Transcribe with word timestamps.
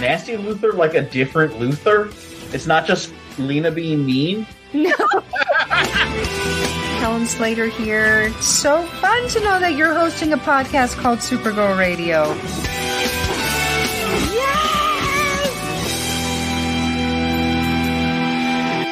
Nasty 0.00 0.34
Luthor 0.34 0.72
like 0.72 0.94
a 0.94 1.02
different 1.02 1.52
Luthor? 1.52 2.08
It's 2.54 2.66
not 2.66 2.86
just 2.86 3.12
Lena 3.38 3.70
being 3.70 4.06
mean? 4.06 4.46
No. 4.72 4.94
Helen 7.00 7.26
Slater 7.26 7.66
here. 7.66 8.22
It's 8.28 8.46
so 8.46 8.82
fun 8.82 9.28
to 9.28 9.40
know 9.40 9.60
that 9.60 9.74
you're 9.76 9.92
hosting 9.92 10.32
a 10.32 10.38
podcast 10.38 10.96
called 10.96 11.18
Supergirl 11.18 11.76
Radio. 11.78 12.28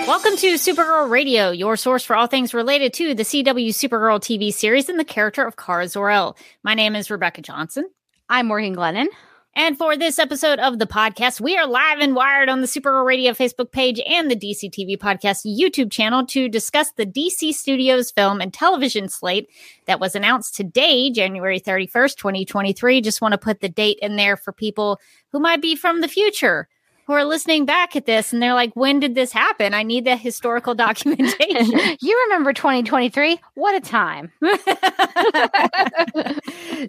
Welcome 0.07 0.37
to 0.37 0.55
Supergirl 0.55 1.09
Radio, 1.09 1.51
your 1.51 1.77
source 1.77 2.05
for 2.05 2.17
all 2.17 2.27
things 2.27 2.53
related 2.53 2.93
to 2.95 3.15
the 3.15 3.23
CW 3.23 3.69
Supergirl 3.69 4.21
TV 4.21 4.53
series 4.53 4.91
and 4.91 5.01
the 5.01 5.05
character 5.05 5.45
of 5.47 5.57
Kara 5.57 5.89
Zor-El. 5.89 6.37
My 6.63 6.75
name 6.75 6.95
is 6.95 7.11
Rebecca 7.11 7.41
Johnson. 7.41 7.89
I'm 8.29 8.47
Morgan 8.47 8.77
Glennon. 8.77 9.07
And 9.55 9.77
for 9.77 9.97
this 9.97 10.19
episode 10.19 10.61
of 10.61 10.79
the 10.79 10.87
podcast, 10.87 11.41
we 11.41 11.57
are 11.57 11.67
live 11.67 11.99
and 11.99 12.15
wired 12.15 12.49
on 12.49 12.61
the 12.61 12.67
Supergirl 12.67 13.05
Radio 13.05 13.33
Facebook 13.33 13.73
page 13.73 14.01
and 14.07 14.31
the 14.31 14.37
DC 14.37 14.71
TV 14.71 14.97
Podcast 14.97 15.45
YouTube 15.45 15.91
channel 15.91 16.25
to 16.27 16.49
discuss 16.49 16.93
the 16.93 17.07
DC 17.07 17.53
Studios 17.55 18.11
film 18.11 18.41
and 18.41 18.55
television 18.55 19.09
slate 19.09 19.49
that 19.87 19.99
was 19.99 20.15
announced 20.15 20.55
today, 20.55 21.11
January 21.11 21.59
31st, 21.59 22.17
2023. 22.17 23.01
Just 23.01 23.21
want 23.21 23.33
to 23.33 23.39
put 23.39 23.61
the 23.61 23.69
date 23.69 23.99
in 24.01 24.17
there 24.17 24.37
for 24.37 24.53
people 24.53 25.01
who 25.33 25.41
might 25.41 25.61
be 25.61 25.75
from 25.75 26.03
the 26.03 26.09
future 26.09 26.69
who 27.09 27.15
are 27.15 27.25
listening 27.25 27.65
back 27.65 27.97
at 27.97 28.05
this 28.05 28.35
and 28.35 28.43
they're 28.43 28.53
like, 28.53 28.71
when 28.75 29.01
did 29.01 29.15
this 29.15 29.33
happen? 29.33 29.73
I 29.73 29.83
need 29.83 30.05
the 30.05 30.15
historical 30.15 30.75
documentation. 30.77 31.97
you 32.03 32.25
remember 32.29 32.53
2023? 32.53 33.41
What 33.55 33.75
a 33.75 33.81
time. 33.81 34.31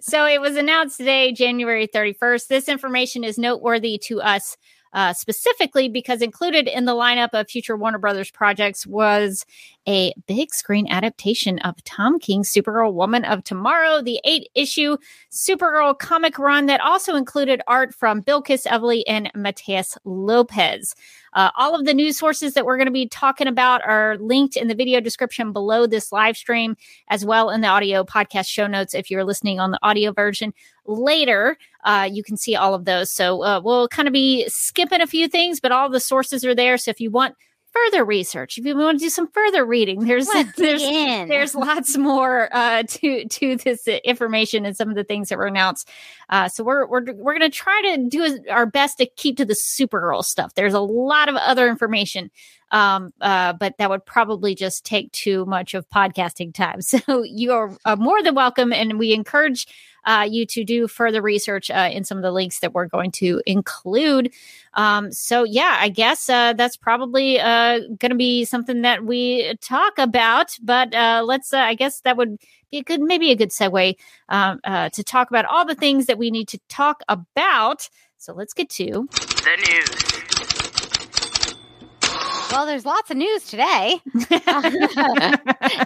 so 0.02 0.26
it 0.26 0.42
was 0.42 0.56
announced 0.56 0.98
today, 0.98 1.32
January 1.32 1.88
31st. 1.88 2.48
This 2.48 2.68
information 2.68 3.24
is 3.24 3.38
noteworthy 3.38 3.96
to 4.04 4.20
us 4.20 4.58
uh, 4.92 5.14
specifically 5.14 5.88
because 5.88 6.20
included 6.20 6.68
in 6.68 6.84
the 6.84 6.92
lineup 6.92 7.30
of 7.32 7.48
future 7.48 7.76
Warner 7.76 7.98
Brothers 7.98 8.30
projects 8.30 8.86
was 8.86 9.46
a 9.88 10.12
big 10.26 10.52
screen 10.54 10.86
adaptation 10.88 11.58
of 11.60 11.82
Tom 11.84 12.18
King's 12.18 12.52
Supergirl 12.52 12.92
Woman 12.92 13.24
of 13.24 13.42
Tomorrow, 13.44 14.02
the 14.02 14.20
eight 14.24 14.48
issue 14.54 14.96
Supergirl 15.30 15.98
comic 15.98 16.38
run 16.38 16.66
that 16.66 16.80
also 16.80 17.16
included 17.16 17.62
art 17.66 17.94
from 17.94 18.22
Bilquis 18.22 18.66
Evely 18.66 19.02
and 19.06 19.30
Matheus 19.34 19.96
Lopes. 20.04 20.94
Uh, 21.32 21.50
all 21.56 21.78
of 21.78 21.86
the 21.86 21.94
news 21.94 22.18
sources 22.18 22.54
that 22.54 22.66
we're 22.66 22.76
going 22.76 22.86
to 22.86 22.92
be 22.92 23.08
talking 23.08 23.46
about 23.46 23.82
are 23.86 24.16
linked 24.18 24.56
in 24.56 24.68
the 24.68 24.74
video 24.74 25.00
description 25.00 25.52
below 25.52 25.86
this 25.86 26.12
live 26.12 26.36
stream, 26.36 26.76
as 27.08 27.24
well 27.24 27.50
in 27.50 27.60
the 27.60 27.68
audio 27.68 28.04
podcast 28.04 28.48
show 28.48 28.66
notes 28.66 28.94
if 28.94 29.10
you're 29.10 29.24
listening 29.24 29.60
on 29.60 29.70
the 29.70 29.78
audio 29.82 30.12
version. 30.12 30.52
Later, 30.86 31.56
uh, 31.84 32.08
you 32.10 32.24
can 32.24 32.36
see 32.36 32.56
all 32.56 32.74
of 32.74 32.84
those. 32.84 33.10
So 33.10 33.44
uh, 33.44 33.60
we'll 33.62 33.88
kind 33.88 34.08
of 34.08 34.12
be 34.12 34.48
skipping 34.48 35.00
a 35.00 35.06
few 35.06 35.28
things, 35.28 35.60
but 35.60 35.72
all 35.72 35.88
the 35.88 36.00
sources 36.00 36.44
are 36.44 36.54
there. 36.54 36.76
So 36.76 36.90
if 36.90 37.00
you 37.00 37.10
want 37.10 37.36
further 37.72 38.04
research, 38.04 38.58
if 38.58 38.64
you 38.64 38.76
want 38.76 38.98
to 38.98 39.04
do 39.04 39.10
some 39.10 39.28
further 39.28 39.64
reading, 39.64 40.04
there's 40.04 40.28
there's 40.56 40.82
there's 40.82 41.54
lots 41.54 41.96
more 41.96 42.48
uh, 42.54 42.82
to 42.84 43.26
to 43.26 43.56
this 43.56 43.86
information 43.88 44.66
and 44.66 44.76
some 44.76 44.88
of 44.88 44.96
the 44.96 45.04
things 45.04 45.28
that 45.28 45.38
were 45.38 45.46
announced. 45.46 45.88
Uh, 46.28 46.48
so 46.48 46.64
we're 46.64 46.86
we're 46.86 47.12
we're 47.14 47.32
gonna 47.32 47.50
try 47.50 47.80
to 47.82 48.08
do 48.08 48.38
our 48.50 48.66
best 48.66 48.98
to 48.98 49.06
keep 49.06 49.36
to 49.36 49.44
the 49.44 49.54
Supergirl 49.54 50.24
stuff. 50.24 50.54
There's 50.54 50.74
a 50.74 50.80
lot 50.80 51.28
of 51.28 51.36
other 51.36 51.68
information, 51.68 52.30
um, 52.70 53.12
uh, 53.20 53.52
but 53.52 53.76
that 53.78 53.90
would 53.90 54.04
probably 54.04 54.54
just 54.54 54.84
take 54.84 55.10
too 55.12 55.44
much 55.46 55.74
of 55.74 55.88
podcasting 55.88 56.54
time. 56.54 56.80
So 56.90 57.22
you 57.22 57.52
are 57.52 57.76
uh, 57.84 57.96
more 57.96 58.22
than 58.22 58.34
welcome, 58.34 58.72
and 58.72 58.98
we 58.98 59.12
encourage 59.12 59.66
uh, 60.04 60.26
you 60.28 60.46
to 60.46 60.64
do 60.64 60.88
further 60.88 61.22
research 61.22 61.70
uh, 61.70 61.88
in 61.92 62.04
some 62.04 62.18
of 62.18 62.22
the 62.22 62.32
links 62.32 62.60
that 62.60 62.72
we're 62.72 62.86
going 62.86 63.10
to 63.12 63.40
include. 63.46 64.32
Um, 64.74 65.12
so, 65.12 65.44
yeah, 65.44 65.76
I 65.78 65.88
guess 65.88 66.28
uh, 66.28 66.52
that's 66.54 66.76
probably 66.76 67.38
uh, 67.38 67.80
going 67.98 68.10
to 68.10 68.16
be 68.16 68.44
something 68.44 68.82
that 68.82 69.04
we 69.04 69.54
talk 69.60 69.98
about. 69.98 70.56
But 70.62 70.94
uh, 70.94 71.22
let's, 71.24 71.52
uh, 71.52 71.58
I 71.58 71.74
guess 71.74 72.00
that 72.00 72.16
would 72.16 72.38
be 72.70 72.78
a 72.78 72.82
good, 72.82 73.00
maybe 73.00 73.30
a 73.30 73.36
good 73.36 73.50
segue 73.50 73.96
um, 74.28 74.60
to 74.64 75.04
talk 75.04 75.30
about 75.30 75.44
all 75.44 75.64
the 75.64 75.74
things 75.74 76.06
that 76.06 76.18
we 76.18 76.30
need 76.30 76.48
to 76.48 76.58
talk 76.68 77.02
about. 77.08 77.88
So 78.18 78.32
let's 78.34 78.52
get 78.52 78.68
to 78.70 79.08
the 79.10 79.56
news. 79.68 80.19
Well, 82.50 82.66
there's 82.66 82.84
lots 82.84 83.10
of 83.10 83.16
news 83.16 83.44
today. 83.46 84.00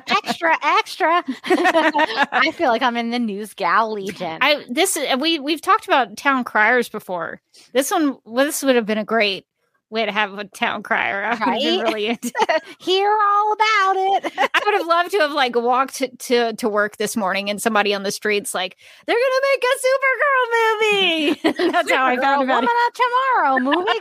extra, 0.08 0.56
extra. 0.62 1.24
I 1.44 2.52
feel 2.54 2.70
like 2.70 2.82
I'm 2.82 2.96
in 2.96 3.10
the 3.10 3.18
news 3.18 3.54
gal 3.54 3.92
legion. 3.92 4.38
I 4.40 4.64
this 4.68 4.98
we 5.18 5.38
we've 5.38 5.60
talked 5.60 5.86
about 5.86 6.16
town 6.16 6.44
criers 6.44 6.88
before. 6.88 7.40
This 7.72 7.90
one 7.90 8.18
well, 8.24 8.46
this 8.46 8.62
would 8.62 8.76
have 8.76 8.86
been 8.86 8.98
a 8.98 9.04
great 9.04 9.46
way 9.94 10.04
to 10.04 10.12
have 10.12 10.36
a 10.38 10.44
town 10.44 10.82
crier. 10.82 11.24
I 11.24 11.36
Right? 11.38 11.80
really 11.82 12.06
into 12.08 12.32
Hear 12.80 13.10
all 13.10 13.52
about 13.52 13.96
it. 13.96 14.32
I 14.54 14.60
would 14.64 14.74
have 14.74 14.86
loved 14.86 15.10
to 15.12 15.18
have 15.20 15.32
like 15.32 15.56
walked 15.56 15.94
to, 15.96 16.08
to 16.08 16.52
to 16.54 16.68
work 16.68 16.98
this 16.98 17.16
morning 17.16 17.48
and 17.48 17.62
somebody 17.62 17.94
on 17.94 18.02
the 18.02 18.10
streets 18.12 18.52
like 18.54 18.76
they're 19.06 19.16
gonna 19.16 19.40
make 19.52 19.64
a 19.64 19.76
Supergirl 19.86 20.46
movie. 20.58 21.70
That's 21.72 21.90
how 21.90 22.04
I 22.06 22.16
found 22.16 22.42
about 22.44 22.62
Woman 22.62 22.76
of 22.86 22.92
Tomorrow 22.94 23.58
movie. 23.60 24.00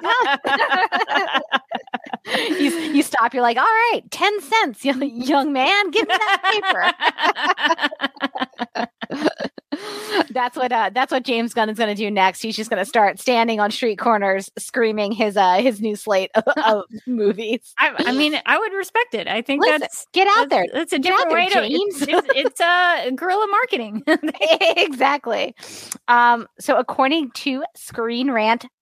you, 2.63 2.69
you 2.95 3.03
stop. 3.03 3.33
You're 3.33 3.43
like, 3.43 3.57
all 3.57 3.63
right, 3.63 4.01
ten 4.11 4.41
cents, 4.41 4.83
young, 4.83 5.01
young 5.03 5.53
man. 5.53 5.91
Give 5.91 6.07
me 6.07 6.15
that 6.17 6.93
paper. 9.11 9.47
That's 10.29 10.57
what 10.57 10.71
uh, 10.71 10.91
that's 10.93 11.11
what 11.11 11.23
James 11.23 11.53
Gunn 11.53 11.69
is 11.69 11.77
going 11.77 11.89
to 11.89 11.95
do 11.95 12.09
next. 12.09 12.41
He's 12.41 12.55
just 12.55 12.69
going 12.69 12.81
to 12.81 12.85
start 12.85 13.19
standing 13.19 13.59
on 13.59 13.71
street 13.71 13.97
corners, 13.97 14.49
screaming 14.57 15.11
his 15.11 15.37
uh 15.37 15.55
his 15.55 15.81
new 15.81 15.95
slate 15.95 16.31
of, 16.35 16.43
of 16.65 16.83
movies. 17.07 17.73
I, 17.77 17.93
I 17.97 18.11
mean, 18.11 18.39
I 18.45 18.57
would 18.57 18.73
respect 18.73 19.13
it. 19.13 19.27
I 19.27 19.41
think 19.41 19.61
Listen, 19.61 19.81
that's 19.81 20.07
get 20.13 20.27
out 20.37 20.49
there. 20.49 20.65
that's, 20.71 20.91
that's 20.91 20.93
a 20.93 20.99
different 20.99 21.29
there, 21.29 21.37
way 21.37 21.49
to. 21.49 21.67
James. 21.67 22.01
It's, 22.01 22.11
it's, 22.11 22.27
it's 22.35 22.61
uh, 22.61 23.09
guerrilla 23.15 23.47
marketing. 23.47 24.03
exactly. 24.77 25.55
Um, 26.07 26.47
so 26.59 26.77
according 26.77 27.31
to 27.31 27.63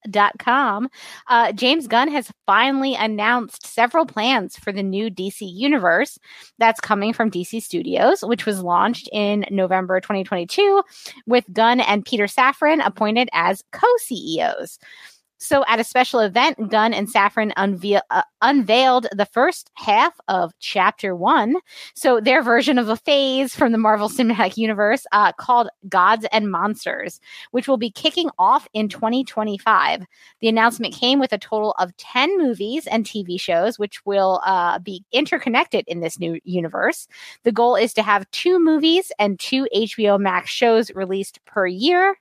screenrant.com, 0.08 0.90
uh, 1.28 1.52
James 1.54 1.88
Gunn 1.88 2.10
has 2.10 2.32
finally 2.46 2.96
announced 2.96 3.66
several 3.66 4.06
plans 4.06 4.58
for 4.58 4.72
the 4.72 4.84
new 4.84 5.10
DC 5.10 5.40
universe 5.42 6.18
that's 6.58 6.80
coming 6.80 7.14
from 7.14 7.32
DC 7.32 7.62
Studios, 7.62 8.22
which 8.24 8.46
was 8.46 8.62
launched 8.62 9.10
in 9.12 9.46
November 9.50 10.00
2022 10.00 10.84
with 11.28 11.46
Gunn 11.54 11.80
and 11.80 12.06
Peter 12.06 12.26
Safran 12.26 12.86
appointed 12.86 13.30
as 13.34 13.64
co-CEOs. 13.72 14.80
So, 15.44 15.66
at 15.68 15.80
a 15.80 15.84
special 15.84 16.20
event, 16.20 16.70
Gunn 16.70 16.94
and 16.94 17.12
Safran 17.12 17.52
uh, 17.58 18.22
unveiled 18.44 19.08
the 19.12 19.26
first 19.26 19.72
half 19.74 20.14
of 20.28 20.54
Chapter 20.60 21.16
One. 21.16 21.56
So, 21.96 22.22
their 22.22 22.44
version 22.44 22.78
of 22.78 22.90
a 22.90 22.96
phase 22.96 23.56
from 23.56 23.72
the 23.72 23.80
Marvel 23.80 24.08
Cinematic 24.08 24.56
Universe 24.56 25.04
uh, 25.12 25.32
called 25.32 25.70
Gods 25.90 26.28
and 26.32 26.52
Monsters, 26.52 27.20
which 27.50 27.68
will 27.68 27.78
be 27.78 27.90
kicking 27.90 28.30
off 28.38 28.68
in 28.74 28.88
2025. 28.88 30.06
The 30.42 30.48
announcement 30.48 30.94
came 30.94 31.20
with 31.20 31.34
a 31.34 31.40
total 31.40 31.72
of 31.80 31.98
10 31.98 32.38
movies 32.38 32.86
and 32.86 33.04
TV 33.04 33.42
shows, 33.42 33.80
which 33.80 34.06
will 34.06 34.42
uh, 34.46 34.78
be 34.78 35.04
interconnected 35.12 35.86
in 35.88 36.02
this 36.02 36.20
new 36.20 36.40
universe. 36.44 37.08
The 37.46 37.52
goal 37.52 37.76
is 37.76 37.96
to 37.96 38.04
have 38.04 38.30
two 38.30 38.60
movies 38.60 39.12
and 39.18 39.40
two 39.40 39.68
HBO 39.76 40.20
Max 40.20 40.52
shows 40.52 40.92
released 40.94 41.44
per 41.46 41.66
year 41.66 42.16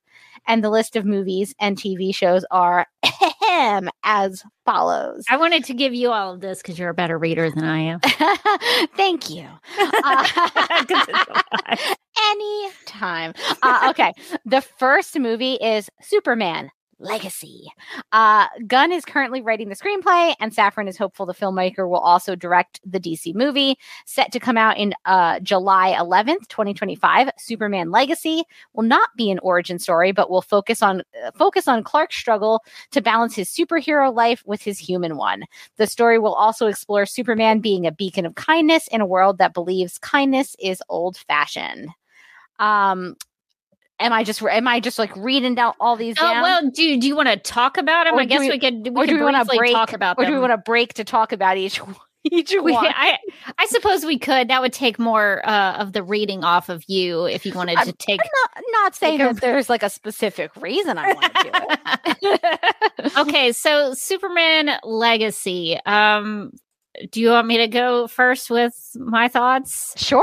and 0.47 0.63
the 0.65 0.71
list 0.71 0.97
of 0.97 1.05
movies 1.05 1.55
and 1.61 1.77
TV 1.77 2.15
shows 2.15 2.45
are 2.51 2.87
as 4.05 4.43
follows. 4.65 5.25
I 5.29 5.37
wanted 5.37 5.65
to 5.65 5.75
give 5.75 5.95
you 5.95 6.11
all 6.11 6.35
of 6.35 6.41
this 6.41 6.63
because 6.63 6.79
you're 6.79 6.91
a 6.91 6.95
better 6.95 7.19
reader 7.19 7.51
than 7.51 7.65
I 7.65 7.79
am. 7.79 8.01
Thank 8.97 9.31
you. 9.31 9.47
Uh, 10.03 10.27
anytime. 12.31 13.35
Uh, 13.63 13.89
okay. 13.91 14.13
The 14.45 14.61
first 14.61 15.19
movie 15.19 15.55
is 15.55 15.89
Superman, 16.01 16.71
Legacy. 17.01 17.67
Uh, 18.13 18.47
Gunn 18.67 18.93
is 18.93 19.05
currently 19.05 19.41
writing 19.41 19.69
the 19.69 19.75
screenplay, 19.75 20.35
and 20.39 20.55
Safran 20.55 20.89
is 20.89 20.99
hopeful 20.99 21.27
the 21.27 21.35
filmmaker 21.35 21.89
will 21.89 21.99
also 21.99 22.37
direct 22.37 22.81
the 22.85 23.01
DC 23.01 23.35
movie, 23.35 23.77
set 24.07 24.31
to 24.33 24.39
come 24.39 24.57
out 24.57 24.77
in 24.77 24.95
uh, 25.07 25.41
July 25.41 25.97
11th, 25.99 26.47
2025. 26.49 27.31
Superman 27.39 27.91
Legacy 27.91 28.45
will 28.75 28.85
not 28.85 29.09
be 29.17 29.31
an 29.31 29.39
origin 29.41 29.79
story, 29.79 30.13
but 30.13 30.31
will 30.31 30.43
focus 30.43 30.83
on 30.83 31.01
uh, 31.25 31.31
focus 31.35 31.67
on 31.67 31.83
Clark's 31.83 32.17
struggle 32.17 32.63
to 32.91 33.01
balance 33.01 33.35
his 33.35 33.49
superhero 33.49 34.15
life 34.15 34.43
with 34.47 34.63
his 34.63 34.79
human 34.79 35.17
one. 35.17 35.45
The 35.77 35.87
story 35.87 36.19
will 36.19 36.35
also 36.35 36.67
explore 36.67 37.07
Superman 37.07 37.61
being 37.61 37.87
a 37.87 37.93
beacon 37.93 38.27
of 38.27 38.35
kindness 38.35 38.87
in 38.89 39.01
a 39.01 39.07
world 39.07 39.39
that 39.39 39.55
believes 39.55 39.99
kindness 39.99 40.55
is 40.61 40.83
old 40.89 41.17
fashioned. 41.17 41.89
Um, 42.59 43.17
am 44.01 44.13
I 44.13 44.25
just 44.25 44.43
am 44.43 44.67
I 44.67 44.81
just 44.81 44.99
like 44.99 45.15
reading 45.17 45.55
down 45.55 45.75
all 45.79 45.97
these? 45.97 46.17
Oh 46.19 46.23
down? 46.23 46.43
well, 46.43 46.71
do 46.71 46.99
do 47.01 47.07
you 47.07 47.15
want 47.17 47.29
to 47.29 47.37
talk 47.37 47.77
about 47.77 48.05
them? 48.05 48.15
Or 48.15 48.21
I 48.21 48.25
guess 48.25 48.41
we- 48.41 48.51
we, 48.51 48.59
could. 48.59 48.85
We 48.85 48.91
or 48.91 49.07
do 49.07 49.15
we 49.17 49.23
want 49.23 49.37
to 49.49 49.57
break? 49.57 49.73
talk 49.73 49.93
about 49.93 50.19
or 50.19 50.25
them. 50.25 50.33
do 50.33 50.37
we 50.37 50.41
want 50.41 50.53
to 50.53 50.59
break 50.59 50.95
to 50.95 51.05
talk 51.05 51.33
about 51.33 51.57
each 51.57 51.81
each 52.25 52.53
We- 52.53 52.73
one? 52.73 52.87
I, 52.87 53.17
I 53.59 53.67
suppose 53.67 54.05
we 54.05 54.19
could. 54.19 54.49
That 54.49 54.61
would 54.63 54.73
take 54.73 54.99
more 54.99 55.41
uh, 55.49 55.75
of 55.79 55.93
the 55.93 56.03
reading 56.03 56.45
off 56.45 56.69
of 56.69 56.83
you 56.87 57.25
if 57.27 57.47
you 57.47 57.53
wanted 57.55 57.75
to 57.75 57.79
I'm- 57.81 57.93
take. 57.99 58.21
not, 58.21 58.63
not 58.73 58.95
saying 58.95 59.19
Take 59.19 59.31
a- 59.31 59.35
that 59.35 59.41
there's 59.41 59.69
like 59.71 59.83
a 59.83 59.91
specific 59.91 60.55
reason 60.57 60.99
I 60.99 61.13
want 61.15 61.35
to 61.35 62.17
do 62.21 62.39
it. 62.43 63.17
okay, 63.19 63.53
so 63.53 63.95
Superman 63.95 64.71
Legacy. 64.83 65.79
Um, 65.87 66.53
do 67.13 67.21
you 67.21 67.31
want 67.31 67.47
me 67.47 67.59
to 67.59 67.69
go 67.69 68.07
first 68.09 68.51
with 68.51 68.75
my 68.97 69.29
thoughts? 69.29 69.95
Sure. 69.97 70.23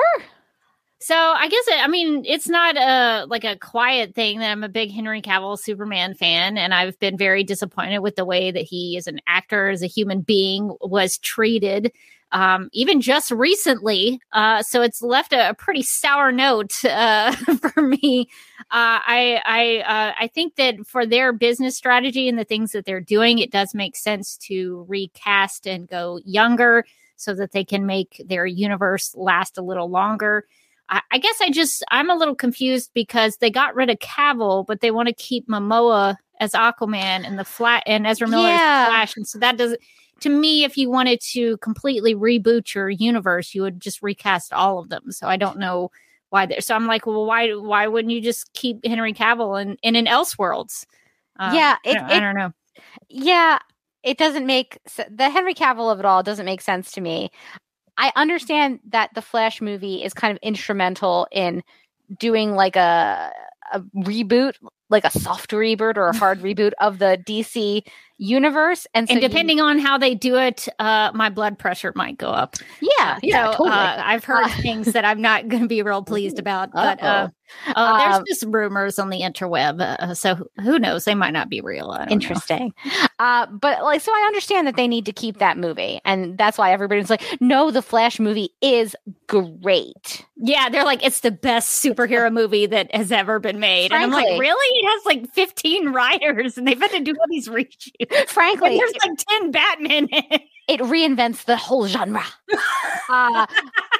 So 1.00 1.16
I 1.16 1.48
guess 1.48 1.68
it, 1.68 1.84
I 1.84 1.88
mean 1.88 2.24
it's 2.26 2.48
not 2.50 2.76
a 2.76 3.26
like 3.28 3.44
a 3.44 3.56
quiet 3.58 4.16
thing 4.16 4.40
that 4.40 4.52
I'm 4.52 4.64
a 4.64 4.70
big 4.70 4.92
Henry 4.92 5.22
Cavill 5.22 5.58
Superman 5.60 6.16
fan, 6.16 6.58
and 6.58 6.74
I've 6.74 6.98
been 7.00 7.18
very 7.18 7.44
disappointed 7.44 8.00
with 8.00 8.16
the 8.16 8.26
way 8.26 8.50
that 8.52 8.64
he, 8.64 8.98
as 8.98 9.06
an 9.06 9.20
actor, 9.28 9.70
as 9.70 9.84
a 9.84 9.88
human 9.88 10.22
being, 10.22 10.76
was 10.82 11.18
treated. 11.20 11.92
Um, 12.34 12.70
even 12.74 13.00
just 13.00 13.32
recently, 13.32 14.20
uh, 14.34 14.62
so 14.62 14.82
it's 14.82 15.02
left 15.02 15.32
a, 15.32 15.52
a 15.52 15.54
pretty 15.54 15.82
sour 15.84 16.32
note 16.32 16.84
uh, 16.84 17.32
for 17.74 17.82
me. 17.82 18.28
Uh, 18.72 19.00
I 19.06 19.42
I 19.46 19.78
uh, 19.88 20.14
I 20.20 20.28
think 20.28 20.56
that 20.56 20.76
for 20.88 21.06
their 21.06 21.32
business 21.32 21.78
strategy 21.78 22.28
and 22.28 22.40
the 22.40 22.44
things 22.44 22.72
that 22.72 22.86
they're 22.86 23.00
doing, 23.02 23.38
it 23.38 23.52
does 23.52 23.76
make 23.76 23.96
sense 23.96 24.36
to 24.48 24.84
recast 24.90 25.68
and 25.68 25.88
go 25.88 26.20
younger 26.26 26.86
so 27.16 27.34
that 27.36 27.52
they 27.52 27.64
can 27.64 27.86
make 27.86 28.22
their 28.26 28.46
universe 28.48 29.14
last 29.16 29.58
a 29.60 29.62
little 29.62 29.90
longer. 29.90 30.46
I, 30.90 31.02
I 31.12 31.18
guess 31.18 31.36
I 31.42 31.50
just 31.50 31.84
I'm 31.92 32.10
a 32.10 32.16
little 32.16 32.36
confused 32.36 32.92
because 32.94 33.38
they 33.38 33.50
got 33.50 33.76
rid 33.76 33.90
of 33.90 34.00
Cavill, 34.00 34.66
but 34.66 34.82
they 34.82 34.92
want 34.92 35.08
to 35.10 35.14
keep 35.14 35.48
Momoa 35.48 36.16
as 36.40 36.52
Aquaman 36.54 37.26
and 37.26 37.38
the 37.38 37.44
flat 37.46 37.84
and 37.86 38.06
Ezra 38.08 38.28
Miller 38.28 38.48
Yeah. 38.50 38.84
as 38.84 38.88
Flash, 38.90 39.18
and 39.18 39.28
so 39.28 39.40
that 39.40 39.58
doesn't. 39.58 39.80
To 40.22 40.30
me, 40.30 40.64
if 40.64 40.78
you 40.78 40.90
wanted 40.90 41.20
to 41.34 41.58
completely 41.58 42.16
reboot 42.16 42.74
your 42.74 42.90
universe, 42.90 43.54
you 43.54 43.62
would 43.62 43.80
just 43.80 44.02
recast 44.02 44.52
all 44.52 44.80
of 44.80 44.90
them. 44.90 45.12
So 45.12 45.28
I 45.28 45.38
don't 45.38 45.60
know 45.60 45.92
why. 46.30 46.46
There. 46.48 46.60
So 46.62 46.74
I'm 46.76 46.88
like, 46.88 47.06
well, 47.06 47.26
why? 47.26 47.52
Why 47.52 47.88
wouldn't 47.88 48.12
you 48.14 48.22
just 48.22 48.52
keep 48.54 48.84
Henry 48.86 49.14
Cavill 49.14 49.62
and 49.62 49.78
in, 49.84 49.96
in 49.96 50.06
Elseworlds? 50.06 50.86
Uh, 51.40 51.52
Yeah, 51.54 51.78
I 51.86 51.94
don't- 51.94 52.04
I 52.12 52.20
don't 52.20 52.36
know. 52.36 52.52
Yeah, 53.10 53.60
it 54.04 54.18
doesn't 54.18 54.46
make 54.46 54.80
the 55.10 55.30
Henry 55.30 55.54
Cavill 55.54 55.92
of 55.92 56.00
it 56.00 56.06
all 56.06 56.24
doesn't 56.24 56.46
make 56.46 56.62
sense 56.62 56.92
to 56.94 57.02
me. 57.02 57.30
I 57.98 58.12
understand 58.16 58.80
that 58.90 59.14
the 59.14 59.22
Flash 59.22 59.62
movie 59.62 60.04
is 60.04 60.14
kind 60.14 60.32
of 60.32 60.40
instrumental 60.42 61.28
in 61.32 61.64
doing 62.18 62.54
like 62.54 62.76
a 62.76 63.32
a 63.74 63.82
reboot, 63.96 64.54
like 64.90 65.06
a 65.06 65.12
soft 65.12 65.52
reboot 65.52 65.98
or 65.98 66.08
a 66.08 66.16
hard 66.16 66.40
reboot 66.42 66.72
of 66.80 67.00
the 67.00 67.22
DC 67.26 67.84
universe, 68.20 68.88
and 68.96 69.08
so 69.08 69.14
and 69.14 69.22
you- 69.22 69.28
depending 69.30 69.60
on 69.62 69.78
how 69.80 69.98
they 69.98 70.16
do 70.16 70.38
it, 70.38 70.68
uh, 70.80 71.12
my 71.14 71.30
blood 71.30 71.60
pressure 71.60 71.92
might 71.96 72.18
go 72.18 72.30
up. 72.30 72.56
yeah, 72.82 73.20
yeah, 73.22 73.52
so 73.52 73.58
totally. 73.58 73.70
uh, 73.70 74.02
I've 74.04 74.24
heard 74.24 74.46
Uh, 74.46 74.50
things 74.62 74.94
that 74.94 75.06
I'm 75.06 75.22
not 75.22 75.48
going 75.50 75.62
to 75.64 75.68
be 75.68 75.82
real 75.84 76.02
pleased 76.02 76.40
about. 76.40 76.72
But 76.72 77.02
uh, 77.04 77.28
uh, 77.76 77.98
there's 78.00 78.16
Um, 78.18 78.24
just 78.28 78.44
rumors 78.48 78.98
on 78.98 79.10
the 79.10 79.22
interweb, 79.22 79.80
uh, 79.82 80.16
so 80.16 80.48
who- 80.64 80.80
knows? 80.80 81.06
They 81.06 81.14
might 81.16 81.32
not 81.32 81.48
be 81.50 81.62
real. 81.62 81.92
I 81.92 81.98
don't 82.00 82.10
know. 82.10 82.14
Interesting. 82.14 82.74
Uh, 83.20 83.46
but 83.48 83.84
like, 83.84 84.02
so 84.02 84.12
I 84.12 84.24
understand 84.28 84.66
that 84.68 84.76
they 84.78 84.88
need 84.88 85.06
to 85.06 85.14
keep 85.14 85.38
that 85.38 85.58
movie, 85.60 86.00
and 86.04 86.38
that's 86.40 86.58
why 86.58 86.72
everybody's 86.72 87.10
like, 87.12 87.22
"No, 87.40 87.70
the 87.72 87.82
Flash 87.84 88.20
movie 88.20 88.50
is 88.62 88.96
great." 89.28 90.26
Yeah, 90.38 90.70
they're 90.70 90.84
like 90.86 91.04
it's 91.06 91.20
the 91.22 91.32
best 91.32 91.84
superhero 91.84 92.32
movie 92.42 92.66
that 92.66 92.94
has 92.96 93.12
ever 93.12 93.40
been 93.40 93.60
made, 93.60 93.92
and 93.92 94.04
I'm 94.04 94.12
like, 94.12 94.40
really? 94.40 94.77
It 94.78 94.86
has 94.88 95.06
like 95.06 95.34
15 95.34 95.90
writers, 95.90 96.58
and 96.58 96.68
they've 96.68 96.80
had 96.80 96.92
to 96.92 97.00
do 97.00 97.12
all 97.20 97.26
these 97.30 97.48
reshoots. 97.48 98.28
Frankly, 98.30 98.72
And 98.72 98.80
there's 98.80 98.94
like 99.06 99.18
10 99.42 99.52
Batman 99.52 100.08
it. 100.12 100.80
reinvents 100.82 101.46
the 101.46 101.56
whole 101.58 101.88
genre. 101.88 102.24
uh, 103.10 103.46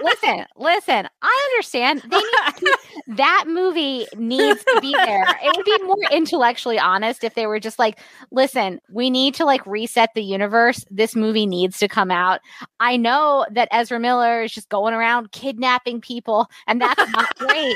listen, 0.04 0.46
listen. 0.58 1.08
I 1.22 1.50
understand. 1.54 2.02
They 2.10 2.18
need 2.18 2.56
keep, 2.58 2.76
that 3.18 3.46
movie 3.48 4.06
needs 4.18 4.64
to 4.64 4.80
be 4.82 4.92
there. 4.94 5.26
It 5.44 5.56
would 5.56 5.66
be 5.66 5.84
more 5.86 5.98
intellectually 6.12 6.78
honest 6.80 7.24
if 7.24 7.34
they 7.36 7.48
were 7.48 7.60
just 7.60 7.80
like, 7.80 8.00
"Listen, 8.32 8.80
we 8.90 9.10
need 9.10 9.34
to 9.36 9.46
like 9.46 9.66
reset 9.66 10.14
the 10.14 10.24
universe. 10.24 10.86
This 10.92 11.16
movie 11.16 11.46
needs 11.46 11.78
to 11.80 11.88
come 11.88 12.12
out." 12.12 12.42
I 12.80 12.98
know 12.98 13.46
that 13.52 13.70
Ezra 13.72 14.00
Miller 14.00 14.44
is 14.44 14.52
just 14.54 14.70
going 14.70 14.94
around 14.94 15.32
kidnapping 15.32 16.02
people, 16.02 16.48
and 16.68 16.82
that's 16.82 17.12
not 17.12 17.36
great. 17.38 17.76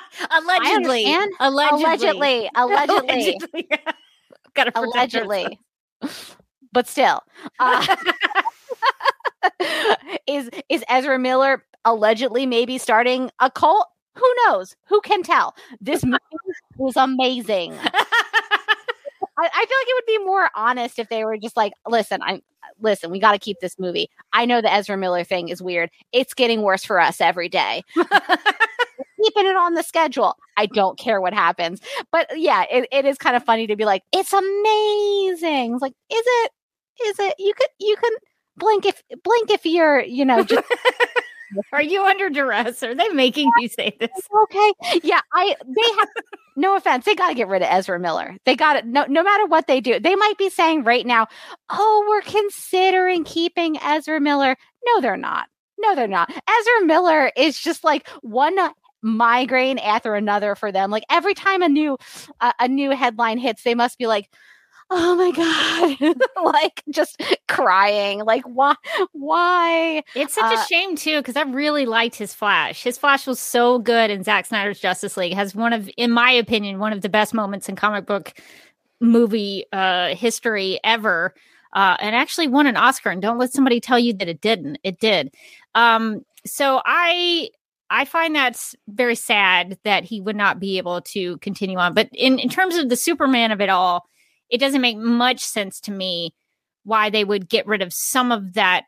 Allegedly, 0.30 1.14
allegedly, 1.40 1.40
allegedly, 1.40 2.50
allegedly, 2.54 3.28
allegedly. 4.74 5.58
Gotta. 6.02 6.16
But 6.72 6.88
still, 6.88 7.20
uh, 7.58 7.96
is 10.26 10.50
is 10.68 10.84
Ezra 10.88 11.18
Miller 11.18 11.64
allegedly 11.84 12.46
maybe 12.46 12.78
starting 12.78 13.30
a 13.40 13.50
cult? 13.50 13.86
Who 14.14 14.34
knows? 14.46 14.76
Who 14.86 15.00
can 15.00 15.22
tell? 15.22 15.54
This 15.80 16.04
movie 16.04 16.18
was 16.76 16.96
amazing. 16.96 17.72
I, 19.38 19.46
I 19.46 19.66
feel 19.66 19.78
like 19.78 19.88
it 19.88 19.94
would 19.96 20.20
be 20.20 20.24
more 20.24 20.50
honest 20.54 20.98
if 20.98 21.08
they 21.08 21.24
were 21.24 21.38
just 21.38 21.56
like, 21.56 21.72
listen, 21.88 22.20
I'm 22.22 22.42
listen, 22.80 23.10
we 23.10 23.18
got 23.18 23.32
to 23.32 23.38
keep 23.38 23.60
this 23.60 23.78
movie. 23.78 24.10
I 24.32 24.44
know 24.44 24.60
the 24.60 24.72
Ezra 24.72 24.96
Miller 24.96 25.24
thing 25.24 25.48
is 25.48 25.62
weird. 25.62 25.90
It's 26.12 26.34
getting 26.34 26.62
worse 26.62 26.84
for 26.84 27.00
us 27.00 27.20
every 27.20 27.48
day. 27.48 27.82
Keeping 29.22 29.46
it 29.46 29.56
on 29.56 29.74
the 29.74 29.82
schedule. 29.82 30.36
I 30.56 30.66
don't 30.66 30.98
care 30.98 31.20
what 31.20 31.32
happens. 31.34 31.80
But 32.10 32.28
yeah, 32.36 32.64
it, 32.70 32.88
it 32.90 33.04
is 33.04 33.18
kind 33.18 33.36
of 33.36 33.44
funny 33.44 33.66
to 33.66 33.76
be 33.76 33.84
like, 33.84 34.02
it's 34.12 34.32
amazing. 34.32 35.74
It's 35.74 35.82
like, 35.82 35.94
is 36.10 36.22
it? 36.24 36.50
Is 37.04 37.18
it? 37.18 37.34
You 37.38 37.52
could 37.54 37.68
you 37.78 37.96
can 37.96 38.12
blink 38.56 38.86
if 38.86 39.02
blink 39.24 39.50
if 39.50 39.64
you're, 39.64 40.00
you 40.00 40.24
know, 40.24 40.44
just 40.44 40.64
Are 41.72 41.82
you 41.82 42.04
under 42.04 42.30
duress? 42.30 42.82
Are 42.82 42.94
they 42.94 43.08
making 43.10 43.50
you 43.58 43.68
say 43.68 43.96
this? 43.98 44.10
okay. 44.44 44.72
Yeah, 45.02 45.20
I 45.32 45.56
they 45.64 45.98
have 45.98 46.08
no 46.56 46.76
offense. 46.76 47.04
They 47.04 47.14
got 47.14 47.28
to 47.28 47.34
get 47.34 47.48
rid 47.48 47.62
of 47.62 47.68
Ezra 47.70 47.98
Miller. 47.98 48.36
They 48.44 48.56
got 48.56 48.76
it. 48.76 48.86
No, 48.86 49.04
no 49.08 49.22
matter 49.22 49.46
what 49.46 49.66
they 49.66 49.80
do, 49.80 49.98
they 49.98 50.14
might 50.14 50.38
be 50.38 50.50
saying 50.50 50.84
right 50.84 51.06
now, 51.06 51.26
"Oh, 51.70 52.04
we're 52.08 52.22
considering 52.22 53.24
keeping 53.24 53.78
Ezra 53.82 54.20
Miller." 54.20 54.56
No, 54.86 55.00
they're 55.00 55.16
not. 55.16 55.48
No, 55.78 55.94
they're 55.94 56.08
not. 56.08 56.30
Ezra 56.30 56.86
Miller 56.86 57.32
is 57.36 57.58
just 57.58 57.84
like 57.84 58.08
one 58.20 58.58
migraine 59.02 59.78
after 59.78 60.14
another 60.14 60.54
for 60.54 60.72
them. 60.72 60.90
Like 60.90 61.04
every 61.10 61.34
time 61.34 61.62
a 61.62 61.68
new 61.68 61.98
uh, 62.40 62.52
a 62.58 62.68
new 62.68 62.90
headline 62.90 63.38
hits, 63.38 63.62
they 63.62 63.74
must 63.74 63.98
be 63.98 64.06
like. 64.06 64.30
Oh 64.94 65.14
my 65.14 65.30
god! 65.30 66.16
like 66.52 66.82
just 66.90 67.22
crying. 67.48 68.18
Like 68.24 68.42
why? 68.44 68.74
Why? 69.12 70.02
It's 70.14 70.34
such 70.34 70.44
Uh, 70.52 70.58
a 70.60 70.66
shame 70.66 70.96
too, 70.96 71.16
because 71.18 71.34
I 71.34 71.42
really 71.44 71.86
liked 71.86 72.16
his 72.16 72.34
Flash. 72.34 72.82
His 72.82 72.98
Flash 72.98 73.26
was 73.26 73.40
so 73.40 73.78
good 73.78 74.10
in 74.10 74.22
Zack 74.22 74.44
Snyder's 74.44 74.80
Justice 74.80 75.16
League. 75.16 75.32
Has 75.32 75.54
one 75.54 75.72
of, 75.72 75.88
in 75.96 76.10
my 76.10 76.30
opinion, 76.30 76.78
one 76.78 76.92
of 76.92 77.00
the 77.00 77.08
best 77.08 77.32
moments 77.32 77.70
in 77.70 77.76
comic 77.76 78.04
book 78.04 78.34
movie 79.00 79.64
uh, 79.72 80.14
history 80.14 80.78
ever. 80.84 81.32
Uh, 81.72 81.96
and 82.00 82.14
actually 82.14 82.48
won 82.48 82.66
an 82.66 82.76
Oscar. 82.76 83.08
And 83.08 83.22
don't 83.22 83.38
let 83.38 83.50
somebody 83.50 83.80
tell 83.80 83.98
you 83.98 84.12
that 84.14 84.28
it 84.28 84.42
didn't. 84.42 84.78
It 84.84 85.00
did. 85.00 85.32
Um, 85.74 86.22
so 86.44 86.82
I 86.84 87.48
I 87.92 88.06
find 88.06 88.34
that's 88.34 88.74
very 88.88 89.14
sad 89.14 89.78
that 89.84 90.04
he 90.04 90.20
would 90.20 90.34
not 90.34 90.58
be 90.58 90.78
able 90.78 91.02
to 91.12 91.36
continue 91.38 91.76
on. 91.78 91.92
But 91.92 92.08
in, 92.12 92.38
in 92.38 92.48
terms 92.48 92.76
of 92.76 92.88
the 92.88 92.96
Superman 92.96 93.52
of 93.52 93.60
it 93.60 93.68
all, 93.68 94.06
it 94.48 94.58
doesn't 94.58 94.80
make 94.80 94.96
much 94.96 95.40
sense 95.40 95.78
to 95.80 95.92
me 95.92 96.34
why 96.84 97.10
they 97.10 97.22
would 97.22 97.48
get 97.50 97.66
rid 97.66 97.82
of 97.82 97.92
some 97.92 98.32
of 98.32 98.54
that 98.54 98.84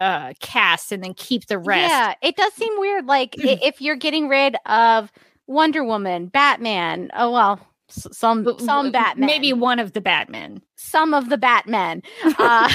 uh 0.00 0.32
cast 0.40 0.92
and 0.92 1.04
then 1.04 1.14
keep 1.14 1.46
the 1.46 1.58
rest. 1.58 1.90
Yeah, 1.90 2.14
it 2.22 2.36
does 2.36 2.52
seem 2.54 2.72
weird. 2.78 3.06
Like 3.06 3.34
if 3.38 3.80
you're 3.80 3.96
getting 3.96 4.28
rid 4.28 4.56
of 4.66 5.12
Wonder 5.46 5.84
Woman, 5.84 6.26
Batman. 6.26 7.10
Oh 7.14 7.30
well, 7.30 7.60
some 7.88 8.46
some 8.58 8.90
Batman, 8.90 9.26
Maybe 9.26 9.52
one 9.52 9.78
of 9.78 9.92
the 9.92 10.00
Batmen. 10.00 10.62
some 10.76 11.14
of 11.14 11.28
the 11.28 11.38
Batmen, 11.38 12.02
uh, 12.38 12.68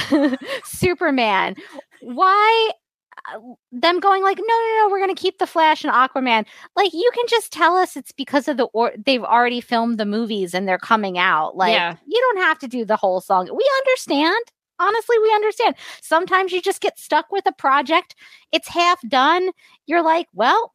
Superman. 0.64 1.56
Why? 2.00 2.70
Them 3.72 4.00
going 4.00 4.22
like, 4.22 4.38
no, 4.38 4.44
no, 4.44 4.78
no, 4.82 4.88
we're 4.90 4.98
going 5.00 5.14
to 5.14 5.20
keep 5.20 5.38
the 5.38 5.46
Flash 5.46 5.84
and 5.84 5.92
Aquaman. 5.92 6.46
Like, 6.76 6.92
you 6.92 7.10
can 7.14 7.24
just 7.28 7.52
tell 7.52 7.76
us 7.76 7.96
it's 7.96 8.12
because 8.12 8.48
of 8.48 8.56
the 8.56 8.64
or 8.66 8.92
they've 9.04 9.22
already 9.24 9.60
filmed 9.60 9.98
the 9.98 10.06
movies 10.06 10.54
and 10.54 10.66
they're 10.68 10.78
coming 10.78 11.18
out. 11.18 11.56
Like, 11.56 11.72
Yeah. 11.72 11.96
you 12.06 12.20
don't 12.20 12.44
have 12.44 12.58
to 12.60 12.68
do 12.68 12.84
the 12.84 12.96
whole 12.96 13.20
song. 13.20 13.48
We 13.54 13.70
understand. 13.84 14.44
Honestly, 14.78 15.16
we 15.22 15.32
understand. 15.34 15.74
Sometimes 16.02 16.52
you 16.52 16.60
just 16.60 16.80
get 16.82 16.98
stuck 16.98 17.32
with 17.32 17.46
a 17.46 17.52
project. 17.52 18.14
It's 18.52 18.68
half 18.68 19.00
done. 19.08 19.50
You're 19.86 20.02
like, 20.02 20.28
well, 20.34 20.74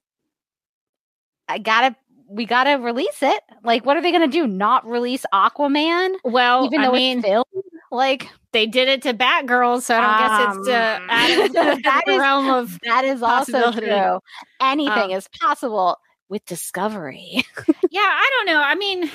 I 1.47 1.57
gotta. 1.59 1.95
We 2.33 2.45
gotta 2.45 2.81
release 2.81 3.21
it. 3.21 3.41
Like, 3.61 3.85
what 3.85 3.97
are 3.97 4.01
they 4.01 4.13
gonna 4.13 4.25
do? 4.25 4.47
Not 4.47 4.87
release 4.87 5.25
Aquaman, 5.33 6.15
Well, 6.23 6.65
even 6.65 6.79
I 6.79 6.85
though 6.87 6.93
mean, 6.93 7.17
it's 7.17 7.27
filmed? 7.27 7.45
Like, 7.91 8.29
they 8.53 8.65
did 8.67 8.87
it 8.87 9.01
to 9.03 9.13
Batgirl, 9.13 9.81
so 9.81 9.95
I 9.97 10.01
don't 10.01 10.57
guess 10.57 10.57
it's 10.57 10.67
uh, 10.69 10.99
Um, 11.09 11.45
of 11.45 11.53
the, 11.53 11.81
that 11.83 12.03
the 12.05 12.13
is- 12.13 12.19
realm 12.19 12.49
of. 12.49 12.79
That 12.83 13.03
is 13.05 13.21
also 13.21 13.71
true. 13.71 14.19
Anything 14.61 15.03
Um, 15.03 15.11
is 15.11 15.27
possible 15.39 15.97
with 16.29 16.45
discovery. 16.45 17.43
Yeah, 17.93 17.99
I 18.01 18.29
don't 18.37 18.45
know. 18.55 18.61
I 18.61 18.75
mean, 18.75 19.11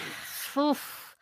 oof. 0.59 1.17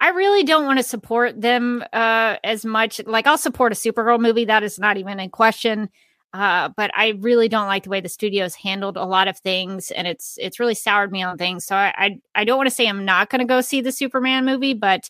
I 0.00 0.08
really 0.08 0.42
don't 0.42 0.66
want 0.66 0.80
to 0.80 0.82
support 0.82 1.40
them 1.40 1.84
uh, 1.92 2.36
as 2.42 2.64
much. 2.64 3.00
Like, 3.06 3.28
I'll 3.28 3.38
support 3.38 3.70
a 3.70 3.76
Supergirl 3.76 4.18
movie. 4.20 4.44
That 4.44 4.64
is 4.64 4.76
not 4.80 4.96
even 4.96 5.20
in 5.20 5.30
question. 5.30 5.88
Uh, 6.34 6.70
but 6.76 6.90
I 6.94 7.10
really 7.20 7.48
don't 7.48 7.68
like 7.68 7.84
the 7.84 7.90
way 7.90 8.00
the 8.00 8.08
studios 8.08 8.56
handled 8.56 8.96
a 8.96 9.04
lot 9.04 9.28
of 9.28 9.38
things, 9.38 9.92
and 9.92 10.08
it's 10.08 10.36
it's 10.38 10.58
really 10.58 10.74
soured 10.74 11.12
me 11.12 11.22
on 11.22 11.38
things. 11.38 11.64
So 11.64 11.76
I 11.76 11.94
I, 11.96 12.18
I 12.34 12.44
don't 12.44 12.56
want 12.58 12.68
to 12.68 12.74
say 12.74 12.88
I'm 12.88 13.04
not 13.04 13.30
going 13.30 13.38
to 13.38 13.46
go 13.46 13.60
see 13.60 13.80
the 13.80 13.92
Superman 13.92 14.44
movie, 14.44 14.74
but 14.74 15.08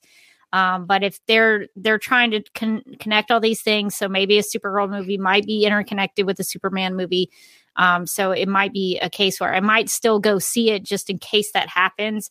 um, 0.56 0.86
but 0.86 1.04
if 1.04 1.20
they're 1.26 1.66
they're 1.76 1.98
trying 1.98 2.30
to 2.30 2.42
con- 2.54 2.82
connect 2.98 3.30
all 3.30 3.40
these 3.40 3.60
things, 3.60 3.94
so 3.94 4.08
maybe 4.08 4.38
a 4.38 4.42
Supergirl 4.42 4.88
movie 4.88 5.18
might 5.18 5.44
be 5.44 5.66
interconnected 5.66 6.24
with 6.24 6.40
a 6.40 6.44
Superman 6.44 6.96
movie. 6.96 7.30
Um, 7.76 8.06
so 8.06 8.30
it 8.30 8.48
might 8.48 8.72
be 8.72 8.98
a 9.00 9.10
case 9.10 9.38
where 9.38 9.54
I 9.54 9.60
might 9.60 9.90
still 9.90 10.18
go 10.18 10.38
see 10.38 10.70
it 10.70 10.82
just 10.82 11.10
in 11.10 11.18
case 11.18 11.52
that 11.52 11.68
happens. 11.68 12.30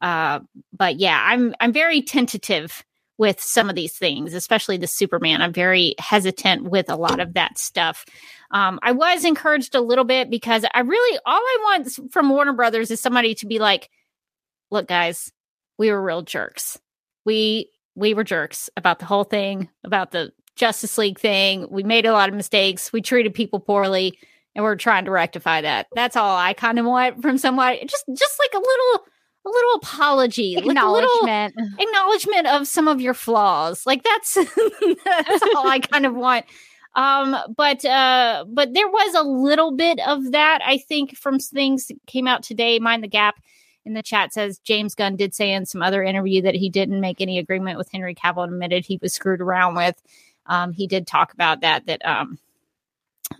Uh, 0.00 0.40
but 0.72 0.98
yeah, 0.98 1.22
I'm 1.22 1.54
I'm 1.60 1.70
very 1.70 2.00
tentative 2.00 2.82
with 3.18 3.42
some 3.42 3.68
of 3.68 3.76
these 3.76 3.92
things, 3.92 4.32
especially 4.32 4.78
the 4.78 4.86
Superman. 4.86 5.42
I'm 5.42 5.52
very 5.52 5.96
hesitant 5.98 6.70
with 6.70 6.88
a 6.88 6.96
lot 6.96 7.20
of 7.20 7.34
that 7.34 7.58
stuff. 7.58 8.06
Um, 8.52 8.78
I 8.82 8.92
was 8.92 9.22
encouraged 9.26 9.74
a 9.74 9.82
little 9.82 10.04
bit 10.04 10.30
because 10.30 10.64
I 10.72 10.80
really 10.80 11.18
all 11.26 11.42
I 11.42 11.58
want 11.62 12.10
from 12.10 12.30
Warner 12.30 12.54
Brothers 12.54 12.90
is 12.90 13.02
somebody 13.02 13.34
to 13.34 13.46
be 13.46 13.58
like, 13.58 13.90
"Look, 14.70 14.88
guys, 14.88 15.30
we 15.76 15.90
were 15.90 16.02
real 16.02 16.22
jerks. 16.22 16.78
We 17.26 17.70
we 17.94 18.14
were 18.14 18.24
jerks 18.24 18.70
about 18.78 18.98
the 19.00 19.04
whole 19.04 19.24
thing, 19.24 19.68
about 19.84 20.12
the 20.12 20.32
Justice 20.54 20.96
League 20.96 21.18
thing. 21.18 21.66
We 21.70 21.82
made 21.82 22.06
a 22.06 22.12
lot 22.12 22.30
of 22.30 22.34
mistakes. 22.34 22.90
We 22.92 23.02
treated 23.02 23.34
people 23.34 23.60
poorly." 23.60 24.18
And 24.54 24.64
we're 24.64 24.76
trying 24.76 25.04
to 25.04 25.10
rectify 25.10 25.60
that. 25.60 25.86
That's 25.94 26.16
all 26.16 26.34
I 26.34 26.54
kind 26.54 26.78
of 26.78 26.86
want 26.86 27.20
from 27.20 27.36
somebody. 27.36 27.84
Just, 27.84 28.06
just 28.14 28.38
like 28.38 28.54
a 28.54 28.58
little, 28.58 29.06
a 29.44 29.50
little 29.50 29.74
apology, 29.74 30.54
like 30.56 30.64
a 30.64 30.68
little, 30.68 31.10
Acknowledgement. 31.22 31.54
acknowledgement 31.78 32.46
of 32.46 32.66
some 32.66 32.88
of 32.88 32.98
your 32.98 33.12
flaws 33.12 33.84
like 33.84 34.02
that's 34.02 34.32
that's 35.04 35.42
all 35.54 35.68
i 35.68 35.78
kind 35.78 36.06
of 36.06 36.14
want 36.14 36.46
um 36.94 37.36
but 37.54 37.84
uh 37.84 38.46
but 38.48 38.72
there 38.72 38.88
was 38.88 39.14
a 39.14 39.22
little 39.22 39.72
bit 39.76 40.00
of 40.08 40.32
that 40.32 40.60
i 40.64 40.78
think 40.78 41.14
from 41.16 41.38
things 41.38 41.86
that 41.88 41.96
came 42.06 42.26
out 42.26 42.42
today 42.42 42.78
mind 42.78 43.04
the 43.04 43.08
gap 43.08 43.36
in 43.86 43.94
the 43.94 44.02
chat 44.02 44.34
says 44.34 44.58
james 44.58 44.94
gunn 44.94 45.16
did 45.16 45.34
say 45.34 45.52
in 45.52 45.64
some 45.64 45.82
other 45.82 46.02
interview 46.02 46.42
that 46.42 46.54
he 46.54 46.68
didn't 46.68 47.00
make 47.00 47.20
any 47.20 47.38
agreement 47.38 47.78
with 47.78 47.90
henry 47.90 48.14
cavill 48.14 48.44
and 48.44 48.52
admitted 48.52 48.84
he 48.84 48.98
was 49.00 49.14
screwed 49.14 49.40
around 49.40 49.74
with 49.74 50.02
um 50.46 50.72
he 50.72 50.86
did 50.86 51.06
talk 51.06 51.32
about 51.32 51.62
that 51.62 51.86
that 51.86 52.04
um 52.04 52.38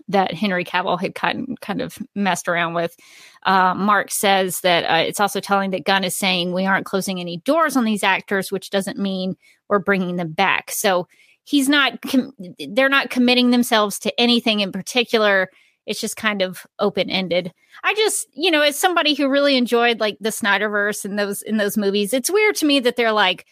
that 0.07 0.33
Henry 0.33 0.63
Cavill 0.63 0.99
had 0.99 1.15
kind 1.15 1.59
kind 1.61 1.81
of 1.81 1.97
messed 2.15 2.47
around 2.47 2.73
with. 2.73 2.95
Uh, 3.43 3.73
Mark 3.73 4.11
says 4.11 4.61
that 4.61 4.83
uh, 4.85 5.03
it's 5.07 5.19
also 5.19 5.39
telling 5.39 5.71
that 5.71 5.85
Gunn 5.85 6.03
is 6.03 6.15
saying 6.15 6.53
we 6.53 6.65
aren't 6.65 6.85
closing 6.85 7.19
any 7.19 7.37
doors 7.37 7.75
on 7.75 7.85
these 7.85 8.03
actors, 8.03 8.51
which 8.51 8.69
doesn't 8.69 8.97
mean 8.97 9.35
we're 9.69 9.79
bringing 9.79 10.15
them 10.15 10.31
back. 10.31 10.71
So 10.71 11.07
he's 11.43 11.69
not. 11.69 12.01
Com- 12.01 12.33
they're 12.69 12.89
not 12.89 13.09
committing 13.09 13.51
themselves 13.51 13.99
to 13.99 14.19
anything 14.19 14.59
in 14.59 14.71
particular. 14.71 15.49
It's 15.87 16.01
just 16.01 16.17
kind 16.17 16.41
of 16.41 16.67
open 16.79 17.09
ended. 17.09 17.53
I 17.83 17.93
just, 17.95 18.27
you 18.33 18.51
know, 18.51 18.61
as 18.61 18.77
somebody 18.77 19.13
who 19.13 19.29
really 19.29 19.55
enjoyed 19.55 19.99
like 19.99 20.17
the 20.19 20.29
Snyderverse 20.29 21.05
and 21.05 21.17
those 21.17 21.41
in 21.41 21.57
those 21.57 21.77
movies, 21.77 22.13
it's 22.13 22.29
weird 22.29 22.55
to 22.57 22.65
me 22.65 22.79
that 22.81 22.97
they're 22.97 23.11
like, 23.11 23.47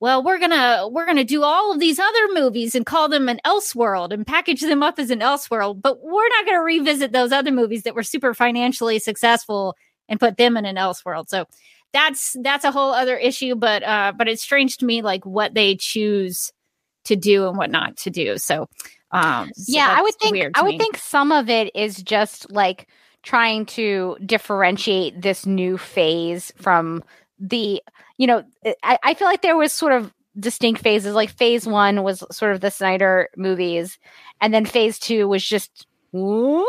well, 0.00 0.22
we're 0.22 0.38
gonna 0.38 0.86
we're 0.90 1.06
gonna 1.06 1.24
do 1.24 1.42
all 1.42 1.72
of 1.72 1.80
these 1.80 1.98
other 1.98 2.28
movies 2.32 2.74
and 2.74 2.86
call 2.86 3.08
them 3.08 3.28
an 3.28 3.40
Elseworld 3.44 4.12
and 4.12 4.26
package 4.26 4.60
them 4.60 4.82
up 4.82 4.98
as 4.98 5.10
an 5.10 5.20
Elseworld, 5.20 5.82
but 5.82 6.00
we're 6.02 6.28
not 6.28 6.46
gonna 6.46 6.62
revisit 6.62 7.12
those 7.12 7.32
other 7.32 7.50
movies 7.50 7.82
that 7.82 7.94
were 7.94 8.04
super 8.04 8.34
financially 8.34 8.98
successful 8.98 9.74
and 10.08 10.20
put 10.20 10.36
them 10.36 10.56
in 10.56 10.66
an 10.66 10.76
Elseworld. 10.76 11.28
So 11.28 11.46
that's 11.92 12.36
that's 12.42 12.64
a 12.64 12.70
whole 12.70 12.92
other 12.92 13.16
issue. 13.16 13.54
But 13.54 13.82
uh, 13.82 14.12
but 14.16 14.28
it's 14.28 14.42
strange 14.42 14.76
to 14.78 14.86
me 14.86 15.02
like 15.02 15.24
what 15.24 15.54
they 15.54 15.74
choose 15.74 16.52
to 17.04 17.16
do 17.16 17.48
and 17.48 17.56
what 17.56 17.70
not 17.70 17.96
to 17.96 18.10
do. 18.10 18.38
So 18.38 18.68
um, 19.10 19.50
so 19.54 19.64
yeah, 19.68 19.94
I 19.96 20.02
would 20.02 20.14
think 20.16 20.52
I 20.54 20.62
would 20.62 20.72
me. 20.72 20.78
think 20.78 20.96
some 20.96 21.32
of 21.32 21.48
it 21.48 21.74
is 21.74 22.02
just 22.02 22.50
like 22.50 22.88
trying 23.22 23.66
to 23.66 24.16
differentiate 24.24 25.20
this 25.20 25.46
new 25.46 25.78
phase 25.78 26.52
from 26.56 27.02
the 27.38 27.82
you 28.16 28.26
know 28.26 28.44
I, 28.82 28.98
I 29.02 29.14
feel 29.14 29.28
like 29.28 29.42
there 29.42 29.56
was 29.56 29.72
sort 29.72 29.92
of 29.92 30.12
distinct 30.38 30.82
phases 30.82 31.14
like 31.14 31.30
phase 31.30 31.66
one 31.66 32.02
was 32.02 32.22
sort 32.30 32.54
of 32.54 32.60
the 32.60 32.70
snyder 32.70 33.28
movies 33.36 33.98
and 34.40 34.54
then 34.54 34.64
phase 34.64 34.98
two 34.98 35.26
was 35.26 35.44
just 35.44 35.86
whoop, 36.12 36.66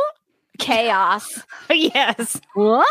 chaos 0.58 1.41
yes. 1.69 2.39
what 2.55 2.88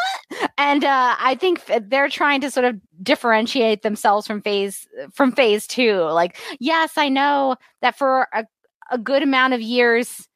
and 0.57 0.85
uh 0.85 1.17
i 1.19 1.35
think 1.35 1.63
they're 1.89 2.09
trying 2.09 2.41
to 2.41 2.51
sort 2.51 2.65
of 2.65 2.81
differentiate 3.03 3.83
themselves 3.83 4.27
from 4.27 4.41
phase 4.41 4.87
from 5.13 5.33
phase 5.33 5.67
two 5.67 5.97
like 5.97 6.37
yes 6.61 6.93
i 6.97 7.09
know 7.09 7.57
that 7.83 7.97
for 7.99 8.29
a, 8.33 8.45
a 8.91 8.99
good 8.99 9.23
amount 9.23 9.55
of 9.55 9.61
years 9.61 10.29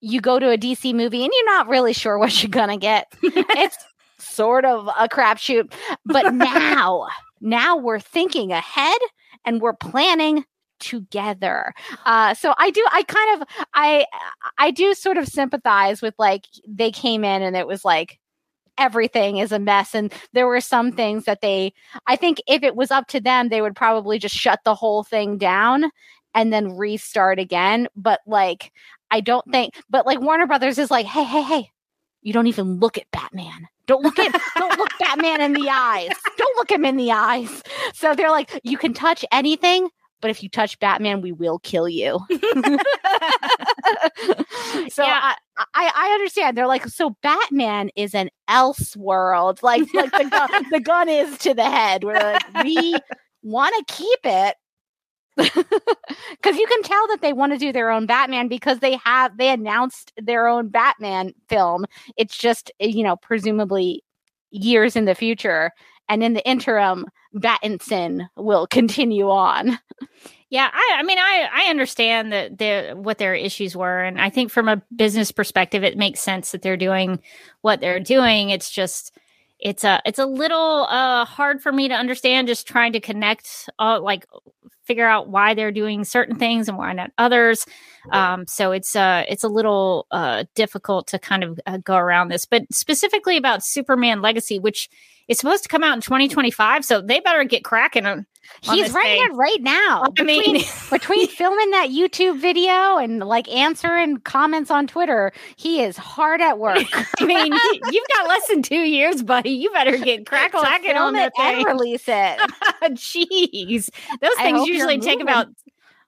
you 0.00 0.20
go 0.20 0.38
to 0.38 0.50
a 0.50 0.58
dc 0.58 0.94
movie 0.94 1.24
and 1.24 1.32
you're 1.34 1.46
not 1.46 1.66
really 1.68 1.94
sure 1.94 2.18
what 2.18 2.42
you're 2.42 2.50
gonna 2.50 2.76
get. 2.76 3.12
It's 3.22 3.78
sort 4.18 4.64
of 4.64 4.88
a 4.98 5.08
crapshoot. 5.08 5.72
But 6.04 6.34
now 6.34 7.08
now 7.40 7.76
we're 7.76 8.00
thinking 8.00 8.52
ahead 8.52 8.98
and 9.44 9.60
we're 9.60 9.74
planning 9.74 10.44
together. 10.80 11.72
Uh 12.04 12.34
so 12.34 12.54
i 12.58 12.70
do 12.70 12.84
i 12.92 13.02
kind 13.04 13.40
of 13.42 13.48
i 13.72 14.04
i 14.58 14.70
do 14.70 14.92
sort 14.92 15.16
of 15.16 15.26
sympathize 15.26 16.02
with 16.02 16.14
like 16.18 16.44
they 16.68 16.90
came 16.90 17.24
in 17.24 17.42
and 17.42 17.56
it 17.56 17.66
was 17.66 17.84
like 17.84 18.18
everything 18.76 19.38
is 19.38 19.52
a 19.52 19.58
mess. 19.58 19.94
And 19.94 20.12
there 20.32 20.48
were 20.48 20.60
some 20.60 20.92
things 20.92 21.24
that 21.24 21.40
they 21.40 21.72
i 22.06 22.16
think 22.16 22.42
if 22.46 22.62
it 22.62 22.76
was 22.76 22.90
up 22.90 23.06
to 23.08 23.20
them 23.20 23.48
they 23.48 23.62
would 23.62 23.76
probably 23.76 24.18
just 24.18 24.34
shut 24.34 24.60
the 24.64 24.74
whole 24.74 25.02
thing 25.02 25.38
down 25.38 25.90
and 26.34 26.52
then 26.52 26.76
restart 26.76 27.38
again 27.38 27.88
but 27.96 28.20
like 28.26 28.72
i 29.10 29.20
don't 29.20 29.50
think 29.50 29.74
but 29.88 30.06
like 30.06 30.20
warner 30.20 30.46
brothers 30.46 30.78
is 30.78 30.90
like 30.90 31.06
hey 31.06 31.24
hey 31.24 31.42
hey 31.42 31.70
you 32.22 32.32
don't 32.32 32.46
even 32.46 32.78
look 32.78 32.96
at 32.98 33.10
batman 33.10 33.66
don't 33.86 34.02
look 34.02 34.18
at 34.18 34.32
don't 34.56 34.78
look 34.78 34.90
batman 34.98 35.40
in 35.40 35.52
the 35.52 35.68
eyes 35.68 36.10
don't 36.36 36.56
look 36.56 36.70
him 36.70 36.84
in 36.84 36.96
the 36.96 37.12
eyes 37.12 37.62
so 37.92 38.14
they're 38.14 38.30
like 38.30 38.58
you 38.64 38.78
can 38.78 38.92
touch 38.94 39.24
anything 39.32 39.88
but 40.20 40.30
if 40.30 40.42
you 40.42 40.48
touch 40.48 40.78
batman 40.78 41.20
we 41.20 41.32
will 41.32 41.58
kill 41.60 41.88
you 41.88 42.18
so 44.88 45.04
Yeah. 45.04 45.20
I, 45.22 45.34
I 45.74 45.92
I 45.94 46.10
understand. 46.14 46.56
They're 46.56 46.66
like, 46.66 46.86
so 46.88 47.16
Batman 47.22 47.90
is 47.96 48.14
an 48.14 48.30
else 48.48 48.96
world, 48.96 49.62
like 49.62 49.82
like 49.94 50.10
the 50.10 50.28
gun, 50.30 50.66
the 50.70 50.80
gun 50.80 51.08
is 51.08 51.38
to 51.38 51.54
the 51.54 51.64
head. 51.64 52.04
We're 52.04 52.14
like, 52.14 52.42
we 52.64 52.96
want 53.42 53.74
to 53.86 53.94
keep 53.94 54.18
it 54.24 54.56
because 55.36 56.56
you 56.56 56.66
can 56.66 56.82
tell 56.82 57.06
that 57.08 57.18
they 57.20 57.32
want 57.32 57.52
to 57.52 57.58
do 57.58 57.72
their 57.72 57.90
own 57.90 58.06
Batman 58.06 58.48
because 58.48 58.78
they 58.78 58.96
have 59.04 59.36
they 59.36 59.50
announced 59.50 60.12
their 60.16 60.46
own 60.46 60.68
Batman 60.68 61.32
film. 61.48 61.86
It's 62.16 62.36
just 62.36 62.70
you 62.78 63.02
know 63.02 63.16
presumably 63.16 64.04
years 64.50 64.96
in 64.96 65.04
the 65.04 65.14
future, 65.14 65.72
and 66.08 66.22
in 66.22 66.34
the 66.34 66.48
interim, 66.48 67.06
Battinson 67.34 68.28
will 68.36 68.66
continue 68.66 69.28
on. 69.30 69.78
Yeah, 70.50 70.70
I, 70.72 70.96
I 70.98 71.02
mean, 71.02 71.18
I, 71.18 71.48
I 71.52 71.70
understand 71.70 72.32
that 72.32 72.58
the 72.58 72.94
what 72.94 73.18
their 73.18 73.34
issues 73.34 73.74
were, 73.74 74.04
and 74.04 74.20
I 74.20 74.30
think 74.30 74.52
from 74.52 74.68
a 74.68 74.80
business 74.94 75.32
perspective, 75.32 75.82
it 75.82 75.98
makes 75.98 76.20
sense 76.20 76.52
that 76.52 76.62
they're 76.62 76.76
doing 76.76 77.18
what 77.62 77.80
they're 77.80 77.98
doing. 77.98 78.50
It's 78.50 78.70
just, 78.70 79.18
it's 79.58 79.82
a, 79.82 80.00
it's 80.06 80.20
a 80.20 80.26
little 80.26 80.86
uh, 80.88 81.24
hard 81.24 81.60
for 81.60 81.72
me 81.72 81.88
to 81.88 81.94
understand. 81.94 82.46
Just 82.46 82.68
trying 82.68 82.92
to 82.92 83.00
connect, 83.00 83.68
uh, 83.80 84.00
like, 84.00 84.26
figure 84.84 85.06
out 85.06 85.28
why 85.28 85.54
they're 85.54 85.72
doing 85.72 86.04
certain 86.04 86.36
things 86.36 86.68
and 86.68 86.78
why 86.78 86.92
not 86.92 87.10
others. 87.18 87.66
Um, 88.12 88.46
so 88.46 88.72
it's, 88.72 88.94
uh, 88.94 89.24
it's 89.28 89.44
a 89.44 89.48
little 89.48 90.06
uh, 90.10 90.44
difficult 90.54 91.06
to 91.08 91.18
kind 91.18 91.42
of 91.42 91.58
uh, 91.66 91.78
go 91.78 91.96
around 91.96 92.28
this. 92.28 92.44
But 92.44 92.62
specifically 92.72 93.36
about 93.36 93.64
Superman 93.64 94.22
Legacy, 94.22 94.58
which 94.58 94.88
is 95.28 95.38
supposed 95.38 95.62
to 95.62 95.68
come 95.68 95.82
out 95.82 95.94
in 95.94 96.00
2025, 96.00 96.84
so 96.84 97.00
they 97.00 97.20
better 97.20 97.44
get 97.44 97.64
cracking 97.64 98.06
on 98.06 98.26
on 98.68 98.76
He's 98.76 98.92
writing 98.92 99.22
it 99.24 99.34
right 99.34 99.60
now. 99.62 100.04
I 100.18 100.22
mean- 100.22 100.52
between, 100.54 100.64
between 100.90 101.28
filming 101.28 101.70
that 101.70 101.88
YouTube 101.90 102.38
video 102.38 102.98
and 102.98 103.20
like 103.20 103.48
answering 103.48 104.18
comments 104.18 104.70
on 104.70 104.86
Twitter, 104.86 105.32
he 105.56 105.82
is 105.82 105.96
hard 105.96 106.40
at 106.42 106.58
work. 106.58 106.84
I 107.20 107.24
mean, 107.24 107.52
you- 107.52 107.80
you've 107.90 108.08
got 108.14 108.28
less 108.28 108.46
than 108.48 108.62
two 108.62 108.76
years, 108.80 109.22
buddy. 109.22 109.50
You 109.50 109.70
better 109.70 109.96
get 109.96 110.26
crack 110.26 110.52
to 110.52 110.60
lacking 110.60 110.90
on 110.96 111.14
film 111.14 111.16
it 111.16 111.32
that 111.36 111.54
and 111.54 111.66
release 111.66 112.04
it. 112.06 112.38
Jeez, 112.82 113.88
those 114.20 114.34
things 114.36 114.66
usually 114.68 114.98
take 114.98 115.20
about 115.20 115.48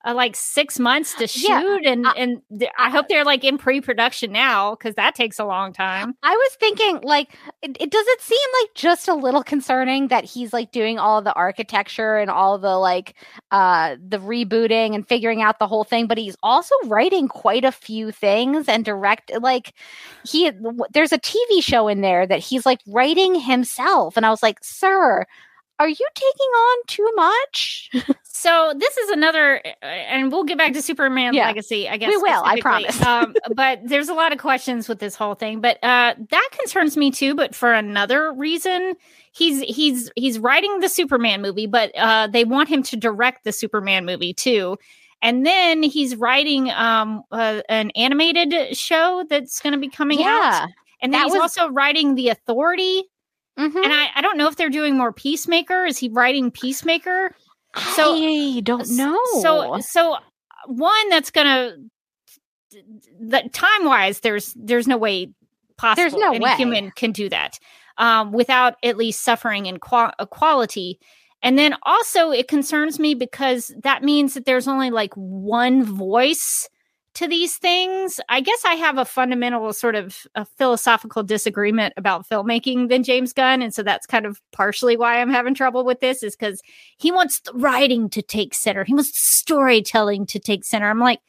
uh, 0.07 0.15
like 0.15 0.37
six 0.37 0.79
months 0.79 1.15
to 1.15 1.27
shoot, 1.27 1.49
Yeah, 1.49 1.79
and 1.85 2.07
I- 2.07 2.13
and 2.13 2.43
th- 2.59 2.71
I 2.79 2.91
hope 2.91 3.09
they're 3.09 3.25
like 3.25 3.43
in 3.45 3.59
pre-production 3.59 4.33
now 4.33 4.77
because 4.77 4.95
that 4.95 5.15
takes 5.17 5.39
a 5.41 5.45
long 5.45 5.73
time. 5.73 6.15
I 6.23 6.31
was 6.35 6.57
thinking, 6.61 7.01
like, 7.03 7.37
it, 7.63 7.77
it 7.81 7.91
does 7.91 8.07
it 8.07 8.21
seem 8.23 8.39
like 8.63 8.75
just 8.75 9.09
a 9.09 9.15
little 9.15 9.43
concerning 9.43 10.09
that 10.09 10.25
he's 10.25 10.53
like 10.53 10.71
doing 10.71 10.99
all 10.99 11.23
the 11.23 11.33
architecture 11.35 12.17
and 12.19 12.31
all 12.31 12.59
the 12.59 12.77
like 12.79 13.15
uh 13.51 13.97
the 14.09 14.19
rebooting 14.19 14.95
and 14.95 15.07
figuring 15.09 15.43
out 15.43 15.59
the 15.59 15.67
whole 15.67 15.85
thing, 15.85 16.07
but 16.07 16.19
he's 16.19 16.37
also 16.43 16.75
writing 16.85 17.27
quite 17.29 17.65
a 17.65 17.73
few 17.73 18.13
things 18.13 18.69
and 18.69 18.85
direct 18.85 19.33
like 19.41 19.75
he 20.25 20.51
there's 20.93 21.13
a 21.13 21.19
TV 21.19 21.61
show 21.63 21.89
in 21.89 22.01
there 22.01 22.27
that 22.27 22.39
he's 22.41 22.65
like 22.65 22.81
writing 22.87 23.35
himself, 23.35 24.17
and 24.17 24.25
I 24.25 24.31
was 24.31 24.43
like, 24.43 24.59
sir. 24.63 25.27
Are 25.79 25.89
you 25.89 26.07
taking 26.15 26.47
on 26.47 26.79
too 26.87 27.11
much? 27.17 27.91
So 28.39 28.75
this 28.77 28.97
is 28.99 29.11
another, 29.11 29.63
and 29.81 30.31
we'll 30.31 30.45
get 30.45 30.59
back 30.59 30.75
to 30.75 30.83
Superman 30.83 31.33
Yeah. 31.33 31.47
Legacy. 31.47 31.89
I 31.89 31.97
guess 31.97 32.11
We 32.11 32.19
will, 32.19 32.43
I 32.45 32.61
promise. 32.61 33.01
um, 33.03 33.35
but 33.57 33.81
there's 33.83 34.11
a 34.11 34.15
lot 34.15 34.31
of 34.31 34.39
questions 34.39 34.91
with 34.91 34.99
this 34.99 35.17
whole 35.17 35.35
thing. 35.35 35.63
But 35.63 35.83
uh, 35.83 36.15
that 36.29 36.49
concerns 36.53 36.99
me 36.99 37.11
too. 37.11 37.35
But 37.35 37.55
for 37.55 37.73
another 37.73 38.35
reason, 38.35 38.93
he's 39.33 39.63
he's 39.63 40.13
he's 40.17 40.39
writing 40.39 40.81
the 40.81 40.89
Superman 40.91 41.41
movie, 41.41 41.67
but 41.67 41.91
uh, 41.97 42.27
they 42.27 42.45
want 42.45 42.69
him 42.69 42.83
to 42.85 42.97
direct 42.97 43.43
the 43.45 43.53
Superman 43.53 44.05
movie 44.05 44.35
too. 44.35 44.77
And 45.23 45.47
then 45.47 45.83
he's 45.83 46.15
writing 46.15 46.71
um, 46.71 47.23
uh, 47.33 47.63
an 47.71 47.91
animated 47.97 48.77
show 48.77 49.25
that's 49.31 49.61
going 49.61 49.73
to 49.73 49.79
be 49.81 49.89
coming 49.89 50.23
out. 50.23 50.69
And 51.01 51.13
then 51.13 51.23
That 51.23 51.25
he's 51.25 51.33
was- 51.33 51.41
also 51.57 51.71
writing 51.71 52.17
The 52.17 52.29
Authority. 52.29 53.05
Mhm. 53.59 53.75
And 53.85 53.93
I, 53.93 54.09
I 54.15 54.21
don't 54.23 54.37
know 54.37 54.49
if 54.49 54.57
they're 54.57 54.69
doing 54.71 54.97
more 54.97 55.13
Peacemaker. 55.13 55.85
Is 55.87 55.97
he 55.99 56.09
writing 56.11 56.51
Peacemaker? 56.51 57.35
So- 57.95 58.15
I 58.17 58.61
don't 58.63 58.89
know. 58.91 59.19
So 59.43 59.79
so 59.81 60.15
uh, 60.15 60.21
one 60.67 61.09
that's 61.11 61.31
gonna 61.31 61.77
that 63.21 63.53
time 63.53 63.85
wise, 63.85 64.21
there's 64.21 64.53
there's 64.57 64.87
no 64.87 64.97
way 64.97 65.31
possible 65.77 66.03
There's 66.03 66.15
no 66.15 66.33
any 66.33 66.45
way. 66.45 66.55
human 66.57 66.91
can 66.91 67.13
do 67.13 67.29
that 67.29 67.59
um, 67.99 68.33
without 68.33 68.75
at 68.83 68.97
least 68.97 69.23
suffering 69.23 69.67
in 69.67 69.79
qua- 69.79 70.13
equality. 70.19 70.99
And 71.43 71.59
then 71.59 71.77
also 71.83 72.31
it 72.31 72.49
concerns 72.49 72.99
me 72.99 73.15
because 73.15 73.75
that 73.83 74.03
means 74.03 74.35
that 74.35 74.47
there's 74.47 74.67
only 74.69 74.91
like 74.91 75.13
one 75.15 75.85
voice 75.85 76.69
to 77.17 77.27
these 77.27 77.57
things. 77.57 78.21
I 78.29 78.41
guess 78.41 78.63
I 78.67 78.75
have 78.75 78.99
a 78.99 79.05
fundamental 79.07 79.73
sort 79.73 79.95
of 79.95 80.27
philosophical 80.59 81.23
disagreement 81.23 81.95
about 81.97 82.29
filmmaking 82.29 82.91
than 82.91 83.03
James 83.03 83.33
Gunn. 83.33 83.63
And 83.63 83.73
so 83.73 83.83
that's 83.83 84.07
kind 84.07 84.27
of 84.27 84.41
partially 84.53 84.99
why 84.99 85.21
I'm 85.21 85.31
having 85.31 85.55
trouble 85.55 85.83
with 85.83 86.01
this 86.01 86.23
is 86.23 86.37
because 86.37 86.61
he 86.99 87.11
wants 87.11 87.41
the 87.41 87.55
writing 87.55 88.11
to 88.11 88.21
take 88.21 88.53
center. 88.53 88.85
He 88.85 88.93
wants 88.93 89.19
storytelling 89.19 90.27
to 90.27 90.39
take 90.39 90.63
center. 90.63 90.91
I'm 90.91 91.01
like, 91.01 91.21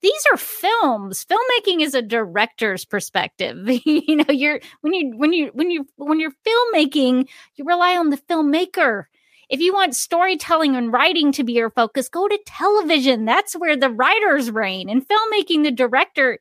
these 0.00 0.24
are 0.32 0.38
films. 0.38 1.26
Filmmaking 1.26 1.82
is 1.82 1.94
a 1.94 2.00
director's 2.00 2.86
perspective. 2.86 3.58
you 3.84 4.16
know, 4.16 4.24
you're 4.30 4.60
when 4.80 4.94
you 4.94 5.16
when 5.16 5.34
you 5.34 5.50
when 5.52 5.70
you 5.70 5.86
when 5.96 6.18
you're 6.18 6.32
filmmaking, 6.46 7.28
you 7.56 7.64
rely 7.64 7.96
on 7.96 8.08
the 8.08 8.16
filmmaker. 8.16 9.04
If 9.48 9.60
you 9.60 9.72
want 9.72 9.94
storytelling 9.94 10.74
and 10.74 10.92
writing 10.92 11.32
to 11.32 11.44
be 11.44 11.52
your 11.52 11.70
focus, 11.70 12.08
go 12.08 12.26
to 12.26 12.38
television. 12.46 13.24
That's 13.24 13.54
where 13.54 13.76
the 13.76 13.90
writers 13.90 14.50
reign. 14.50 14.88
and 14.88 15.06
filmmaking, 15.06 15.62
the 15.62 15.70
director 15.70 16.38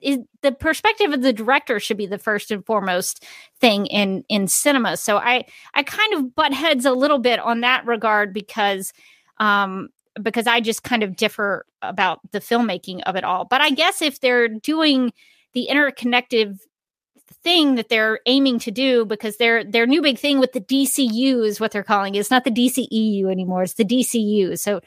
is 0.00 0.18
the 0.42 0.52
perspective 0.52 1.12
of 1.12 1.22
the 1.22 1.32
director 1.32 1.78
should 1.78 1.98
be 1.98 2.06
the 2.06 2.18
first 2.18 2.50
and 2.50 2.64
foremost 2.64 3.24
thing 3.60 3.86
in 3.86 4.24
in 4.28 4.48
cinema. 4.48 4.96
So 4.96 5.18
I 5.18 5.44
I 5.74 5.82
kind 5.82 6.14
of 6.14 6.34
butt 6.34 6.54
heads 6.54 6.86
a 6.86 6.92
little 6.92 7.18
bit 7.18 7.38
on 7.38 7.60
that 7.60 7.84
regard 7.86 8.32
because 8.32 8.92
um 9.38 9.90
because 10.20 10.46
I 10.46 10.60
just 10.60 10.82
kind 10.82 11.02
of 11.02 11.16
differ 11.16 11.66
about 11.82 12.20
the 12.32 12.40
filmmaking 12.40 13.02
of 13.02 13.16
it 13.16 13.24
all. 13.24 13.44
But 13.44 13.60
I 13.60 13.70
guess 13.70 14.02
if 14.02 14.20
they're 14.20 14.48
doing 14.48 15.12
the 15.52 15.64
interconnected 15.64 16.58
thing 17.42 17.76
that 17.76 17.88
they're 17.88 18.20
aiming 18.26 18.58
to 18.60 18.70
do 18.70 19.04
because 19.04 19.36
their 19.36 19.64
their 19.64 19.86
new 19.86 20.02
big 20.02 20.18
thing 20.18 20.38
with 20.38 20.52
the 20.52 20.60
DCU 20.60 21.46
is 21.46 21.60
what 21.60 21.72
they're 21.72 21.82
calling 21.82 22.14
it. 22.14 22.18
It's 22.18 22.30
not 22.30 22.44
the 22.44 22.50
DCEU 22.50 23.30
anymore. 23.30 23.62
It's 23.62 23.74
the 23.74 23.84
DCU. 23.84 24.58
So 24.58 24.80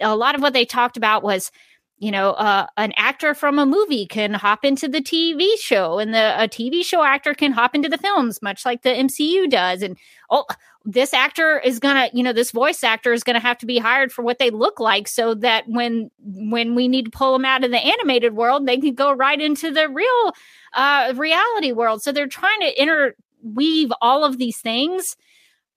a 0.00 0.16
lot 0.16 0.34
of 0.34 0.42
what 0.42 0.52
they 0.52 0.64
talked 0.64 0.96
about 0.96 1.22
was 1.22 1.50
you 1.98 2.10
know 2.10 2.30
uh, 2.32 2.66
an 2.76 2.92
actor 2.96 3.34
from 3.34 3.58
a 3.58 3.66
movie 3.66 4.06
can 4.06 4.34
hop 4.34 4.64
into 4.64 4.88
the 4.88 5.00
tv 5.00 5.46
show 5.58 5.98
and 5.98 6.12
the 6.12 6.42
a 6.42 6.48
tv 6.48 6.84
show 6.84 7.02
actor 7.02 7.34
can 7.34 7.52
hop 7.52 7.74
into 7.74 7.88
the 7.88 7.98
films 7.98 8.42
much 8.42 8.64
like 8.64 8.82
the 8.82 8.90
mcu 8.90 9.48
does. 9.48 9.82
And 9.82 9.96
oh 10.30 10.44
this 10.84 11.14
actor 11.14 11.58
is 11.58 11.80
gonna 11.80 12.08
you 12.12 12.22
know 12.22 12.32
this 12.32 12.50
voice 12.52 12.84
actor 12.84 13.12
is 13.12 13.24
gonna 13.24 13.40
have 13.40 13.58
to 13.58 13.66
be 13.66 13.78
hired 13.78 14.12
for 14.12 14.22
what 14.22 14.38
they 14.38 14.50
look 14.50 14.78
like 14.78 15.08
so 15.08 15.34
that 15.34 15.64
when 15.66 16.10
when 16.20 16.74
we 16.74 16.86
need 16.86 17.06
to 17.06 17.10
pull 17.10 17.32
them 17.32 17.44
out 17.44 17.64
of 17.64 17.70
the 17.70 17.78
animated 17.78 18.34
world 18.34 18.66
they 18.66 18.78
can 18.78 18.94
go 18.94 19.12
right 19.12 19.40
into 19.40 19.70
the 19.72 19.88
real 19.88 20.32
uh 20.74 21.12
reality 21.16 21.72
world. 21.72 22.02
So 22.02 22.12
they're 22.12 22.28
trying 22.28 22.60
to 22.60 22.80
interweave 22.80 23.92
all 24.00 24.24
of 24.24 24.38
these 24.38 24.58
things. 24.58 25.16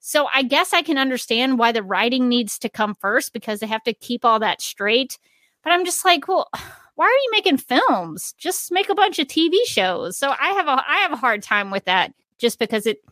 So 0.02 0.28
i 0.34 0.44
guess 0.44 0.74
i 0.74 0.82
can 0.82 0.98
understand 0.98 1.58
why 1.60 1.72
the 1.72 1.84
writing 1.84 2.28
needs 2.30 2.60
to 2.60 2.70
come 2.70 2.94
first 2.96 3.34
because 3.34 3.60
they 3.60 3.68
have 3.68 3.84
to 3.84 3.94
keep 3.94 4.26
all 4.26 4.40
that 4.40 4.62
straight 4.62 5.18
but 5.64 5.72
I'm 5.72 5.86
just 5.86 6.06
like, 6.06 6.28
well, 6.28 6.50
why 6.96 7.06
are 7.06 7.10
you 7.10 7.30
making 7.32 7.58
films? 7.58 8.34
Just 8.38 8.72
make 8.72 8.90
a 8.90 8.96
bunch 8.96 9.20
of 9.20 9.28
TV 9.28 9.56
shows. 9.66 10.18
So 10.18 10.30
I 10.30 10.50
have 10.50 10.68
a 10.68 10.84
I 10.86 10.98
have 11.02 11.14
a 11.14 11.18
hard 11.18 11.42
time 11.42 11.72
with 11.72 11.86
that 11.86 12.14
just 12.38 12.60
because 12.60 12.86
it 12.86 13.04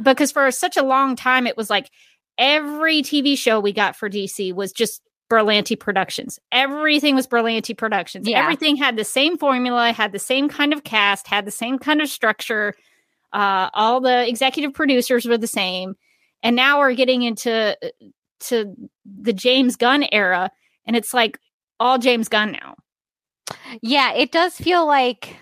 because 0.00 0.32
for 0.32 0.50
such 0.50 0.76
a 0.76 0.82
long 0.82 1.16
time 1.16 1.46
it 1.46 1.56
was 1.56 1.70
like 1.70 1.90
every 2.38 3.02
TV 3.02 3.36
show 3.36 3.60
we 3.60 3.72
got 3.72 3.96
for 3.96 4.08
DC 4.08 4.54
was 4.54 4.72
just 4.72 5.02
Berlanti 5.30 5.78
Productions. 5.78 6.38
Everything 6.50 7.14
was 7.14 7.26
Berlanti 7.26 7.76
Productions. 7.76 8.28
Yeah. 8.28 8.42
Everything 8.42 8.76
had 8.76 8.96
the 8.96 9.04
same 9.04 9.38
formula, 9.38 9.92
had 9.92 10.12
the 10.12 10.18
same 10.18 10.48
kind 10.48 10.72
of 10.72 10.82
cast, 10.82 11.26
had 11.26 11.44
the 11.44 11.52
same 11.52 11.78
kind 11.78 12.00
of 12.00 12.08
structure. 12.08 12.74
Uh, 13.32 13.70
all 13.74 14.00
the 14.00 14.28
executive 14.28 14.74
producers 14.74 15.26
were 15.26 15.38
the 15.38 15.46
same. 15.46 15.94
And 16.42 16.56
now 16.56 16.80
we're 16.80 16.94
getting 16.94 17.22
into 17.22 17.76
to 18.40 18.74
the 19.04 19.32
James 19.32 19.76
Gunn 19.76 20.04
era, 20.10 20.50
and 20.86 20.96
it's 20.96 21.12
like 21.12 21.38
all 21.80 21.98
James 21.98 22.28
Gunn 22.28 22.52
now. 22.52 22.74
Yeah, 23.82 24.12
it 24.12 24.30
does 24.30 24.54
feel 24.54 24.86
like 24.86 25.36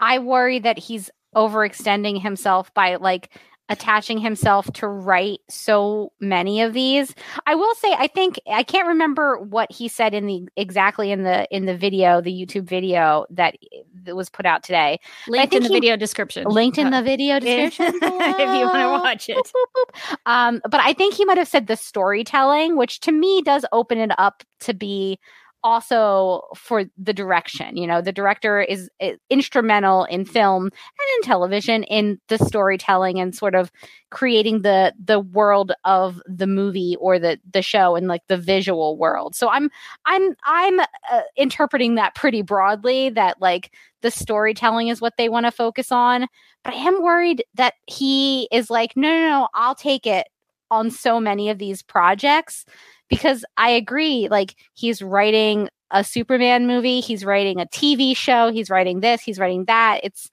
I 0.00 0.18
worry 0.18 0.58
that 0.58 0.78
he's 0.78 1.10
overextending 1.34 2.20
himself 2.20 2.72
by 2.74 2.96
like 2.96 3.30
attaching 3.68 4.18
himself 4.18 4.72
to 4.74 4.88
write 4.88 5.40
so 5.48 6.12
many 6.20 6.62
of 6.62 6.72
these. 6.72 7.14
I 7.46 7.54
will 7.54 7.74
say 7.74 7.94
I 7.98 8.06
think 8.06 8.40
I 8.50 8.62
can't 8.62 8.88
remember 8.88 9.38
what 9.38 9.70
he 9.70 9.88
said 9.88 10.14
in 10.14 10.26
the 10.26 10.48
exactly 10.56 11.10
in 11.10 11.22
the 11.22 11.46
in 11.54 11.66
the 11.66 11.76
video, 11.76 12.20
the 12.20 12.32
YouTube 12.32 12.64
video 12.64 13.26
that, 13.30 13.56
that 14.04 14.16
was 14.16 14.30
put 14.30 14.46
out 14.46 14.62
today. 14.62 15.00
Linked 15.28 15.54
in 15.54 15.62
the 15.62 15.68
he- 15.68 15.74
video 15.74 15.96
description. 15.96 16.44
Linked 16.44 16.78
in 16.78 16.88
Uh, 16.88 17.00
the 17.00 17.04
video 17.04 17.38
description 17.40 17.86
if 18.02 18.02
you 18.02 18.66
want 18.66 18.74
to 18.78 18.88
watch 19.02 19.28
it. 19.28 19.36
Boop, 19.36 19.52
boop, 19.76 19.94
boop. 19.94 20.16
Um, 20.26 20.60
but 20.70 20.80
I 20.80 20.92
think 20.92 21.14
he 21.14 21.24
might 21.24 21.38
have 21.38 21.48
said 21.48 21.66
the 21.66 21.76
storytelling, 21.76 22.76
which 22.76 23.00
to 23.00 23.12
me 23.12 23.42
does 23.42 23.64
open 23.72 23.98
it 23.98 24.12
up 24.18 24.42
to 24.60 24.74
be 24.74 25.18
also 25.62 26.42
for 26.56 26.84
the 26.96 27.12
direction. 27.12 27.76
You 27.76 27.86
know, 27.86 28.00
the 28.00 28.12
director 28.12 28.60
is 28.60 28.90
uh, 29.00 29.12
instrumental 29.30 30.04
in 30.04 30.24
film 30.24 30.64
and 30.64 30.72
in 31.16 31.22
television 31.22 31.82
in 31.84 32.20
the 32.28 32.38
storytelling 32.38 33.20
and 33.20 33.34
sort 33.34 33.54
of 33.54 33.70
creating 34.10 34.62
the 34.62 34.94
the 35.02 35.20
world 35.20 35.72
of 35.84 36.20
the 36.26 36.46
movie 36.46 36.96
or 37.00 37.18
the 37.18 37.38
the 37.52 37.62
show 37.62 37.96
and 37.96 38.06
like 38.06 38.22
the 38.28 38.36
visual 38.36 38.96
world. 38.96 39.34
So 39.34 39.48
I'm 39.48 39.70
I'm 40.06 40.34
I'm 40.44 40.80
uh, 40.80 41.22
interpreting 41.36 41.96
that 41.96 42.14
pretty 42.14 42.42
broadly 42.42 43.10
that 43.10 43.40
like 43.40 43.72
the 44.00 44.10
storytelling 44.10 44.88
is 44.88 45.00
what 45.00 45.14
they 45.18 45.28
want 45.28 45.46
to 45.46 45.50
focus 45.50 45.90
on 45.90 46.28
but 46.64 46.74
I 46.74 46.78
am 46.78 47.02
worried 47.02 47.44
that 47.54 47.74
he 47.86 48.48
is 48.52 48.68
like, 48.68 48.96
no, 48.96 49.08
no, 49.08 49.28
no, 49.28 49.48
I'll 49.54 49.74
take 49.74 50.06
it 50.06 50.26
on 50.70 50.90
so 50.90 51.20
many 51.20 51.50
of 51.50 51.58
these 51.58 51.82
projects 51.82 52.64
because 53.08 53.44
I 53.56 53.70
agree. 53.70 54.28
Like, 54.28 54.54
he's 54.74 55.02
writing 55.02 55.68
a 55.90 56.04
Superman 56.04 56.66
movie, 56.66 57.00
he's 57.00 57.24
writing 57.24 57.60
a 57.60 57.66
TV 57.66 58.16
show, 58.16 58.52
he's 58.52 58.68
writing 58.68 59.00
this, 59.00 59.22
he's 59.22 59.38
writing 59.38 59.64
that. 59.64 60.00
It's, 60.02 60.30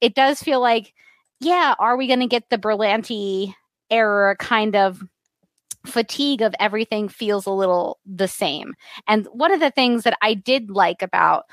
it 0.00 0.14
does 0.14 0.42
feel 0.42 0.60
like, 0.60 0.92
yeah, 1.40 1.74
are 1.78 1.96
we 1.96 2.08
going 2.08 2.20
to 2.20 2.26
get 2.26 2.50
the 2.50 2.58
Berlanti 2.58 3.54
era 3.90 4.36
kind 4.36 4.74
of 4.74 5.02
fatigue 5.86 6.42
of 6.42 6.54
everything 6.60 7.08
feels 7.08 7.46
a 7.46 7.50
little 7.50 7.98
the 8.04 8.28
same. 8.28 8.74
And 9.06 9.26
one 9.32 9.52
of 9.52 9.60
the 9.60 9.70
things 9.70 10.02
that 10.04 10.16
I 10.22 10.34
did 10.34 10.70
like 10.70 11.02
about 11.02 11.46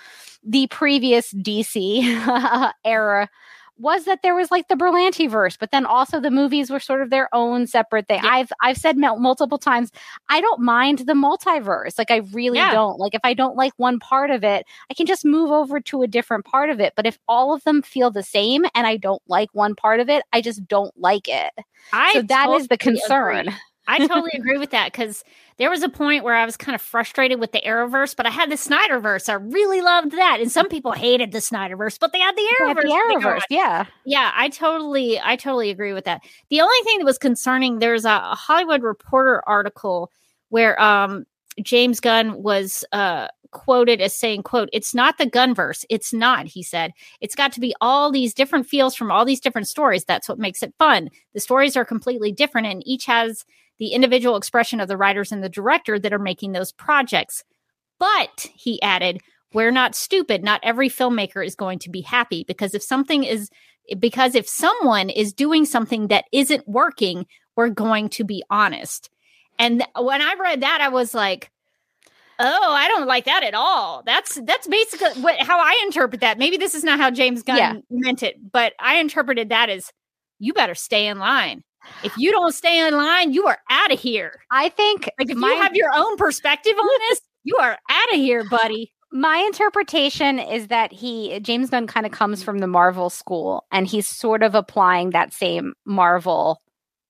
the 0.43 0.67
previous 0.67 1.33
DC 1.33 2.71
era 2.85 3.29
was 3.77 4.05
that 4.05 4.21
there 4.21 4.35
was 4.35 4.51
like 4.51 4.67
the 4.67 4.75
Berlanti 4.75 5.29
verse, 5.29 5.57
but 5.57 5.71
then 5.71 5.85
also 5.85 6.19
the 6.19 6.31
movies 6.31 6.69
were 6.69 6.79
sort 6.79 7.01
of 7.01 7.09
their 7.09 7.33
own 7.33 7.67
separate 7.67 8.07
thing. 8.07 8.21
Yeah. 8.23 8.29
I've 8.29 8.51
I've 8.61 8.77
said 8.77 8.97
multiple 8.97 9.57
times, 9.57 9.91
I 10.29 10.41
don't 10.41 10.61
mind 10.61 10.99
the 10.99 11.13
multiverse. 11.13 11.97
Like 11.97 12.11
I 12.11 12.17
really 12.31 12.57
yeah. 12.57 12.71
don't. 12.71 12.99
Like 12.99 13.13
if 13.13 13.21
I 13.23 13.33
don't 13.33 13.55
like 13.55 13.73
one 13.77 13.99
part 13.99 14.31
of 14.31 14.43
it, 14.43 14.65
I 14.89 14.93
can 14.93 15.05
just 15.05 15.25
move 15.25 15.51
over 15.51 15.79
to 15.81 16.03
a 16.03 16.07
different 16.07 16.45
part 16.45 16.69
of 16.69 16.79
it. 16.79 16.93
But 16.95 17.05
if 17.05 17.19
all 17.27 17.53
of 17.53 17.63
them 17.63 17.81
feel 17.81 18.11
the 18.11 18.23
same 18.23 18.65
and 18.73 18.87
I 18.87 18.97
don't 18.97 19.21
like 19.27 19.49
one 19.53 19.75
part 19.75 19.99
of 19.99 20.09
it, 20.09 20.23
I 20.31 20.41
just 20.41 20.67
don't 20.67 20.97
like 20.97 21.27
it. 21.27 21.53
I 21.91 22.13
so 22.13 22.21
that 22.21 22.45
totally 22.45 22.61
is 22.61 22.67
the 22.69 22.77
concern. 22.77 23.47
Agree. 23.47 23.59
I 23.87 23.99
totally 24.07 24.31
agree 24.33 24.57
with 24.57 24.71
that 24.71 24.91
because 24.91 25.23
there 25.57 25.69
was 25.69 25.83
a 25.83 25.89
point 25.89 26.23
where 26.23 26.35
I 26.35 26.45
was 26.45 26.57
kind 26.57 26.75
of 26.75 26.81
frustrated 26.81 27.39
with 27.39 27.51
the 27.51 27.61
Arrowverse, 27.61 28.15
but 28.15 28.25
I 28.25 28.29
had 28.29 28.49
the 28.49 28.55
Snyderverse. 28.55 29.29
I 29.29 29.33
really 29.33 29.81
loved 29.81 30.11
that, 30.11 30.39
and 30.41 30.51
some 30.51 30.69
people 30.69 30.91
hated 30.91 31.31
the 31.31 31.37
Snyderverse, 31.37 31.99
but 31.99 32.11
they 32.11 32.19
had 32.19 32.35
the 32.35 32.47
Arrowverse. 32.59 32.81
the 32.81 33.15
Arrowverse, 33.15 33.41
yeah, 33.49 33.85
yeah. 34.05 34.31
I 34.35 34.49
totally, 34.49 35.19
I 35.19 35.35
totally 35.35 35.69
agree 35.69 35.93
with 35.93 36.05
that. 36.05 36.21
The 36.49 36.61
only 36.61 36.77
thing 36.83 36.99
that 36.99 37.05
was 37.05 37.17
concerning 37.17 37.79
there's 37.79 38.05
a, 38.05 38.09
a 38.09 38.35
Hollywood 38.35 38.81
Reporter 38.81 39.43
article 39.47 40.11
where 40.49 40.81
um, 40.81 41.25
James 41.61 41.99
Gunn 41.99 42.41
was 42.41 42.83
uh, 42.91 43.27
quoted 43.51 44.01
as 44.01 44.15
saying, 44.15 44.43
"quote 44.43 44.69
It's 44.73 44.93
not 44.93 45.17
the 45.17 45.29
Gunverse. 45.29 45.85
It's 45.89 46.11
not." 46.11 46.47
He 46.47 46.63
said, 46.63 46.91
"It's 47.21 47.35
got 47.35 47.53
to 47.53 47.59
be 47.59 47.73
all 47.81 48.11
these 48.11 48.33
different 48.33 48.67
feels 48.67 48.95
from 48.95 49.11
all 49.11 49.25
these 49.25 49.39
different 49.39 49.67
stories. 49.67 50.05
That's 50.05 50.27
what 50.27 50.39
makes 50.39 50.63
it 50.63 50.73
fun. 50.79 51.09
The 51.33 51.39
stories 51.39 51.77
are 51.77 51.85
completely 51.85 52.31
different, 52.31 52.67
and 52.67 52.81
each 52.85 53.05
has." 53.05 53.45
The 53.79 53.89
individual 53.89 54.37
expression 54.37 54.79
of 54.79 54.87
the 54.87 54.97
writers 54.97 55.31
and 55.31 55.43
the 55.43 55.49
director 55.49 55.99
that 55.99 56.13
are 56.13 56.19
making 56.19 56.51
those 56.51 56.71
projects. 56.71 57.43
But 57.99 58.47
he 58.53 58.81
added, 58.81 59.21
we're 59.53 59.71
not 59.71 59.95
stupid. 59.95 60.43
Not 60.43 60.61
every 60.63 60.89
filmmaker 60.89 61.45
is 61.45 61.55
going 61.55 61.79
to 61.79 61.89
be 61.89 62.01
happy 62.01 62.43
because 62.47 62.73
if 62.73 62.83
something 62.83 63.23
is, 63.23 63.49
because 63.99 64.35
if 64.35 64.47
someone 64.47 65.09
is 65.09 65.33
doing 65.33 65.65
something 65.65 66.07
that 66.07 66.25
isn't 66.31 66.67
working, 66.67 67.25
we're 67.55 67.69
going 67.69 68.09
to 68.09 68.23
be 68.23 68.43
honest. 68.49 69.09
And 69.57 69.79
th- 69.79 69.89
when 69.97 70.21
I 70.21 70.35
read 70.39 70.61
that, 70.61 70.81
I 70.81 70.89
was 70.89 71.13
like, 71.13 71.51
oh, 72.39 72.73
I 72.73 72.87
don't 72.87 73.07
like 73.07 73.25
that 73.25 73.43
at 73.43 73.53
all. 73.53 74.03
That's 74.05 74.35
that's 74.43 74.67
basically 74.67 75.21
what 75.21 75.39
how 75.39 75.59
I 75.59 75.81
interpret 75.85 76.21
that. 76.21 76.37
Maybe 76.37 76.57
this 76.57 76.75
is 76.75 76.83
not 76.83 76.99
how 76.99 77.11
James 77.11 77.43
Gunn 77.43 77.57
yeah. 77.57 77.73
meant 77.89 78.23
it, 78.23 78.35
but 78.51 78.73
I 78.79 78.95
interpreted 78.97 79.49
that 79.49 79.69
as 79.69 79.91
you 80.39 80.53
better 80.53 80.75
stay 80.75 81.07
in 81.07 81.17
line. 81.19 81.63
If 82.03 82.17
you 82.17 82.31
don't 82.31 82.53
stay 82.53 82.85
in 82.85 82.95
line, 82.95 83.33
you 83.33 83.45
are 83.47 83.57
out 83.69 83.91
of 83.91 83.99
here. 83.99 84.41
I 84.51 84.69
think 84.69 85.09
like 85.19 85.29
if 85.29 85.37
my, 85.37 85.49
you 85.49 85.61
have 85.61 85.75
your 85.75 85.91
own 85.93 86.17
perspective 86.17 86.75
on 86.77 86.99
this, 87.09 87.21
you 87.43 87.57
are 87.57 87.77
out 87.89 88.13
of 88.13 88.19
here, 88.19 88.43
buddy. 88.49 88.91
My 89.11 89.37
interpretation 89.37 90.39
is 90.39 90.67
that 90.67 90.91
he 90.91 91.39
James 91.39 91.69
Gunn 91.69 91.87
kind 91.87 92.05
of 92.05 92.11
comes 92.11 92.43
from 92.43 92.59
the 92.59 92.67
Marvel 92.67 93.09
school 93.09 93.65
and 93.71 93.87
he's 93.87 94.07
sort 94.07 94.43
of 94.43 94.55
applying 94.55 95.11
that 95.11 95.33
same 95.33 95.73
Marvel 95.85 96.61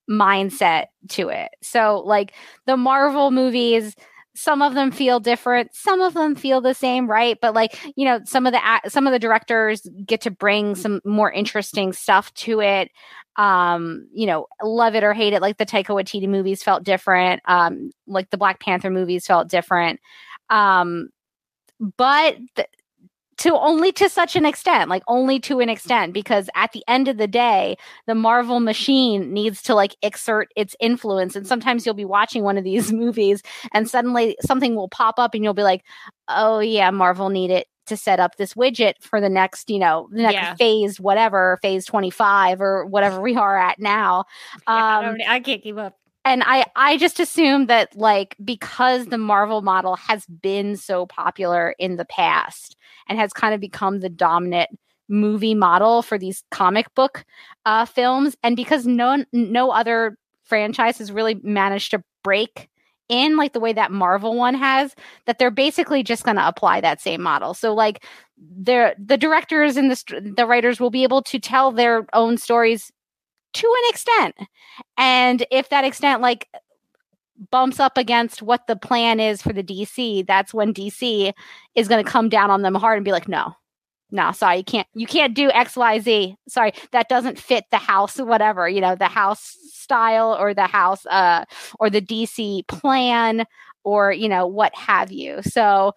mindset 0.09 0.88
to 1.09 1.29
it. 1.29 1.49
So 1.63 2.03
like 2.05 2.33
the 2.67 2.77
Marvel 2.77 3.31
movies 3.31 3.95
some 4.35 4.61
of 4.61 4.73
them 4.73 4.91
feel 4.91 5.19
different 5.19 5.73
some 5.73 6.01
of 6.01 6.13
them 6.13 6.35
feel 6.35 6.61
the 6.61 6.73
same 6.73 7.09
right? 7.09 7.37
But 7.41 7.53
like 7.53 7.79
you 7.95 8.05
know 8.05 8.19
some 8.25 8.45
of 8.45 8.53
the 8.53 8.61
some 8.89 9.07
of 9.07 9.13
the 9.13 9.19
directors 9.19 9.81
get 10.05 10.21
to 10.21 10.31
bring 10.31 10.75
some 10.75 11.01
more 11.05 11.31
interesting 11.31 11.93
stuff 11.93 12.33
to 12.35 12.61
it. 12.61 12.91
Um 13.37 14.07
you 14.13 14.27
know 14.27 14.47
love 14.63 14.95
it 14.95 15.03
or 15.03 15.13
hate 15.13 15.33
it 15.33 15.41
like 15.41 15.57
the 15.57 15.65
taika 15.65 15.87
waititi 15.87 16.27
movies 16.27 16.63
felt 16.63 16.83
different. 16.83 17.41
Um 17.45 17.91
like 18.07 18.29
the 18.29 18.37
black 18.37 18.59
panther 18.59 18.89
movies 18.89 19.25
felt 19.25 19.49
different. 19.49 19.99
Um 20.49 21.09
but 21.97 22.37
th- 22.55 22.69
to 23.37 23.55
only 23.55 23.91
to 23.91 24.09
such 24.09 24.35
an 24.35 24.45
extent 24.45 24.89
like 24.89 25.03
only 25.07 25.39
to 25.39 25.59
an 25.59 25.69
extent 25.69 26.13
because 26.13 26.49
at 26.55 26.71
the 26.71 26.83
end 26.87 27.07
of 27.07 27.17
the 27.17 27.27
day 27.27 27.75
the 28.07 28.15
marvel 28.15 28.59
machine 28.59 29.33
needs 29.33 29.61
to 29.61 29.75
like 29.75 29.95
exert 30.01 30.51
its 30.55 30.75
influence 30.79 31.35
and 31.35 31.47
sometimes 31.47 31.85
you'll 31.85 31.95
be 31.95 32.05
watching 32.05 32.43
one 32.43 32.57
of 32.57 32.63
these 32.63 32.91
movies 32.93 33.41
and 33.73 33.89
suddenly 33.89 34.37
something 34.41 34.75
will 34.75 34.89
pop 34.89 35.15
up 35.17 35.33
and 35.33 35.43
you'll 35.43 35.53
be 35.53 35.63
like 35.63 35.83
oh 36.27 36.59
yeah 36.59 36.89
marvel 36.89 37.29
needed 37.29 37.65
to 37.85 37.95
set 37.95 38.19
up 38.19 38.35
this 38.37 38.55
widget 38.55 38.93
for 39.01 39.21
the 39.21 39.29
next, 39.29 39.69
you 39.69 39.79
know, 39.79 40.09
the 40.11 40.23
next 40.23 40.33
yeah. 40.33 40.55
phase, 40.55 40.99
whatever, 40.99 41.59
phase 41.61 41.85
25 41.85 42.61
or 42.61 42.85
whatever 42.85 43.21
we 43.21 43.35
are 43.35 43.57
at 43.57 43.79
now. 43.79 44.25
Yeah, 44.67 44.97
um, 44.99 45.17
I, 45.27 45.35
I 45.35 45.39
can't 45.39 45.61
keep 45.61 45.77
up 45.77 45.95
and 46.25 46.43
I 46.45 46.65
I 46.75 46.97
just 46.97 47.19
assume 47.19 47.67
that 47.67 47.95
like 47.95 48.35
because 48.43 49.07
the 49.07 49.17
Marvel 49.17 49.61
model 49.61 49.95
has 49.95 50.25
been 50.25 50.75
so 50.75 51.05
popular 51.05 51.75
in 51.79 51.95
the 51.95 52.05
past 52.05 52.75
and 53.07 53.19
has 53.19 53.31
kind 53.31 53.53
of 53.53 53.61
become 53.61 53.99
the 53.99 54.09
dominant 54.09 54.69
movie 55.07 55.53
model 55.53 56.01
for 56.01 56.17
these 56.17 56.43
comic 56.49 56.93
book 56.95 57.23
uh, 57.65 57.85
films, 57.85 58.35
and 58.43 58.55
because 58.55 58.85
no 58.88 59.23
no 59.31 59.69
other 59.69 60.17
franchise 60.43 60.97
has 60.97 61.11
really 61.11 61.35
managed 61.43 61.91
to 61.91 62.03
break 62.23 62.69
in 63.07 63.38
like 63.38 63.53
the 63.53 63.59
way 63.59 63.71
that 63.71 63.91
Marvel 63.91 64.35
one 64.35 64.55
has 64.55 64.95
that 65.27 65.38
they're 65.38 65.51
basically 65.51 66.01
just 66.01 66.23
going 66.23 66.38
to 66.38 66.47
apply 66.47 66.81
that 66.81 66.99
same 66.99 67.21
model. 67.21 67.53
So 67.53 67.71
like 67.73 68.03
the 68.38 68.95
the 68.97 69.17
directors 69.17 69.77
and 69.77 69.91
the 69.91 70.33
the 70.35 70.47
writers 70.47 70.79
will 70.79 70.89
be 70.89 71.03
able 71.03 71.21
to 71.23 71.39
tell 71.39 71.71
their 71.71 72.07
own 72.13 72.38
stories 72.38 72.91
to 73.55 73.67
an 73.67 73.89
extent. 73.89 74.35
And 74.97 75.45
if 75.51 75.69
that 75.69 75.83
extent 75.83 76.21
like 76.21 76.47
bumps 77.51 77.79
up 77.79 77.97
against 77.97 78.41
what 78.41 78.67
the 78.67 78.75
plan 78.75 79.19
is 79.19 79.41
for 79.41 79.53
the 79.53 79.63
DC, 79.63 80.25
that's 80.25 80.53
when 80.53 80.73
DC 80.73 81.33
is 81.75 81.87
going 81.87 82.03
to 82.03 82.09
come 82.09 82.29
down 82.29 82.51
on 82.51 82.61
them 82.61 82.75
hard 82.75 82.97
and 82.97 83.05
be 83.05 83.11
like, 83.11 83.27
"No, 83.27 83.55
no 84.11 84.31
sorry 84.31 84.57
you 84.57 84.63
can't 84.63 84.87
you 84.93 85.07
can't 85.07 85.35
do 85.35 85.49
xyz 85.49 86.35
sorry 86.47 86.73
that 86.91 87.09
doesn't 87.09 87.39
fit 87.39 87.65
the 87.71 87.77
house 87.77 88.17
whatever 88.17 88.69
you 88.69 88.79
know 88.79 88.95
the 88.95 89.07
house 89.07 89.57
style 89.71 90.35
or 90.39 90.53
the 90.53 90.67
house 90.67 91.05
uh 91.07 91.43
or 91.79 91.89
the 91.89 92.01
dc 92.01 92.67
plan 92.67 93.45
or 93.83 94.11
you 94.11 94.29
know 94.29 94.45
what 94.45 94.73
have 94.75 95.11
you 95.11 95.41
so 95.41 95.93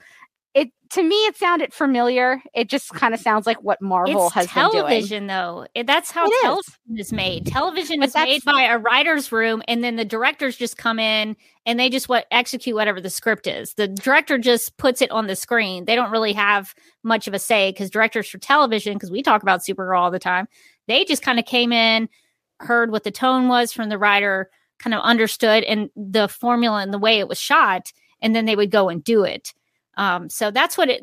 it 0.54 0.70
to 0.90 1.02
me 1.02 1.14
it 1.26 1.36
sounded 1.36 1.72
familiar. 1.72 2.42
It 2.54 2.68
just 2.68 2.90
kind 2.90 3.12
of 3.12 3.20
sounds 3.20 3.46
like 3.46 3.62
what 3.62 3.80
Marvel 3.82 4.26
it's 4.26 4.34
has 4.34 4.46
television, 4.46 5.26
been 5.26 5.36
doing. 5.36 5.66
though. 5.74 5.82
That's 5.84 6.10
how 6.10 6.24
it 6.26 6.32
television 6.42 6.74
is. 6.94 7.06
is 7.06 7.12
made. 7.12 7.46
Television 7.46 8.00
but 8.00 8.08
is 8.08 8.14
made 8.14 8.44
by 8.44 8.62
a 8.62 8.78
writer's 8.78 9.30
room, 9.30 9.62
and 9.68 9.84
then 9.84 9.96
the 9.96 10.04
directors 10.04 10.56
just 10.56 10.76
come 10.76 10.98
in 10.98 11.36
and 11.66 11.78
they 11.78 11.90
just 11.90 12.08
what 12.08 12.26
execute 12.30 12.74
whatever 12.74 13.00
the 13.00 13.10
script 13.10 13.46
is. 13.46 13.74
The 13.74 13.88
director 13.88 14.38
just 14.38 14.76
puts 14.78 15.02
it 15.02 15.10
on 15.10 15.26
the 15.26 15.36
screen. 15.36 15.84
They 15.84 15.94
don't 15.94 16.10
really 16.10 16.32
have 16.32 16.74
much 17.02 17.28
of 17.28 17.34
a 17.34 17.38
say 17.38 17.70
because 17.70 17.90
directors 17.90 18.28
for 18.28 18.38
television, 18.38 18.94
because 18.94 19.10
we 19.10 19.22
talk 19.22 19.42
about 19.42 19.60
Supergirl 19.60 19.98
all 19.98 20.10
the 20.10 20.18
time, 20.18 20.48
they 20.86 21.04
just 21.04 21.22
kind 21.22 21.38
of 21.38 21.44
came 21.44 21.72
in, 21.72 22.08
heard 22.60 22.90
what 22.90 23.04
the 23.04 23.10
tone 23.10 23.48
was 23.48 23.72
from 23.72 23.90
the 23.90 23.98
writer, 23.98 24.50
kind 24.78 24.94
of 24.94 25.02
understood 25.02 25.64
and 25.64 25.90
the 25.96 26.28
formula 26.28 26.80
and 26.80 26.94
the 26.94 26.98
way 26.98 27.18
it 27.18 27.28
was 27.28 27.38
shot, 27.38 27.92
and 28.22 28.34
then 28.34 28.46
they 28.46 28.56
would 28.56 28.70
go 28.70 28.88
and 28.88 29.04
do 29.04 29.24
it. 29.24 29.52
Um, 29.98 30.30
so 30.30 30.50
that's 30.50 30.78
what 30.78 30.88
it. 30.88 31.02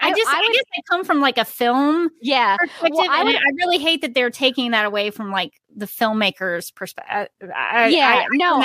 I, 0.00 0.10
just, 0.10 0.28
I, 0.28 0.34
I, 0.34 0.36
I 0.36 0.52
guess 0.52 0.64
I 0.78 0.80
come 0.88 1.04
from 1.04 1.20
like 1.20 1.38
a 1.38 1.44
film, 1.44 2.10
yeah. 2.20 2.56
Perspective, 2.56 2.90
well, 2.92 3.10
I, 3.10 3.24
would, 3.24 3.34
I 3.34 3.50
really 3.56 3.78
hate 3.78 4.02
that 4.02 4.14
they're 4.14 4.30
taking 4.30 4.70
that 4.70 4.84
away 4.84 5.10
from 5.10 5.32
like 5.32 5.54
the 5.74 5.86
filmmaker's 5.86 6.70
perspective. 6.70 7.28
yeah, 7.40 8.26
no, 8.32 8.62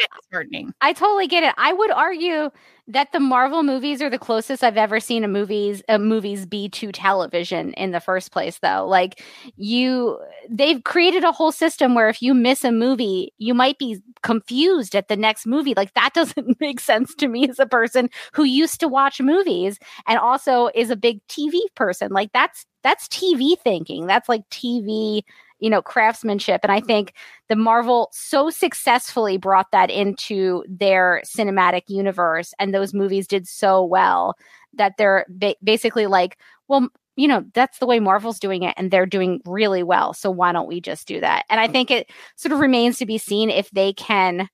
I 0.80 0.94
totally 0.94 1.28
get 1.28 1.44
it. 1.44 1.56
I 1.58 1.74
would 1.74 1.90
argue 1.90 2.52
that 2.90 3.12
the 3.12 3.20
Marvel 3.20 3.64
movies 3.64 4.02
are 4.02 4.10
the 4.10 4.18
closest 4.18 4.64
I've 4.64 4.78
ever 4.78 5.00
seen 5.02 5.24
a 5.26 5.28
movies 5.28 5.84
a 5.90 6.00
movies 6.00 6.46
be 6.46 6.70
to 6.70 6.92
television 6.92 7.74
in 7.74 7.92
the 7.92 8.00
first 8.00 8.32
place 8.32 8.60
though. 8.60 8.88
Like 8.88 9.22
you 9.58 10.18
they've 10.50 10.82
created 10.84 11.24
a 11.26 11.34
whole 11.34 11.52
system 11.52 11.96
where 11.96 12.08
if 12.08 12.22
you 12.22 12.34
miss 12.34 12.64
a 12.64 12.72
movie, 12.72 13.34
you 13.38 13.54
might 13.54 13.78
be 13.78 14.02
confused 14.24 14.96
at 14.96 15.10
the 15.10 15.18
next 15.18 15.46
movie. 15.46 15.74
Like 15.76 15.94
that 15.96 16.12
doesn't 16.16 16.60
make 16.62 16.80
sense 16.80 17.14
to 17.16 17.28
me 17.28 17.50
as 17.50 17.60
a 17.60 17.66
person 17.66 18.10
who 18.34 18.44
used 18.46 18.80
to 18.80 18.88
watch 18.88 19.20
movies 19.20 19.80
and 20.08 20.18
also 20.18 20.70
is 20.74 20.90
a 20.90 20.96
big 20.96 21.20
TV 21.28 21.60
person. 21.76 22.12
Like 22.12 22.32
that's 22.32 22.66
that's 22.84 23.08
TV 23.10 23.60
thinking. 23.60 24.08
That's 24.08 24.30
like 24.30 24.48
TV 24.50 25.24
you 25.60 25.70
know 25.70 25.82
craftsmanship. 25.82 26.62
And 26.64 26.72
i 26.72 26.80
think 26.80 27.14
the 27.50 27.56
marvel 27.56 28.10
so 28.12 28.50
successfully 28.50 29.38
brought 29.38 29.72
that 29.72 29.90
into 29.90 30.64
their 30.68 31.22
cinematic 31.26 31.84
universe 31.88 32.54
and 32.60 32.74
those 32.74 32.94
movies 32.94 33.28
did 33.28 33.48
so 33.48 33.84
well 33.84 34.36
that 34.74 34.94
they're 34.98 35.26
ba- 35.30 35.56
basically 35.64 36.06
like 36.08 36.38
well 36.68 36.90
you 37.16 37.28
know 37.28 37.44
that's 37.54 37.80
the 37.80 37.88
way 37.88 38.00
marvel's 38.00 38.40
doing 38.40 38.64
it 38.64 38.74
and 38.78 38.92
they're 38.92 39.06
doing 39.06 39.42
really 39.46 39.84
well. 39.84 40.14
So 40.14 40.30
why 40.32 40.52
don't 40.52 40.68
we 40.68 40.80
just 40.80 41.08
do 41.08 41.20
that? 41.22 41.46
And 41.50 41.60
i 41.60 41.68
think 41.68 41.92
it 41.92 42.10
sort 42.36 42.54
of 42.54 42.60
remains 42.60 42.98
to 43.00 43.06
be 43.06 43.18
seen 43.18 43.50
if 43.50 43.70
they 43.72 43.94
can 43.94 44.50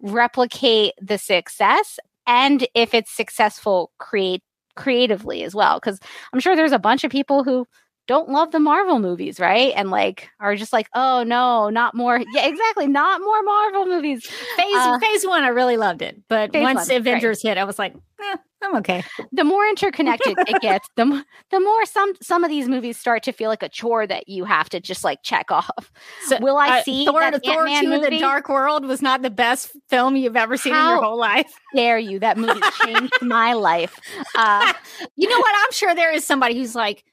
replicate 0.00 0.94
the 1.00 1.18
success 1.18 1.98
and 2.26 2.66
if 2.74 2.94
it's 2.94 3.10
successful 3.10 3.92
create 3.98 4.42
creatively 4.76 5.42
as 5.44 5.54
well. 5.54 5.78
Because 5.80 5.98
i'm 6.32 6.40
sure 6.40 6.56
there's 6.56 6.72
a 6.72 6.78
bunch 6.78 7.04
of 7.04 7.10
people 7.10 7.44
who 7.44 7.66
don't 8.08 8.30
love 8.30 8.50
the 8.50 8.58
Marvel 8.58 8.98
movies, 8.98 9.38
right? 9.38 9.72
And 9.76 9.90
like 9.90 10.28
are 10.40 10.56
just 10.56 10.72
like, 10.72 10.88
oh 10.94 11.22
no, 11.22 11.70
not 11.70 11.94
more. 11.94 12.20
Yeah, 12.32 12.46
exactly, 12.46 12.88
not 12.88 13.20
more 13.20 13.42
Marvel 13.42 13.86
movies. 13.86 14.26
Phase 14.56 14.74
uh, 14.74 14.98
Phase 14.98 15.24
one, 15.24 15.44
I 15.44 15.48
really 15.48 15.76
loved 15.76 16.02
it, 16.02 16.20
but 16.28 16.50
once 16.54 16.88
one, 16.88 16.96
Avengers 16.96 17.44
right. 17.44 17.50
hit, 17.50 17.58
I 17.58 17.64
was 17.64 17.78
like, 17.78 17.94
eh, 18.20 18.36
I'm 18.62 18.76
okay. 18.76 19.04
The 19.30 19.44
more 19.44 19.64
interconnected 19.68 20.36
it 20.38 20.60
gets, 20.60 20.88
the 20.96 21.24
the 21.50 21.60
more 21.60 21.84
some 21.84 22.14
some 22.20 22.42
of 22.42 22.50
these 22.50 22.68
movies 22.68 22.98
start 22.98 23.22
to 23.24 23.32
feel 23.32 23.50
like 23.50 23.62
a 23.62 23.68
chore 23.68 24.06
that 24.06 24.28
you 24.28 24.44
have 24.44 24.68
to 24.70 24.80
just 24.80 25.04
like 25.04 25.22
check 25.22 25.50
off. 25.50 25.92
So, 26.26 26.38
Will 26.40 26.56
I 26.56 26.78
uh, 26.78 26.82
see 26.82 27.04
Thor, 27.04 27.20
that 27.20 27.44
Thor 27.44 27.66
Ant-Man 27.66 27.84
2 27.84 27.88
movie? 27.90 28.16
The 28.16 28.18
Dark 28.18 28.48
World 28.48 28.86
was 28.86 29.02
not 29.02 29.22
the 29.22 29.30
best 29.30 29.70
film 29.88 30.16
you've 30.16 30.36
ever 30.36 30.56
seen 30.56 30.74
in 30.74 30.82
your 30.82 31.02
whole 31.02 31.18
life. 31.18 31.52
Dare 31.74 31.98
you? 31.98 32.18
That 32.18 32.38
movie 32.38 32.60
changed 32.84 33.12
my 33.22 33.52
life. 33.52 34.00
Uh, 34.34 34.72
You 35.16 35.28
know 35.28 35.38
what? 35.38 35.54
I'm 35.56 35.72
sure 35.72 35.94
there 35.94 36.12
is 36.12 36.24
somebody 36.24 36.56
who's 36.56 36.74
like, 36.74 37.04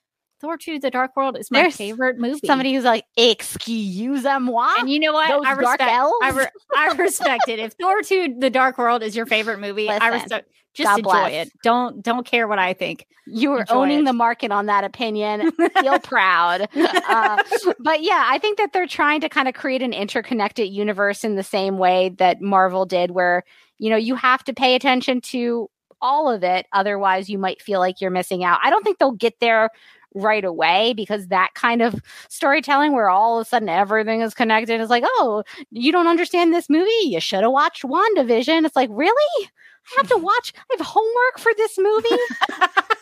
Thor 0.42 0.58
2 0.58 0.80
The 0.80 0.92
Dark 0.92 1.16
World 1.16 1.38
is 1.38 1.50
my 1.50 1.62
There's 1.64 1.76
favorite 1.78 2.18
movie. 2.20 2.46
somebody 2.46 2.74
who's 2.74 2.84
like, 2.84 3.06
"Excuse 3.18 4.24
moi." 4.42 4.74
and 4.80 4.90
you 4.90 5.00
know 5.00 5.14
what? 5.14 5.30
Those 5.30 5.42
I 5.46 5.50
dark 5.56 5.60
respect 5.60 5.92
elves? 5.92 6.16
I, 6.22 6.30
re- 6.32 6.48
I 6.76 6.88
respect 6.98 7.48
it. 7.48 7.60
If 7.60 7.74
Thor 7.74 8.02
2 8.02 8.36
The 8.40 8.50
Dark 8.50 8.78
World 8.78 9.02
is 9.04 9.16
your 9.16 9.26
favorite 9.26 9.60
movie, 9.60 9.90
I 9.90 9.96
Listen, 9.96 10.14
respect 10.14 10.50
just 10.74 10.88
God 10.90 10.98
enjoy 11.00 11.10
bless. 11.10 11.48
it. 11.48 11.54
Don't 11.64 12.02
don't 12.04 12.26
care 12.26 12.48
what 12.50 12.60
I 12.60 12.74
think. 12.74 13.08
you 13.26 13.50
were 13.52 13.62
enjoy 13.62 13.74
owning 13.76 14.00
it. 14.02 14.06
the 14.06 14.14
market 14.14 14.52
on 14.52 14.66
that 14.66 14.84
opinion. 14.84 15.52
Feel 15.82 16.00
proud. 16.00 16.68
Uh, 17.08 17.38
but 17.80 18.02
yeah, 18.02 18.24
I 18.28 18.40
think 18.40 18.58
that 18.58 18.74
they're 18.74 18.88
trying 18.88 19.22
to 19.22 19.30
kind 19.30 19.48
of 19.48 19.54
create 19.54 19.82
an 19.84 19.94
interconnected 19.94 20.68
universe 20.70 21.24
in 21.24 21.36
the 21.36 21.44
same 21.44 21.78
way 21.78 22.10
that 22.18 22.42
Marvel 22.42 22.86
did, 22.86 23.12
where 23.12 23.44
you 23.78 23.90
know 23.90 23.96
you 23.96 24.16
have 24.16 24.44
to 24.46 24.54
pay 24.54 24.76
attention 24.76 25.22
to 25.22 25.70
all 26.02 26.30
of 26.30 26.44
it, 26.44 26.66
otherwise 26.74 27.30
you 27.30 27.38
might 27.38 27.62
feel 27.62 27.80
like 27.80 28.02
you're 28.02 28.12
missing 28.12 28.44
out. 28.44 28.60
I 28.64 28.70
don't 28.70 28.84
think 28.84 28.98
they'll 29.00 29.12
get 29.12 29.40
there 29.40 29.70
right 30.16 30.44
away 30.44 30.94
because 30.94 31.28
that 31.28 31.54
kind 31.54 31.82
of 31.82 31.96
storytelling 32.30 32.94
where 32.94 33.10
all 33.10 33.40
of 33.40 33.46
a 33.46 33.50
sudden 33.50 33.70
everything 33.70 34.22
is 34.22 34.34
connected 34.34 34.82
is 34.82 34.90
like, 34.90 35.04
oh, 35.06 35.44
you 35.72 35.92
don't 35.92 36.08
understand 36.08 36.54
this 36.54 36.70
movie? 36.70 36.90
You 37.04 37.20
should 37.20 37.44
have 37.44 37.52
watched 37.52 37.84
WandaVision. 37.84 38.66
It's 38.66 38.76
like, 38.76 38.90
really? 38.92 39.48
I 39.48 39.94
have 39.98 40.08
to 40.10 40.18
watch, 40.22 40.54
I 40.58 40.76
have 40.78 40.86
homework 40.86 41.38
for 41.38 41.52
this 41.58 41.78
movie. 41.78 42.90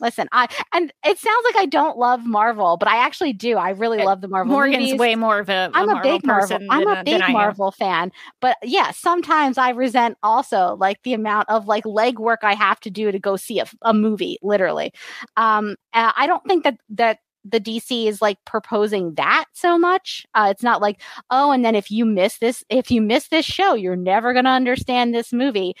Listen, 0.00 0.28
I 0.32 0.48
and 0.72 0.92
it 1.04 1.18
sounds 1.18 1.44
like 1.44 1.56
I 1.62 1.66
don't 1.66 1.98
love 1.98 2.24
Marvel, 2.26 2.76
but 2.78 2.88
I 2.88 2.96
actually 3.04 3.32
do. 3.34 3.56
I 3.58 3.70
really 3.70 4.00
Uh, 4.00 4.04
love 4.06 4.20
the 4.22 4.28
Marvel 4.28 4.52
Morgan's 4.52 4.92
movies. 4.92 4.98
way 4.98 5.14
more 5.14 5.38
of 5.40 5.48
a, 5.48 5.70
a 5.74 5.74
I'm 5.74 5.88
a 5.90 5.94
Marvel 5.94 6.02
big 6.02 6.26
Marvel. 6.26 6.58
I'm 6.70 6.86
a 6.88 6.96
big. 7.04 7.22
Marvel 7.28 7.70
fan, 7.70 8.10
but 8.40 8.56
yeah, 8.62 8.90
sometimes 8.92 9.58
I 9.58 9.70
resent 9.70 10.16
also 10.22 10.76
like 10.80 11.02
the 11.02 11.12
amount 11.14 11.48
of 11.50 11.66
like 11.66 11.84
legwork 11.84 12.38
I 12.42 12.54
have 12.54 12.80
to 12.80 12.90
do 12.90 13.12
to 13.12 13.18
go 13.18 13.36
see 13.36 13.58
a, 13.60 13.66
a 13.82 13.92
movie. 13.94 14.38
Literally, 14.42 14.92
um, 15.36 15.76
I 15.92 16.26
don't 16.26 16.44
think 16.46 16.64
that 16.64 16.78
that 16.90 17.18
the 17.44 17.60
DC 17.60 18.06
is 18.06 18.20
like 18.20 18.38
proposing 18.44 19.14
that 19.14 19.46
so 19.52 19.78
much. 19.78 20.26
Uh, 20.34 20.48
it's 20.50 20.62
not 20.62 20.80
like 20.80 21.00
oh, 21.30 21.50
and 21.52 21.64
then 21.64 21.74
if 21.74 21.90
you 21.90 22.04
miss 22.04 22.38
this, 22.38 22.64
if 22.70 22.90
you 22.90 23.00
miss 23.02 23.28
this 23.28 23.44
show, 23.46 23.74
you're 23.74 23.96
never 23.96 24.32
gonna 24.32 24.50
understand 24.50 25.14
this 25.14 25.32
movie. 25.32 25.74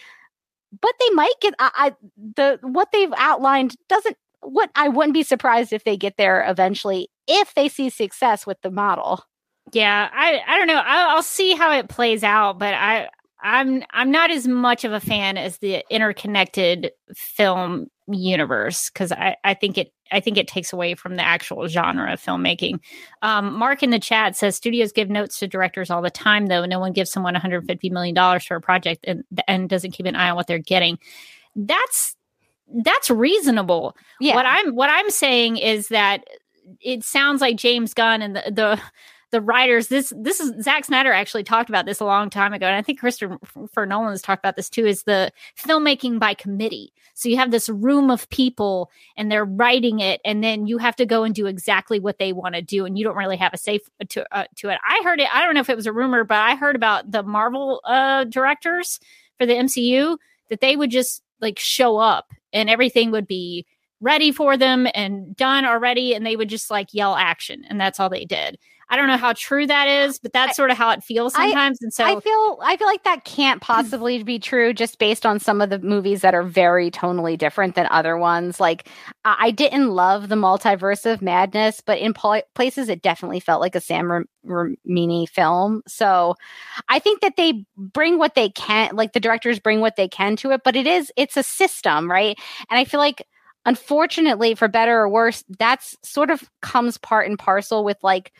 But 0.80 0.92
they 1.00 1.10
might 1.10 1.34
get 1.40 1.54
I, 1.58 1.70
I 1.74 1.94
the 2.36 2.58
what 2.62 2.88
they've 2.92 3.12
outlined 3.16 3.76
doesn't. 3.88 4.16
What 4.42 4.70
I 4.74 4.88
wouldn't 4.88 5.12
be 5.14 5.22
surprised 5.22 5.72
if 5.72 5.84
they 5.84 5.96
get 5.98 6.16
there 6.16 6.44
eventually 6.48 7.10
if 7.28 7.54
they 7.54 7.68
see 7.68 7.90
success 7.90 8.46
with 8.46 8.60
the 8.62 8.70
model. 8.70 9.24
Yeah, 9.72 10.08
I 10.12 10.40
I 10.46 10.56
don't 10.58 10.66
know. 10.66 10.82
I'll, 10.84 11.16
I'll 11.16 11.22
see 11.22 11.54
how 11.54 11.72
it 11.76 11.88
plays 11.88 12.24
out, 12.24 12.58
but 12.58 12.74
I 12.74 13.08
I'm 13.42 13.82
I'm 13.90 14.10
not 14.10 14.30
as 14.30 14.46
much 14.46 14.84
of 14.84 14.92
a 14.92 15.00
fan 15.00 15.36
as 15.36 15.58
the 15.58 15.84
interconnected 15.90 16.90
film 17.14 17.86
universe 18.08 18.90
because 18.90 19.12
I 19.12 19.36
I 19.44 19.54
think 19.54 19.78
it 19.78 19.92
I 20.12 20.20
think 20.20 20.36
it 20.36 20.48
takes 20.48 20.72
away 20.72 20.94
from 20.94 21.16
the 21.16 21.22
actual 21.22 21.66
genre 21.68 22.12
of 22.12 22.20
filmmaking. 22.20 22.80
Um, 23.22 23.54
Mark 23.54 23.82
in 23.82 23.90
the 23.90 23.98
chat 23.98 24.36
says 24.36 24.56
studios 24.56 24.92
give 24.92 25.08
notes 25.08 25.38
to 25.38 25.48
directors 25.48 25.90
all 25.90 26.02
the 26.02 26.10
time, 26.10 26.46
though 26.46 26.66
no 26.66 26.80
one 26.80 26.92
gives 26.92 27.10
someone 27.10 27.34
150 27.34 27.90
million 27.90 28.14
dollars 28.14 28.44
for 28.44 28.56
a 28.56 28.60
project 28.60 29.04
and 29.06 29.24
and 29.46 29.68
doesn't 29.68 29.92
keep 29.92 30.06
an 30.06 30.16
eye 30.16 30.30
on 30.30 30.36
what 30.36 30.46
they're 30.46 30.58
getting. 30.58 30.98
That's 31.56 32.16
that's 32.84 33.10
reasonable. 33.10 33.96
Yeah. 34.20 34.34
What 34.34 34.46
I'm 34.46 34.74
what 34.74 34.90
I'm 34.90 35.10
saying 35.10 35.56
is 35.56 35.88
that 35.88 36.24
it 36.80 37.04
sounds 37.04 37.40
like 37.40 37.56
James 37.56 37.94
Gunn 37.94 38.22
and 38.22 38.36
the 38.36 38.42
the 38.50 38.80
the 39.30 39.40
writers 39.40 39.88
this 39.88 40.12
this 40.16 40.40
is 40.40 40.62
Zack 40.62 40.84
Snyder 40.84 41.12
actually 41.12 41.44
talked 41.44 41.68
about 41.68 41.86
this 41.86 42.00
a 42.00 42.04
long 42.04 42.30
time 42.30 42.52
ago 42.52 42.66
and 42.66 42.74
I 42.74 42.82
think 42.82 42.98
Christopher 42.98 43.86
Nolan 43.86 44.10
has 44.10 44.22
talked 44.22 44.40
about 44.40 44.56
this 44.56 44.68
too 44.68 44.86
is 44.86 45.04
the 45.04 45.32
filmmaking 45.56 46.18
by 46.18 46.34
committee. 46.34 46.92
So 47.14 47.28
you 47.28 47.36
have 47.36 47.50
this 47.50 47.68
room 47.68 48.10
of 48.10 48.28
people 48.30 48.90
and 49.16 49.30
they're 49.30 49.44
writing 49.44 50.00
it 50.00 50.20
and 50.24 50.42
then 50.42 50.66
you 50.66 50.78
have 50.78 50.96
to 50.96 51.06
go 51.06 51.22
and 51.22 51.34
do 51.34 51.46
exactly 51.46 52.00
what 52.00 52.18
they 52.18 52.32
want 52.32 52.54
to 52.56 52.62
do 52.62 52.84
and 52.84 52.98
you 52.98 53.04
don't 53.04 53.16
really 53.16 53.36
have 53.36 53.54
a 53.54 53.58
safe 53.58 53.82
to 54.08 54.26
uh, 54.36 54.46
to 54.56 54.68
it. 54.70 54.78
I 54.82 55.00
heard 55.04 55.20
it 55.20 55.28
I 55.32 55.44
don't 55.44 55.54
know 55.54 55.60
if 55.60 55.70
it 55.70 55.76
was 55.76 55.86
a 55.86 55.92
rumor 55.92 56.24
but 56.24 56.38
I 56.38 56.56
heard 56.56 56.76
about 56.76 57.10
the 57.10 57.22
Marvel 57.22 57.80
uh 57.84 58.24
directors 58.24 58.98
for 59.38 59.46
the 59.46 59.54
MCU 59.54 60.18
that 60.48 60.60
they 60.60 60.74
would 60.76 60.90
just 60.90 61.22
like 61.40 61.58
show 61.58 61.98
up 61.98 62.32
and 62.52 62.68
everything 62.68 63.12
would 63.12 63.26
be 63.26 63.64
ready 64.00 64.32
for 64.32 64.56
them 64.56 64.88
and 64.94 65.36
done 65.36 65.64
already 65.64 66.14
and 66.14 66.24
they 66.26 66.34
would 66.34 66.48
just 66.48 66.70
like 66.70 66.92
yell 66.92 67.14
action 67.14 67.64
and 67.68 67.80
that's 67.80 68.00
all 68.00 68.08
they 68.08 68.24
did 68.24 68.58
i 68.90 68.96
don't 68.96 69.06
know 69.06 69.16
how 69.16 69.32
true 69.32 69.66
that 69.66 69.88
is 69.88 70.18
but 70.18 70.32
that's 70.32 70.50
I- 70.50 70.54
sort 70.54 70.70
of 70.70 70.76
how 70.76 70.90
it 70.90 71.02
feels 71.02 71.34
I- 71.34 71.46
sometimes 71.46 71.78
and 71.80 71.92
so 71.92 72.04
I 72.04 72.20
feel 72.20 72.58
I 72.62 72.76
feel 72.76 72.86
like 72.86 73.04
that 73.04 73.24
can't 73.24 73.60
possibly 73.62 74.22
be 74.22 74.38
true 74.38 74.72
just 74.72 74.98
based 74.98 75.24
on 75.24 75.40
some 75.40 75.60
of 75.60 75.70
the 75.70 75.78
movies 75.78 76.20
that 76.22 76.34
are 76.34 76.42
very 76.42 76.90
tonally 76.90 77.38
different 77.38 77.74
than 77.74 77.86
other 77.90 78.16
ones. 78.16 78.60
Like 78.60 78.88
I 79.24 79.36
I 79.40 79.50
didn't 79.52 79.88
love 79.90 80.28
the 80.28 80.34
multiverse 80.36 81.10
of 81.10 81.22
madness, 81.22 81.80
but 81.84 81.98
in 81.98 82.14
pl- 82.14 82.42
places 82.54 82.88
it 82.88 83.02
definitely 83.02 83.40
felt 83.40 83.60
like 83.60 83.74
a 83.74 83.80
Sam 83.80 84.10
Ra- 84.10 84.22
Raimi 84.86 85.28
film. 85.28 85.82
So 85.88 86.34
I 86.88 86.98
think 86.98 87.20
that 87.20 87.34
they 87.36 87.64
bring 87.76 88.18
what 88.18 88.34
they 88.34 88.50
can, 88.50 88.94
like 88.94 89.12
the 89.12 89.20
directors 89.20 89.58
bring 89.58 89.80
what 89.80 89.96
they 89.96 90.08
can 90.08 90.36
to 90.36 90.50
it, 90.52 90.62
but 90.64 90.76
it 90.76 90.86
is 90.86 91.12
it's 91.16 91.36
a 91.36 91.42
system, 91.42 92.10
right? 92.10 92.38
And 92.70 92.78
I 92.78 92.84
feel 92.84 93.00
like 93.00 93.26
unfortunately 93.66 94.54
for 94.54 94.68
better 94.68 95.00
or 95.00 95.08
worse 95.08 95.44
that's 95.58 95.96
sort 96.02 96.30
of 96.30 96.48
comes 96.62 96.96
part 96.96 97.28
and 97.28 97.38
parcel 97.38 97.84
with 97.84 97.98
like 98.02 98.32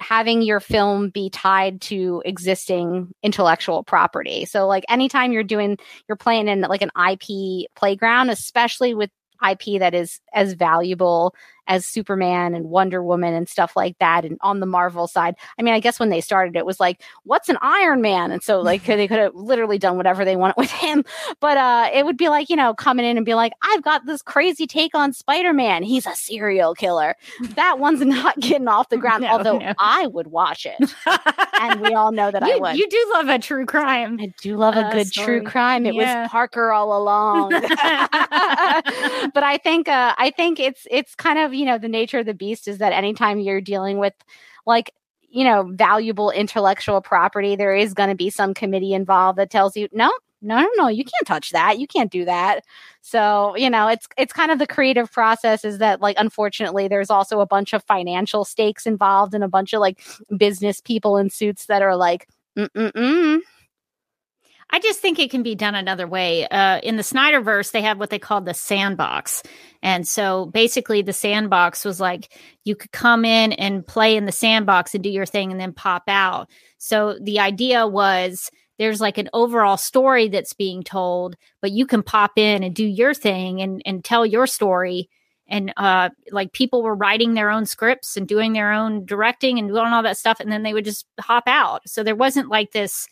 having 0.00 0.42
your 0.42 0.60
film 0.60 1.10
be 1.10 1.30
tied 1.30 1.80
to 1.82 2.22
existing 2.24 3.12
intellectual 3.22 3.82
property. 3.84 4.44
So 4.46 4.66
like 4.66 4.84
anytime 4.88 5.32
you're 5.32 5.42
doing 5.44 5.78
you're 6.08 6.16
playing 6.16 6.48
in 6.48 6.62
like 6.62 6.82
an 6.82 6.90
IP 6.96 7.68
playground, 7.76 8.30
especially 8.30 8.94
with 8.94 9.10
IP 9.48 9.80
that 9.80 9.94
is 9.94 10.20
as 10.32 10.54
valuable 10.54 11.34
as 11.70 11.86
Superman 11.86 12.54
and 12.54 12.66
Wonder 12.68 13.02
Woman 13.02 13.32
and 13.32 13.48
stuff 13.48 13.76
like 13.76 13.96
that. 14.00 14.24
And 14.24 14.36
on 14.42 14.58
the 14.60 14.66
Marvel 14.66 15.06
side, 15.06 15.36
I 15.58 15.62
mean, 15.62 15.72
I 15.72 15.78
guess 15.80 16.00
when 16.00 16.08
they 16.10 16.20
started, 16.20 16.56
it 16.56 16.66
was 16.66 16.80
like, 16.80 17.00
what's 17.22 17.48
an 17.48 17.56
Iron 17.62 18.02
Man? 18.02 18.32
And 18.32 18.42
so 18.42 18.60
like 18.60 18.84
they 18.84 19.06
could 19.06 19.18
have 19.20 19.34
literally 19.36 19.78
done 19.78 19.96
whatever 19.96 20.24
they 20.24 20.34
wanted 20.36 20.54
with 20.58 20.70
him. 20.70 21.04
But 21.40 21.56
uh, 21.56 21.88
it 21.94 22.04
would 22.04 22.16
be 22.16 22.28
like, 22.28 22.50
you 22.50 22.56
know, 22.56 22.74
coming 22.74 23.06
in 23.06 23.16
and 23.16 23.24
be 23.24 23.34
like, 23.34 23.52
I've 23.62 23.82
got 23.82 24.04
this 24.04 24.20
crazy 24.20 24.66
take 24.66 24.94
on 24.96 25.12
Spider 25.12 25.52
Man. 25.54 25.84
He's 25.84 26.06
a 26.06 26.14
serial 26.16 26.74
killer. 26.74 27.14
That 27.54 27.78
one's 27.78 28.00
not 28.04 28.38
getting 28.40 28.66
off 28.68 28.88
the 28.88 28.98
ground, 28.98 29.22
No, 29.22 29.28
although 29.28 29.58
no. 29.58 29.72
I 29.78 30.08
would 30.08 30.26
watch 30.26 30.66
it. 30.66 30.92
and 31.60 31.80
we 31.80 31.94
all 31.94 32.10
know 32.10 32.30
that 32.32 32.42
I 32.42 32.48
you, 32.48 32.60
would. 32.60 32.76
you 32.76 32.88
do 32.88 33.10
love 33.14 33.28
a 33.28 33.38
true 33.38 33.64
crime 33.64 34.18
I 34.20 34.32
do 34.42 34.56
love 34.56 34.76
a 34.76 34.86
uh, 34.86 34.90
good 34.92 35.06
story. 35.06 35.40
true 35.40 35.42
crime. 35.48 35.86
It 35.86 35.94
Yeah. 35.94 36.22
was 36.22 36.30
Parker 36.30 36.72
all 36.72 37.00
along. 37.00 37.50
but 37.50 39.42
I 39.42 39.58
think 39.62 39.88
uh, 39.88 40.14
I 40.18 40.30
think 40.36 40.58
it's 40.58 40.86
it's 40.90 41.14
kind 41.14 41.38
of 41.38 41.52
you 41.60 41.66
know 41.66 41.78
the 41.78 41.88
nature 41.88 42.18
of 42.20 42.26
the 42.26 42.34
beast 42.34 42.66
is 42.66 42.78
that 42.78 42.92
anytime 42.92 43.38
you're 43.38 43.60
dealing 43.60 43.98
with 43.98 44.14
like 44.66 44.92
you 45.28 45.44
know 45.44 45.70
valuable 45.74 46.30
intellectual 46.30 47.00
property, 47.02 47.54
there 47.54 47.76
is 47.76 47.94
going 47.94 48.08
to 48.08 48.14
be 48.16 48.30
some 48.30 48.54
committee 48.54 48.94
involved 48.94 49.38
that 49.38 49.50
tells 49.50 49.76
you 49.76 49.88
no. 49.92 50.10
No, 50.42 50.58
no, 50.58 50.70
no! 50.78 50.88
You 50.88 51.04
can't 51.04 51.26
touch 51.26 51.50
that. 51.50 51.78
You 51.78 51.86
can't 51.86 52.10
do 52.10 52.24
that. 52.24 52.64
So, 53.02 53.54
you 53.56 53.68
know, 53.68 53.88
it's 53.88 54.08
it's 54.16 54.32
kind 54.32 54.50
of 54.50 54.58
the 54.58 54.66
creative 54.66 55.12
process. 55.12 55.66
Is 55.66 55.76
that 55.80 56.00
like, 56.00 56.16
unfortunately, 56.18 56.88
there's 56.88 57.10
also 57.10 57.40
a 57.40 57.46
bunch 57.46 57.74
of 57.74 57.84
financial 57.84 58.46
stakes 58.46 58.86
involved, 58.86 59.34
and 59.34 59.44
a 59.44 59.48
bunch 59.48 59.74
of 59.74 59.80
like 59.80 60.00
business 60.34 60.80
people 60.80 61.18
in 61.18 61.28
suits 61.28 61.66
that 61.66 61.82
are 61.82 61.94
like, 61.94 62.26
mm 62.56 62.70
mm 62.74 62.90
mm. 62.92 63.40
I 64.70 64.78
just 64.78 65.00
think 65.00 65.18
it 65.18 65.30
can 65.30 65.42
be 65.42 65.54
done 65.54 65.74
another 65.74 66.06
way. 66.06 66.46
Uh, 66.46 66.78
in 66.82 66.96
the 66.96 67.02
Snyderverse, 67.02 67.72
they 67.72 67.82
have 67.82 67.98
what 67.98 68.10
they 68.10 68.18
call 68.18 68.40
the 68.40 68.54
sandbox. 68.54 69.42
And 69.82 70.06
so 70.06 70.46
basically, 70.46 71.02
the 71.02 71.12
sandbox 71.12 71.84
was 71.84 72.00
like 72.00 72.32
you 72.64 72.76
could 72.76 72.92
come 72.92 73.24
in 73.24 73.52
and 73.52 73.86
play 73.86 74.16
in 74.16 74.26
the 74.26 74.32
sandbox 74.32 74.94
and 74.94 75.02
do 75.02 75.10
your 75.10 75.26
thing 75.26 75.50
and 75.50 75.60
then 75.60 75.72
pop 75.72 76.04
out. 76.06 76.48
So 76.78 77.18
the 77.20 77.40
idea 77.40 77.86
was 77.86 78.50
there's 78.78 79.00
like 79.00 79.18
an 79.18 79.28
overall 79.34 79.76
story 79.76 80.28
that's 80.28 80.54
being 80.54 80.82
told, 80.82 81.36
but 81.60 81.72
you 81.72 81.84
can 81.84 82.02
pop 82.02 82.32
in 82.36 82.62
and 82.62 82.74
do 82.74 82.86
your 82.86 83.12
thing 83.12 83.60
and, 83.60 83.82
and 83.84 84.04
tell 84.04 84.24
your 84.24 84.46
story. 84.46 85.10
And 85.48 85.72
uh, 85.76 86.10
like 86.30 86.52
people 86.52 86.82
were 86.82 86.94
writing 86.94 87.34
their 87.34 87.50
own 87.50 87.66
scripts 87.66 88.16
and 88.16 88.26
doing 88.26 88.52
their 88.52 88.72
own 88.72 89.04
directing 89.04 89.58
and 89.58 89.68
doing 89.68 89.80
all 89.80 90.04
that 90.04 90.16
stuff. 90.16 90.38
And 90.38 90.50
then 90.50 90.62
they 90.62 90.72
would 90.72 90.84
just 90.84 91.06
hop 91.20 91.44
out. 91.46 91.82
So 91.86 92.02
there 92.02 92.14
wasn't 92.14 92.48
like 92.48 92.70
this 92.70 93.08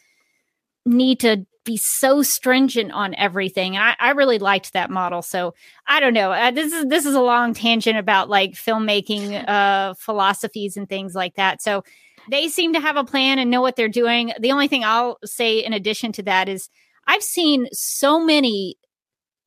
need 0.89 1.21
to 1.21 1.47
be 1.65 1.77
so 1.77 2.23
stringent 2.23 2.93
on 2.93 3.15
everything. 3.17 3.77
And 3.77 3.85
I, 3.85 3.95
I 4.01 4.11
really 4.13 4.39
liked 4.39 4.73
that 4.73 4.91
model. 4.91 5.21
So 5.21 5.55
I 5.87 6.01
don't 6.01 6.15
know. 6.15 6.33
Uh, 6.33 6.51
this 6.51 6.73
is 6.73 6.87
this 6.87 7.05
is 7.05 7.15
a 7.15 7.21
long 7.21 7.53
tangent 7.53 7.99
about 7.99 8.31
like 8.31 8.53
filmmaking 8.53 9.45
uh, 9.49 9.95
philosophies 9.95 10.77
and 10.77 10.89
things 10.89 11.15
like 11.15 11.35
that. 11.35 11.61
So 11.61 11.85
they 12.31 12.49
seem 12.49 12.73
to 12.73 12.81
have 12.81 12.97
a 12.97 13.05
plan 13.05 13.39
and 13.39 13.51
know 13.51 13.61
what 13.61 13.77
they're 13.77 13.89
doing. 13.89 14.33
The 14.41 14.53
only 14.53 14.69
thing 14.69 14.83
I'll 14.83 15.19
say 15.25 15.59
in 15.59 15.73
addition 15.73 16.13
to 16.13 16.23
that 16.25 16.49
is 16.49 16.71
I've 17.07 17.23
seen 17.23 17.69
so 17.73 18.19
many 18.25 18.77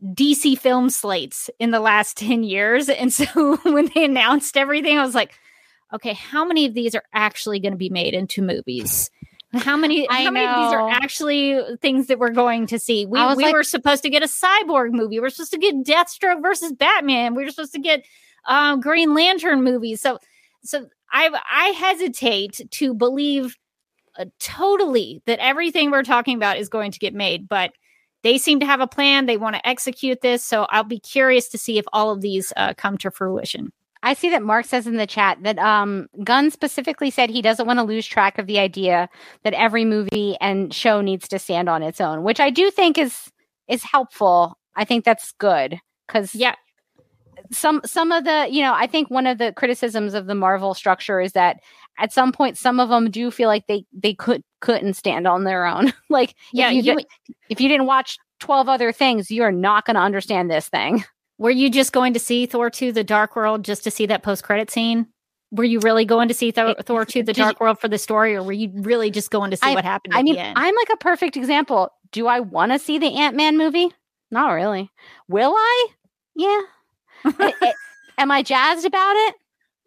DC 0.03 0.57
film 0.57 0.89
slates 0.89 1.49
in 1.59 1.71
the 1.71 1.79
last 1.79 2.17
10 2.17 2.43
years. 2.43 2.89
And 2.89 3.11
so 3.11 3.57
when 3.63 3.89
they 3.93 4.05
announced 4.05 4.57
everything, 4.57 4.97
I 4.97 5.05
was 5.05 5.15
like, 5.15 5.33
okay, 5.93 6.13
how 6.13 6.45
many 6.45 6.65
of 6.65 6.73
these 6.73 6.95
are 6.95 7.03
actually 7.13 7.59
going 7.59 7.73
to 7.73 7.77
be 7.77 7.89
made 7.89 8.13
into 8.13 8.41
movies? 8.41 9.09
How 9.53 9.75
many 9.75 10.07
I 10.09 10.23
how 10.23 10.31
many 10.31 10.45
of 10.45 10.55
these 10.55 10.73
are 10.73 10.89
actually 10.89 11.59
things 11.81 12.07
that 12.07 12.19
we're 12.19 12.31
going 12.31 12.67
to 12.67 12.79
see? 12.79 13.05
We, 13.05 13.19
we 13.35 13.43
like- 13.43 13.53
were 13.53 13.63
supposed 13.63 14.03
to 14.03 14.09
get 14.09 14.23
a 14.23 14.27
cyborg 14.27 14.91
movie. 14.91 15.19
We're 15.19 15.29
supposed 15.29 15.51
to 15.51 15.59
get 15.59 15.75
Deathstroke 15.83 16.41
versus 16.41 16.73
Batman. 16.73 17.35
We 17.35 17.43
were 17.43 17.49
supposed 17.49 17.73
to 17.73 17.79
get 17.81 18.05
um, 18.45 18.79
Green 18.79 19.13
Lantern 19.13 19.63
movies. 19.63 20.01
So 20.01 20.19
so 20.63 20.87
I 21.11 21.29
I 21.49 21.67
hesitate 21.69 22.61
to 22.69 22.93
believe 22.93 23.55
uh, 24.17 24.25
totally 24.39 25.21
that 25.25 25.39
everything 25.39 25.91
we're 25.91 26.03
talking 26.03 26.35
about 26.35 26.57
is 26.57 26.69
going 26.69 26.91
to 26.91 26.99
get 26.99 27.13
made, 27.13 27.47
but 27.47 27.71
they 28.23 28.37
seem 28.37 28.59
to 28.59 28.65
have 28.65 28.81
a 28.81 28.87
plan. 28.87 29.25
They 29.25 29.37
want 29.37 29.55
to 29.55 29.67
execute 29.67 30.21
this. 30.21 30.43
So 30.45 30.67
I'll 30.69 30.83
be 30.83 30.99
curious 30.99 31.47
to 31.49 31.57
see 31.57 31.77
if 31.77 31.85
all 31.91 32.11
of 32.11 32.21
these 32.21 32.53
uh, 32.55 32.73
come 32.75 32.97
to 32.99 33.11
fruition. 33.11 33.71
I 34.03 34.13
see 34.15 34.29
that 34.31 34.41
Mark 34.41 34.65
says 34.65 34.87
in 34.87 34.97
the 34.97 35.05
chat 35.05 35.37
that 35.43 35.59
um, 35.59 36.07
Gunn 36.23 36.49
specifically 36.51 37.11
said 37.11 37.29
he 37.29 37.41
doesn't 37.41 37.67
want 37.67 37.77
to 37.77 37.83
lose 37.83 38.05
track 38.05 38.37
of 38.39 38.47
the 38.47 38.57
idea 38.59 39.09
that 39.43 39.53
every 39.53 39.85
movie 39.85 40.35
and 40.41 40.73
show 40.73 41.01
needs 41.01 41.27
to 41.27 41.37
stand 41.39 41.69
on 41.69 41.83
its 41.83 42.01
own, 42.01 42.23
which 42.23 42.39
I 42.39 42.49
do 42.49 42.71
think 42.71 42.97
is 42.97 43.29
is 43.67 43.83
helpful. 43.83 44.57
I 44.75 44.85
think 44.85 45.05
that's 45.05 45.31
good 45.33 45.77
because 46.07 46.33
Yeah, 46.33 46.55
some 47.51 47.81
some 47.85 48.11
of 48.11 48.23
the 48.23 48.47
you 48.49 48.61
know 48.61 48.73
I 48.73 48.87
think 48.87 49.09
one 49.09 49.27
of 49.27 49.37
the 49.37 49.53
criticisms 49.53 50.13
of 50.13 50.25
the 50.25 50.35
Marvel 50.35 50.73
structure 50.73 51.19
is 51.21 51.33
that 51.33 51.59
at 51.99 52.11
some 52.13 52.31
point 52.31 52.57
some 52.57 52.79
of 52.79 52.89
them 52.89 53.11
do 53.11 53.29
feel 53.31 53.47
like 53.49 53.67
they 53.67 53.85
they 53.93 54.13
could 54.13 54.41
couldn't 54.61 54.93
stand 54.95 55.27
on 55.27 55.43
their 55.43 55.65
own. 55.65 55.93
like 56.09 56.33
Yeah, 56.53 56.69
if 56.69 56.73
you, 56.73 56.81
you- 56.81 56.95
did- 56.97 57.05
if 57.49 57.61
you 57.61 57.67
didn't 57.69 57.85
watch 57.85 58.17
twelve 58.39 58.67
other 58.67 58.91
things, 58.91 59.29
you 59.29 59.43
are 59.43 59.51
not 59.51 59.85
going 59.85 59.95
to 59.95 60.01
understand 60.01 60.49
this 60.49 60.67
thing. 60.69 61.03
Were 61.41 61.49
you 61.49 61.71
just 61.71 61.91
going 61.91 62.13
to 62.13 62.19
see 62.19 62.45
Thor 62.45 62.69
2 62.69 62.91
The 62.91 63.03
Dark 63.03 63.35
World 63.35 63.65
just 63.65 63.83
to 63.85 63.89
see 63.91 64.05
that 64.05 64.21
post 64.21 64.43
credit 64.43 64.69
scene? 64.69 65.07
Were 65.49 65.63
you 65.63 65.79
really 65.79 66.05
going 66.05 66.27
to 66.27 66.35
see 66.35 66.51
Thor, 66.51 66.75
It- 66.77 66.85
Thor 66.85 67.03
2 67.03 67.23
The 67.23 67.33
did 67.33 67.37
you- 67.39 67.43
Dark 67.45 67.59
World 67.59 67.79
for 67.79 67.87
the 67.87 67.97
story, 67.97 68.35
or 68.35 68.43
were 68.43 68.51
you 68.53 68.69
really 68.75 69.09
just 69.09 69.31
going 69.31 69.49
to 69.49 69.57
see 69.57 69.73
what 69.73 69.83
happened 69.83 70.13
I 70.13 70.21
mean, 70.21 70.35
the 70.35 70.41
end? 70.41 70.53
I'm 70.55 70.75
like 70.75 70.89
a 70.93 70.97
perfect 70.97 71.35
example. 71.35 71.89
Do 72.11 72.27
I 72.27 72.41
want 72.41 72.73
to 72.73 72.77
see 72.77 72.99
the 72.99 73.17
Ant 73.17 73.35
Man 73.35 73.57
movie? 73.57 73.89
Not 74.29 74.49
really. 74.51 74.91
Will 75.27 75.53
I? 75.57 75.87
Yeah. 76.35 76.61
I- 77.25 77.53
I- 77.59 77.73
am 78.19 78.29
I 78.29 78.43
jazzed 78.43 78.85
about 78.85 79.15
it? 79.15 79.35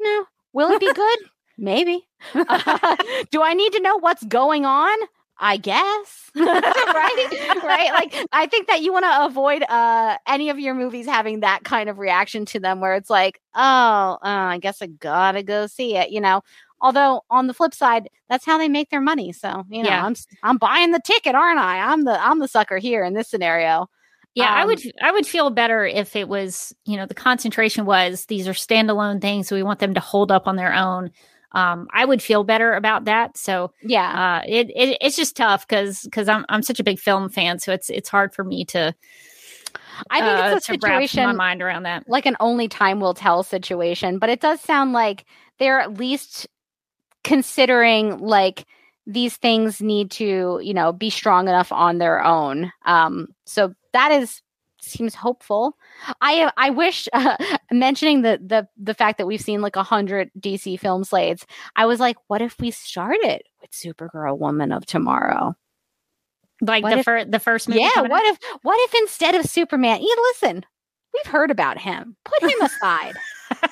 No. 0.01 0.25
Will 0.55 0.73
it 0.73 0.81
be 0.81 0.93
good? 0.93 1.19
Maybe. 1.57 2.05
do 2.35 3.43
I 3.43 3.55
need 3.55 3.73
to 3.75 3.81
know 3.81 3.97
what's 4.01 4.25
going 4.25 4.67
on? 4.67 4.99
I 5.39 5.57
guess. 5.57 6.31
right? 6.37 7.27
Right? 7.63 7.91
Like 7.93 8.15
I 8.33 8.47
think 8.47 8.69
that 8.69 8.83
you 8.83 8.93
want 8.93 9.05
to 9.05 9.25
avoid 9.27 9.63
uh 9.69 10.17
any 10.29 10.51
of 10.51 10.59
your 10.59 10.75
movies 10.75 11.07
having 11.07 11.41
that 11.41 11.65
kind 11.65 11.89
of 11.89 11.99
reaction 11.99 12.45
to 12.47 12.61
them 12.61 12.81
where 12.81 12.95
it's 12.95 13.11
like, 13.11 13.41
"Oh, 13.55 13.61
uh, 13.61 14.19
I 14.23 14.59
guess 14.61 14.83
I 14.83 14.87
got 14.87 15.33
to 15.33 15.43
go 15.43 15.67
see 15.67 15.97
it," 15.97 16.11
you 16.11 16.21
know. 16.21 16.43
Although 16.81 17.23
on 17.31 17.47
the 17.47 17.55
flip 17.55 17.75
side, 17.75 18.09
that's 18.29 18.45
how 18.45 18.59
they 18.59 18.69
make 18.69 18.91
their 18.91 19.01
money. 19.01 19.33
So, 19.33 19.65
you 19.71 19.83
know, 19.83 19.89
Yeah. 19.89 20.05
I'm 20.07 20.15
I'm 20.43 20.59
buying 20.59 20.91
the 20.93 21.01
ticket, 21.05 21.35
aren't 21.35 21.59
I? 21.59 21.79
I'm 21.81 22.05
the 22.05 22.21
I'm 22.25 22.39
the 22.41 22.49
sucker 22.49 22.79
here 22.79 23.05
in 23.05 23.15
this 23.15 23.29
scenario. 23.29 23.89
Yeah, 24.35 24.51
I 24.51 24.63
Um, 24.63 24.67
would 24.67 24.83
I 25.03 25.13
would 25.13 25.27
feel 25.27 25.51
better 25.51 25.87
if 25.87 26.17
it 26.17 26.29
was, 26.29 26.75
you 26.87 26.97
know, 26.97 27.07
the 27.07 27.15
concentration 27.15 27.85
was 27.87 28.27
these 28.27 28.49
are 28.49 28.53
standalone 28.53 29.21
things, 29.21 29.47
so 29.49 29.55
we 29.55 29.63
want 29.63 29.79
them 29.79 29.95
to 29.95 30.01
hold 30.01 30.33
up 30.33 30.49
on 30.49 30.57
their 30.57 30.75
own. 30.75 31.11
Um, 31.55 31.89
I 31.93 32.05
would 32.05 32.23
feel 32.23 32.45
better 32.45 32.75
about 32.75 33.05
that. 33.05 33.37
So 33.39 33.73
Yeah. 33.83 34.41
uh, 34.43 34.43
it, 34.47 34.71
it 34.71 34.99
it's 35.01 35.17
just 35.17 35.37
tough 35.37 35.67
because 35.67 36.03
because 36.03 36.29
I'm 36.29 36.45
I'm 36.49 36.63
such 36.63 36.81
a 36.81 36.85
big 36.85 36.99
film 36.99 37.29
fan, 37.29 37.59
so 37.59 37.73
it's 37.73 37.91
it's 37.91 38.09
hard 38.09 38.35
for 38.35 38.45
me 38.45 38.65
to 38.67 38.95
I 40.11 40.21
think 40.21 40.39
uh, 40.39 40.57
it's 40.57 40.69
a 40.69 40.73
wrap 40.83 41.15
my 41.15 41.33
situation 41.33 41.37
mind 41.37 41.63
around 41.63 41.85
that. 41.85 42.05
like 42.09 42.27
an 42.27 42.37
only 42.41 42.69
time 42.69 43.01
will 43.01 43.15
tell 43.15 43.43
situation, 43.43 44.19
but 44.19 44.31
it 44.31 44.41
does 44.41 44.61
sound 44.61 44.93
like 44.93 45.25
they're 45.59 45.81
at 45.81 45.95
least 45.99 46.49
considering 47.23 48.19
like 48.19 48.67
these 49.07 49.37
things 49.37 49.81
need 49.83 50.11
to, 50.13 50.61
you 50.63 50.75
know, 50.75 50.93
be 50.93 51.11
strong 51.11 51.49
enough 51.49 51.71
on 51.73 51.99
their 51.99 52.25
own. 52.25 52.73
Um, 52.87 53.29
so 53.45 53.75
that 53.93 54.13
is 54.13 54.41
seems 54.85 55.15
hopeful. 55.15 55.77
I 56.21 56.51
I 56.57 56.71
wish 56.71 57.09
uh, 57.13 57.37
mentioning 57.71 58.23
the 58.23 58.41
the 58.45 58.69
the 58.77 58.95
fact 58.95 59.19
that 59.19 59.27
we've 59.27 59.41
seen 59.41 59.61
like 59.61 59.77
a 59.77 59.83
hundred 59.83 60.31
DC 60.39 60.79
film 60.79 61.05
slates. 61.05 61.47
I 61.77 61.87
was 61.87 62.01
like, 62.01 62.17
what 62.29 62.43
if 62.43 62.59
we 62.59 62.71
started 62.71 63.43
with 63.61 63.71
Supergirl, 63.71 64.39
Woman 64.39 64.73
of 64.73 64.87
Tomorrow? 64.87 65.55
Like 66.61 66.83
what 66.83 66.97
the 66.97 67.03
first 67.03 67.31
the 67.31 67.41
first 67.41 67.69
movie. 67.69 67.81
Yeah, 67.81 68.03
what 68.03 68.13
out? 68.13 68.25
if 68.25 68.39
what 68.63 68.79
if 68.81 68.95
instead 69.03 69.35
of 69.35 69.45
Superman, 69.45 70.01
you 70.01 70.17
listen, 70.33 70.65
we've 71.13 71.33
heard 71.33 71.51
about 71.51 71.79
him. 71.79 72.17
Put 72.25 72.43
him 72.51 72.61
aside. 72.63 73.15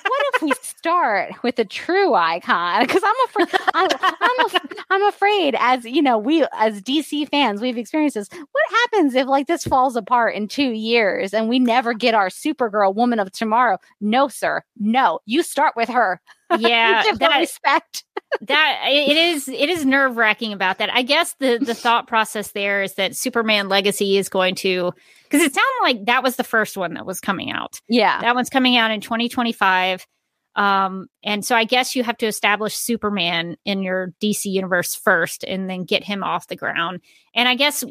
What 0.02 0.26
if 0.34 0.42
we 0.42 0.52
start 0.62 1.32
with 1.42 1.58
a 1.58 1.64
true 1.64 2.14
icon? 2.14 2.82
Because 2.82 3.02
I'm 3.04 3.28
afraid 3.28 3.60
I'm, 3.74 3.88
I'm, 4.20 4.46
af- 4.46 4.84
I'm 4.90 5.02
afraid 5.08 5.54
as 5.58 5.84
you 5.84 6.02
know, 6.02 6.18
we 6.18 6.44
as 6.58 6.82
DC 6.82 7.28
fans, 7.28 7.60
we've 7.60 7.78
experienced 7.78 8.14
this. 8.14 8.28
What 8.30 8.80
happens 8.82 9.14
if 9.14 9.26
like 9.26 9.46
this 9.46 9.64
falls 9.64 9.96
apart 9.96 10.34
in 10.34 10.48
two 10.48 10.70
years 10.70 11.34
and 11.34 11.48
we 11.48 11.58
never 11.58 11.94
get 11.94 12.14
our 12.14 12.28
Supergirl 12.28 12.94
woman 12.94 13.18
of 13.18 13.30
tomorrow? 13.32 13.78
No, 14.00 14.28
sir. 14.28 14.62
No. 14.78 15.20
You 15.26 15.42
start 15.42 15.74
with 15.76 15.88
her. 15.88 16.20
Yeah, 16.58 17.02
that 17.18 17.38
respect. 17.38 18.04
that 18.42 18.80
it 18.86 19.16
is 19.16 19.48
it 19.48 19.68
is 19.68 19.84
nerve 19.84 20.16
wracking 20.16 20.52
about 20.52 20.78
that. 20.78 20.92
I 20.92 21.02
guess 21.02 21.34
the 21.38 21.58
the 21.58 21.74
thought 21.74 22.06
process 22.06 22.52
there 22.52 22.82
is 22.82 22.94
that 22.94 23.16
Superman 23.16 23.68
Legacy 23.68 24.16
is 24.16 24.28
going 24.28 24.54
to 24.56 24.92
because 25.24 25.42
it 25.42 25.54
sounded 25.54 25.82
like 25.82 26.06
that 26.06 26.22
was 26.22 26.36
the 26.36 26.44
first 26.44 26.76
one 26.76 26.94
that 26.94 27.06
was 27.06 27.20
coming 27.20 27.50
out. 27.50 27.80
Yeah. 27.88 28.20
That 28.20 28.34
one's 28.34 28.50
coming 28.50 28.76
out 28.76 28.90
in 28.90 29.00
2025. 29.00 30.06
Um, 30.54 31.06
and 31.24 31.44
so 31.44 31.56
I 31.56 31.64
guess 31.64 31.96
you 31.96 32.04
have 32.04 32.18
to 32.18 32.26
establish 32.26 32.76
Superman 32.76 33.56
in 33.64 33.82
your 33.82 34.12
DC 34.22 34.44
universe 34.44 34.94
first 34.94 35.44
and 35.44 35.68
then 35.68 35.84
get 35.84 36.04
him 36.04 36.22
off 36.22 36.48
the 36.48 36.56
ground. 36.56 37.00
And 37.34 37.48
I 37.48 37.54
guess 37.54 37.82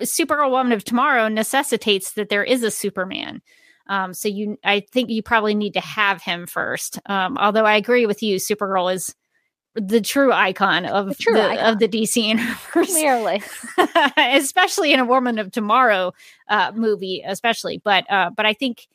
Supergirl 0.00 0.50
Woman 0.50 0.72
of 0.72 0.84
Tomorrow 0.84 1.28
necessitates 1.28 2.12
that 2.12 2.28
there 2.28 2.44
is 2.44 2.62
a 2.62 2.70
Superman. 2.70 3.40
Um, 3.88 4.14
so 4.14 4.28
you, 4.28 4.58
I 4.64 4.80
think 4.80 5.10
you 5.10 5.22
probably 5.22 5.54
need 5.54 5.74
to 5.74 5.80
have 5.80 6.22
him 6.22 6.46
first. 6.46 6.98
Um, 7.06 7.38
although 7.38 7.64
I 7.64 7.76
agree 7.76 8.06
with 8.06 8.22
you, 8.22 8.36
Supergirl 8.36 8.92
is 8.92 9.14
the 9.74 10.00
true 10.00 10.32
icon 10.32 10.84
of 10.84 11.08
the, 11.08 11.14
true 11.14 11.40
icon. 11.40 11.72
of 11.72 11.78
the 11.78 11.88
DC 11.88 12.22
universe 12.22 12.90
Clearly. 12.90 13.42
especially 14.16 14.92
in 14.92 15.00
a 15.00 15.04
Woman 15.04 15.38
of 15.38 15.52
Tomorrow 15.52 16.12
uh, 16.48 16.72
movie, 16.74 17.22
especially. 17.26 17.80
But 17.82 18.10
uh, 18.10 18.30
but 18.36 18.46
I 18.46 18.54
think 18.54 18.88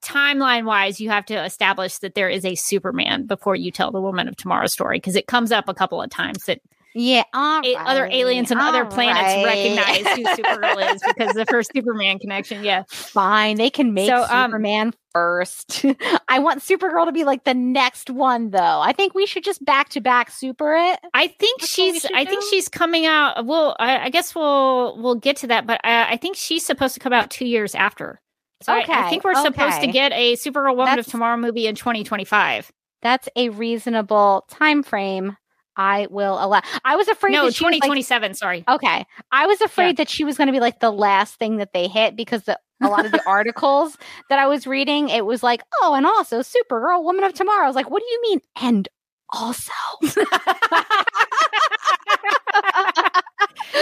timeline 0.00 0.64
wise, 0.64 1.00
you 1.00 1.10
have 1.10 1.26
to 1.26 1.44
establish 1.44 1.98
that 1.98 2.14
there 2.14 2.28
is 2.28 2.44
a 2.44 2.54
Superman 2.54 3.26
before 3.26 3.56
you 3.56 3.70
tell 3.70 3.90
the 3.90 4.00
Woman 4.00 4.28
of 4.28 4.36
Tomorrow 4.36 4.66
story 4.66 4.98
because 4.98 5.16
it 5.16 5.26
comes 5.26 5.52
up 5.52 5.68
a 5.68 5.74
couple 5.74 6.00
of 6.00 6.10
times 6.10 6.44
that 6.44 6.60
Yeah. 6.94 7.24
all 7.32 7.62
other 7.76 8.08
aliens 8.10 8.50
and 8.50 8.60
other 8.60 8.84
planets 8.84 9.20
right. 9.20 9.44
recognize 9.44 10.16
who 10.16 10.24
Supergirl 10.42 10.94
is 10.94 11.02
because 11.06 11.36
of 11.36 11.48
her 11.50 11.62
Superman 11.62 12.18
connection. 12.18 12.64
Yeah, 12.64 12.84
Fine, 12.88 13.56
they 13.56 13.70
can 13.70 13.94
make 13.94 14.08
So, 14.08 14.22
um, 14.22 14.50
Superman 14.50 14.94
first. 15.12 15.84
I 16.28 16.38
want 16.38 16.60
Supergirl 16.60 17.06
to 17.06 17.12
be 17.12 17.24
like 17.24 17.44
the 17.44 17.54
next 17.54 18.10
one, 18.10 18.50
though. 18.50 18.80
I 18.80 18.92
think 18.92 19.14
we 19.14 19.26
should 19.26 19.44
just 19.44 19.64
back 19.64 19.90
to 19.90 20.00
back 20.00 20.30
super 20.30 20.74
it. 20.74 20.98
I 21.14 21.28
think 21.28 21.60
That's 21.60 21.72
she's. 21.72 22.02
should 22.02 22.12
I 22.14 22.24
think 22.24 22.42
she's 22.50 22.68
coming 22.68 23.06
out. 23.06 23.46
Well, 23.46 23.76
I, 23.78 24.04
I 24.06 24.10
guess 24.10 24.34
we'll 24.34 24.96
we'll 25.00 25.16
get 25.16 25.36
to 25.38 25.46
that, 25.48 25.66
but 25.66 25.80
I, 25.84 26.12
I 26.12 26.16
think 26.16 26.36
she's 26.36 26.64
supposed 26.64 26.94
to 26.94 27.00
come 27.00 27.12
out 27.12 27.30
two 27.30 27.46
years 27.46 27.74
after. 27.74 28.20
So 28.62 28.72
I- 28.72 28.84
I, 28.88 29.08
think 29.08 29.22
we're 29.22 29.40
supposed 29.40 29.80
to 29.80 29.86
get 29.86 30.12
a 30.12 30.34
Supergirl 30.34 30.70
Woman 30.76 30.86
That's- 30.86 31.06
of 31.06 31.10
Tomorrow 31.12 31.36
movie 31.36 31.66
in 31.68 31.76
2025. 31.76 32.72
That's 33.02 33.28
a 33.36 33.50
reasonable 33.50 34.44
time 34.50 34.82
frame. 34.82 35.36
I 35.78 36.08
will 36.10 36.34
allow. 36.44 36.60
I 36.84 36.96
was 36.96 37.06
afraid. 37.08 37.32
No, 37.32 37.46
that 37.46 37.54
she 37.54 37.64
was, 37.64 37.70
like- 37.72 37.82
2027. 37.82 38.34
sorry. 38.34 38.64
okay, 38.68 39.06
I 39.32 39.46
was 39.46 39.60
afraid 39.60 39.96
that 39.98 40.08
she 40.08 40.24
was 40.24 40.36
going 40.36 40.48
to 40.48 40.52
be 40.52 40.60
like 40.60 40.80
the 40.80 40.90
last 40.90 41.36
thing 41.36 41.56
that 41.58 41.72
they 41.72 41.86
hit 41.88 42.16
because 42.16 42.42
the 42.42 42.58
a 42.82 42.88
lot 42.88 43.06
of 43.06 43.12
the 43.12 43.22
articles 43.26 43.96
that 44.28 44.38
I 44.38 44.46
was 44.46 44.66
reading, 44.66 45.08
it 45.08 45.24
was 45.24 45.42
like, 45.42 45.62
oh, 45.80 45.94
and 45.94 46.04
also 46.04 46.40
Supergirl, 46.40 47.02
Woman 47.02 47.24
of 47.24 47.32
Tomorrow. 47.32 47.64
I 47.64 47.66
was 47.68 47.76
like, 47.76 47.90
what 47.90 48.00
do 48.02 48.06
you 48.10 48.20
mean? 48.22 48.40
And 48.60 48.88
also, 49.30 49.72
you 50.02 50.10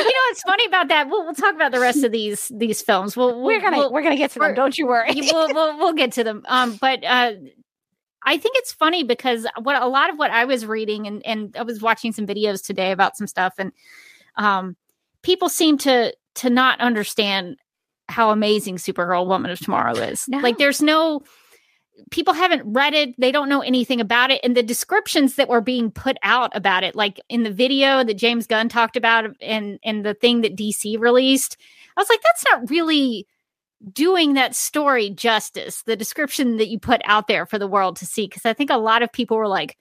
know 0.03 0.23
what's 0.29 0.43
funny 0.43 0.67
about 0.67 0.89
that? 0.89 1.09
We'll, 1.09 1.25
we'll 1.25 1.35
talk 1.35 1.55
about 1.55 1.73
the 1.73 1.81
rest 1.81 2.05
of 2.05 2.13
these 2.13 2.51
these 2.55 2.83
films. 2.83 3.17
We'll, 3.17 3.37
we'll 3.37 3.45
we're 3.45 3.61
gonna 3.61 3.79
we'll, 3.79 3.93
we're 3.93 4.03
gonna 4.03 4.17
get 4.17 4.33
to 4.33 4.39
them. 4.39 4.55
Don't 4.55 4.77
you 4.77 4.87
worry. 4.87 5.11
we'll, 5.15 5.49
we'll, 5.55 5.79
we'll 5.79 5.93
get 5.93 6.13
to 6.13 6.25
them. 6.25 6.43
Um, 6.49 6.77
but 6.81 7.05
uh, 7.05 7.33
I 8.27 8.37
think 8.37 8.57
it's 8.59 8.73
funny 8.73 9.05
because 9.05 9.47
what 9.63 9.81
a 9.81 9.87
lot 9.87 10.11
of 10.11 10.19
what 10.19 10.33
I 10.33 10.45
was 10.45 10.67
reading 10.67 11.07
and 11.07 11.25
and 11.25 11.57
I 11.57 11.63
was 11.63 11.81
watching 11.81 12.13
some 12.13 12.27
videos 12.27 12.65
today 12.65 12.91
about 12.93 13.17
some 13.17 13.29
stuff, 13.29 13.55
and 13.57 13.73
um, 14.37 14.77
people 15.23 15.49
seem 15.49 15.79
to 15.79 16.13
to 16.37 16.51
not 16.51 16.81
understand 16.81 17.57
how 18.09 18.31
amazing 18.31 18.77
Supergirl 18.77 19.27
Woman 19.27 19.51
of 19.51 19.59
Tomorrow 19.59 19.95
is. 19.95 20.29
No. 20.29 20.39
Like, 20.39 20.59
there's 20.59 20.83
no 20.83 21.23
people 22.11 22.35
haven't 22.35 22.63
read 22.67 22.93
it 22.93 23.19
they 23.19 23.33
don't 23.33 23.49
know 23.49 23.63
anything 23.63 24.03
about 24.03 24.31
it 24.31 24.39
and 24.45 24.55
the 24.55 24.63
descriptions 24.63 25.37
that 25.37 25.49
were 25.49 25.63
being 25.63 25.91
put 25.91 26.19
out 26.23 26.55
about 26.55 26.85
it 26.85 26.95
like 26.95 27.19
in 27.31 27.43
the 27.43 27.51
video 27.51 28.05
that 28.05 28.19
james 28.19 28.47
gunn 28.47 28.69
talked 28.69 28.99
about 28.99 29.25
and 29.41 29.79
and 29.83 30.05
the 30.05 30.13
thing 30.13 30.43
that 30.43 30.55
dc 30.55 31.01
released 31.01 31.57
i 31.97 32.01
was 32.01 32.11
like 32.11 32.21
that's 32.23 32.45
not 32.51 32.69
really 32.69 33.27
doing 33.93 34.35
that 34.35 34.55
story 34.55 35.11
justice, 35.11 35.83
the 35.83 35.97
description 35.97 36.57
that 36.57 36.69
you 36.69 36.79
put 36.79 37.01
out 37.05 37.29
there 37.29 37.47
for 37.47 37.59
the 37.59 37.67
world 37.67 37.97
to 37.97 38.07
see. 38.07 38.27
Because 38.27 38.47
I 38.47 38.53
think 38.53 38.71
a 38.71 38.77
lot 38.77 39.03
of 39.03 39.13
people 39.13 39.37
were 39.37 39.49
like, 39.49 39.77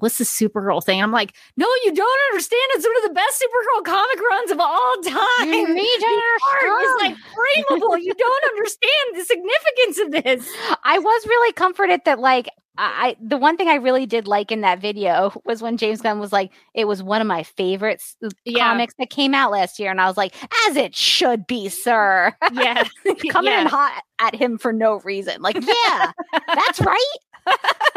what's 0.00 0.18
the 0.18 0.24
Supergirl 0.24 0.82
thing? 0.82 1.02
I'm 1.02 1.12
like, 1.12 1.34
no, 1.56 1.66
you 1.84 1.92
don't 1.94 2.20
understand. 2.30 2.62
It's 2.74 2.86
one 2.86 2.96
of 2.96 3.02
the 3.10 3.14
best 3.14 3.42
Supergirl 3.42 3.84
comic 3.84 4.20
runs 4.30 4.50
of 4.50 4.60
all 4.60 4.94
time. 5.02 5.52
You 5.52 5.74
need 5.74 6.00
art 6.62 7.00
like 7.00 7.16
frameable. 7.16 8.00
you 8.02 8.14
don't 8.14 8.44
understand 8.50 9.14
the 9.14 9.24
significance 9.24 9.98
of 9.98 10.10
this. 10.24 10.52
I 10.84 10.98
was 10.98 11.26
really 11.26 11.52
comforted 11.52 12.00
that 12.04 12.18
like 12.18 12.48
I 12.80 13.16
the 13.20 13.36
one 13.36 13.56
thing 13.56 13.66
I 13.66 13.74
really 13.74 14.06
did 14.06 14.28
like 14.28 14.52
in 14.52 14.60
that 14.60 14.80
video 14.80 15.32
was 15.44 15.60
when 15.60 15.76
James 15.78 16.00
Gunn 16.00 16.20
was 16.20 16.32
like, 16.32 16.52
it 16.74 16.84
was 16.86 17.02
one 17.02 17.20
of 17.20 17.26
my 17.26 17.42
favorites 17.42 18.14
uh, 18.24 18.28
Yeah. 18.44 18.68
comics 18.70 18.94
that 19.00 19.10
came 19.10 19.34
out 19.34 19.50
last 19.50 19.80
year, 19.80 19.90
and 19.90 20.00
I 20.00 20.06
was 20.06 20.16
like, 20.16 20.32
as 20.68 20.76
it 20.76 20.94
should 20.94 21.44
be, 21.48 21.68
sir. 21.70 22.32
Yeah. 22.52 22.84
Coming 23.30 23.50
Yeah. 23.52 23.62
in 23.62 23.66
hot 23.66 24.00
at 24.20 24.36
him 24.36 24.58
for 24.58 24.72
no 24.72 25.00
reason. 25.00 25.42
Like, 25.42 25.56
yeah, 25.56 26.12
that's 26.54 26.80
right. 26.80 27.16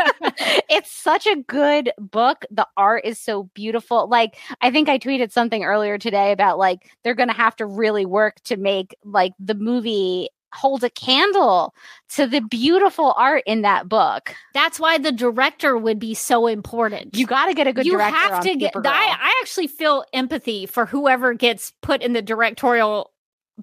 it's 0.70 0.92
such 0.92 1.28
a 1.28 1.36
good 1.36 1.92
book. 1.98 2.46
The 2.52 2.68
art 2.78 3.06
is 3.06 3.20
so 3.20 3.44
beautiful. 3.54 4.08
Like, 4.08 4.38
I 4.62 4.72
think 4.72 4.90
I 4.90 5.00
tweeted 5.00 5.32
something 5.32 5.64
earlier 5.64 5.98
today 5.98 6.32
about 6.32 6.58
like 6.58 6.90
they're 7.04 7.16
gonna 7.16 7.34
have 7.34 7.56
to 7.58 7.66
really 7.66 8.06
work 8.06 8.42
to 8.46 8.58
make 8.58 8.96
like 9.04 9.34
the 9.40 9.56
movie 9.56 10.30
hold 10.54 10.84
a 10.84 10.90
candle 10.90 11.74
to 12.10 12.28
the 12.28 12.42
beautiful 12.42 13.14
art 13.18 13.44
in 13.46 13.62
that 13.62 13.88
book. 13.88 14.36
That's 14.54 14.80
why 14.80 14.98
the 14.98 15.12
director 15.12 15.78
would 15.78 16.00
be 16.00 16.14
so 16.14 16.48
important. 16.48 17.16
You 17.16 17.26
got 17.26 17.46
to 17.46 17.54
get 17.54 17.68
a 17.68 17.74
good 17.74 17.86
you 17.86 17.94
director. 17.94 18.16
have 18.16 18.44
to 18.44 18.56
get. 18.56 18.74
I, 18.76 19.18
I 19.20 19.40
actually 19.42 19.68
feel 19.68 20.04
empathy 20.14 20.66
for 20.66 20.86
whoever 20.86 21.34
gets 21.34 21.72
put 21.82 22.02
in 22.02 22.14
the 22.14 22.22
directorial 22.22 23.12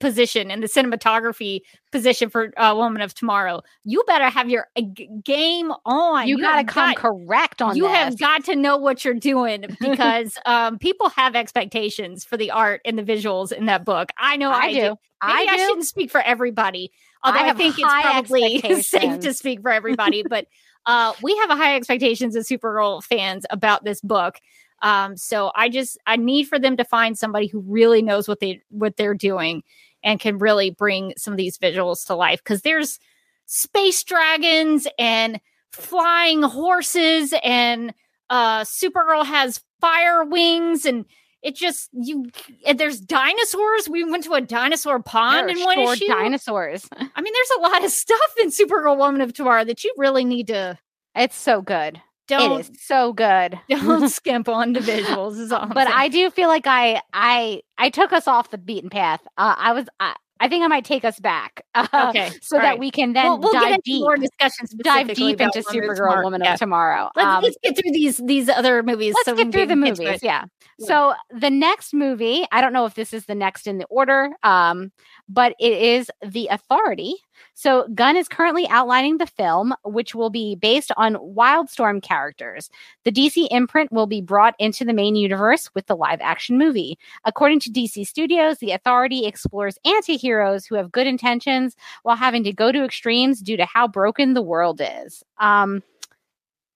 position 0.01 0.51
in 0.51 0.61
the 0.61 0.67
cinematography 0.67 1.61
position 1.91 2.31
for 2.31 2.53
uh, 2.59 2.75
Woman 2.75 3.03
of 3.03 3.15
Tomorrow. 3.15 3.63
You 3.85 4.05
better 4.07 4.29
have 4.29 4.49
your 4.49 4.67
uh, 4.77 4.83
g- 4.93 5.09
game 5.25 5.73
on. 5.85 6.29
you, 6.29 6.41
got 6.41 6.57
to 6.57 6.65
come 6.65 6.95
got- 6.95 6.97
correct 6.97 7.63
on 7.63 7.77
you 7.77 7.85
this. 7.85 7.93
have 7.93 8.19
got 8.19 8.45
to 8.45 8.57
know 8.57 8.77
what 8.77 9.05
you're 9.05 9.15
doing 9.15 9.65
because 9.81 10.37
um, 10.47 10.79
people 10.79 11.09
have 11.11 11.35
expectations 11.35 12.25
for 12.25 12.37
the 12.37 12.51
art 12.51 12.81
and 12.85 12.99
the 12.99 13.03
visuals 13.03 13.53
in 13.53 13.67
that 13.67 13.85
book. 13.85 14.11
I 14.19 14.37
know 14.37 14.51
I, 14.51 14.59
I 14.59 14.73
do. 14.73 14.97
I 15.21 15.47
I, 15.49 15.57
shouldn't 15.57 15.87
speak 15.87 16.11
for 16.11 16.21
everybody, 16.21 16.93
although 17.25 17.41
I, 17.41 17.45
have 17.45 17.57
think 17.57 17.79
it's 17.79 17.83
probably 17.83 18.61
safe 18.83 19.21
to 19.21 19.35
speak 19.35 19.63
for 19.63 19.71
everybody. 19.71 20.23
but 20.29 20.47
uh, 20.87 21.13
we 21.23 21.37
have 21.39 21.51
a 21.51 21.57
high 21.57 21.77
expectations 21.77 22.37
as 22.37 22.49
Supergirl 22.49 23.03
fans 23.03 23.45
about 23.51 23.85
this 23.85 24.01
book. 24.01 24.37
Um, 24.83 25.17
so 25.17 25.51
I 25.55 25.69
just 25.69 25.99
I 26.07 26.17
need 26.17 26.45
for 26.45 26.59
them 26.59 26.77
to 26.77 26.85
find 26.85 27.19
somebody 27.19 27.47
who 27.47 27.61
really 27.61 28.03
knows 28.03 28.29
what 28.29 28.41
they 28.41 28.63
what 28.71 28.97
they're 28.97 29.15
doing 29.15 29.63
and 30.03 30.21
can 30.21 30.39
really 30.39 30.71
bring 30.71 31.15
some 31.17 31.33
of 31.33 31.39
these 31.39 31.59
visuals 31.59 32.07
to 32.07 32.15
life 32.15 32.41
because 32.43 32.63
there's 32.63 33.01
space 33.47 34.05
dragons 34.05 34.87
and 34.99 35.41
flying 35.73 36.43
horses 36.43 37.35
and 37.43 37.93
uh 38.31 38.61
Supergirl 38.61 39.25
has 39.25 39.61
fire 39.81 40.25
wings 40.25 40.85
and 40.85 41.05
it 41.43 41.55
just 41.55 41.89
you 41.93 42.27
and 42.67 42.79
there's 42.79 43.01
dinosaurs. 43.01 43.89
We 43.89 44.05
went 44.05 44.25
to 44.25 44.35
a 44.35 44.41
dinosaur 44.41 45.01
pond 45.01 45.51
in 45.51 45.59
are 45.59 45.65
one 45.65 45.79
issue. 45.79 46.07
dinosaurs. 46.07 46.87
I 46.93 47.21
mean, 47.21 47.33
there's 47.33 47.59
a 47.59 47.61
lot 47.61 47.85
of 47.85 47.91
stuff 47.93 48.35
in 48.43 48.51
Supergirl 48.51 48.97
Woman 48.97 49.21
of 49.21 49.33
Tomorrow 49.33 49.65
that 49.65 49.85
you 49.85 49.93
really 49.97 50.25
need 50.25 50.49
to 50.49 50.79
It's 51.15 51.37
so 51.37 51.63
good. 51.63 52.01
Don't 52.29 52.61
it 52.61 52.71
is 52.71 52.83
so 52.83 53.13
good. 53.13 53.59
don't 53.69 54.09
skimp 54.11 54.49
on 54.49 54.73
the 54.75 54.81
visuals. 54.81 55.39
Is 55.39 55.51
all 55.53 55.63
I'm 55.63 55.69
but 55.71 55.87
saying. 55.89 55.99
I 55.99 56.09
do 56.09 56.31
feel 56.31 56.49
like 56.49 56.67
I 56.67 57.01
I 57.13 57.63
I 57.79 57.91
took 57.91 58.13
us 58.13 58.29
off 58.29 58.51
the 58.51 58.59
beaten 58.59 58.91
path. 58.91 59.21
Uh, 59.37 59.55
I 59.59 59.73
was 59.73 59.87
I, 60.01 60.15
I 60.41 60.49
think 60.49 60.63
I 60.63 60.69
might 60.69 60.85
take 60.85 61.05
us 61.05 61.19
back. 61.19 61.65
Uh, 61.75 62.07
Okay, 62.11 62.31
so 62.43 62.57
that 62.57 62.63
right. 62.63 62.79
we 62.79 62.91
can 62.91 63.13
then 63.13 63.25
we'll, 63.27 63.39
we'll 63.41 63.53
dive 63.53 63.63
get 63.63 63.71
into 63.73 63.83
deep, 63.85 64.01
more 64.03 64.17
discussions. 64.17 64.71
dive 64.83 65.15
deep 65.15 65.41
into 65.41 65.63
Woman 65.73 65.91
Supergirl. 65.97 66.23
Woman 66.25 66.41
Yeah. 66.45 66.55
of 66.55 66.59
Tomorrow. 66.59 67.11
Let's, 67.17 67.27
Um, 67.27 67.43
let's 67.45 67.57
get 67.63 67.77
through 67.77 67.93
these 67.93 68.17
these 68.19 68.49
other 68.49 68.83
movies. 68.83 69.15
let's 69.15 69.25
so 69.27 69.35
get 69.37 69.53
through 69.53 69.67
the 69.67 69.75
can 69.75 69.85
get 69.85 69.97
to 69.97 70.03
movies. 70.05 70.23
Yeah. 70.23 70.45
Yeah. 70.79 70.87
So 70.87 71.15
the 71.37 71.51
next 71.51 71.93
movie, 71.95 72.45
I 72.53 72.61
don't 72.61 72.73
know 72.73 72.85
if 72.87 72.95
this 72.95 73.13
is 73.13 73.27
the 73.27 73.35
next 73.35 73.67
in 73.67 73.79
the 73.79 73.87
order, 73.87 74.31
um, 74.43 74.93
but 75.29 75.55
it 75.59 75.73
is 75.73 76.11
The 76.25 76.49
Authority. 76.49 77.17
So 77.55 77.87
Gunn 77.95 78.17
is 78.17 78.29
currently 78.29 78.69
outlining 78.69 79.19
the 79.19 79.27
film, 79.27 79.75
which 79.85 80.15
will 80.15 80.31
be 80.31 80.57
based 80.57 80.93
on 80.97 81.15
Wildstorm 81.17 82.03
characters. 82.03 82.71
The 83.05 83.13
DC 83.13 83.49
imprint 83.51 83.93
will 83.93 84.07
be 84.07 84.21
brought 84.21 84.55
into 84.59 84.85
the 84.85 84.93
main 84.93 85.17
universe 85.17 85.69
with 85.75 85.87
the 85.87 85.97
live 85.97 86.21
action 86.21 86.57
movie. 86.57 86.99
According 87.25 87.61
to 87.61 87.71
DC 87.71 88.07
Studios, 88.07 88.59
The 88.59 88.73
Authority 88.73 89.27
explores 89.27 89.79
anti 89.85 90.17
heroes 90.17 90.67
who 90.67 90.77
have 90.77 90.93
good 90.93 91.07
intentions 91.07 91.77
while 92.03 92.17
having 92.17 92.45
to 92.45 92.53
go 92.53 92.73
to 92.73 92.85
extremes 92.85 93.41
due 93.41 93.57
to 93.57 93.67
how 93.67 93.89
broken 93.89 94.35
the 94.35 94.43
world 94.43 94.81
is. 94.83 95.23
Um, 95.39 95.83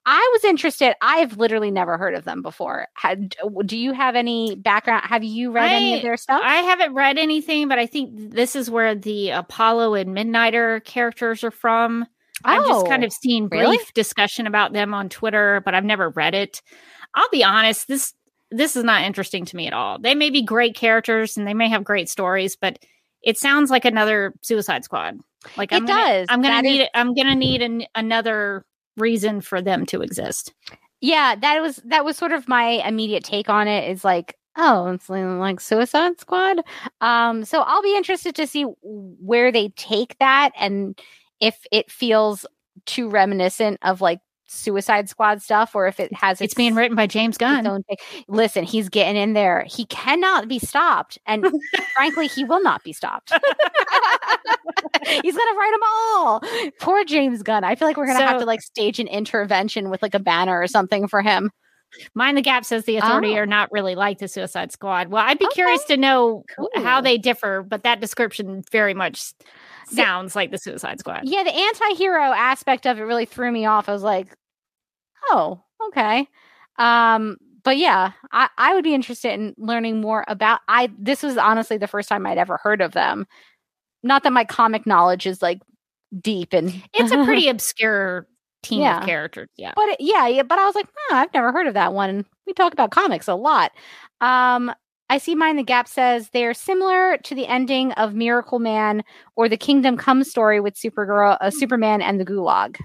I 0.04 0.30
was 0.32 0.44
interested. 0.44 0.94
I've 1.00 1.36
literally 1.38 1.70
never 1.70 1.96
heard 1.96 2.14
of 2.14 2.24
them 2.24 2.42
before. 2.42 2.88
Had, 2.94 3.36
do 3.66 3.76
you 3.76 3.92
have 3.92 4.16
any 4.16 4.56
background? 4.56 5.04
Have 5.06 5.22
you 5.22 5.52
read 5.52 5.70
any 5.70 5.96
of 5.96 6.02
their 6.02 6.16
stuff? 6.16 6.40
I 6.44 6.56
haven't 6.56 6.94
read 6.94 7.18
anything, 7.18 7.68
but 7.68 7.78
I 7.78 7.86
think 7.86 8.32
this 8.32 8.56
is 8.56 8.68
where 8.70 8.94
the 8.94 9.30
Apollo 9.30 9.94
and 9.94 10.10
Midnighter 10.16 10.84
characters 10.84 11.44
are 11.44 11.50
from. 11.52 12.06
I've 12.44 12.66
just 12.66 12.86
kind 12.88 13.04
Oh, 13.04 13.06
of 13.06 13.12
seen 13.12 13.46
brief 13.46 13.60
really? 13.60 13.78
discussion 13.94 14.48
about 14.48 14.72
them 14.72 14.92
on 14.94 15.08
Twitter, 15.08 15.62
but 15.64 15.74
I've 15.74 15.84
never 15.84 16.08
read 16.10 16.34
it. 16.34 16.60
I'll 17.14 17.28
be 17.30 17.44
honest, 17.44 17.86
this 17.86 18.12
this 18.50 18.76
is 18.76 18.84
not 18.84 19.02
interesting 19.02 19.44
to 19.46 19.56
me 19.56 19.66
at 19.66 19.72
all. 19.72 19.98
They 19.98 20.14
may 20.14 20.28
be 20.30 20.42
great 20.42 20.74
characters 20.74 21.36
and 21.38 21.46
they 21.46 21.54
may 21.54 21.68
have 21.70 21.84
great 21.84 22.08
stories, 22.10 22.56
but 22.56 22.78
it 23.22 23.38
sounds 23.38 23.70
like 23.70 23.84
another 23.84 24.34
Suicide 24.42 24.84
Squad. 24.84 25.18
Like 25.56 25.72
It 25.72 25.76
I'm 25.76 25.86
gonna, 25.86 26.02
does. 26.02 26.26
I'm 26.28 26.42
gonna 26.42 26.54
That 26.56 26.64
need 26.64 26.80
is- 26.80 26.84
it. 26.86 26.90
I'm 26.94 27.14
gonna 27.14 27.34
need 27.36 27.62
an, 27.62 27.84
another 27.94 28.66
reason 28.96 29.40
for 29.40 29.62
them 29.62 29.86
to 29.86 30.02
exist. 30.02 30.52
yeah, 31.00 31.34
that 31.34 31.60
was 31.60 31.76
that 31.84 32.04
was 32.04 32.16
sort 32.16 32.32
of 32.32 32.48
my 32.48 32.80
immediate 32.86 33.24
take 33.24 33.48
on 33.48 33.68
it. 33.68 33.90
Is 33.90 34.04
like, 34.04 34.36
oh, 34.56 34.88
it's 34.88 35.08
like, 35.08 35.60
Suicide 35.60 36.20
Squad. 36.20 36.60
Um, 37.00 37.44
so 37.44 37.62
I'll 37.62 37.82
be 37.82 37.96
interested 37.96 38.34
to 38.36 38.46
see 38.46 38.64
where 38.82 39.50
they 39.50 39.70
take 39.70 40.16
that 40.18 40.52
and 40.58 40.98
if 41.40 41.66
it 41.72 41.90
feels 41.90 42.46
too 42.86 43.08
reminiscent 43.08 43.78
of 43.82 44.00
like 44.00 44.20
Suicide 44.52 45.08
Squad 45.08 45.40
stuff, 45.42 45.74
or 45.74 45.86
if 45.86 45.98
it 45.98 46.12
has 46.14 46.40
It's 46.40 46.54
being 46.54 46.74
written 46.74 46.94
by 46.96 47.06
James 47.06 47.38
Gunn. 47.38 47.82
Listen, 48.28 48.64
he's 48.64 48.88
getting 48.88 49.20
in 49.20 49.32
there. 49.32 49.64
He 49.68 49.86
cannot 49.86 50.46
be 50.48 50.58
stopped, 50.58 51.18
and 51.26 51.46
frankly, 51.96 52.26
he 52.28 52.44
will 52.44 52.62
not 52.62 52.82
be 52.84 52.92
stopped. 52.92 53.32
he's 55.06 55.36
gonna 55.36 55.58
write 55.58 55.72
them 55.72 55.80
all. 55.84 56.42
Poor 56.80 57.04
James 57.04 57.42
Gunn. 57.42 57.64
I 57.64 57.74
feel 57.74 57.88
like 57.88 57.96
we're 57.96 58.06
gonna 58.06 58.24
have 58.26 58.38
to 58.40 58.46
like 58.46 58.60
stage 58.62 58.98
an 58.98 59.08
intervention 59.08 59.90
with 59.90 60.02
like 60.02 60.14
a 60.14 60.18
banner 60.20 60.60
or 60.60 60.66
something 60.66 61.08
for 61.08 61.22
him. 61.22 61.50
Mind 62.14 62.38
the 62.38 62.42
Gap 62.42 62.64
says 62.64 62.84
the 62.86 62.96
Authority 62.96 63.32
Oh. 63.34 63.40
are 63.40 63.46
not 63.46 63.70
really 63.70 63.94
like 63.94 64.18
the 64.18 64.26
Suicide 64.26 64.72
Squad. 64.72 65.08
Well, 65.08 65.22
I'd 65.26 65.38
be 65.38 65.44
Okay. 65.46 65.54
curious 65.54 65.84
to 65.84 65.96
know 65.98 66.42
w- 66.56 66.86
how 66.86 67.02
they 67.02 67.18
differ, 67.18 67.62
but 67.62 67.82
that 67.82 68.00
description 68.00 68.62
very 68.72 68.94
much 68.94 69.22
sounds 69.90 70.34
like 70.34 70.50
the 70.50 70.56
Suicide 70.56 71.00
Squad. 71.00 71.20
Yeah, 71.24 71.42
the 71.44 71.54
anti-hero 71.54 72.32
aspect 72.32 72.86
of 72.86 72.98
it 72.98 73.02
really 73.02 73.26
threw 73.26 73.52
me 73.52 73.66
off. 73.66 73.90
I 73.90 73.92
was 73.92 74.02
like, 74.02 74.34
oh, 75.30 75.62
okay. 75.88 76.28
Um, 76.78 77.36
but 77.64 77.76
yeah, 77.76 78.12
I, 78.32 78.48
I 78.58 78.74
would 78.74 78.84
be 78.84 78.94
interested 78.94 79.32
in 79.34 79.54
learning 79.56 80.00
more 80.00 80.24
about 80.28 80.60
I 80.68 80.90
this 80.98 81.22
was 81.22 81.36
honestly 81.36 81.76
the 81.78 81.86
first 81.86 82.08
time 82.08 82.26
I'd 82.26 82.38
ever 82.38 82.58
heard 82.62 82.80
of 82.80 82.92
them. 82.92 83.26
Not 84.02 84.24
that 84.24 84.32
my 84.32 84.44
comic 84.44 84.86
knowledge 84.86 85.26
is 85.26 85.42
like 85.42 85.60
deep 86.20 86.52
and 86.52 86.74
It's 86.94 87.12
a 87.12 87.24
pretty 87.24 87.48
obscure 87.50 88.26
team 88.62 88.80
Yeah. 88.82 88.98
of 89.00 89.06
characters. 89.06 89.48
Yeah. 89.56 89.72
but 89.76 89.88
it- 89.90 90.00
yeah, 90.00 90.26
yeah, 90.26 90.42
but 90.42 90.58
I 90.58 90.66
was 90.66 90.74
like, 90.74 90.88
huh, 91.08 91.16
I've 91.16 91.32
never 91.34 91.52
heard 91.52 91.66
of 91.68 91.74
that 91.74 91.92
one. 91.92 92.24
We 92.46 92.52
talk 92.52 92.72
about 92.72 92.90
comics 92.90 93.28
a 93.28 93.34
lot. 93.34 93.72
Um, 94.20 94.72
I 95.10 95.18
see 95.18 95.34
Mind 95.34 95.58
the 95.58 95.62
Gap 95.62 95.86
says 95.88 96.30
they're 96.32 96.54
similar 96.54 97.18
to 97.18 97.34
the 97.34 97.46
ending 97.46 97.92
of 97.92 98.14
Miracle 98.14 98.58
Man 98.58 99.04
or 99.36 99.48
the 99.48 99.56
Kingdom 99.58 99.96
Come 99.96 100.24
story 100.24 100.58
with 100.58 100.74
Supergirl, 100.74 101.36
uh, 101.40 101.50
Superman, 101.50 102.00
and 102.02 102.18
the 102.18 102.24
Gulag. 102.24 102.78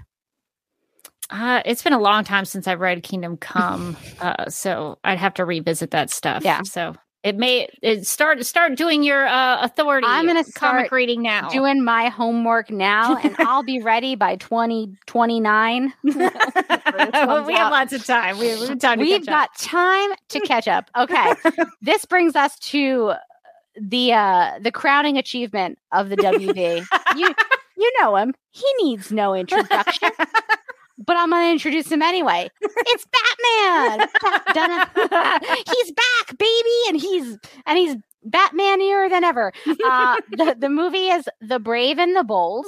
Uh, 1.30 1.62
it's 1.64 1.82
been 1.82 1.92
a 1.92 2.00
long 2.00 2.24
time 2.24 2.44
since 2.44 2.66
I've 2.66 2.80
read 2.80 3.02
Kingdom 3.02 3.36
Come, 3.36 3.96
uh, 4.20 4.48
so 4.48 4.98
I'd 5.04 5.18
have 5.18 5.34
to 5.34 5.44
revisit 5.44 5.90
that 5.90 6.10
stuff. 6.10 6.44
Yeah. 6.44 6.62
So 6.62 6.94
it 7.24 7.36
may 7.36 7.68
it 7.82 8.06
start 8.06 8.44
start 8.46 8.76
doing 8.76 9.02
your 9.02 9.26
uh, 9.26 9.60
authority. 9.62 10.06
I'm 10.08 10.26
gonna 10.26 10.44
comic 10.44 10.86
start 10.86 10.92
reading 10.92 11.22
now. 11.22 11.48
Doing 11.48 11.84
my 11.84 12.08
homework 12.08 12.70
now, 12.70 13.16
and 13.16 13.34
I'll 13.40 13.62
be 13.62 13.82
ready 13.82 14.14
by 14.14 14.36
2029. 14.36 15.92
we 16.02 16.12
comes 16.12 17.50
have 17.50 17.72
lots 17.72 17.92
of 17.92 18.04
time. 18.06 18.38
We, 18.38 18.54
we 18.58 18.68
have 18.68 18.78
time 18.78 18.98
to 18.98 19.04
We've 19.04 19.26
catch 19.26 19.28
up. 19.28 19.50
got 19.50 19.58
time 19.58 20.10
to 20.28 20.40
catch 20.40 20.68
up. 20.68 20.90
Okay. 20.96 21.34
this 21.82 22.04
brings 22.04 22.36
us 22.36 22.58
to 22.60 23.12
the 23.80 24.12
uh 24.12 24.58
the 24.60 24.72
crowning 24.72 25.18
achievement 25.18 25.78
of 25.92 26.08
the 26.08 26.16
WB. 26.16 26.86
you 27.16 27.34
you 27.76 27.92
know 28.00 28.16
him. 28.16 28.32
He 28.50 28.66
needs 28.80 29.12
no 29.12 29.34
introduction. 29.34 30.10
But 30.98 31.16
I'm 31.16 31.30
gonna 31.30 31.52
introduce 31.52 31.90
him 31.90 32.02
anyway. 32.02 32.50
It's 32.60 33.06
Batman. 33.06 34.08
He's 35.66 35.92
back, 35.92 36.38
baby, 36.38 36.76
and 36.88 37.00
he's 37.00 37.38
and 37.66 37.78
he's 37.78 37.96
Batmanier 38.30 39.08
than 39.08 39.24
ever. 39.24 39.52
Uh, 39.84 40.16
the, 40.30 40.56
the 40.58 40.68
movie 40.68 41.08
is 41.08 41.28
The 41.40 41.58
Brave 41.58 41.98
and 41.98 42.16
the 42.16 42.24
Bold. 42.24 42.66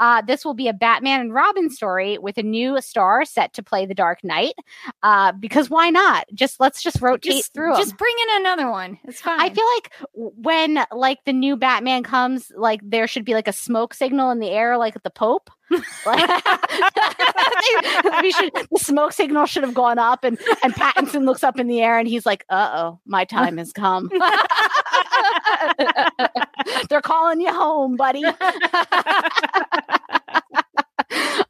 Uh, 0.00 0.22
this 0.22 0.44
will 0.44 0.54
be 0.54 0.68
a 0.68 0.72
Batman 0.72 1.20
and 1.20 1.34
Robin 1.34 1.70
story 1.70 2.18
with 2.18 2.38
a 2.38 2.42
new 2.42 2.80
star 2.80 3.24
set 3.24 3.52
to 3.54 3.62
play 3.62 3.86
the 3.86 3.94
Dark 3.94 4.24
Knight. 4.24 4.54
Uh, 5.02 5.32
because 5.32 5.70
why 5.70 5.90
not? 5.90 6.26
Just 6.34 6.60
let's 6.60 6.82
just 6.82 7.00
rotate 7.00 7.32
Just, 7.32 7.54
through 7.54 7.76
just 7.76 7.96
bring 7.96 8.14
in 8.22 8.40
another 8.40 8.70
one. 8.70 8.98
It's 9.04 9.20
fine. 9.20 9.40
I 9.40 9.50
feel 9.50 9.64
like 9.76 9.92
when 10.14 10.84
like 10.92 11.24
the 11.24 11.32
new 11.32 11.56
Batman 11.56 12.02
comes, 12.02 12.50
like 12.56 12.80
there 12.82 13.06
should 13.06 13.24
be 13.24 13.34
like 13.34 13.48
a 13.48 13.52
smoke 13.52 13.94
signal 13.94 14.30
in 14.30 14.38
the 14.38 14.50
air, 14.50 14.76
like 14.78 14.96
at 14.96 15.02
the 15.02 15.10
Pope. 15.10 15.50
We 18.20 18.32
should, 18.32 18.52
the 18.70 18.78
smoke 18.78 19.12
signal 19.12 19.46
should 19.46 19.62
have 19.62 19.74
gone 19.74 19.98
up, 19.98 20.24
and 20.24 20.38
and 20.62 20.74
Pattinson 20.74 21.24
looks 21.24 21.42
up 21.42 21.58
in 21.58 21.66
the 21.66 21.80
air, 21.80 21.98
and 21.98 22.06
he's 22.06 22.26
like, 22.26 22.44
"Uh 22.48 22.70
oh, 22.74 23.00
my 23.06 23.24
time 23.24 23.58
has 23.58 23.72
come." 23.72 24.10
They're 26.88 27.02
calling 27.02 27.40
you 27.40 27.52
home, 27.52 27.96
buddy. 27.96 28.24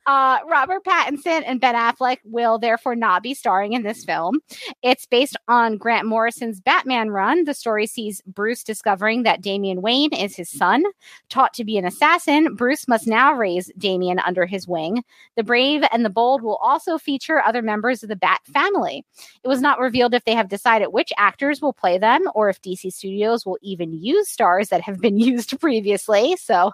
Uh, 0.05 0.39
Robert 0.49 0.85
Pattinson 0.85 1.43
and 1.47 1.61
Ben 1.61 1.77
Affleck 1.77 2.19
will 2.25 2.59
therefore 2.59 2.97
not 2.97 3.23
be 3.23 3.35
starring 3.35 3.73
in 3.73 3.85
this 3.85 4.05
film. 4.05 4.41
It's 4.83 5.07
based 5.07 5.37
on 5.47 5.77
Grant 5.77 6.09
Morrison's 6.09 6.61
Batman 6.61 7.11
run. 7.11 7.45
The 7.45 7.55
story 7.55 7.87
sees 7.87 8.21
Bruce 8.27 8.65
discovering 8.65 9.23
that 9.23 9.43
Damian 9.43 9.81
Wayne 9.81 10.13
is 10.13 10.35
his 10.35 10.51
son. 10.51 10.83
Taught 11.29 11.55
to 11.55 11.65
be 11.65 11.79
an 11.79 11.85
assassin, 11.85 12.57
Bruce 12.57 12.89
must 12.89 13.07
now 13.07 13.33
raise 13.33 13.71
Damian 13.79 14.19
under 14.19 14.45
his 14.45 14.67
wing. 14.67 15.05
The 15.37 15.45
Brave 15.45 15.85
and 15.93 16.05
the 16.05 16.11
Bold 16.11 16.43
will 16.43 16.57
also 16.57 16.99
feature 16.99 17.41
other 17.41 17.63
members 17.63 18.03
of 18.03 18.09
the 18.09 18.17
Bat 18.17 18.41
family. 18.53 19.05
It 19.45 19.49
was 19.49 19.61
not 19.61 19.79
revealed 19.79 20.15
if 20.15 20.25
they 20.25 20.35
have 20.35 20.49
decided 20.49 20.89
which 20.89 21.13
actors 21.17 21.63
will 21.63 21.73
play 21.73 21.97
them 21.99 22.29
or 22.35 22.49
if 22.49 22.61
DC 22.61 22.93
Studios 22.93 23.47
will 23.47 23.59
even 23.63 23.93
use 23.93 24.29
stars 24.29 24.69
that 24.71 24.81
have 24.81 25.01
been 25.01 25.19
used 25.21 25.61
previously. 25.61 26.37
So, 26.37 26.73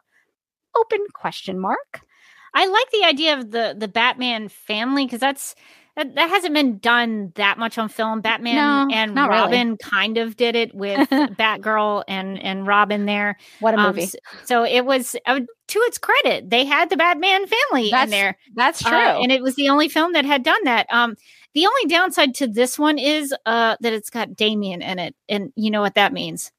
open 0.75 1.01
question 1.13 1.59
mark. 1.59 2.08
I 2.55 2.67
like 2.67 2.91
the 2.91 3.05
idea 3.05 3.39
of 3.39 3.51
the 3.51 3.75
the 3.79 3.89
Batman 3.89 4.49
family 4.49 5.05
because 5.07 5.21
that's 5.21 5.55
that, 5.97 6.15
that 6.15 6.31
hasn't 6.31 6.55
been 6.55 6.79
done 6.79 7.33
that 7.35 7.59
much 7.59 7.77
on 7.77 7.89
film. 7.89 8.21
Batman 8.21 8.55
No, 8.55 8.95
and 8.95 9.15
not 9.17 9.31
really. 9.31 9.41
Robin 9.41 9.77
kind 9.79 10.17
of 10.17 10.37
did 10.37 10.55
it 10.55 10.73
with 10.75 11.09
Batgirl 11.11 12.05
and 12.07 12.41
and 12.41 12.67
Robin 12.67 13.05
there. 13.07 13.37
What 13.61 13.75
a 13.75 13.79
Um, 13.79 13.87
movie. 13.89 14.03
s- 14.05 14.15
so 14.45 14.65
it 14.65 14.85
was 14.85 15.17
uh, 15.27 15.41
to 15.41 15.79
its 15.81 15.99
credit, 15.99 16.51
they 16.51 16.65
had 16.65 16.89
the 16.89 16.97
Batman 16.97 17.47
family 17.47 17.91
That's 17.91 18.05
in 18.05 18.11
there. 18.11 18.39
That's 18.55 18.81
true. 18.83 18.97
Uh, 18.97 19.19
and 19.23 19.33
it 19.33 19.43
was 19.43 19.57
the 19.57 19.69
only 19.71 19.89
film 19.89 20.13
that 20.13 20.25
had 20.25 20.45
done 20.45 20.63
that. 20.65 20.87
Um, 20.93 21.17
the 21.55 21.67
only 21.67 21.87
downside 21.89 22.35
to 22.37 22.47
this 22.47 22.79
one 22.79 22.99
is 22.99 23.35
uh, 23.45 23.77
that 23.81 23.93
it's 23.93 24.11
got 24.11 24.37
Damian 24.37 24.83
in 24.83 24.99
it, 25.01 25.17
and 25.29 25.53
you 25.57 25.71
know 25.73 25.81
what 25.81 25.95
that 25.97 26.13
means. 26.13 26.53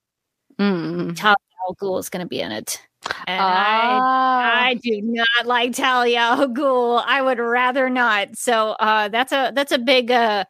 Mm. 0.60 1.18
Al 1.24 1.36
Ghul 1.82 2.00
is 2.00 2.10
going 2.10 2.26
to 2.26 2.28
be 2.28 2.42
in 2.42 2.52
it, 2.52 2.82
and 3.28 3.42
Oh. 3.42 3.46
I, 3.46 4.70
I 4.70 4.74
do 4.76 5.02
not 5.02 5.46
like 5.46 5.74
Talia 5.74 6.20
al 6.20 6.48
Ghul. 6.50 7.04
I 7.06 7.22
would 7.22 7.40
rather 7.40 7.90
not. 7.90 8.36
So 8.38 8.72
uh, 8.72 9.10
that's 9.10 9.32
a 9.32 9.52
that's 9.56 9.72
a 9.72 9.78
big 9.80 10.12
uh, 10.12 10.46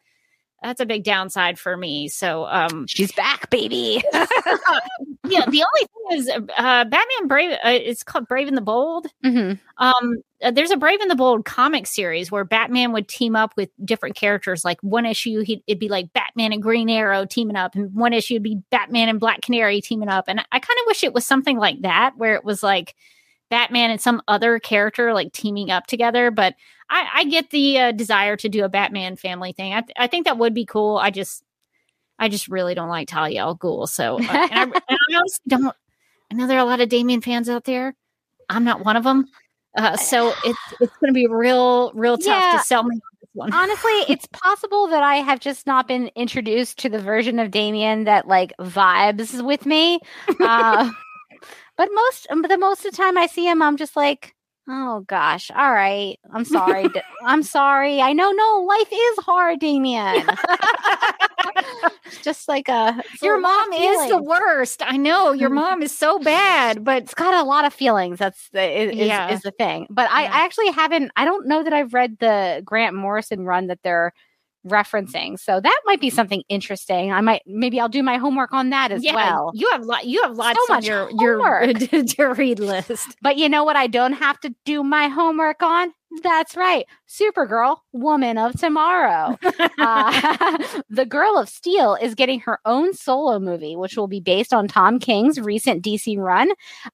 that's 0.62 0.80
a 0.80 0.86
big 0.86 1.04
downside 1.04 1.58
for 1.58 1.76
me. 1.76 2.08
So 2.08 2.44
um, 2.46 2.86
she's 2.86 3.12
back, 3.12 3.48
baby. 3.50 4.02
yeah, 4.12 5.44
the 5.46 5.64
only 5.64 5.86
thing 5.86 6.18
is 6.18 6.28
uh, 6.28 6.84
Batman 6.84 7.26
Brave. 7.26 7.52
Uh, 7.52 7.70
it's 7.70 8.02
called 8.02 8.28
Brave 8.28 8.48
and 8.48 8.56
the 8.56 8.62
Bold. 8.62 9.06
hmm 9.22 9.52
Um, 9.78 10.16
uh, 10.42 10.50
there's 10.50 10.70
a 10.70 10.76
Brave 10.76 11.00
and 11.00 11.10
the 11.10 11.16
Bold 11.16 11.44
comic 11.44 11.86
series 11.86 12.30
where 12.30 12.44
Batman 12.44 12.92
would 12.92 13.08
team 13.08 13.36
up 13.36 13.54
with 13.56 13.70
different 13.84 14.16
characters. 14.16 14.64
Like 14.64 14.80
one 14.82 15.06
issue, 15.06 15.42
he'd, 15.42 15.62
it'd 15.66 15.80
be 15.80 15.88
like 15.88 16.12
Batman 16.12 16.52
and 16.52 16.62
Green 16.62 16.90
Arrow 16.90 17.24
teaming 17.24 17.56
up, 17.56 17.74
and 17.74 17.94
one 17.94 18.12
issue 18.12 18.34
would 18.34 18.42
be 18.42 18.60
Batman 18.70 19.08
and 19.08 19.20
Black 19.20 19.40
Canary 19.40 19.80
teaming 19.80 20.08
up. 20.08 20.26
And 20.28 20.40
I 20.40 20.58
kind 20.58 20.78
of 20.80 20.86
wish 20.86 21.04
it 21.04 21.14
was 21.14 21.26
something 21.26 21.58
like 21.58 21.82
that, 21.82 22.12
where 22.16 22.34
it 22.34 22.44
was 22.44 22.62
like 22.62 22.94
Batman 23.50 23.90
and 23.90 24.00
some 24.00 24.22
other 24.28 24.58
character 24.58 25.12
like 25.12 25.32
teaming 25.32 25.70
up 25.70 25.86
together. 25.86 26.30
But 26.30 26.54
I, 26.88 27.08
I 27.14 27.24
get 27.24 27.50
the 27.50 27.78
uh, 27.78 27.92
desire 27.92 28.36
to 28.36 28.48
do 28.48 28.64
a 28.64 28.68
Batman 28.68 29.16
family 29.16 29.52
thing. 29.52 29.74
I, 29.74 29.80
th- 29.82 29.92
I 29.98 30.06
think 30.06 30.24
that 30.26 30.38
would 30.38 30.54
be 30.54 30.64
cool. 30.64 30.96
I 30.96 31.10
just, 31.10 31.42
I 32.18 32.28
just 32.28 32.48
really 32.48 32.74
don't 32.74 32.88
like 32.88 33.08
Talia 33.08 33.40
al 33.40 33.56
Ghul. 33.56 33.88
So, 33.88 34.16
uh, 34.16 34.20
and, 34.22 34.28
I, 34.30 34.62
and 34.62 34.74
I 34.90 35.14
honestly 35.16 35.42
don't. 35.48 35.74
I 36.30 36.34
know 36.36 36.46
there 36.46 36.58
are 36.58 36.62
a 36.62 36.68
lot 36.68 36.80
of 36.80 36.88
Damian 36.88 37.20
fans 37.20 37.48
out 37.48 37.64
there. 37.64 37.94
I'm 38.48 38.64
not 38.64 38.84
one 38.84 38.96
of 38.96 39.04
them. 39.04 39.26
Uh, 39.76 39.96
so 39.96 40.32
it's 40.44 40.58
it's 40.80 40.96
going 40.98 41.08
to 41.08 41.12
be 41.12 41.26
real 41.28 41.92
real 41.94 42.18
tough 42.18 42.26
Yeah. 42.26 42.58
to 42.58 42.64
sell 42.64 42.82
me 42.82 42.94
on 42.96 43.00
this 43.20 43.28
one. 43.34 43.52
Honestly, 43.54 43.92
it's 44.08 44.26
possible 44.32 44.88
that 44.88 45.02
I 45.04 45.16
have 45.16 45.38
just 45.38 45.66
not 45.66 45.86
been 45.86 46.10
introduced 46.16 46.78
to 46.80 46.88
the 46.88 46.98
version 46.98 47.38
of 47.38 47.50
Damian 47.52 48.04
that 48.04 48.26
like 48.26 48.52
vibes 48.58 49.44
with 49.44 49.66
me. 49.66 50.00
Uh, 50.40 50.90
but 51.80 51.88
most, 51.94 52.26
but 52.28 52.48
the 52.48 52.58
most 52.58 52.84
of 52.84 52.90
the 52.90 52.96
time 52.98 53.16
I 53.16 53.26
see 53.26 53.46
him, 53.48 53.62
I'm 53.62 53.78
just 53.78 53.96
like, 53.96 54.34
oh 54.68 55.00
gosh, 55.06 55.50
all 55.50 55.72
right, 55.72 56.18
I'm 56.30 56.44
sorry, 56.44 56.84
I'm 57.24 57.42
sorry. 57.42 58.02
I 58.02 58.12
know, 58.12 58.30
no, 58.32 58.66
life 58.68 58.92
is 58.92 59.24
hard, 59.24 59.60
Damian. 59.60 60.26
Just 62.22 62.48
like 62.48 62.68
a 62.68 63.00
it's 63.14 63.22
a 63.22 63.26
Your 63.26 63.38
mom 63.40 63.72
is 63.72 64.10
the 64.10 64.22
worst. 64.22 64.82
I 64.84 64.98
know 64.98 65.32
your 65.32 65.48
mom 65.62 65.82
is 65.82 65.96
so 65.96 66.18
bad, 66.18 66.84
but 66.84 67.02
it's 67.04 67.14
got 67.14 67.32
a 67.32 67.48
lot 67.48 67.64
of 67.64 67.72
feelings. 67.72 68.18
That's 68.18 68.50
the 68.50 68.62
is, 68.82 68.90
is- 68.90 69.06
Yeah. 69.08 69.32
is 69.32 69.40
the 69.40 69.52
thing. 69.52 69.86
But 69.88 70.10
I, 70.10 70.24
Yeah. 70.24 70.32
I 70.34 70.44
actually 70.44 70.70
haven't. 70.70 71.12
I 71.16 71.24
don't 71.24 71.46
know 71.48 71.62
that 71.64 71.72
I've 71.72 71.94
read 71.94 72.18
the 72.18 72.60
Grant 72.62 72.94
Morrison 72.94 73.44
run 73.46 73.68
that 73.68 73.78
they're 73.82 74.12
referencing. 74.66 75.38
So 75.38 75.60
that 75.60 75.80
might 75.86 76.00
be 76.00 76.10
something 76.10 76.42
interesting. 76.48 77.12
I 77.12 77.20
might 77.20 77.42
maybe 77.46 77.80
I'll 77.80 77.88
do 77.88 78.02
my 78.02 78.18
homework 78.18 78.52
on 78.52 78.70
that 78.70 78.92
as 78.92 79.04
yeah, 79.04 79.14
well. 79.14 79.50
you 79.54 79.68
have 79.72 79.84
lot 79.84 80.06
you 80.06 80.22
have 80.22 80.36
lots 80.36 80.58
So 80.66 80.74
much 80.74 80.86
your 80.86 81.10
your 81.18 81.38
homework. 81.38 81.78
to 82.08 82.24
read 82.26 82.58
list. 82.58 83.16
But 83.22 83.36
you 83.36 83.48
know 83.48 83.64
what? 83.64 83.76
I 83.76 83.86
don't 83.86 84.14
have 84.14 84.38
to 84.40 84.54
do 84.64 84.82
my 84.82 85.08
homework 85.08 85.62
on. 85.62 85.92
That's 86.22 86.56
right, 86.56 86.86
Supergirl, 87.08 87.78
Woman 87.92 88.36
of 88.36 88.58
Tomorrow. 88.58 89.38
uh, 89.78 90.58
the 90.90 91.06
Girl 91.06 91.38
of 91.38 91.48
Steel 91.48 91.94
is 91.94 92.16
getting 92.16 92.40
her 92.40 92.58
own 92.64 92.92
solo 92.94 93.38
movie, 93.38 93.76
which 93.76 93.96
will 93.96 94.08
be 94.08 94.18
based 94.18 94.52
on 94.52 94.66
Tom 94.66 94.98
King's 94.98 95.38
recent 95.38 95.84
DC 95.84 96.18
run. 96.18 96.50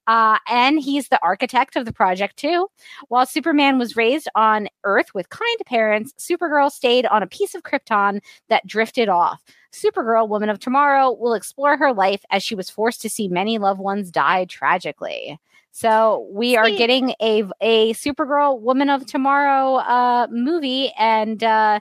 Uh, 0.07 0.39
and 0.49 0.79
he's 0.81 1.09
the 1.09 1.23
architect 1.23 1.77
of 1.77 1.87
the 1.87 1.95
project, 1.95 2.37
too. 2.37 2.67
While 3.09 3.25
Superman 3.25 3.79
was 3.79 3.97
raised 3.97 4.29
on 4.35 4.69
Earth 4.85 5.15
with 5.15 5.31
kind 5.31 5.61
parents, 5.65 6.13
Supergirl 6.19 6.71
stayed 6.71 7.07
on 7.07 7.23
a 7.23 7.27
piece 7.27 7.55
of 7.55 7.63
Krypton 7.63 8.21
that 8.51 8.67
drifted 8.67 9.09
off. 9.09 9.43
Supergirl, 9.73 10.29
Woman 10.29 10.51
of 10.51 10.59
Tomorrow, 10.59 11.13
will 11.13 11.35
explore 11.35 11.79
her 11.79 11.93
life 11.93 12.25
as 12.31 12.43
she 12.43 12.55
was 12.55 12.69
forced 12.69 13.01
to 13.03 13.11
see 13.11 13.29
many 13.29 13.57
loved 13.59 13.81
ones 13.81 14.11
die 14.11 14.45
tragically. 14.45 15.39
So 15.77 16.27
we 16.33 16.57
are 16.57 16.71
getting 16.71 17.11
a 17.21 17.45
a 17.61 17.93
Supergirl, 17.93 18.59
Woman 18.63 18.89
of 18.89 19.05
Tomorrow 19.05 19.75
uh, 19.75 20.27
movie, 20.31 20.91
and 20.99 21.45
uh, 21.45 21.81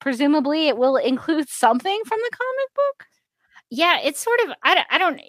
presumably 0.00 0.68
it 0.68 0.78
will 0.78 0.96
include 0.96 1.46
something 1.50 2.00
from 2.06 2.18
the 2.20 2.30
comic 2.30 2.74
book. 2.74 3.06
Yeah, 3.68 3.98
it's 4.02 4.18
sort 4.18 4.40
of 4.46 4.54
I 4.62 4.74
don't, 4.76 4.86
I 4.90 4.96
don't 4.96 5.20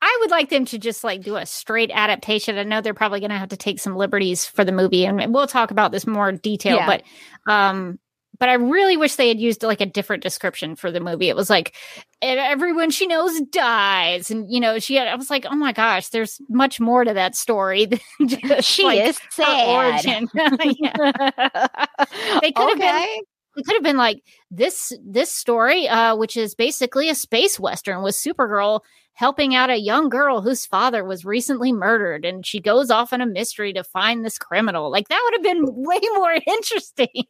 I 0.00 0.18
would 0.20 0.30
like 0.30 0.50
them 0.50 0.66
to 0.66 0.78
just 0.78 1.02
like 1.02 1.22
do 1.22 1.34
a 1.34 1.44
straight 1.46 1.90
adaptation. 1.92 2.56
I 2.58 2.62
know 2.62 2.80
they're 2.80 2.94
probably 2.94 3.18
going 3.18 3.30
to 3.32 3.36
have 3.38 3.48
to 3.48 3.56
take 3.56 3.80
some 3.80 3.96
liberties 3.96 4.46
for 4.46 4.64
the 4.64 4.70
movie 4.70 5.04
and 5.04 5.34
we'll 5.34 5.48
talk 5.48 5.72
about 5.72 5.90
this 5.90 6.06
more 6.06 6.28
in 6.28 6.36
detail, 6.36 6.76
Yeah. 6.76 6.86
but 6.86 7.52
um 7.52 7.98
but 8.38 8.48
I 8.48 8.54
really 8.54 8.96
wish 8.96 9.16
they 9.16 9.28
had 9.28 9.40
used 9.40 9.62
like 9.62 9.80
a 9.80 9.86
different 9.86 10.22
description 10.22 10.76
for 10.76 10.90
the 10.90 11.00
movie. 11.00 11.28
It 11.28 11.36
was 11.36 11.50
like 11.50 11.74
everyone 12.22 12.90
she 12.90 13.06
knows 13.06 13.40
dies 13.52 14.30
and 14.30 14.50
you 14.52 14.60
know 14.60 14.78
she 14.78 14.94
had 14.96 15.08
I 15.08 15.14
was 15.16 15.30
like, 15.30 15.46
"Oh 15.48 15.54
my 15.56 15.72
gosh, 15.72 16.08
there's 16.08 16.40
much 16.48 16.80
more 16.80 17.04
to 17.04 17.14
that 17.14 17.36
story 17.36 17.86
than 17.86 18.00
just 18.28 18.68
She 18.68 18.84
like, 18.84 19.00
is 19.00 19.18
sad. 19.30 19.68
origin." 19.68 20.28
They 22.42 22.52
could 22.52 22.68
have 22.68 22.78
been 22.78 22.94
Okay. 22.94 23.22
it 23.56 23.64
could 23.66 23.74
have 23.74 23.82
been 23.82 23.96
like 23.96 24.22
this 24.50 24.92
this 25.04 25.32
story 25.32 25.88
uh 25.88 26.14
which 26.16 26.36
is 26.36 26.54
basically 26.54 27.08
a 27.08 27.14
space 27.14 27.58
western 27.58 28.02
with 28.02 28.14
supergirl 28.14 28.80
helping 29.14 29.54
out 29.54 29.70
a 29.70 29.76
young 29.76 30.08
girl 30.08 30.40
whose 30.42 30.64
father 30.64 31.04
was 31.04 31.24
recently 31.24 31.72
murdered 31.72 32.24
and 32.24 32.46
she 32.46 32.60
goes 32.60 32.90
off 32.90 33.12
on 33.12 33.20
a 33.20 33.26
mystery 33.26 33.72
to 33.72 33.82
find 33.82 34.24
this 34.24 34.38
criminal 34.38 34.90
like 34.92 35.08
that 35.08 35.20
would 35.24 35.34
have 35.34 35.42
been 35.42 35.64
way 35.74 35.98
more 36.16 36.38
interesting 36.46 37.24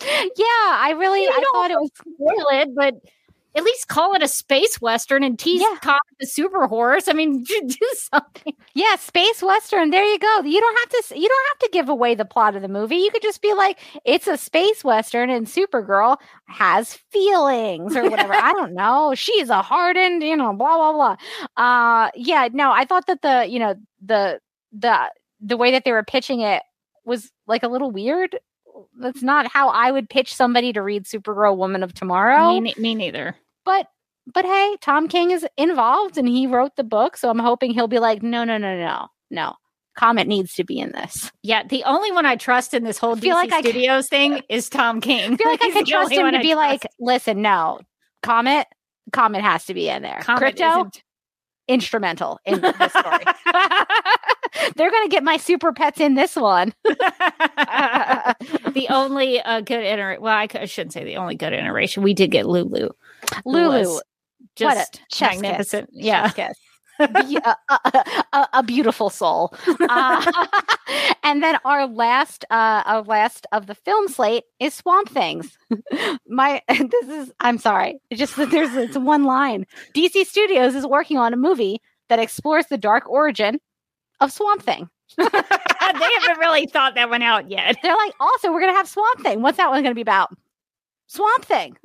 Yeah, 0.00 0.06
I 0.46 0.94
really 0.98 1.22
You 1.22 1.30
I 1.30 1.44
thought 1.52 1.70
it 1.70 1.78
was 1.80 1.90
spoil 1.98 2.46
it 2.60 2.74
but 2.74 2.94
at 3.56 3.62
least 3.62 3.86
call 3.86 4.14
it 4.14 4.22
a 4.22 4.28
space 4.28 4.80
western 4.80 5.22
and 5.22 5.38
tease 5.38 5.60
Yeah. 5.60 5.78
Comet 5.80 6.00
the 6.18 6.26
super 6.26 6.66
horse 6.66 7.06
i 7.08 7.12
mean 7.12 7.44
do 7.48 7.78
something 7.94 8.54
yeah, 8.76 8.96
space 8.96 9.40
western. 9.40 9.90
There 9.90 10.04
you 10.04 10.18
go. 10.18 10.40
You 10.42 10.60
don't 10.60 10.78
have 10.80 10.88
to. 11.08 11.18
You 11.20 11.28
don't 11.28 11.46
have 11.50 11.58
to 11.60 11.68
give 11.72 11.88
away 11.88 12.16
the 12.16 12.24
plot 12.24 12.56
of 12.56 12.62
the 12.62 12.68
movie. 12.68 12.96
You 12.96 13.10
could 13.12 13.22
just 13.22 13.40
be 13.40 13.54
like, 13.54 13.78
it's 14.04 14.26
a 14.26 14.36
space 14.36 14.82
western, 14.82 15.30
and 15.30 15.46
Supergirl 15.46 16.16
has 16.48 16.94
feelings 17.12 17.94
or 17.96 18.10
whatever. 18.10 18.34
I 18.34 18.52
don't 18.52 18.74
know. 18.74 19.14
She's 19.14 19.48
a 19.48 19.62
hardened, 19.62 20.24
you 20.24 20.36
know, 20.36 20.52
blah 20.54 20.76
blah 20.76 20.92
blah. 20.92 21.16
Uh, 21.56 22.10
yeah. 22.16 22.48
No, 22.52 22.72
I 22.72 22.84
thought 22.84 23.06
that 23.06 23.22
the 23.22 23.46
you 23.48 23.60
know 23.60 23.76
the 24.04 24.40
the 24.72 25.10
the 25.40 25.56
way 25.56 25.70
that 25.70 25.84
they 25.84 25.92
were 25.92 26.02
pitching 26.02 26.40
it 26.40 26.62
was 27.04 27.30
like 27.46 27.62
a 27.62 27.68
little 27.68 27.92
weird. 27.92 28.36
That's 28.98 29.22
not 29.22 29.46
how 29.46 29.68
I 29.68 29.90
would 29.90 30.08
pitch 30.10 30.34
somebody 30.34 30.72
to 30.72 30.82
read 30.82 31.04
Supergirl, 31.04 31.56
Woman 31.56 31.82
of 31.82 31.94
Tomorrow. 31.94 32.60
me, 32.60 32.74
me 32.78 32.94
neither 32.94 33.36
but 33.64 33.86
but 34.26 34.44
hey, 34.44 34.76
Tom 34.80 35.08
King 35.08 35.30
is 35.32 35.46
involved 35.58 36.16
and 36.16 36.26
he 36.26 36.46
wrote 36.46 36.76
the 36.76 36.84
book, 36.84 37.16
so 37.16 37.28
I'm 37.28 37.38
hoping 37.38 37.72
he'll 37.74 37.88
be 37.88 37.98
like, 37.98 38.22
no, 38.22 38.44
no, 38.44 38.56
no, 38.58 38.76
no, 38.78 39.08
no. 39.30 39.54
Comet 39.96 40.26
needs 40.26 40.54
to 40.54 40.64
be 40.64 40.78
in 40.80 40.92
this. 40.92 41.30
Yeah, 41.42 41.62
the 41.68 41.84
only 41.84 42.10
one 42.10 42.24
I 42.26 42.36
trust 42.36 42.74
in 42.74 42.84
this 42.84 42.98
whole 42.98 43.16
I 43.16 43.20
feel 43.20 43.36
DC 43.36 43.38
like 43.42 43.52
I 43.52 43.60
Studios 43.60 44.08
thing 44.08 44.40
is 44.48 44.68
Tom 44.70 45.00
King. 45.00 45.34
I 45.34 45.36
feel 45.36 45.48
like 45.50 45.62
I 45.62 45.70
could 45.72 45.86
trust 45.86 46.10
him 46.12 46.30
to 46.32 46.38
I 46.38 46.42
be 46.42 46.52
trust. 46.52 46.56
like, 46.56 46.86
listen, 46.98 47.42
no, 47.42 47.78
Comet, 48.22 48.66
Comet 49.12 49.42
has 49.42 49.66
to 49.66 49.74
be 49.74 49.88
in 49.88 50.02
there. 50.02 50.18
Comet 50.22 50.38
Crypto, 50.40 50.64
isn't- 50.64 51.02
instrumental 51.68 52.38
in 52.44 52.60
this 52.78 52.92
story. 52.92 53.24
They're 54.76 54.90
going 54.90 55.08
to 55.08 55.10
get 55.10 55.24
my 55.24 55.36
super 55.36 55.72
pets 55.72 56.00
in 56.00 56.14
this 56.14 56.36
one. 56.36 56.72
the 56.84 56.96
only 58.90 59.40
uh, 59.40 59.60
good 59.60 59.82
iteration. 59.82 60.22
Well, 60.22 60.34
I 60.34 60.46
shouldn't 60.66 60.92
say 60.92 61.04
the 61.04 61.16
only 61.16 61.34
good 61.34 61.52
iteration. 61.52 62.02
We 62.02 62.14
did 62.14 62.30
get 62.30 62.46
Lulu. 62.46 62.90
Lulu, 63.44 64.00
just 64.56 65.00
chef's 65.12 65.34
kiss. 65.34 65.42
magnificent. 65.42 65.90
Yeah. 65.92 66.30
Kiss. 66.30 66.56
Be- 66.98 67.36
a, 67.36 67.56
a- 67.68 68.04
a- 68.32 68.48
a 68.54 68.62
beautiful 68.62 69.10
soul. 69.10 69.54
Uh, 69.80 70.32
and 71.22 71.42
then 71.42 71.58
our 71.64 71.86
last, 71.86 72.44
uh, 72.50 72.82
our 72.86 73.02
last 73.02 73.46
of 73.52 73.66
the 73.66 73.74
film 73.74 74.08
slate 74.08 74.44
is 74.60 74.74
Swamp 74.74 75.08
Things. 75.08 75.58
My, 76.28 76.62
this 76.68 77.08
is, 77.08 77.32
I'm 77.40 77.58
sorry, 77.58 78.00
it's 78.10 78.18
just 78.18 78.36
that 78.36 78.50
there's 78.50 78.74
it's 78.76 78.96
one 78.96 79.24
line. 79.24 79.66
DC 79.94 80.24
Studios 80.26 80.74
is 80.74 80.86
working 80.86 81.16
on 81.18 81.32
a 81.32 81.36
movie 81.36 81.80
that 82.08 82.18
explores 82.18 82.66
the 82.66 82.78
dark 82.78 83.08
origin 83.08 83.60
of 84.20 84.30
Swamp 84.32 84.62
Thing. 84.62 84.88
they 85.16 85.24
haven't 85.24 86.38
really 86.38 86.66
thought 86.66 86.94
that 86.94 87.10
one 87.10 87.22
out 87.22 87.50
yet. 87.50 87.76
They're 87.82 87.96
like, 87.96 88.14
also, 88.20 88.52
we're 88.52 88.60
gonna 88.60 88.72
have 88.72 88.88
Swamp 88.88 89.20
Thing. 89.20 89.42
What's 89.42 89.56
that 89.58 89.70
one 89.70 89.82
gonna 89.82 89.94
be 89.94 90.00
about? 90.00 90.30
Swamp 91.06 91.44
Thing. 91.44 91.76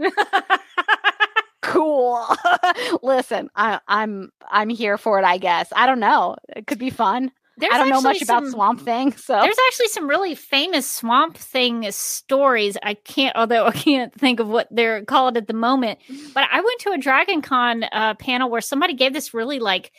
Cool. 1.70 2.26
Listen, 3.04 3.50
I, 3.56 3.80
I'm 3.88 4.32
I'm 4.50 4.70
here 4.70 4.98
for 4.98 5.20
it. 5.20 5.26
I 5.26 5.38
guess 5.38 5.72
I 5.76 5.86
don't 5.86 6.00
know. 6.00 6.36
It 6.56 6.68
could 6.68 6.80
be 6.80 6.90
fun. 6.90 7.32
There's 7.60 7.74
I 7.74 7.78
don't 7.78 7.90
know 7.90 8.02
much 8.02 8.22
actually 8.22 8.38
about 8.38 8.52
Swamp 8.52 8.80
Thing, 8.80 9.12
so 9.12 9.34
There's 9.34 9.58
actually 9.68 9.90
some 9.90 10.08
really 10.08 10.34
famous 10.34 10.90
Swamp 10.90 11.36
Thing 11.36 11.92
stories. 11.92 12.78
I 12.82 12.94
can't, 12.94 13.36
although 13.36 13.66
I 13.66 13.72
can't 13.72 14.14
think 14.14 14.40
of 14.40 14.48
what 14.48 14.68
they're 14.72 15.04
called 15.04 15.36
at 15.36 15.48
the 15.48 15.54
moment. 15.54 16.00
But 16.34 16.48
I 16.50 16.62
went 16.62 16.80
to 16.82 16.92
a 16.92 16.98
Dragon 16.98 17.42
Con 17.42 17.84
uh, 17.84 18.14
panel 18.16 18.50
where 18.50 18.62
somebody 18.62 18.94
gave 18.94 19.12
this 19.12 19.34
really 19.34 19.60
like 19.60 19.92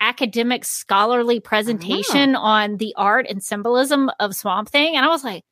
academic 0.00 0.64
scholarly 0.64 1.40
presentation 1.40 2.36
on 2.36 2.76
the 2.76 2.94
art 2.96 3.26
and 3.28 3.42
symbolism 3.42 4.10
of 4.20 4.36
Swamp 4.36 4.68
Thing, 4.68 4.94
and 4.94 5.04
I 5.04 5.08
was 5.08 5.24
like, 5.24 5.42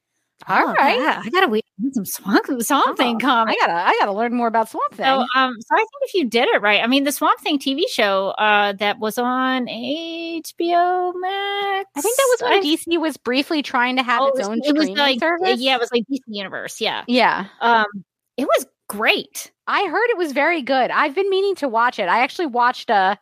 all 0.49 0.69
oh, 0.69 0.73
right. 0.75 0.99
yeah, 0.99 1.23
I 1.25 1.31
gotta 1.31 1.49
read 1.49 1.65
some 1.93 2.05
Swamp 2.05 2.47
Swamp 2.61 2.97
Thing 2.97 3.17
Oh, 3.17 3.19
comics. 3.19 3.57
I 3.61 3.67
gotta 3.67 3.89
I 3.89 3.97
gotta 3.99 4.13
learn 4.13 4.35
more 4.35 4.47
about 4.47 4.69
Swamp 4.69 4.93
Thing. 4.93 5.05
So, 5.05 5.25
um, 5.35 5.55
so 5.61 5.75
I 5.75 5.79
think 5.79 5.89
if 6.03 6.15
you 6.15 6.25
did 6.27 6.49
it 6.49 6.61
right, 6.61 6.83
I 6.83 6.87
mean, 6.87 7.05
the 7.05 7.13
Swamp 7.13 7.41
Thing 7.41 7.59
TV 7.59 7.83
show 7.89 8.29
uh, 8.39 8.73
that 8.75 8.99
was 8.99 9.19
on 9.19 9.67
HBO 9.67 11.13
Max. 11.21 11.91
I 11.97 12.01
think 12.01 12.17
that 12.17 12.29
was 12.31 12.43
when 12.43 12.53
I- 12.53 12.61
DC 12.61 13.01
was 13.01 13.17
briefly 13.17 13.63
trying 13.63 13.97
to 13.97 14.03
have 14.03 14.23
oh, 14.23 14.29
its 14.29 14.47
own 14.47 14.61
it 14.63 14.77
was 14.77 14.91
like 14.91 15.21
service. 15.21 15.61
yeah, 15.61 15.75
it 15.75 15.81
was 15.81 15.91
like 15.91 16.05
DC 16.11 16.21
Universe. 16.27 16.81
Yeah, 16.81 17.05
yeah. 17.09 17.47
um, 17.61 17.87
it 18.37 18.45
was 18.47 18.67
great. 18.89 19.51
I 19.67 19.87
heard 19.89 20.11
it 20.11 20.19
was 20.19 20.33
very 20.33 20.63
good. 20.63 20.91
I've 20.91 21.15
been 21.15 21.29
meaning 21.31 21.55
to 21.57 21.69
watch 21.69 21.99
it. 21.99 22.09
I 22.09 22.21
actually 22.21 22.47
watched 22.47 22.91
uh 22.91 23.17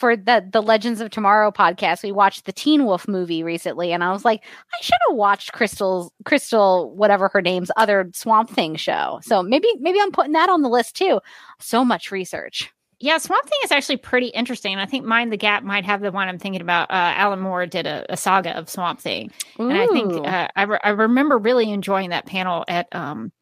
for 0.00 0.16
the 0.16 0.44
the 0.50 0.62
Legends 0.62 1.02
of 1.02 1.10
Tomorrow 1.10 1.50
podcast. 1.52 2.02
We 2.02 2.10
watched 2.10 2.46
the 2.46 2.52
Teen 2.52 2.86
Wolf 2.86 3.06
movie 3.06 3.42
recently, 3.42 3.92
and 3.92 4.02
I 4.02 4.10
was 4.10 4.24
like, 4.24 4.42
I 4.42 4.82
should 4.82 4.98
have 5.08 5.16
watched 5.16 5.52
Crystal's 5.52 6.10
Crystal, 6.24 6.90
whatever 6.96 7.28
her 7.28 7.42
name's 7.42 7.70
other 7.76 8.10
Swamp 8.14 8.48
Thing 8.48 8.76
show. 8.76 9.20
So 9.22 9.42
maybe 9.42 9.68
maybe 9.78 10.00
I'm 10.00 10.10
putting 10.10 10.32
that 10.32 10.48
on 10.48 10.62
the 10.62 10.70
list 10.70 10.96
too. 10.96 11.20
So 11.60 11.84
much 11.84 12.10
research. 12.10 12.72
Yeah, 12.98 13.18
Swamp 13.18 13.44
Thing 13.44 13.58
is 13.64 13.72
actually 13.72 13.98
pretty 13.98 14.28
interesting. 14.28 14.78
I 14.78 14.86
think 14.86 15.04
Mind 15.04 15.32
the 15.32 15.36
Gap 15.36 15.62
might 15.62 15.84
have 15.84 16.00
the 16.00 16.10
one 16.10 16.28
I'm 16.28 16.38
thinking 16.38 16.62
about. 16.62 16.90
Uh, 16.90 17.12
Alan 17.16 17.40
Moore 17.40 17.66
did 17.66 17.86
a, 17.86 18.04
a 18.10 18.16
saga 18.16 18.56
of 18.56 18.68
Swamp 18.70 19.00
Thing, 19.00 19.30
and 19.58 19.72
I 19.72 19.86
think 19.86 20.26
uh, 20.26 20.48
I, 20.56 20.62
re- 20.62 20.80
I 20.82 20.90
remember 20.90 21.36
really 21.38 21.70
enjoying 21.70 22.10
that 22.10 22.26
panel 22.26 22.64
at 22.68 22.94
um, 22.94 23.32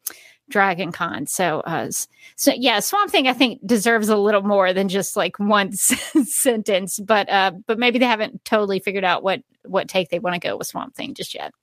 Dragon 0.49 0.91
Con. 0.91 1.25
So, 1.27 1.61
uh, 1.61 1.89
so 2.35 2.53
yeah, 2.55 2.79
Swamp 2.79 3.11
Thing 3.11 3.27
I 3.27 3.33
think 3.33 3.65
deserves 3.65 4.09
a 4.09 4.17
little 4.17 4.41
more 4.41 4.73
than 4.73 4.89
just 4.89 5.15
like 5.15 5.39
one 5.39 5.73
sentence, 5.73 6.99
but 6.99 7.29
uh, 7.29 7.51
but 7.65 7.79
maybe 7.79 7.99
they 7.99 8.05
haven't 8.05 8.43
totally 8.45 8.79
figured 8.79 9.03
out 9.03 9.23
what 9.23 9.41
what 9.65 9.87
take 9.87 10.09
they 10.09 10.19
want 10.19 10.35
to 10.35 10.47
go 10.47 10.57
with 10.57 10.67
Swamp 10.67 10.95
Thing 10.95 11.13
just 11.13 11.33
yet. 11.33 11.53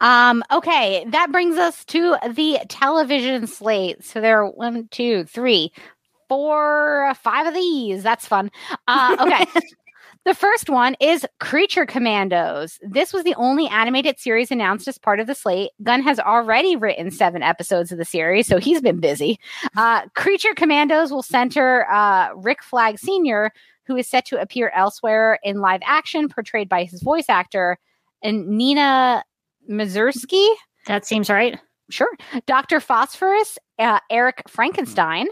Um, 0.00 0.42
okay, 0.50 1.04
that 1.10 1.30
brings 1.30 1.56
us 1.56 1.84
to 1.86 2.16
the 2.32 2.58
television 2.68 3.46
slate. 3.46 4.04
So 4.04 4.20
there 4.20 4.42
are 4.42 4.50
one, 4.50 4.88
two, 4.90 5.24
three, 5.24 5.72
four, 6.28 7.14
five 7.22 7.46
of 7.46 7.54
these. 7.54 8.02
That's 8.02 8.26
fun. 8.26 8.50
Uh, 8.88 9.16
okay. 9.20 9.60
the 10.24 10.34
first 10.34 10.70
one 10.70 10.96
is 11.00 11.26
Creature 11.40 11.86
Commandos. 11.86 12.78
This 12.82 13.12
was 13.12 13.24
the 13.24 13.34
only 13.34 13.66
animated 13.68 14.18
series 14.18 14.50
announced 14.50 14.86
as 14.86 14.98
part 14.98 15.20
of 15.20 15.26
the 15.26 15.34
slate. 15.34 15.70
Gunn 15.82 16.02
has 16.02 16.20
already 16.20 16.76
written 16.76 17.10
seven 17.10 17.42
episodes 17.42 17.90
of 17.90 17.98
the 17.98 18.04
series, 18.04 18.46
so 18.46 18.58
he's 18.58 18.80
been 18.80 19.00
busy. 19.00 19.38
Uh, 19.76 20.02
Creature 20.14 20.54
Commandos 20.54 21.10
will 21.10 21.22
center 21.22 21.90
uh, 21.90 22.30
Rick 22.36 22.62
Flag 22.62 22.98
Sr., 22.98 23.50
who 23.86 23.96
is 23.96 24.08
set 24.08 24.24
to 24.26 24.40
appear 24.40 24.70
elsewhere 24.74 25.38
in 25.42 25.60
live 25.60 25.80
action, 25.84 26.28
portrayed 26.28 26.68
by 26.68 26.84
his 26.84 27.02
voice 27.02 27.26
actor, 27.28 27.78
and 28.22 28.46
Nina 28.46 29.24
Mazursky. 29.68 30.48
That 30.86 31.04
seems 31.04 31.28
right. 31.30 31.58
Sure. 31.90 32.10
Dr. 32.46 32.80
Phosphorus, 32.80 33.58
uh, 33.78 33.98
Eric 34.08 34.42
Frankenstein, 34.48 35.26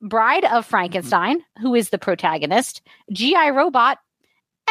Bride 0.00 0.44
of 0.46 0.64
Frankenstein, 0.64 1.42
who 1.60 1.74
is 1.74 1.90
the 1.90 1.98
protagonist, 1.98 2.80
G.I. 3.12 3.50
Robot, 3.50 3.98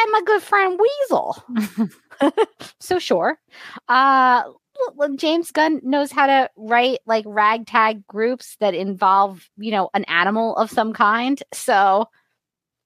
and 0.02 0.12
my 0.12 0.22
good 0.24 0.42
friend 0.42 0.80
Weasel. 0.80 1.44
so 2.80 2.98
sure. 2.98 3.38
Uh, 3.88 4.42
l- 4.46 4.94
l- 5.02 5.16
James 5.16 5.50
Gunn 5.50 5.80
knows 5.82 6.12
how 6.12 6.26
to 6.26 6.50
write 6.56 7.00
like 7.06 7.24
ragtag 7.26 8.06
groups 8.06 8.56
that 8.60 8.74
involve, 8.74 9.48
you 9.56 9.70
know, 9.70 9.90
an 9.94 10.04
animal 10.04 10.56
of 10.56 10.70
some 10.70 10.92
kind. 10.92 11.42
So 11.52 12.08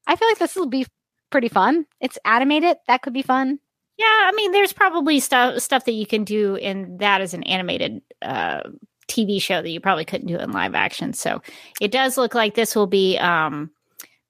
I 0.07 0.17
feel 0.17 0.29
like 0.29 0.39
this 0.39 0.57
will 0.57 0.69
be 0.69 0.87
pretty 1.31 1.49
fun. 1.49 1.87
It's 2.01 2.19
animated. 2.25 2.77
That 2.87 3.03
could 3.03 3.13
be 3.13 3.23
fun. 3.23 3.59
Yeah, 3.97 4.07
I 4.07 4.33
mean, 4.35 4.53
there's 4.53 4.73
probably 4.73 5.21
stuff 5.21 5.61
stuff 5.61 5.85
that 5.85 5.93
you 5.93 6.07
can 6.07 6.25
do 6.25 6.57
in 6.57 6.97
that 6.99 7.21
as 7.21 7.33
an 7.33 7.45
animated 7.45 8.03
uh, 8.23 8.63
TV 9.09 9.41
show 9.41 9.63
that 9.63 9.71
you 9.71 9.81
probably 9.81 10.05
couldn't 10.05 10.27
do 10.27 10.37
in 10.37 10.51
live 10.51 10.75
action. 10.75 11.13
So 11.13 11.43
it 11.81 11.93
does 11.93 12.17
look 12.17 12.35
like 12.35 12.55
this 12.55 12.75
will 12.75 12.89
be 12.89 13.19
um, 13.19 13.71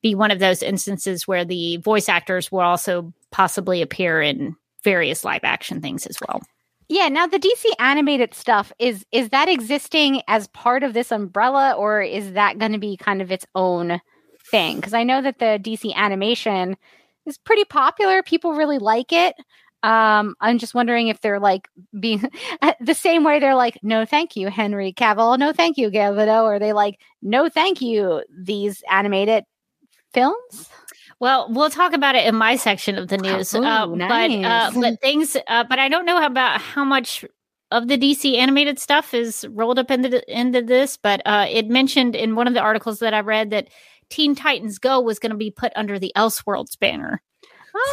be 0.04 0.14
one 0.14 0.30
of 0.30 0.38
those 0.38 0.62
instances 0.62 1.26
where 1.26 1.46
the 1.46 1.78
voice 1.78 2.10
actors 2.10 2.52
will 2.52 2.60
also 2.60 3.12
possibly 3.32 3.80
appear 3.80 4.20
in 4.20 4.54
various 4.84 5.24
live 5.24 5.40
action 5.42 5.80
things 5.80 6.06
as 6.06 6.18
well. 6.20 6.42
Yeah, 6.90 7.08
now 7.08 7.26
the 7.26 7.38
DC 7.38 7.64
animated 7.78 8.34
stuff 8.34 8.70
is 8.78 9.06
is 9.10 9.30
that 9.30 9.48
existing 9.48 10.20
as 10.28 10.46
part 10.48 10.82
of 10.82 10.92
this 10.92 11.10
umbrella 11.10 11.72
or 11.72 12.02
is 12.02 12.34
that 12.34 12.58
going 12.58 12.72
to 12.72 12.78
be 12.78 12.98
kind 12.98 13.22
of 13.22 13.32
its 13.32 13.46
own 13.54 13.98
thing? 14.50 14.82
Cuz 14.82 14.92
I 14.92 15.04
know 15.04 15.22
that 15.22 15.38
the 15.38 15.58
DC 15.58 15.94
animation 15.94 16.76
is 17.24 17.38
pretty 17.38 17.64
popular. 17.64 18.22
People 18.22 18.52
really 18.52 18.78
like 18.78 19.10
it. 19.10 19.34
Um, 19.82 20.34
I'm 20.40 20.58
just 20.58 20.74
wondering 20.74 21.08
if 21.08 21.22
they're 21.22 21.40
like 21.40 21.66
being 21.98 22.22
the 22.80 22.94
same 22.94 23.24
way 23.24 23.38
they're 23.38 23.54
like, 23.54 23.78
no, 23.82 24.04
thank 24.04 24.36
you, 24.36 24.48
Henry 24.48 24.92
Cavill. 24.92 25.38
No, 25.38 25.54
thank 25.54 25.78
you, 25.78 25.90
Gadot. 25.90 26.42
Or 26.42 26.58
they 26.58 26.74
like, 26.74 27.00
no, 27.22 27.48
thank 27.48 27.80
you, 27.80 28.22
these 28.30 28.82
animated 28.90 29.44
films. 30.14 30.68
Well, 31.20 31.48
we'll 31.50 31.70
talk 31.70 31.92
about 31.92 32.14
it 32.14 32.26
in 32.26 32.34
my 32.34 32.56
section 32.56 32.96
of 32.96 33.08
the 33.08 33.18
news. 33.18 33.54
Ooh, 33.54 33.62
uh, 33.64 33.86
But 33.86 34.30
uh, 34.30 34.70
but 34.74 35.00
things, 35.00 35.36
uh, 35.48 35.64
but 35.68 35.78
I 35.78 35.88
don't 35.88 36.06
know 36.06 36.24
about 36.24 36.60
how 36.60 36.84
much 36.84 37.24
of 37.70 37.88
the 37.88 37.96
DC 37.98 38.36
animated 38.36 38.78
stuff 38.78 39.14
is 39.14 39.46
rolled 39.50 39.78
up 39.78 39.90
into 39.90 40.08
the, 40.08 40.32
into 40.40 40.62
this. 40.62 40.96
But 40.96 41.22
uh, 41.26 41.46
it 41.48 41.68
mentioned 41.68 42.14
in 42.14 42.36
one 42.36 42.46
of 42.48 42.54
the 42.54 42.60
articles 42.60 42.98
that 43.00 43.14
I 43.14 43.20
read 43.20 43.50
that 43.50 43.68
Teen 44.10 44.34
Titans 44.34 44.78
Go 44.78 45.00
was 45.00 45.18
going 45.18 45.30
to 45.32 45.36
be 45.36 45.50
put 45.50 45.72
under 45.76 45.98
the 45.98 46.12
Elseworlds 46.16 46.78
banner. 46.78 47.22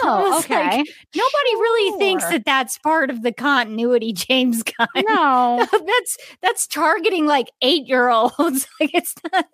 So 0.02 0.08
Oh, 0.10 0.30
like, 0.30 0.46
okay. 0.46 0.78
Nobody 1.16 1.56
really 1.56 1.98
thinks 1.98 2.24
that 2.26 2.46
that's 2.46 2.78
part 2.80 3.10
of 3.10 3.24
the 3.24 3.32
continuity, 3.34 4.14
James 4.14 4.62
Gunn. 4.62 4.88
no. 4.96 5.66
that's 5.72 6.18
that's 6.42 6.68
targeting 6.68 7.26
like 7.26 7.50
eight 7.64 7.88
year 7.88 8.10
olds. 8.10 8.68
like 8.80 8.92
it's 8.94 9.16
not. 9.32 9.46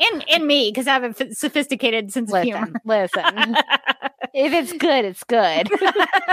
And 0.00 0.24
and 0.28 0.46
me 0.46 0.70
because 0.70 0.86
I 0.86 0.92
have 0.94 1.04
a 1.04 1.08
f- 1.08 1.32
sophisticated 1.32 2.12
sense 2.12 2.32
of 2.32 2.42
humor. 2.42 2.72
Listen, 2.84 3.22
listen. 3.34 3.54
if 4.34 4.52
it's 4.52 4.72
good, 4.72 5.04
it's 5.04 5.24
good. 5.24 5.68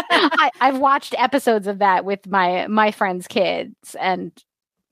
I, 0.10 0.52
I've 0.60 0.80
watched 0.80 1.16
episodes 1.18 1.68
of 1.68 1.80
that 1.80 2.06
with 2.06 2.28
my 2.28 2.68
my 2.68 2.92
friends' 2.92 3.28
kids, 3.28 3.96
and 4.00 4.32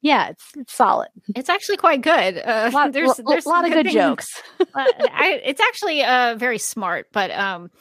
yeah, 0.02 0.30
it's 0.30 0.46
it's 0.56 0.74
solid. 0.74 1.10
It's 1.36 1.50
actually 1.50 1.78
quite 1.78 2.02
good. 2.02 2.38
Uh, 2.38 2.70
lot, 2.74 2.94
there's 2.94 3.18
lo- 3.20 3.26
there's 3.28 3.46
a 3.46 3.50
lot 3.50 3.66
of 3.66 3.72
good 3.72 3.86
things- 3.86 3.96
jokes. 3.96 4.42
uh, 4.60 4.66
I, 4.76 5.42
it's 5.44 5.62
actually 5.62 6.04
uh, 6.04 6.36
very 6.38 6.60
smart, 6.60 7.08
but 7.12 7.32
um, 7.32 7.72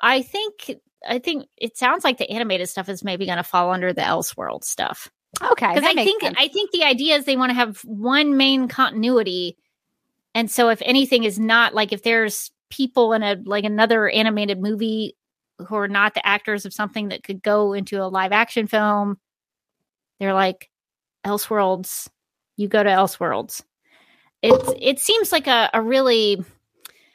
I 0.00 0.22
think 0.22 0.76
I 1.08 1.18
think 1.18 1.46
it 1.56 1.76
sounds 1.76 2.04
like 2.04 2.18
the 2.18 2.30
animated 2.30 2.68
stuff 2.68 2.88
is 2.88 3.02
maybe 3.02 3.26
going 3.26 3.38
to 3.38 3.42
fall 3.44 3.72
under 3.72 3.92
the 3.92 4.02
Elseworld 4.02 4.64
stuff 4.64 5.10
Okay, 5.42 5.74
because 5.74 5.84
I 5.84 5.94
think 5.94 6.22
sense. 6.22 6.36
I 6.38 6.48
think 6.48 6.70
the 6.70 6.84
idea 6.84 7.16
is 7.16 7.24
they 7.24 7.36
want 7.36 7.50
to 7.50 7.54
have 7.54 7.80
one 7.84 8.36
main 8.36 8.68
continuity 8.68 9.56
And 10.34 10.50
so 10.50 10.68
if 10.68 10.82
anything 10.84 11.24
is 11.24 11.38
not 11.38 11.74
like 11.74 11.92
if 11.92 12.02
there's 12.02 12.50
people 12.70 13.12
in 13.12 13.22
a 13.22 13.36
like 13.44 13.64
another 13.64 14.08
animated 14.08 14.60
movie 14.60 15.16
who 15.58 15.76
are 15.76 15.88
not 15.88 16.14
the 16.14 16.26
actors 16.26 16.66
of 16.66 16.72
something 16.72 17.08
that 17.08 17.22
could 17.22 17.42
go 17.42 17.72
into 17.72 18.02
a 18.02 18.08
live 18.08 18.32
action 18.32 18.66
film, 18.66 19.18
they're 20.18 20.34
like 20.34 20.70
Elseworlds. 21.24 22.08
You 22.56 22.68
go 22.68 22.82
to 22.82 22.90
Elseworlds. 22.90 23.62
It's 24.42 24.72
it 24.78 24.98
seems 24.98 25.32
like 25.32 25.46
a, 25.46 25.70
a 25.72 25.80
really 25.80 26.44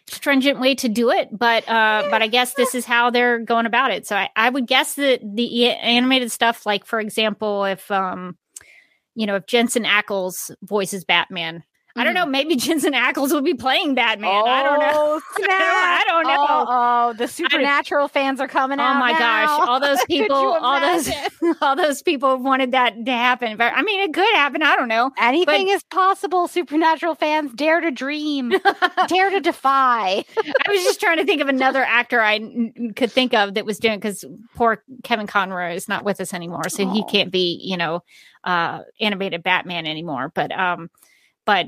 stringent 0.08 0.60
way 0.60 0.76
to 0.76 0.90
do 0.90 1.12
it, 1.12 1.30
but 1.38 1.68
uh, 1.70 2.08
but 2.10 2.22
I 2.22 2.28
guess 2.28 2.54
this 2.56 2.74
is 2.74 2.86
how 2.86 3.10
they're 3.10 3.40
going 3.40 3.66
about 3.66 3.92
it. 3.92 4.08
So 4.08 4.16
I, 4.16 4.30
I 4.36 4.50
would 4.50 4.68
guess 4.68 4.96
that 4.96 5.22
the 5.24 5.70
animated 5.70 6.32
stuff, 6.32 6.66
like 6.66 6.86
for 6.86 7.00
example, 7.00 7.66
if 7.66 7.90
um, 7.92 8.38
you 9.16 9.28
know, 9.28 9.36
if 9.36 9.46
Jensen 9.46 9.84
Ackles 9.84 10.52
voices 10.64 11.04
Batman, 11.06 11.64
I 11.96 12.04
don't 12.04 12.14
know. 12.14 12.26
Maybe 12.26 12.56
Jensen 12.58 12.94
Ackles 12.94 13.32
will 13.32 13.42
be 13.42 13.54
playing 13.56 13.96
Batman. 13.96 14.30
Oh, 14.32 14.46
I 14.46 14.64
don't 14.64 14.80
know. 14.80 15.22
I 15.50 16.04
don't 16.08 16.24
know. 16.28 16.46
Oh, 16.48 16.66
oh, 17.10 17.14
the 17.14 17.28
supernatural 17.28 18.08
fans 18.08 18.40
are 18.40 18.48
coming 18.48 18.80
Oh 18.80 18.84
out. 18.84 19.00
my 19.00 19.12
gosh! 19.18 19.50
All 19.68 19.80
those 19.80 20.04
people, 20.08 20.36
all 20.36 20.80
those, 20.80 21.10
all 21.62 21.76
those 21.76 22.02
people 22.02 22.38
wanted 22.38 22.72
that 22.72 22.94
to 23.06 23.12
happen. 23.12 23.58
But 23.58 23.74
I 23.76 23.82
mean, 23.82 24.02
it 24.08 24.14
could 24.14 24.34
happen. 24.36 24.62
I 24.64 24.76
don't 24.76 24.88
know. 24.88 25.12
Anything 25.20 25.68
is 25.70 25.84
possible. 25.84 26.48
Supernatural 26.48 27.16
fans 27.16 27.52
dare 27.54 27.82
to 27.82 27.92
dream, 27.92 28.54
dare 29.08 29.30
to 29.32 29.40
defy. 29.40 30.24
I 30.38 30.70
was 30.70 30.84
just 30.84 31.00
trying 31.00 31.18
to 31.18 31.26
think 31.26 31.42
of 31.42 31.50
another 31.50 31.84
actor 31.84 32.22
I 32.22 32.36
n- 32.36 32.74
n- 32.78 32.94
could 32.96 33.12
think 33.12 33.34
of 33.34 33.56
that 33.56 33.66
was 33.66 33.80
doing 33.80 34.00
because 34.00 34.24
poor 34.56 34.84
Kevin 35.04 35.28
Conroy 35.28 35.74
is 35.74 35.88
not 35.90 36.04
with 36.06 36.22
us 36.22 36.34
anymore, 36.34 36.70
so 36.70 36.88
he 36.90 37.04
can't 37.06 37.32
be, 37.32 37.60
you 37.64 37.78
know, 37.78 38.04
uh, 38.44 38.82
animated 39.02 39.44
Batman 39.44 39.86
anymore. 39.86 40.32
But, 40.34 40.52
um, 40.58 40.90
but 41.46 41.68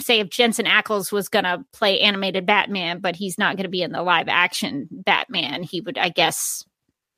say 0.00 0.20
if 0.20 0.30
Jensen 0.30 0.66
Ackles 0.66 1.12
was 1.12 1.28
going 1.28 1.44
to 1.44 1.64
play 1.72 2.00
animated 2.00 2.46
Batman, 2.46 3.00
but 3.00 3.16
he's 3.16 3.38
not 3.38 3.56
going 3.56 3.64
to 3.64 3.70
be 3.70 3.82
in 3.82 3.92
the 3.92 4.02
live 4.02 4.28
action 4.28 4.88
Batman, 4.90 5.62
he 5.62 5.80
would, 5.80 5.98
I 5.98 6.08
guess, 6.08 6.64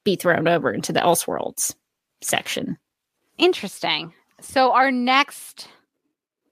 be 0.04 0.16
thrown 0.16 0.48
over 0.48 0.72
into 0.72 0.92
the 0.92 1.00
Elseworlds 1.00 1.74
section. 2.22 2.78
Interesting. 3.38 4.12
So 4.40 4.72
our 4.72 4.90
next 4.90 5.68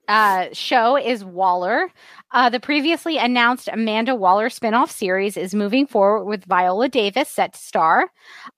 uh, 0.07 0.47
show 0.53 0.97
is 0.97 1.23
Waller. 1.23 1.91
Uh, 2.31 2.49
the 2.49 2.59
previously 2.59 3.17
announced 3.17 3.69
Amanda 3.71 4.15
Waller 4.15 4.49
spinoff 4.49 4.91
series 4.91 5.35
is 5.35 5.55
moving 5.55 5.87
forward 5.87 6.25
with 6.25 6.45
Viola 6.45 6.87
Davis 6.87 7.27
set 7.27 7.53
to 7.53 7.59
star. 7.59 8.11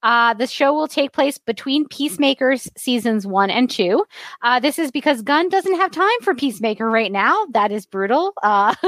Uh, 0.03 0.33
the 0.33 0.47
show 0.47 0.73
will 0.73 0.87
take 0.87 1.13
place 1.13 1.37
between 1.37 1.87
Peacemakers 1.87 2.69
seasons 2.75 3.25
one 3.25 3.49
and 3.49 3.69
two. 3.69 4.03
Uh, 4.41 4.59
this 4.59 4.77
is 4.77 4.91
because 4.91 5.21
Gunn 5.21 5.49
doesn't 5.49 5.75
have 5.75 5.91
time 5.91 6.09
for 6.21 6.35
Peacemaker 6.35 6.89
right 6.89 7.11
now. 7.11 7.45
That 7.51 7.71
is 7.71 7.85
brutal. 7.85 8.33
Uh, 8.43 8.75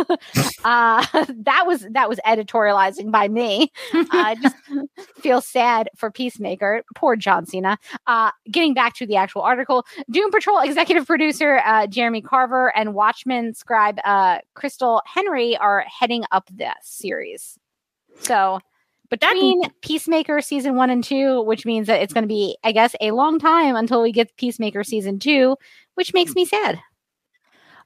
uh, 0.66 1.06
that 1.14 1.64
was 1.66 1.88
that 1.92 2.10
was 2.10 2.20
editorializing 2.26 3.12
by 3.12 3.28
me. 3.28 3.72
I 3.94 4.36
just 4.42 4.56
feel 5.22 5.42
sad 5.42 5.90
for 5.96 6.12
Peacemaker. 6.12 6.84
Poor 6.96 7.16
John 7.16 7.46
Cena. 7.46 7.78
Uh, 8.08 8.32
getting 8.52 8.74
back 8.74 8.96
to 8.96 9.06
the 9.06 9.16
actual 9.16 9.42
article, 9.42 9.86
Doom 10.10 10.32
Patrol 10.32 10.60
executive 10.60 11.08
producer 11.08 11.62
uh, 11.66 11.88
Jeremy 11.88 12.22
Carver 12.22 12.76
and 12.76 12.94
Watchmen 12.94 13.54
scribe 13.54 14.00
uh, 14.04 14.40
Christal 14.74 15.02
Henry 15.06 15.58
are 15.58 15.86
heading 15.88 16.24
up 16.32 16.50
this 16.52 16.74
series. 16.82 17.58
So 18.20 18.60
between 19.10 19.62
Peacemaker 19.82 20.42
season 20.42 20.76
one 20.76 20.90
and 20.90 21.04
two, 21.04 21.42
which 21.44 21.66
means 21.66 21.88
that 21.88 22.02
it's 22.02 22.14
going 22.14 22.24
to 22.24 22.28
be, 22.28 22.58
I 22.64 22.72
guess, 22.72 22.96
a 23.02 23.12
long 23.12 23.40
time 23.40 23.76
until 23.76 24.02
we 24.02 24.12
get 24.12 24.36
Peacemaker 24.38 24.84
season 24.84 25.20
two, 25.20 25.58
which 25.96 26.14
makes 26.14 26.34
me 26.36 26.46
sad. 26.46 26.80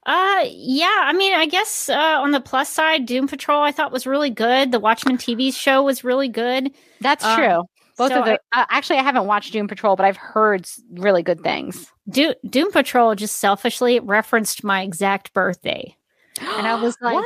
Uh, 0.05 0.45
yeah. 0.49 1.01
I 1.03 1.13
mean, 1.13 1.33
I 1.33 1.47
guess 1.47 1.89
uh, 1.89 1.95
on 2.21 2.31
the 2.31 2.39
plus 2.39 2.69
side, 2.69 3.05
Doom 3.05 3.27
Patrol 3.27 3.61
I 3.61 3.71
thought 3.73 3.91
was 3.91 4.07
really 4.07 4.29
good. 4.29 4.71
The 4.71 4.79
Watchmen 4.79 5.17
TV 5.17 5.53
show 5.53 5.83
was 5.83 6.03
really 6.03 6.29
good. 6.29 6.71
That's 7.01 7.25
Um, 7.25 7.35
true. 7.37 7.63
Both 7.97 8.11
so 8.11 8.19
of 8.19 8.25
the 8.25 8.39
uh, 8.53 8.65
actually, 8.69 8.99
I 8.99 9.03
haven't 9.03 9.25
watched 9.25 9.51
Doom 9.51 9.67
Patrol, 9.67 9.95
but 9.95 10.05
I've 10.05 10.17
heard 10.17 10.65
really 10.91 11.23
good 11.23 11.41
things. 11.41 11.91
Do- 12.07 12.35
Doom 12.47 12.71
Patrol 12.71 13.15
just 13.15 13.37
selfishly 13.37 13.99
referenced 13.99 14.63
my 14.63 14.83
exact 14.83 15.33
birthday, 15.33 15.97
and 16.41 16.67
I 16.67 16.75
was 16.81 16.97
like, 17.01 17.13
what? 17.15 17.25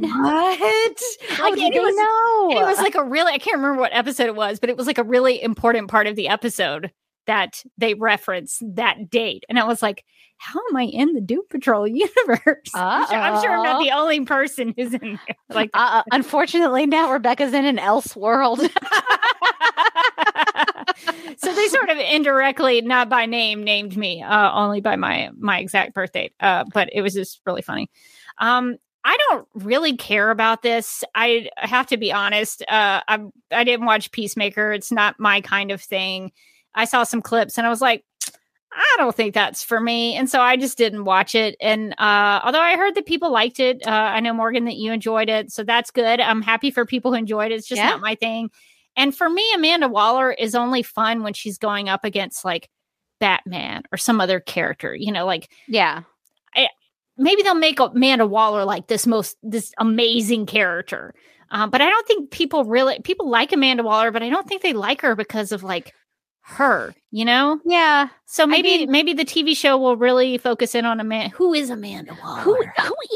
"What? 0.00 0.58
How 1.30 1.44
Like, 1.50 1.54
did 1.58 1.72
they 1.72 1.78
was- 1.80 1.96
know? 1.96 2.60
It 2.60 2.64
was 2.66 2.78
like 2.78 2.94
a 2.94 3.04
really 3.04 3.32
I 3.32 3.38
can't 3.38 3.56
remember 3.56 3.80
what 3.80 3.92
episode 3.94 4.26
it 4.26 4.34
was, 4.36 4.58
but 4.60 4.70
it 4.70 4.76
was 4.76 4.86
like 4.86 4.98
a 4.98 5.04
really 5.04 5.42
important 5.42 5.88
part 5.88 6.06
of 6.06 6.16
the 6.16 6.28
episode 6.28 6.90
that 7.26 7.62
they 7.76 7.92
referenced 7.94 8.62
that 8.76 9.10
date, 9.10 9.44
and 9.50 9.58
I 9.58 9.64
was 9.64 9.82
like, 9.82 10.02
"How 10.38 10.60
am 10.70 10.76
I 10.76 10.84
in 10.84 11.12
the 11.12 11.20
Doom 11.20 11.42
Patrol 11.50 11.86
universe?" 11.88 12.70
I'm 12.74 13.06
sure, 13.06 13.16
I'm 13.18 13.42
sure 13.42 13.50
I'm 13.56 13.62
not 13.64 13.82
the 13.82 13.90
only 13.90 14.24
person 14.24 14.72
who's 14.76 14.94
in 14.94 15.18
there. 15.26 15.36
Like, 15.50 15.70
uh, 15.74 16.02
unfortunately, 16.12 16.86
now 16.86 17.12
Rebecca's 17.12 17.52
in 17.54 17.64
an 17.66 17.78
else 17.78 18.14
world. 18.16 18.60
so 21.36 21.54
they 21.54 21.68
sort 21.68 21.88
of 21.90 21.98
indirectly, 21.98 22.80
not 22.82 23.08
by 23.08 23.26
name, 23.26 23.62
named 23.62 23.96
me 23.96 24.22
uh, 24.22 24.52
only 24.52 24.80
by 24.80 24.96
my 24.96 25.30
my 25.38 25.58
exact 25.58 25.94
birth 25.94 26.12
date. 26.12 26.32
Uh, 26.40 26.64
but 26.72 26.88
it 26.92 27.00
was 27.02 27.14
just 27.14 27.40
really 27.46 27.62
funny. 27.62 27.90
Um, 28.40 28.76
I 29.04 29.16
don't 29.30 29.46
really 29.54 29.96
care 29.96 30.30
about 30.30 30.62
this. 30.62 31.02
I 31.14 31.48
have 31.56 31.86
to 31.88 31.96
be 31.96 32.12
honest. 32.12 32.62
Uh, 32.62 33.00
I 33.08 33.20
I 33.50 33.64
didn't 33.64 33.86
watch 33.86 34.10
Peacemaker. 34.12 34.72
It's 34.72 34.92
not 34.92 35.18
my 35.18 35.40
kind 35.40 35.70
of 35.70 35.80
thing. 35.80 36.32
I 36.74 36.84
saw 36.84 37.04
some 37.04 37.22
clips 37.22 37.56
and 37.58 37.66
I 37.66 37.70
was 37.70 37.80
like, 37.80 38.04
I 38.72 38.94
don't 38.98 39.14
think 39.14 39.34
that's 39.34 39.62
for 39.64 39.80
me. 39.80 40.14
And 40.14 40.28
so 40.28 40.40
I 40.40 40.56
just 40.56 40.76
didn't 40.76 41.04
watch 41.06 41.34
it. 41.34 41.56
And 41.60 41.92
uh, 41.98 42.40
although 42.44 42.60
I 42.60 42.76
heard 42.76 42.94
that 42.96 43.06
people 43.06 43.30
liked 43.32 43.58
it, 43.60 43.84
uh, 43.86 43.90
I 43.90 44.20
know 44.20 44.34
Morgan 44.34 44.66
that 44.66 44.76
you 44.76 44.92
enjoyed 44.92 45.28
it, 45.30 45.50
so 45.50 45.64
that's 45.64 45.90
good. 45.90 46.20
I'm 46.20 46.42
happy 46.42 46.70
for 46.70 46.84
people 46.84 47.12
who 47.12 47.16
enjoyed 47.18 47.50
it. 47.50 47.54
It's 47.56 47.66
just 47.66 47.78
Yeah. 47.80 47.88
not 47.88 48.00
my 48.00 48.14
thing. 48.14 48.50
And 48.94 49.16
for 49.16 49.30
me, 49.30 49.44
Amanda 49.54 49.88
Waller 49.88 50.32
is 50.32 50.54
only 50.54 50.82
fun 50.82 51.22
when 51.22 51.32
she's 51.32 51.56
going 51.56 51.88
up 51.88 52.04
against 52.04 52.44
like 52.44 52.68
Batman 53.20 53.84
or 53.90 53.96
some 53.96 54.20
other 54.20 54.38
character. 54.38 54.94
You 54.94 55.12
know, 55.12 55.24
like 55.24 55.48
yeah. 55.66 56.02
Maybe 57.18 57.42
they'll 57.42 57.54
make 57.54 57.80
Amanda 57.80 58.26
Waller 58.26 58.64
like 58.64 58.86
this 58.86 59.06
most 59.06 59.36
this 59.42 59.72
amazing 59.78 60.46
character. 60.46 61.14
Um, 61.50 61.70
but 61.70 61.80
I 61.80 61.88
don't 61.88 62.06
think 62.06 62.30
people 62.30 62.64
really 62.64 63.00
people 63.00 63.28
like 63.30 63.52
Amanda 63.52 63.82
Waller, 63.82 64.10
but 64.10 64.22
I 64.22 64.28
don't 64.30 64.46
think 64.46 64.62
they 64.62 64.72
like 64.72 65.00
her 65.02 65.14
because 65.16 65.52
of 65.52 65.62
like 65.62 65.92
her. 66.42 66.94
You 67.10 67.24
know, 67.24 67.58
Yeah. 67.64 68.08
so 68.26 68.46
maybe 68.46 68.68
mean- 68.78 68.90
maybe 68.90 69.14
the 69.14 69.24
TV 69.24 69.56
show 69.56 69.78
will 69.78 69.96
really 69.96 70.36
focus 70.36 70.74
in 70.74 70.84
on 70.84 71.00
Amanda. 71.00 71.34
Who 71.36 71.54
is 71.54 71.70
Amanda 71.70 72.14
Waller? 72.22 72.42
Who 72.42 72.54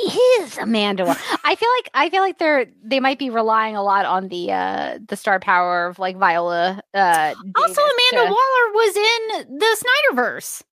who 0.09 0.20
is 0.40 0.57
Amanda? 0.57 1.05
Waller? 1.05 1.18
I 1.44 1.55
feel 1.57 1.68
like 1.78 1.90
I 1.92 2.09
feel 2.09 2.22
like 2.22 2.38
they're 2.38 2.66
they 2.82 3.00
might 3.00 3.18
be 3.18 3.28
relying 3.28 3.76
a 3.76 3.82
lot 3.82 4.07
on 4.07 4.28
the 4.28 4.50
uh 4.53 4.98
the 5.07 5.16
star 5.16 5.40
power 5.40 5.86
of 5.88 5.98
like 5.98 6.16
Viola. 6.16 6.80
Uh, 6.94 7.34
also, 7.57 7.80
Amanda 7.82 8.28
to- 8.28 8.34
Waller 8.34 8.72
was 8.74 8.96
in 8.96 9.59
the 9.59 9.76
Snyderverse. 10.14 10.62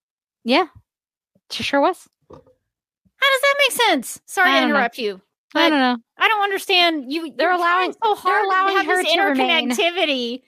Yeah, 0.45 0.67
she 1.51 1.63
sure 1.63 1.81
was. 1.83 2.09
How 3.21 3.31
does 3.31 3.41
that 3.43 3.55
make 3.59 3.73
sense? 3.73 4.21
Sorry 4.27 4.51
to 4.51 4.61
don't 4.61 4.69
know. 4.71 4.75
interrupt 4.77 4.99
you. 4.99 5.21
I 5.55 5.69
don't 5.69 5.81
know. 5.81 5.97
I 6.17 6.29
don't 6.29 6.43
understand. 6.43 7.13
You 7.13 7.33
They're 7.37 7.51
allowing- 7.53 7.93
so 7.93 7.99
they're 8.05 8.15
hard 8.15 8.47
allowing 8.47 8.75
to 8.75 8.79
have 8.79 8.87
her 8.87 9.03
this 9.03 9.13
to 9.13 9.21
remain. 9.21 9.71
interconnectivity, 9.71 10.43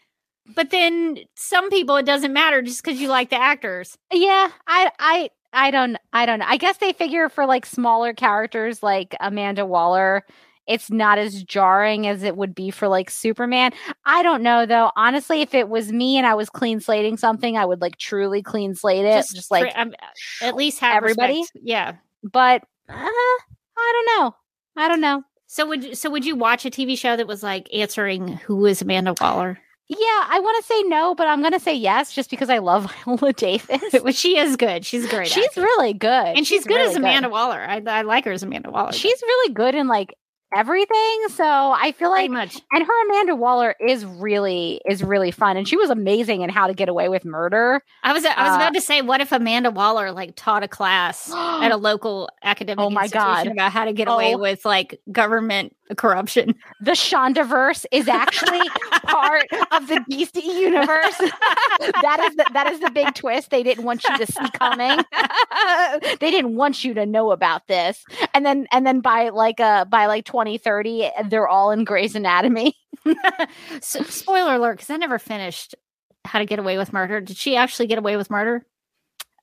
but 0.54 0.70
then 0.70 1.18
some 1.34 1.70
people 1.70 1.96
it 1.96 2.06
doesn't 2.06 2.32
matter 2.32 2.62
just 2.62 2.82
because 2.84 3.00
you 3.00 3.08
like 3.08 3.30
the 3.30 3.40
actors. 3.40 3.98
Yeah, 4.12 4.50
I 4.66 4.90
I 5.00 5.30
I 5.52 5.70
don't 5.72 5.96
I 6.12 6.24
don't 6.24 6.38
know. 6.38 6.46
I 6.48 6.56
guess 6.56 6.76
they 6.78 6.92
figure 6.92 7.28
for 7.28 7.46
like 7.46 7.66
smaller 7.66 8.12
characters 8.14 8.80
like 8.82 9.16
Amanda 9.20 9.66
Waller, 9.66 10.24
it's 10.68 10.88
not 10.90 11.18
as 11.18 11.42
jarring 11.42 12.06
as 12.06 12.22
it 12.22 12.36
would 12.36 12.54
be 12.54 12.70
for 12.70 12.86
like 12.86 13.10
Superman. 13.10 13.72
I 14.04 14.22
don't 14.22 14.42
know 14.44 14.66
though. 14.66 14.92
Honestly, 14.94 15.40
if 15.42 15.52
it 15.52 15.68
was 15.68 15.90
me 15.92 16.16
and 16.16 16.26
I 16.28 16.34
was 16.34 16.48
clean 16.48 16.78
slating 16.78 17.16
something, 17.16 17.56
I 17.56 17.64
would 17.64 17.80
like 17.80 17.96
truly 17.98 18.40
clean 18.40 18.76
slate 18.76 19.04
it. 19.04 19.26
Just, 19.34 19.48
for- 19.48 19.58
like 19.58 19.72
um, 19.76 19.92
at 20.40 20.54
least 20.54 20.78
have 20.78 20.94
everybody? 20.96 21.40
respect. 21.40 21.58
Yeah. 21.64 21.92
But 22.22 22.62
uh, 22.88 22.92
I 22.94 23.92
don't 23.92 24.06
know. 24.24 24.34
I 24.76 24.88
don't 24.88 25.00
know. 25.00 25.22
So 25.46 25.66
would 25.66 25.84
you- 25.84 25.94
so 25.94 26.10
would 26.10 26.24
you 26.24 26.34
watch 26.36 26.64
a 26.64 26.70
TV 26.70 26.96
show 26.98 27.16
that 27.16 27.26
was 27.26 27.42
like 27.42 27.68
answering 27.74 28.28
who 28.28 28.64
is 28.66 28.80
Amanda 28.82 29.14
Waller? 29.20 29.58
Yeah, 29.88 29.98
I 30.28 30.40
want 30.40 30.62
to 30.64 30.66
say 30.66 30.82
no, 30.84 31.14
but 31.14 31.26
I'm 31.26 31.40
going 31.40 31.52
to 31.52 31.60
say 31.60 31.74
yes 31.74 32.14
just 32.14 32.30
because 32.30 32.48
I 32.48 32.58
love 32.58 32.90
Viola 33.04 33.32
Davis. 33.34 33.94
She 34.16 34.38
is 34.38 34.56
good. 34.56 34.86
She's 34.86 35.06
great. 35.06 35.28
She's 35.28 35.44
actor. 35.46 35.60
really 35.60 35.92
good. 35.92 36.08
and 36.36 36.46
she's, 36.46 36.64
good 36.64 36.76
really 36.76 36.90
as 36.90 36.96
Amanda 36.96 37.28
Waller. 37.28 37.60
I, 37.60 37.82
I 37.86 38.00
like 38.02 38.24
her 38.24 38.32
as 38.32 38.42
Amanda 38.42 38.70
Waller. 38.70 38.92
She's 38.92 39.20
really 39.20 39.52
good 39.52 39.74
in 39.74 39.88
like 39.88 40.14
everything. 40.54 41.28
So 41.30 41.44
I 41.44 41.92
feel 41.98 42.10
like 42.10 42.30
much. 42.30 42.60
and 42.72 42.84
her 42.86 43.04
Amanda 43.06 43.34
Waller 43.36 43.74
is 43.80 44.04
really 44.04 44.80
is 44.88 45.02
really 45.02 45.30
fun 45.30 45.56
and 45.56 45.66
she 45.66 45.76
was 45.76 45.90
amazing 45.90 46.42
in 46.42 46.50
How 46.50 46.66
to 46.66 46.74
Get 46.74 46.88
Away 46.88 47.08
with 47.08 47.24
Murder. 47.24 47.82
I 48.02 48.12
was 48.12 48.24
I 48.24 48.28
was 48.42 48.52
Uh, 48.52 48.56
about 48.56 48.74
to 48.74 48.80
say, 48.80 49.02
what 49.02 49.20
if 49.20 49.32
Amanda 49.32 49.70
Waller 49.70 50.12
like 50.12 50.34
taught 50.36 50.62
a 50.62 50.68
class 50.68 51.30
at 51.34 51.70
a 51.70 51.76
local 51.76 52.28
academic 52.42 52.84
Oh 52.84 52.90
my 52.90 53.02
institution 53.04 53.44
God. 53.44 53.46
about 53.48 53.72
how 53.72 53.84
to 53.84 53.92
get 53.92 54.08
away 54.08 54.34
Oh. 54.34 54.38
with 54.38 54.64
like 54.64 55.00
government 55.10 55.74
corruption? 55.94 56.54
The 56.80 56.92
Shondaverse 56.92 57.84
is 57.92 58.08
actually 58.08 58.68
part 59.04 59.46
of 59.70 59.88
the 59.88 60.04
DC 60.10 60.42
universe. 60.42 61.18
that 62.02 62.26
is 62.28 62.36
the, 62.36 62.46
that 62.52 62.70
is 62.72 62.80
the 62.80 62.90
big 62.90 63.14
twist 63.14 63.50
they 63.50 63.62
didn't 63.62 63.84
want 63.84 64.04
you 64.04 64.16
to 64.18 64.26
see 64.26 64.50
coming. 64.54 65.04
they 66.20 66.30
didn't 66.30 66.54
want 66.54 66.84
you 66.84 66.94
to 66.94 67.06
know 67.06 67.30
about 67.30 67.66
this. 67.68 68.04
And 68.34 68.44
then 68.44 68.66
and 68.72 68.86
then 68.86 69.00
by 69.00 69.30
like 69.30 69.60
uh 69.60 69.84
by 69.84 70.06
like 70.06 70.24
2030 70.24 71.10
they're 71.28 71.48
all 71.48 71.70
in 71.70 71.84
Grey's 71.84 72.14
Anatomy. 72.14 72.76
so, 73.80 74.02
spoiler 74.04 74.54
alert, 74.56 74.74
because 74.74 74.90
I 74.90 74.96
never 74.96 75.18
finished 75.18 75.74
How 76.24 76.38
to 76.38 76.44
Get 76.46 76.58
Away 76.58 76.78
with 76.78 76.92
Murder. 76.92 77.20
Did 77.20 77.36
she 77.36 77.56
actually 77.56 77.86
get 77.88 77.98
away 77.98 78.16
with 78.16 78.30
murder? 78.30 78.64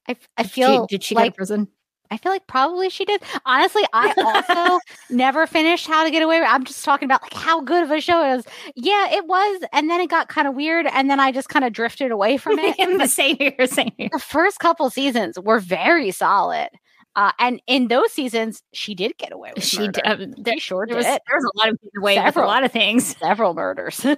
I, 0.07 0.15
I 0.37 0.43
Did 0.43 0.51
she- 0.51 0.61
feel 0.61 0.87
did 0.87 1.03
she 1.03 1.15
go 1.15 1.21
like 1.21 1.33
to 1.33 1.37
prison? 1.37 1.67
I 2.11 2.17
feel 2.17 2.31
like 2.31 2.47
probably 2.47 2.89
she 2.89 3.05
did. 3.05 3.21
Honestly, 3.45 3.83
I 3.93 4.13
also 4.17 4.79
never 5.09 5.45
finished 5.45 5.85
How 5.87 6.03
to 6.03 6.09
Get 6.11 6.23
Away. 6.23 6.39
I'm 6.41 6.63
just 6.63 6.83
talking 6.83 7.05
about 7.05 7.21
like 7.21 7.33
how 7.33 7.61
good 7.61 7.83
of 7.83 7.91
a 7.91 8.01
show 8.01 8.23
it 8.25 8.35
was. 8.37 8.45
Yeah, 8.75 9.09
it 9.11 9.27
was, 9.27 9.61
and 9.73 9.89
then 9.89 10.01
it 10.01 10.09
got 10.09 10.27
kind 10.27 10.47
of 10.47 10.55
weird, 10.55 10.87
and 10.91 11.09
then 11.09 11.19
I 11.19 11.31
just 11.31 11.49
kind 11.49 11.63
of 11.65 11.71
drifted 11.73 12.11
away 12.11 12.37
from 12.37 12.57
it. 12.59 12.77
In 12.79 12.97
the 12.99 13.07
same 13.07 13.37
here, 13.37 13.53
same 13.67 13.91
here. 13.97 14.09
the 14.11 14.19
first 14.19 14.59
couple 14.59 14.89
seasons 14.89 15.37
were 15.39 15.59
very 15.59 16.09
solid, 16.11 16.69
uh, 17.15 17.31
and 17.37 17.61
in 17.67 17.89
those 17.89 18.11
seasons, 18.11 18.63
she 18.73 18.95
did 18.95 19.15
get 19.17 19.31
away 19.31 19.51
with 19.55 19.63
She 19.63 19.79
murder. 19.79 19.91
d- 19.91 20.01
um, 20.01 20.33
there, 20.37 20.53
she 20.55 20.59
sure 20.61 20.85
there 20.87 20.95
did. 21.01 21.05
was, 21.05 21.05
there 21.05 21.19
was 21.37 21.51
a 21.53 21.57
lot 21.59 21.69
of 21.69 21.79
getting 21.81 21.97
away 21.99 22.23
with 22.23 22.37
a 22.37 22.41
lot 22.41 22.63
of 22.63 22.71
things. 22.71 23.15
Several 23.17 23.53
murders. 23.53 24.03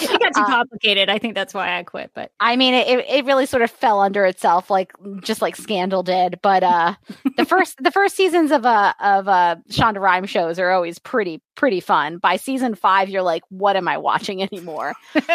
It 0.00 0.20
got 0.20 0.34
too 0.34 0.40
Uh, 0.42 0.46
complicated. 0.46 1.08
I 1.08 1.18
think 1.18 1.34
that's 1.34 1.54
why 1.54 1.78
I 1.78 1.82
quit. 1.82 2.10
But 2.14 2.32
I 2.40 2.56
mean, 2.56 2.74
it, 2.74 3.04
it 3.08 3.24
really 3.24 3.46
sort 3.46 3.62
of 3.62 3.70
fell 3.70 4.00
under 4.00 4.24
itself, 4.26 4.70
like 4.70 4.92
just 5.22 5.42
like 5.42 5.56
Scandal 5.56 6.02
did. 6.02 6.40
But 6.42 6.62
uh, 6.62 6.94
the 7.36 7.44
first 7.48 7.82
the 7.82 7.90
first 7.90 8.16
seasons 8.16 8.50
of 8.50 8.64
uh 8.66 8.92
of 9.00 9.28
uh 9.28 9.56
Shonda 9.70 10.00
Rhimes 10.00 10.30
shows 10.30 10.58
are 10.58 10.70
always 10.70 10.98
pretty 10.98 11.42
pretty 11.54 11.80
fun. 11.80 12.18
By 12.18 12.36
season 12.36 12.74
five, 12.74 13.08
you're 13.10 13.22
like, 13.22 13.42
what 13.50 13.76
am 13.76 13.86
I 13.86 13.98
watching 13.98 14.42
anymore? 14.42 14.94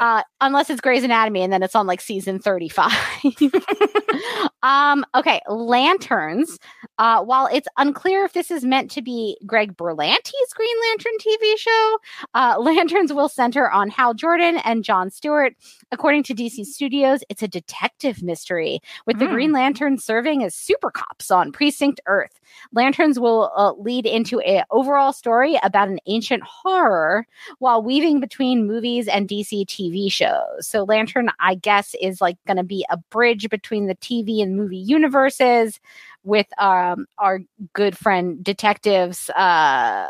uh, 0.00 0.22
unless 0.40 0.70
it's 0.70 0.80
Grey's 0.80 1.04
Anatomy, 1.04 1.42
and 1.42 1.52
then 1.52 1.62
it's 1.62 1.74
on 1.74 1.86
like 1.86 2.00
season 2.00 2.38
thirty 2.38 2.68
five. 2.68 2.92
um, 4.62 5.04
okay, 5.14 5.40
lanterns. 5.48 6.58
Uh, 6.98 7.22
while 7.22 7.46
it's 7.46 7.68
unclear 7.78 8.24
if 8.24 8.32
this 8.32 8.50
is 8.50 8.64
meant 8.64 8.90
to 8.90 9.02
be 9.02 9.38
Greg 9.46 9.76
Berlanti's 9.76 10.52
Green 10.54 10.76
Lantern 10.88 11.12
TV 11.20 11.58
show, 11.58 11.98
uh, 12.34 12.56
lanterns 12.60 13.12
will 13.12 13.28
center 13.28 13.70
on 13.70 13.88
Hal 13.90 14.14
Jordan 14.14 14.58
and 14.58 14.84
John 14.84 15.10
Stewart. 15.10 15.54
According 15.92 16.22
to 16.24 16.34
DC 16.34 16.64
Studios, 16.66 17.24
it's 17.28 17.42
a 17.42 17.48
detective 17.48 18.22
mystery 18.22 18.80
with 19.06 19.18
the 19.18 19.24
Mm. 19.26 19.30
Green 19.30 19.52
Lantern 19.52 19.98
serving 19.98 20.44
as 20.44 20.54
super 20.54 20.90
cops 20.90 21.30
on 21.30 21.50
Precinct 21.52 22.00
Earth. 22.06 22.38
Lanterns 22.72 23.18
will 23.18 23.50
uh, 23.56 23.72
lead 23.72 24.06
into 24.06 24.40
a 24.42 24.62
overall 24.70 25.12
story 25.12 25.58
about 25.62 25.88
an 25.88 25.98
ancient 26.06 26.42
horror 26.44 27.26
while 27.58 27.82
weaving 27.82 28.20
between 28.20 28.66
movies 28.66 29.08
and 29.08 29.28
DC 29.28 29.66
TV 29.66 30.10
shows. 30.12 30.66
So 30.66 30.84
Lantern, 30.84 31.30
I 31.40 31.56
guess, 31.56 31.94
is 32.00 32.20
like 32.20 32.36
going 32.46 32.56
to 32.58 32.62
be 32.64 32.86
a 32.90 32.96
bridge 32.96 33.48
between 33.50 33.86
the 33.86 33.96
TV 33.96 34.42
and 34.42 34.56
movie 34.56 34.76
universes 34.76 35.80
with 36.22 36.46
um 36.58 37.06
our 37.18 37.40
good 37.72 37.96
friend 37.96 38.44
detectives 38.44 39.30
uh 39.30 40.06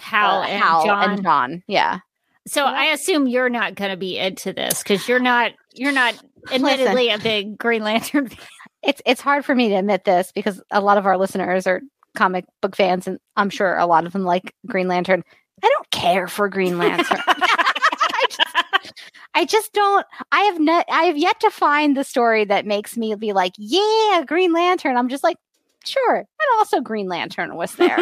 Hal 0.00 0.40
uh, 0.42 0.46
and 0.46 0.62
Hal 0.62 0.84
John. 0.84 1.10
and 1.10 1.22
John. 1.22 1.62
Yeah. 1.66 2.00
So 2.46 2.64
I 2.64 2.86
assume 2.86 3.28
you're 3.28 3.48
not 3.48 3.74
going 3.74 3.90
to 3.90 3.96
be 3.96 4.18
into 4.18 4.52
this 4.52 4.82
because 4.82 5.08
you're 5.08 5.20
not 5.20 5.52
you're 5.74 5.92
not 5.92 6.14
admittedly 6.52 7.10
a 7.10 7.18
big 7.18 7.56
Green 7.58 7.82
Lantern. 7.82 8.28
fan. 8.30 8.38
It's 8.82 9.02
it's 9.06 9.20
hard 9.20 9.44
for 9.44 9.54
me 9.54 9.68
to 9.68 9.76
admit 9.76 10.04
this 10.04 10.32
because 10.32 10.60
a 10.70 10.80
lot 10.80 10.98
of 10.98 11.06
our 11.06 11.16
listeners 11.16 11.66
are 11.66 11.82
comic 12.16 12.44
book 12.60 12.76
fans 12.76 13.06
and 13.06 13.18
I'm 13.36 13.48
sure 13.48 13.76
a 13.76 13.86
lot 13.86 14.06
of 14.06 14.12
them 14.12 14.24
like 14.24 14.54
Green 14.66 14.88
Lantern. 14.88 15.22
I 15.62 15.68
don't 15.68 15.90
care 15.90 16.26
for 16.26 16.48
Green 16.48 16.78
Lantern. 16.78 17.20
I, 17.26 18.26
just, 18.28 19.02
I 19.34 19.44
just 19.44 19.72
don't 19.72 20.04
I 20.32 20.40
have 20.42 20.58
not 20.58 20.84
I 20.90 21.04
have 21.04 21.16
yet 21.16 21.38
to 21.40 21.50
find 21.50 21.96
the 21.96 22.04
story 22.04 22.44
that 22.46 22.66
makes 22.66 22.96
me 22.96 23.14
be 23.14 23.32
like, 23.32 23.52
yeah, 23.56 24.24
Green 24.26 24.52
Lantern. 24.52 24.96
I'm 24.96 25.08
just 25.08 25.22
like, 25.22 25.36
sure. 25.84 26.16
And 26.16 26.26
also 26.58 26.80
Green 26.80 27.06
Lantern 27.06 27.54
was 27.54 27.76
there. 27.76 27.98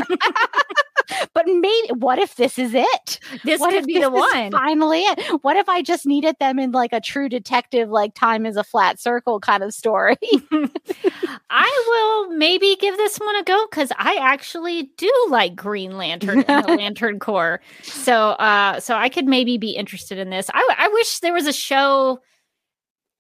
But 1.35 1.47
maybe 1.47 1.93
what 1.95 2.19
if 2.19 2.37
this 2.37 2.59
is 2.59 2.75
it? 2.75 3.21
This 3.45 3.61
what 3.61 3.73
could 3.73 3.87
be 3.87 3.99
the 3.99 4.11
one. 4.11 4.51
finally 4.51 5.01
it? 5.01 5.43
What 5.43 5.57
if 5.57 5.69
I 5.69 5.83
just 5.83 6.07
needed 6.07 6.37
them 6.41 6.59
in 6.59 6.73
like 6.73 6.93
a 6.93 7.01
true 7.01 7.29
detective, 7.29 7.89
like 7.89 8.15
time 8.15 8.47
is 8.47 8.57
a 8.57 8.65
flat 8.65 9.01
circle 9.01 9.41
kind 9.41 9.63
of 9.63 9.73
story? 9.73 10.17
I 11.51 12.27
will 12.29 12.37
maybe 12.37 12.77
give 12.81 12.97
this 12.97 13.19
one 13.19 13.37
a 13.37 13.43
go 13.45 13.67
because 13.71 13.93
I 13.99 14.17
actually 14.21 14.91
do 14.97 15.13
like 15.31 15.57
Green 15.57 15.97
Lantern 15.97 16.45
and 16.47 16.65
the 16.65 16.69
Lantern 16.77 17.19
Corps. 17.19 17.61
So, 17.83 18.31
uh, 18.31 18.81
so 18.81 18.95
I 18.95 19.09
could 19.09 19.27
maybe 19.27 19.59
be 19.59 19.71
interested 19.71 20.19
in 20.19 20.31
this. 20.31 20.51
I, 20.53 20.75
I 20.79 20.89
wish 20.89 21.21
there 21.21 21.33
was 21.33 21.47
a 21.47 21.53
show 21.53 22.21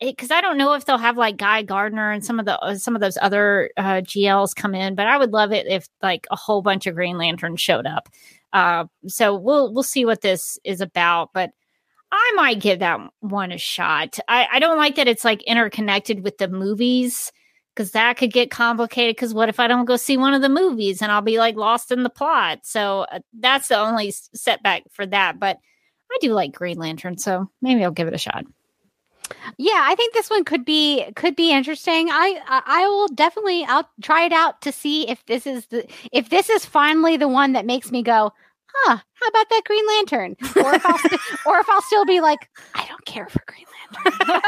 because 0.01 0.31
I 0.31 0.41
don't 0.41 0.57
know 0.57 0.73
if 0.73 0.85
they'll 0.85 0.99
have 0.99 1.17
like 1.17 1.37
Guy 1.37 1.63
Gardner 1.63 2.11
and 2.11 2.25
some 2.25 2.39
of 2.41 2.47
the 2.47 2.59
uh, 2.59 2.77
some 2.77 2.95
of 2.95 3.01
those 3.01 3.19
other 3.21 3.71
uh, 3.77 4.01
GLs 4.01 4.55
come 4.55 4.75
in, 4.75 4.95
but 4.95 5.07
I 5.07 5.19
would 5.19 5.33
love 5.33 5.53
it 5.53 5.67
if 5.67 5.87
like 6.03 6.27
a 6.31 6.37
whole 6.37 6.63
bunch 6.63 6.87
of 6.87 6.95
Green 6.95 7.19
Lanterns 7.19 7.61
showed 7.61 7.87
up. 7.87 8.09
Uh, 8.53 8.87
so 9.07 9.35
we'll 9.37 9.73
we'll 9.73 9.83
see 9.83 10.05
what 10.05 10.21
this 10.23 10.59
is 10.65 10.81
about, 10.81 11.31
but. 11.33 11.51
I 12.13 12.33
might 12.35 12.59
give 12.59 12.81
that 12.81 12.99
one 13.21 13.53
a 13.53 13.57
shot. 13.57 14.19
I, 14.27 14.49
I 14.55 14.59
don't 14.59 14.77
like 14.77 14.97
that 14.97 15.07
it's 15.07 15.25
like 15.25 15.45
interconnected 15.45 16.25
with 16.25 16.39
the 16.39 16.49
movies 16.49 17.31
because 17.75 17.93
that 17.93 18.17
could 18.17 18.33
get 18.33 18.51
complicated. 18.51 19.17
Because 19.17 19.33
what 19.33 19.49
if 19.49 19.61
I 19.61 19.69
don't 19.69 19.85
go 19.85 19.97
see 19.97 20.17
one 20.17 20.35
of 20.35 20.43
the 20.43 20.49
movies 20.49 21.03
and 21.03 21.13
I'll 21.13 21.23
be 21.23 21.39
like 21.39 21.57
lost 21.57 21.93
in 21.93 22.03
the 22.03 22.11
plot? 22.11 22.61
So 22.65 23.07
uh, 23.13 23.21
that's 23.39 23.69
the 23.69 23.79
only 23.79 24.13
setback 24.35 24.83
for 24.91 25.07
that. 25.07 25.39
But 25.39 25.59
I 26.11 26.19
do 26.21 26.33
like 26.33 26.53
Green 26.53 26.79
Lantern, 26.79 27.17
so 27.17 27.49
maybe 27.63 27.85
I'll 27.85 27.91
give 27.91 28.09
it 28.09 28.15
a 28.15 28.19
shot. 28.19 28.45
Yeah, 29.59 29.81
I 29.83 29.95
think 29.95 30.15
this 30.15 30.31
one 30.31 30.45
could 30.45 30.65
be 30.65 31.05
could 31.17 31.37
be 31.37 31.53
interesting. 31.53 32.09
I, 32.11 32.41
I 32.49 32.87
will 32.87 33.09
definitely 33.09 33.65
I'll 33.65 33.89
try 34.03 34.25
it 34.25 34.33
out 34.33 34.61
to 34.63 34.73
see 34.73 35.09
if 35.09 35.25
this 35.27 35.47
is 35.47 35.67
the 35.67 35.87
if 36.13 36.31
this 36.31 36.49
is 36.49 36.65
finally 36.65 37.17
the 37.17 37.29
one 37.29 37.53
that 37.53 37.67
makes 37.67 37.91
me 37.91 38.03
go, 38.03 38.33
huh? 38.75 38.97
How 38.97 39.29
about 39.29 39.49
that 39.51 39.63
Green 39.67 39.87
Lantern? 39.87 40.37
Or 40.57 40.75
if 40.75 40.87
I'll 40.87 40.99
st- 40.99 41.21
or 41.47 41.59
if 41.59 41.69
I'll 41.69 41.83
still 41.83 42.05
be 42.05 42.21
like, 42.21 42.49
I 42.75 42.87
don't 42.87 43.05
care 43.05 43.29
for 43.29 43.43
Green 43.47 43.65
Lantern. 43.65 43.71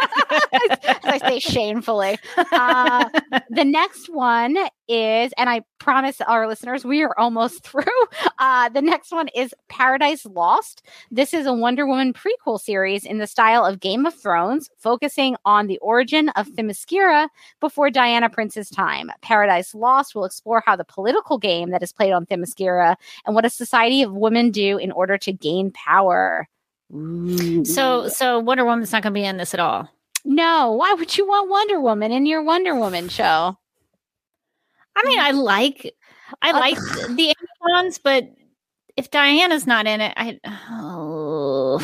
As 0.84 0.98
I 1.04 1.18
say 1.18 1.38
shamefully. 1.38 2.18
Uh, 2.36 3.08
the 3.50 3.64
next 3.64 4.08
one 4.08 4.56
is, 4.92 5.32
and 5.38 5.48
I 5.48 5.62
promise 5.78 6.20
our 6.20 6.46
listeners, 6.46 6.84
we 6.84 7.02
are 7.02 7.18
almost 7.18 7.62
through. 7.64 7.82
Uh, 8.38 8.68
the 8.68 8.82
next 8.82 9.10
one 9.10 9.28
is 9.28 9.54
Paradise 9.68 10.26
Lost. 10.26 10.82
This 11.10 11.32
is 11.32 11.46
a 11.46 11.52
Wonder 11.52 11.86
Woman 11.86 12.12
prequel 12.12 12.60
series 12.60 13.04
in 13.04 13.18
the 13.18 13.26
style 13.26 13.64
of 13.64 13.80
Game 13.80 14.06
of 14.06 14.14
Thrones, 14.14 14.68
focusing 14.76 15.36
on 15.44 15.66
the 15.66 15.78
origin 15.78 16.28
of 16.30 16.48
Themyscira 16.48 17.28
before 17.60 17.90
Diana 17.90 18.28
Prince's 18.28 18.68
time. 18.68 19.10
Paradise 19.22 19.74
Lost 19.74 20.14
will 20.14 20.24
explore 20.24 20.62
how 20.64 20.76
the 20.76 20.84
political 20.84 21.38
game 21.38 21.70
that 21.70 21.82
is 21.82 21.92
played 21.92 22.12
on 22.12 22.26
Themyscira 22.26 22.96
and 23.26 23.34
what 23.34 23.44
a 23.44 23.50
society 23.50 24.02
of 24.02 24.12
women 24.12 24.50
do 24.50 24.78
in 24.78 24.92
order 24.92 25.16
to 25.18 25.32
gain 25.32 25.70
power. 25.72 26.48
So, 27.64 28.08
so 28.08 28.38
Wonder 28.38 28.66
Woman's 28.66 28.92
not 28.92 29.02
going 29.02 29.14
to 29.14 29.18
be 29.18 29.24
in 29.24 29.38
this 29.38 29.54
at 29.54 29.60
all. 29.60 29.88
No, 30.24 30.72
why 30.72 30.94
would 30.94 31.16
you 31.16 31.26
want 31.26 31.50
Wonder 31.50 31.80
Woman 31.80 32.12
in 32.12 32.26
your 32.26 32.42
Wonder 32.42 32.74
Woman 32.74 33.08
show? 33.08 33.56
I 34.96 35.02
mean, 35.06 35.18
I 35.20 35.30
like, 35.32 35.94
I 36.42 36.52
Uh, 36.52 36.60
like 36.60 36.76
the 37.16 37.34
Amazons, 37.64 37.98
but 37.98 38.28
if 38.96 39.10
Diana's 39.10 39.66
not 39.66 39.86
in 39.86 40.00
it, 40.00 40.12
I, 40.16 40.38
oh, 40.70 41.80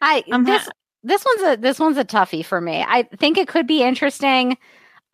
I 0.00 0.24
I'm 0.30 0.44
this 0.44 0.64
ha- 0.64 0.70
this 1.02 1.24
one's 1.24 1.42
a 1.42 1.56
this 1.60 1.78
one's 1.78 1.98
a 1.98 2.04
toughie 2.04 2.44
for 2.44 2.60
me. 2.60 2.84
I 2.86 3.04
think 3.04 3.38
it 3.38 3.48
could 3.48 3.66
be 3.66 3.82
interesting. 3.82 4.56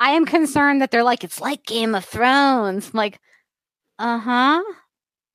I 0.00 0.12
am 0.12 0.26
concerned 0.26 0.80
that 0.82 0.90
they're 0.90 1.04
like 1.04 1.24
it's 1.24 1.40
like 1.40 1.64
Game 1.64 1.94
of 1.94 2.04
Thrones. 2.04 2.90
I'm 2.92 2.98
like, 2.98 3.20
uh 3.98 4.18
huh. 4.18 4.62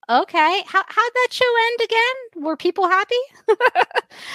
Okay, 0.09 0.61
how 0.65 0.83
how'd 0.87 1.11
that 1.13 1.27
show 1.31 1.45
end 1.67 1.79
again? 1.83 2.45
Were 2.45 2.55
people 2.55 2.87
happy? 2.87 3.15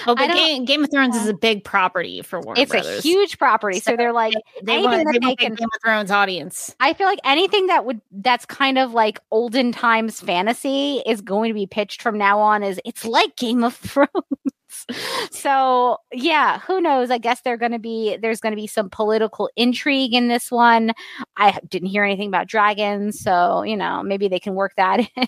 oh, 0.07 0.15
but 0.15 0.27
Game, 0.31 0.67
Game 0.67 0.85
of 0.85 0.91
Thrones 0.91 1.17
is 1.17 1.27
a 1.29 1.35
big 1.35 1.65
property 1.65 2.21
for 2.21 2.41
Warner 2.41 2.61
it's 2.61 2.71
Brothers. 2.71 2.99
a 2.99 3.01
huge 3.01 3.39
property, 3.39 3.81
so, 3.81 3.93
So 3.93 3.97
they're 3.97 4.13
like, 4.13 4.35
they 4.63 4.75
anything 4.75 4.91
want, 4.91 5.05
that 5.07 5.13
they 5.15 5.19
they 5.29 5.31
the 5.31 5.37
can- 5.37 5.55
Game 5.55 5.69
of 5.75 5.81
Thrones 5.83 6.11
audience. 6.11 6.75
I 6.79 6.93
feel 6.93 7.07
like 7.07 7.21
anything 7.25 7.69
that 7.69 7.87
would 7.87 8.03
that's 8.11 8.45
kind 8.45 8.77
of 8.77 8.93
like 8.93 9.19
olden 9.31 9.73
times 9.73 10.21
fantasy 10.21 11.03
is 11.07 11.23
going 11.23 11.49
to 11.49 11.55
be 11.55 11.67
pitched 11.67 12.03
from 12.03 12.19
now 12.19 12.39
on 12.39 12.63
as 12.63 12.79
it's 12.85 13.07
like 13.07 13.37
Game 13.37 13.65
of 13.65 13.75
Thrones. 13.77 14.09
So 15.31 15.99
yeah, 16.13 16.59
who 16.61 16.81
knows? 16.81 17.11
I 17.11 17.19
guess 17.19 17.41
they're 17.43 17.57
going 17.57 17.73
to 17.73 17.79
be 17.79 18.17
there's 18.21 18.41
going 18.41 18.53
to 18.53 18.61
be 18.61 18.67
some 18.67 18.91
political 18.91 19.51
intrigue 19.57 20.15
in 20.15 20.29
this 20.29 20.51
one. 20.51 20.93
I 21.37 21.59
didn't 21.69 21.89
hear 21.89 22.05
anything 22.05 22.29
about 22.29 22.47
dragons, 22.49 23.19
so 23.21 23.63
you 23.63 23.77
know 23.77 24.03
maybe 24.03 24.29
they 24.29 24.39
can 24.41 24.55
work 24.55 24.73
that 24.77 25.01
in. 25.17 25.27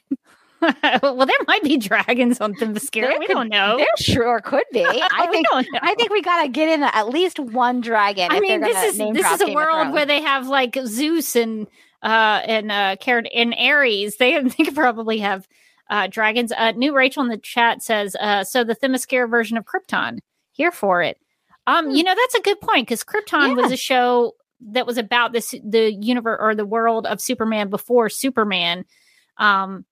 well, 1.03 1.27
there 1.27 1.37
might 1.47 1.63
be 1.63 1.77
dragons 1.77 2.41
on 2.41 2.55
Themyscira. 2.55 3.03
There 3.09 3.19
We 3.19 3.27
could- 3.27 3.35
don't 3.35 3.49
know. 3.49 3.77
There 3.77 3.87
sure 3.99 4.41
could 4.41 4.65
be. 4.73 4.85
I 4.85 5.27
think. 5.31 5.47
I 5.83 5.95
think 5.95 6.11
we 6.11 6.23
got 6.23 6.43
to 6.45 6.49
get 6.49 6.69
in 6.69 6.83
at 6.83 7.09
least 7.09 7.39
one 7.39 7.81
dragon. 7.81 8.29
I 8.31 8.41
mean, 8.41 8.61
this 8.61 8.83
is 8.95 8.99
this 8.99 9.31
is 9.33 9.41
a 9.41 9.47
Game 9.47 9.55
world 9.55 9.93
where 9.93 10.07
they 10.07 10.23
have 10.23 10.47
like 10.49 10.77
Zeus 10.87 11.37
and 11.37 11.67
uh 12.03 12.41
and 12.47 12.71
uh 12.73 12.97
Car- 13.03 13.25
and 13.35 13.55
Ares. 13.59 14.17
They 14.17 14.41
they 14.41 14.65
could 14.65 14.75
probably 14.75 15.19
have 15.19 15.47
uh 15.91 16.07
dragons. 16.07 16.53
Uh 16.53 16.73
new 16.73 16.95
Rachel 16.95 17.23
in 17.23 17.29
the 17.29 17.39
chat 17.39 17.83
says 17.83 18.17
uh 18.21 18.45
so 18.45 18.65
the 18.65 18.77
Themyscira 18.77 19.29
version 19.29 19.57
of 19.57 19.65
Krypton. 19.65 20.19
Here 20.53 20.73
for 20.73 21.03
it. 21.03 21.19
Um 21.67 21.91
you 21.91 22.03
know 22.03 22.15
that's 22.15 22.35
a 22.35 22.43
good 22.43 22.61
point 22.61 22.89
cuz 22.89 23.05
Krypton 23.05 23.57
was 23.57 23.73
a 23.73 23.77
show 23.77 24.33
that 24.61 24.87
was 24.87 24.99
about 24.99 25.33
this 25.33 25.55
the 25.65 25.93
universe 25.93 26.39
or 26.41 26.55
the 26.55 26.67
world 26.67 27.07
of 27.07 27.21
Superman 27.21 27.71
before 27.71 28.09
Superman. 28.09 28.85
Um 29.39 29.85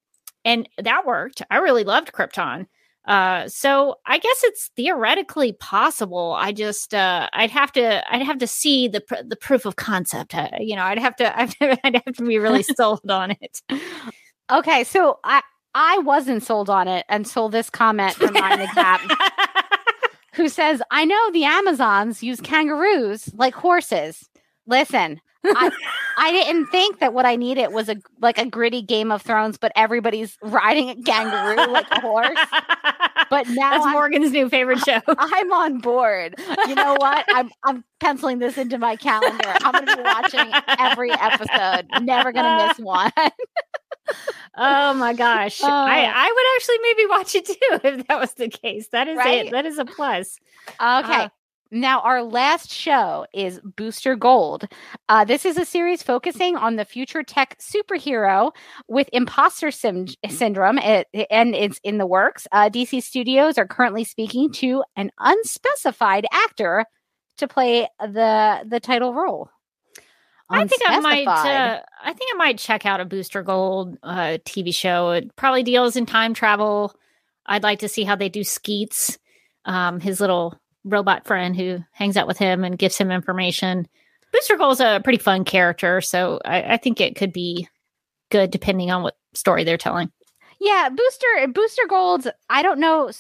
and 0.45 0.69
that 0.79 1.07
worked. 1.07 1.43
I 1.51 1.59
really 1.59 1.85
loved 1.85 2.13
Krypton. 2.13 2.67
Uh, 3.05 3.49
so 3.49 3.97
I 4.07 4.19
guess 4.19 4.45
it's 4.45 4.71
theoretically 4.77 5.53
possible. 5.55 6.37
I 6.39 6.53
just 6.53 6.95
uh, 6.95 7.29
I'd 7.33 7.51
have 7.51 7.73
to 7.73 8.13
I'd 8.13 8.23
have 8.23 8.39
to 8.39 8.47
see 8.47 8.87
the 8.87 9.01
pr- 9.01 9.25
the 9.27 9.37
proof 9.37 9.67
of 9.67 9.77
concept. 9.77 10.35
Uh, 10.35 10.49
you 10.61 10.77
know, 10.77 10.85
I'd 10.85 11.01
have 11.01 11.17
to 11.17 11.41
I'd, 11.41 11.55
I'd 11.85 12.01
have 12.05 12.15
to 12.17 12.25
be 12.25 12.39
really 12.39 12.63
sold 12.77 13.11
on 13.11 13.33
it. 13.33 13.61
Okay, 14.51 14.85
so 14.85 15.19
I 15.25 15.43
I 15.75 15.99
wasn't 15.99 16.43
sold 16.43 16.69
on 16.69 16.89
it 16.89 17.07
until 17.09 17.49
this 17.49 17.71
comment 17.71 18.15
from 18.15 18.35
Mind 18.35 18.61
the 18.61 18.69
Gap, 18.75 19.01
who 20.35 20.49
says, 20.49 20.83
"I 20.91 21.05
know 21.05 21.31
the 21.33 21.45
Amazons 21.45 22.23
use 22.23 22.41
kangaroos 22.41 23.33
like 23.35 23.55
horses. 23.55 24.29
Listen, 24.67 25.21
I 25.45 25.71
I 26.19 26.31
didn't 26.33 26.67
think 26.67 27.01
that 27.01 27.13
what 27.15 27.27
I 27.27 27.37
needed 27.37 27.69
was 27.73 27.89
a 27.89 27.97
like 28.21 28.39
a 28.39 28.47
gritty 28.47 28.83
Game 28.83 29.11
of 29.11 29.23
Thrones, 29.23 29.59
but 29.59 29.73
everybody's 29.75 30.37
riding 30.43 30.89
a 30.91 30.97
kangaroo 31.03 31.73
like 31.73 31.87
a 31.91 32.01
horse. 32.01 32.39
But 33.31 33.49
now 33.51 33.71
That's 33.71 33.87
I'm, 33.87 33.93
Morgan's 33.93 34.31
new 34.33 34.49
favorite 34.49 34.79
show. 34.81 35.01
I'm 35.09 35.53
on 35.53 35.79
board. 35.79 36.35
You 36.69 36.75
know 36.75 36.95
what? 36.99 37.25
I'm 37.35 37.51
I'm 37.65 37.85
penciling 38.01 38.39
this 38.39 38.57
into 38.59 38.79
my 38.79 38.97
calendar. 38.97 39.53
I'm 39.63 39.73
going 39.73 39.87
to 39.87 39.97
be 39.97 40.03
watching 40.03 40.53
every 40.79 41.11
episode. 41.13 41.87
Never 42.03 42.33
going 42.33 42.45
to 42.45 42.67
miss 42.69 42.79
one. 42.85 43.11
oh 44.57 44.95
my 44.95 45.13
gosh, 45.15 45.61
Oh. 45.63 45.67
I 45.69 46.03
I 46.05 46.33
would 46.33 46.47
actually 46.57 46.79
maybe 46.83 47.09
watch 47.09 47.35
it 47.35 47.47
too 47.47 47.89
if 47.99 48.07
that 48.09 48.21
was 48.21 48.35
the 48.35 48.49
case. 48.49 48.89
That 48.89 49.09
is 49.09 49.17
Right? 49.17 49.47
it. 49.47 49.53
That 49.53 49.67
is 49.67 49.79
a 49.79 49.85
plus. 49.85 50.39
Okay. 50.69 50.79
Uh, 50.79 51.29
now, 51.73 52.01
our 52.01 52.23
last 52.23 52.71
show 52.71 53.27
is 53.33 53.59
Booster 53.65 54.15
Gold. 54.15 54.69
Uh, 55.09 55.25
this 55.25 55.47
is 55.47 55.57
a 55.57 55.65
series 55.65 56.03
focusing 56.03 56.55
on 56.55 56.77
the 56.77 56.85
future 56.85 57.23
tech 57.23 57.59
superhero 57.59 58.53
with 58.89 59.09
imposter 59.11 59.71
sim- 59.71 60.07
syndrome, 60.29 60.77
it, 60.77 61.09
and 61.31 61.55
it's 61.55 61.81
in 61.83 61.97
the 61.97 62.07
works. 62.07 62.47
Uh, 62.53 62.69
DC 62.69 63.03
Studios 63.03 63.57
are 63.57 63.67
currently 63.67 64.05
speaking 64.05 64.53
to 64.53 64.85
an 64.97 65.11
unspecified 65.19 66.27
actor 66.31 66.85
to 67.39 67.49
play 67.49 67.89
the 67.99 68.65
the 68.69 68.79
title 68.79 69.15
role. 69.15 69.49
I 70.51 70.67
think 70.67 70.83
I 70.87 71.01
might. 71.01 71.27
Uh, 71.27 71.81
I 72.05 72.13
think 72.13 72.31
I 72.35 72.37
might 72.37 72.59
check 72.59 72.85
out 72.85 73.01
a 73.01 73.07
Booster 73.07 73.43
Gold 73.43 73.97
uh, 74.03 74.37
TV 74.45 74.75
show. 74.75 75.13
It 75.13 75.35
probably 75.37 75.63
deals 75.63 75.97
in 75.97 76.05
time 76.05 76.35
travel. 76.35 76.95
I'd 77.47 77.63
like 77.63 77.79
to 77.79 77.89
see 77.89 78.05
how 78.05 78.15
they 78.15 78.29
do 78.29 78.45
Skeets, 78.45 79.19
um, 79.65 80.01
his 80.01 80.21
little 80.21 80.61
robot 80.85 81.27
friend 81.27 81.57
who 81.57 81.79
hangs 81.93 82.17
out 82.17 82.27
with 82.27 82.39
him 82.39 82.65
and 82.65 82.79
gives 82.79 82.99
him 82.99 83.11
information. 83.11 83.87
Booster 84.33 84.57
Gold's 84.57 84.81
a 84.81 85.01
pretty 85.05 85.19
fun 85.19 85.45
character, 85.45 86.01
so 86.01 86.41
I, 86.45 86.75
I 86.75 86.77
think 86.77 87.01
it 87.01 87.17
could 87.17 87.33
be 87.33 87.69
good 88.31 88.51
depending 88.51 88.91
on 88.91 89.03
what 89.03 89.17
story 89.35 89.65
they're 89.65 89.77
telling. 89.77 90.11
Yeah, 90.59 90.89
booster 90.91 91.49
booster 91.53 91.83
golds. 91.89 92.29
I 92.49 92.63
don't 92.63 92.79
know 92.79 93.11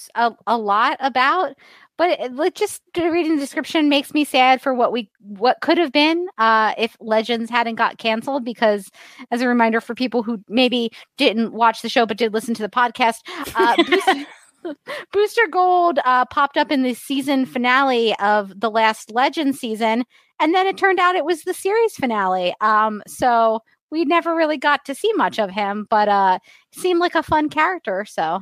a 0.46 0.56
lot 0.56 0.96
about, 1.00 1.56
but 1.98 2.10
it, 2.20 2.34
like 2.34 2.54
just 2.54 2.82
reading 2.96 3.34
the 3.34 3.40
description 3.40 3.88
makes 3.88 4.14
me 4.14 4.24
sad 4.24 4.62
for 4.62 4.72
what 4.72 4.92
we 4.92 5.10
what 5.18 5.60
could 5.60 5.76
have 5.76 5.92
been 5.92 6.28
uh, 6.38 6.72
if 6.78 6.96
Legends 7.00 7.50
hadn't 7.50 7.74
got 7.74 7.98
canceled. 7.98 8.44
Because 8.44 8.90
as 9.30 9.42
a 9.42 9.48
reminder 9.48 9.80
for 9.80 9.94
people 9.94 10.22
who 10.22 10.40
maybe 10.48 10.92
didn't 11.18 11.52
watch 11.52 11.82
the 11.82 11.88
show 11.88 12.06
but 12.06 12.16
did 12.16 12.32
listen 12.32 12.54
to 12.54 12.62
the 12.62 12.68
podcast, 12.68 13.18
uh, 13.56 13.76
Booster, 13.88 14.26
Booster 15.12 15.46
Gold 15.50 15.98
uh, 16.04 16.24
popped 16.26 16.56
up 16.56 16.70
in 16.70 16.82
the 16.82 16.94
season 16.94 17.46
finale 17.46 18.14
of 18.18 18.58
the 18.58 18.70
last 18.70 19.10
Legend 19.12 19.56
season, 19.56 20.04
and 20.40 20.54
then 20.54 20.66
it 20.66 20.76
turned 20.76 20.98
out 20.98 21.16
it 21.16 21.24
was 21.24 21.42
the 21.42 21.54
series 21.54 21.94
finale. 21.94 22.54
Um, 22.60 23.02
so 23.06 23.60
we 23.90 24.04
never 24.04 24.34
really 24.34 24.56
got 24.56 24.84
to 24.86 24.94
see 24.94 25.12
much 25.12 25.38
of 25.38 25.50
him, 25.50 25.86
but 25.88 26.08
uh, 26.08 26.38
seemed 26.72 26.98
like 26.98 27.14
a 27.14 27.22
fun 27.22 27.48
character. 27.48 28.04
So 28.06 28.40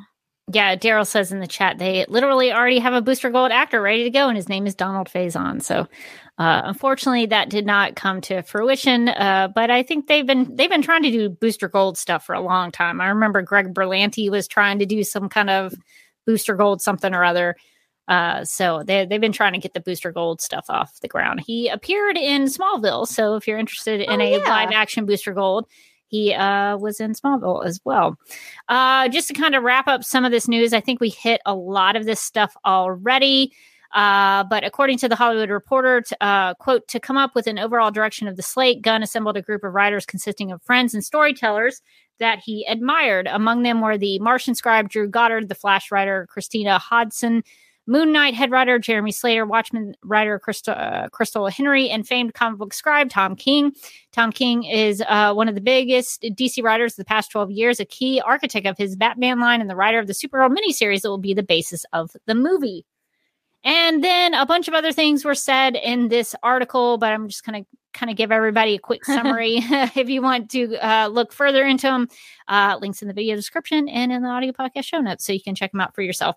Yeah, 0.53 0.77
Daryl 0.77 1.07
says 1.07 1.33
in 1.33 1.41
the 1.41 1.47
chat 1.47 1.79
they 1.79 2.07
literally 2.09 2.53
already 2.53 2.79
have 2.79 2.95
a 2.95 3.03
Booster 3.03 3.31
Gold 3.31 3.51
actor 3.53 3.83
ready 3.83 4.05
to 4.05 4.11
go, 4.11 4.29
and 4.29 4.37
his 4.37 4.49
name 4.49 4.67
is 4.67 4.75
Donald 4.75 5.09
Faison. 5.09 5.61
So, 5.63 5.89
uh, 6.39 6.63
unfortunately, 6.65 7.27
that 7.27 7.51
did 7.51 7.67
not 7.67 7.97
come 7.97 8.21
to 8.23 8.43
fruition. 8.43 9.11
Uh, 9.11 9.49
but 9.55 9.71
I 9.71 9.83
think 9.83 10.07
they've 10.07 10.27
been 10.27 10.55
they've 10.57 10.71
been 10.71 10.83
trying 10.83 11.03
to 11.03 11.11
do 11.11 11.29
Booster 11.29 11.69
Gold 11.69 11.99
stuff 11.99 12.25
for 12.25 12.35
a 12.35 12.41
long 12.41 12.71
time. 12.71 13.01
I 13.01 13.09
remember 13.09 13.43
Greg 13.43 13.75
Berlanti 13.75 14.31
was 14.31 14.49
trying 14.49 14.79
to 14.79 14.87
do 14.87 15.03
some 15.03 15.29
kind 15.29 15.51
of 15.51 15.75
Booster 16.31 16.55
Gold 16.55 16.81
something 16.81 17.13
or 17.13 17.25
other. 17.25 17.57
Uh, 18.07 18.45
so 18.45 18.85
they 18.85 19.05
they've 19.05 19.21
been 19.21 19.33
trying 19.33 19.53
to 19.55 19.59
get 19.59 19.75
the 19.75 19.81
Booster 19.81 20.13
Gold 20.13 20.41
stuff 20.41 20.67
off 20.69 21.01
the 21.01 21.09
ground. 21.09 21.41
He 21.45 21.67
appeared 21.69 22.17
in 22.17 22.45
Smallville, 22.45 23.09
so 23.09 23.35
if 23.35 23.49
you're 23.49 23.59
interested 23.59 24.01
in 24.01 24.21
Oh, 24.21 24.25
a 24.25 24.39
yeah. 24.39 24.49
live 24.49 24.71
action 24.73 25.07
Booster 25.07 25.33
Gold, 25.33 25.67
he 26.07 26.33
uh, 26.33 26.77
was 26.77 27.01
in 27.01 27.15
Smallville 27.15 27.67
as 27.67 27.81
well. 27.85 28.17
Uh, 28.69 29.09
just 29.09 29.27
to 29.29 29.35
kind 29.35 29.57
of 29.57 29.65
wrap 29.65 29.89
up 29.89 30.05
some 30.05 30.25
of 30.25 30.31
this 30.31 30.47
news, 30.47 30.73
I 30.73 30.81
think 30.81 31.01
we 31.01 31.09
hit 31.11 31.41
a 31.45 31.55
lot 31.55 31.97
of 31.97 32.05
this 32.05 32.21
stuff 32.21 32.57
already. 32.65 33.53
Uh, 33.93 34.45
but 34.45 34.63
according 34.63 34.99
to 34.99 35.09
the 35.09 35.17
Hollywood 35.17 35.51
Reporter, 35.51 36.03
t- 36.03 36.15
uh, 36.21 36.55
quote, 36.55 36.87
to 36.89 37.01
come 37.01 37.17
up 37.17 37.35
with 37.35 37.49
an 37.49 37.59
overall 37.59 37.91
direction 37.91 38.29
of 38.29 38.37
the 38.37 38.43
slate, 38.43 38.83
Gunn 38.83 39.03
assembled 39.03 39.37
a 39.37 39.43
group 39.43 39.65
of 39.65 39.73
writers 39.75 40.07
consisting 40.07 40.53
of 40.53 40.63
friends 40.63 40.95
and 40.95 41.05
storytellers 41.05 41.83
that 42.21 42.39
he 42.39 42.65
admired. 42.67 43.27
Among 43.27 43.63
them 43.63 43.81
were 43.81 43.99
the 43.99 44.19
Martian 44.21 44.55
scribe 44.55 44.89
Drew 44.89 45.09
Goddard, 45.09 45.49
the 45.49 45.55
Flash 45.55 45.91
writer 45.91 46.27
Christina 46.31 46.79
Hodson, 46.79 47.43
Moon 47.87 48.13
Knight 48.13 48.35
head 48.35 48.53
writer 48.53 48.79
Jeremy 48.79 49.11
Slater, 49.11 49.45
Watchmen 49.45 49.97
writer 50.05 50.39
Christal, 50.39 51.47
uh, 51.47 51.51
Henry, 51.51 51.91
and 51.91 52.07
famed 52.07 52.35
comic 52.35 52.59
book 52.59 52.73
scribe 52.73 53.11
Tom 53.11 53.35
King. 53.35 53.73
Tom 54.13 54.31
King 54.31 54.63
is 54.63 55.03
uh, 55.09 55.33
one 55.33 55.49
of 55.49 55.57
the 55.57 55.61
biggest 55.61 56.23
DC 56.23 56.63
writers 56.63 56.93
of 56.93 56.99
the 56.99 57.05
past 57.05 57.33
12 57.33 57.51
years, 57.51 57.81
a 57.81 57.85
key 57.85 58.21
architect 58.21 58.67
of 58.67 58.79
his 58.79 58.95
Batman 58.95 59.41
line, 59.41 59.61
and 59.61 59.69
the 59.69 59.75
writer 59.75 59.99
of 59.99 60.07
the 60.07 60.13
Supergirl 60.13 60.55
miniseries 60.55 61.03
that 61.03 61.11
will 61.11 61.19
be 61.19 61.35
the 61.35 61.43
basis 61.43 61.85
of 61.93 62.13
the 62.27 62.35
movie. 62.37 62.87
And 63.65 64.05
then 64.05 64.35
a 64.35 64.47
bunch 64.47 64.69
of 64.69 64.75
other 64.75 64.93
things 64.93 65.25
were 65.25 65.35
said 65.35 65.75
in 65.75 66.09
this 66.09 66.35
article, 66.43 66.97
but 66.97 67.13
I'm 67.13 67.29
just 67.29 67.45
going 67.45 67.65
to 67.65 67.71
kind 67.93 68.11
of 68.11 68.17
give 68.17 68.33
everybody 68.33 68.75
a 68.75 68.79
quick 68.79 69.05
summary 69.07 69.57
if 69.61 70.09
you 70.09 70.23
want 70.23 70.51
to 70.51 70.77
uh, 70.77 71.09
look 71.09 71.33
further 71.33 71.65
into 71.65 71.87
them. 71.87 72.09
Uh, 72.49 72.77
links 72.81 73.01
in 73.01 73.07
the 73.07 73.15
video 73.15 73.37
description 73.37 73.89
and 73.89 74.11
in 74.11 74.23
the 74.23 74.29
audio 74.29 74.51
podcast 74.51 74.85
show 74.85 74.99
notes 74.99 75.25
so 75.25 75.33
you 75.33 75.41
can 75.41 75.55
check 75.55 75.71
them 75.71 75.81
out 75.81 75.95
for 75.95 76.03
yourself. 76.03 76.35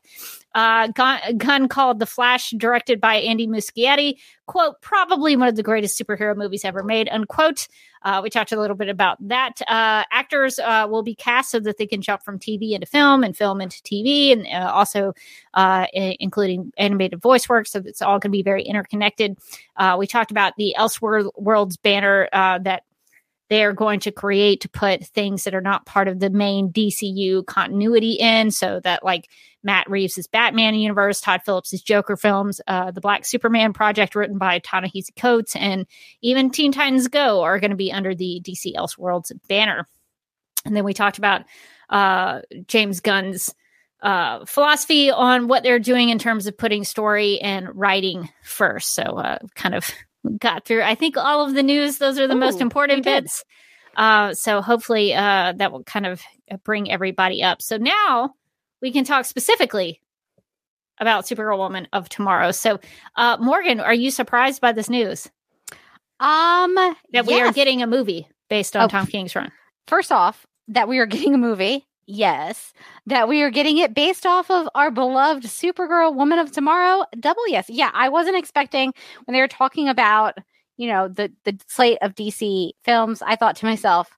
Uh, 0.53 0.87
Gunn, 0.89 1.37
Gunn 1.37 1.67
called 1.67 1.97
The 1.97 2.05
Flash, 2.05 2.51
directed 2.51 3.01
by 3.01 3.15
Andy 3.15 3.47
Muschietti, 3.47 4.17
quote, 4.45 4.79
probably 4.81 5.35
one 5.35 5.47
of 5.47 5.55
the 5.55 5.63
greatest 5.63 5.99
superhero 5.99 6.35
movies 6.37 6.63
ever 6.63 6.83
made, 6.83 7.09
unquote. 7.09 7.67
Uh, 8.03 8.19
we 8.21 8.29
talked 8.29 8.51
a 8.51 8.59
little 8.59 8.75
bit 8.75 8.89
about 8.89 9.17
that. 9.27 9.59
Uh, 9.67 10.03
actors 10.11 10.59
uh, 10.59 10.85
will 10.87 11.01
be 11.01 11.15
cast 11.15 11.49
so 11.49 11.59
that 11.59 11.77
they 11.77 11.87
can 11.87 12.01
jump 12.01 12.21
from 12.21 12.37
TV 12.37 12.73
into 12.73 12.85
film 12.85 13.23
and 13.23 13.35
film 13.35 13.61
into 13.61 13.81
TV, 13.81 14.31
and 14.33 14.45
uh, 14.47 14.69
also 14.71 15.13
uh, 15.53 15.87
i- 15.95 16.17
including 16.19 16.71
animated 16.77 17.21
voice 17.21 17.47
work. 17.49 17.65
So 17.65 17.81
it's 17.83 18.01
all 18.01 18.19
going 18.19 18.29
to 18.31 18.37
be 18.37 18.43
very 18.43 18.61
interconnected. 18.61 19.37
Uh, 19.75 19.95
we 19.97 20.07
talked 20.07 20.31
about 20.31 20.53
the 20.57 20.75
Elseworlds 20.77 21.81
banner 21.81 22.29
uh, 22.31 22.59
that 22.59 22.83
they're 23.49 23.73
going 23.73 23.99
to 23.99 24.11
create 24.11 24.61
to 24.61 24.69
put 24.69 25.05
things 25.05 25.43
that 25.43 25.53
are 25.53 25.61
not 25.61 25.85
part 25.85 26.07
of 26.07 26.19
the 26.19 26.29
main 26.29 26.71
DCU 26.71 27.45
continuity 27.45 28.13
in, 28.13 28.51
so 28.51 28.79
that 28.83 29.03
like 29.03 29.29
Matt 29.63 29.89
Reeves' 29.89 30.27
Batman 30.27 30.75
universe, 30.75 31.21
Todd 31.21 31.41
Phillips' 31.45 31.81
Joker 31.81 32.17
films, 32.17 32.61
uh, 32.67 32.91
the 32.91 33.01
Black 33.01 33.25
Superman 33.25 33.73
project 33.73 34.15
written 34.15 34.37
by 34.37 34.59
Ta-Nehisi 34.59 35.15
Coates, 35.17 35.55
and 35.55 35.85
even 36.21 36.49
Teen 36.49 36.71
Titans 36.71 37.07
Go 37.07 37.41
are 37.43 37.59
going 37.59 37.71
to 37.71 37.77
be 37.77 37.91
under 37.91 38.15
the 38.15 38.41
DC 38.43 38.73
Elseworlds 38.75 39.31
banner. 39.47 39.87
And 40.65 40.75
then 40.75 40.83
we 40.83 40.93
talked 40.93 41.17
about 41.17 41.43
uh, 41.89 42.41
James 42.67 43.01
Gunn's 43.01 43.53
uh, 44.03 44.45
philosophy 44.45 45.09
on 45.09 45.47
what 45.47 45.63
they're 45.63 45.79
doing 45.79 46.09
in 46.09 46.19
terms 46.19 46.45
of 46.45 46.57
putting 46.57 46.83
story 46.83 47.39
and 47.41 47.73
writing 47.73 48.29
first. 48.43 48.93
So, 48.93 49.01
uh, 49.03 49.39
kind 49.55 49.73
of 49.73 49.89
got 50.39 50.65
through, 50.65 50.83
I 50.83 50.93
think, 50.95 51.17
all 51.17 51.45
of 51.45 51.55
the 51.55 51.63
news. 51.63 51.97
Those 51.97 52.19
are 52.19 52.27
the 52.27 52.35
most 52.35 52.61
important 52.61 53.03
bits. 53.03 53.43
Uh, 53.95 54.33
so, 54.33 54.61
hopefully, 54.61 55.13
uh, 55.13 55.53
that 55.55 55.71
will 55.71 55.83
kind 55.83 56.05
of 56.05 56.21
bring 56.63 56.91
everybody 56.91 57.41
up. 57.43 57.61
So, 57.61 57.77
now 57.77 58.35
we 58.81 58.91
can 58.91 59.05
talk 59.05 59.25
specifically 59.25 60.01
about 60.99 61.25
Supergirl 61.25 61.57
Woman 61.57 61.87
of 61.93 62.09
Tomorrow. 62.09 62.51
So, 62.51 62.79
uh, 63.15 63.37
Morgan, 63.39 63.79
are 63.79 63.93
you 63.93 64.11
surprised 64.11 64.61
by 64.61 64.73
this 64.73 64.89
news 64.89 65.29
Um, 66.19 66.75
that 67.11 67.25
we 67.25 67.39
are 67.41 67.51
getting 67.51 67.81
a 67.81 67.87
movie 67.87 68.27
based 68.49 68.75
on 68.75 68.83
Oh, 68.83 68.87
Tom 68.87 69.07
King's 69.07 69.35
run? 69.35 69.51
First 69.87 70.11
off, 70.11 70.45
that 70.67 70.87
we 70.87 70.99
are 70.99 71.05
getting 71.07 71.33
a 71.33 71.37
movie. 71.37 71.85
Yes. 72.05 72.73
That 73.05 73.27
we 73.27 73.41
are 73.41 73.49
getting 73.49 73.77
it 73.77 73.93
based 73.93 74.25
off 74.25 74.51
of 74.51 74.67
our 74.75 74.91
beloved 74.91 75.43
Supergirl 75.43 76.15
Woman 76.15 76.39
of 76.39 76.51
Tomorrow. 76.51 77.05
Double 77.19 77.47
yes. 77.47 77.69
Yeah, 77.69 77.91
I 77.93 78.09
wasn't 78.09 78.37
expecting 78.37 78.93
when 79.25 79.33
they 79.33 79.41
were 79.41 79.47
talking 79.47 79.87
about, 79.87 80.37
you 80.77 80.87
know, 80.87 81.07
the 81.07 81.31
the 81.45 81.57
slate 81.67 81.97
of 82.01 82.15
DC 82.15 82.71
films, 82.83 83.21
I 83.21 83.35
thought 83.35 83.55
to 83.57 83.65
myself, 83.65 84.09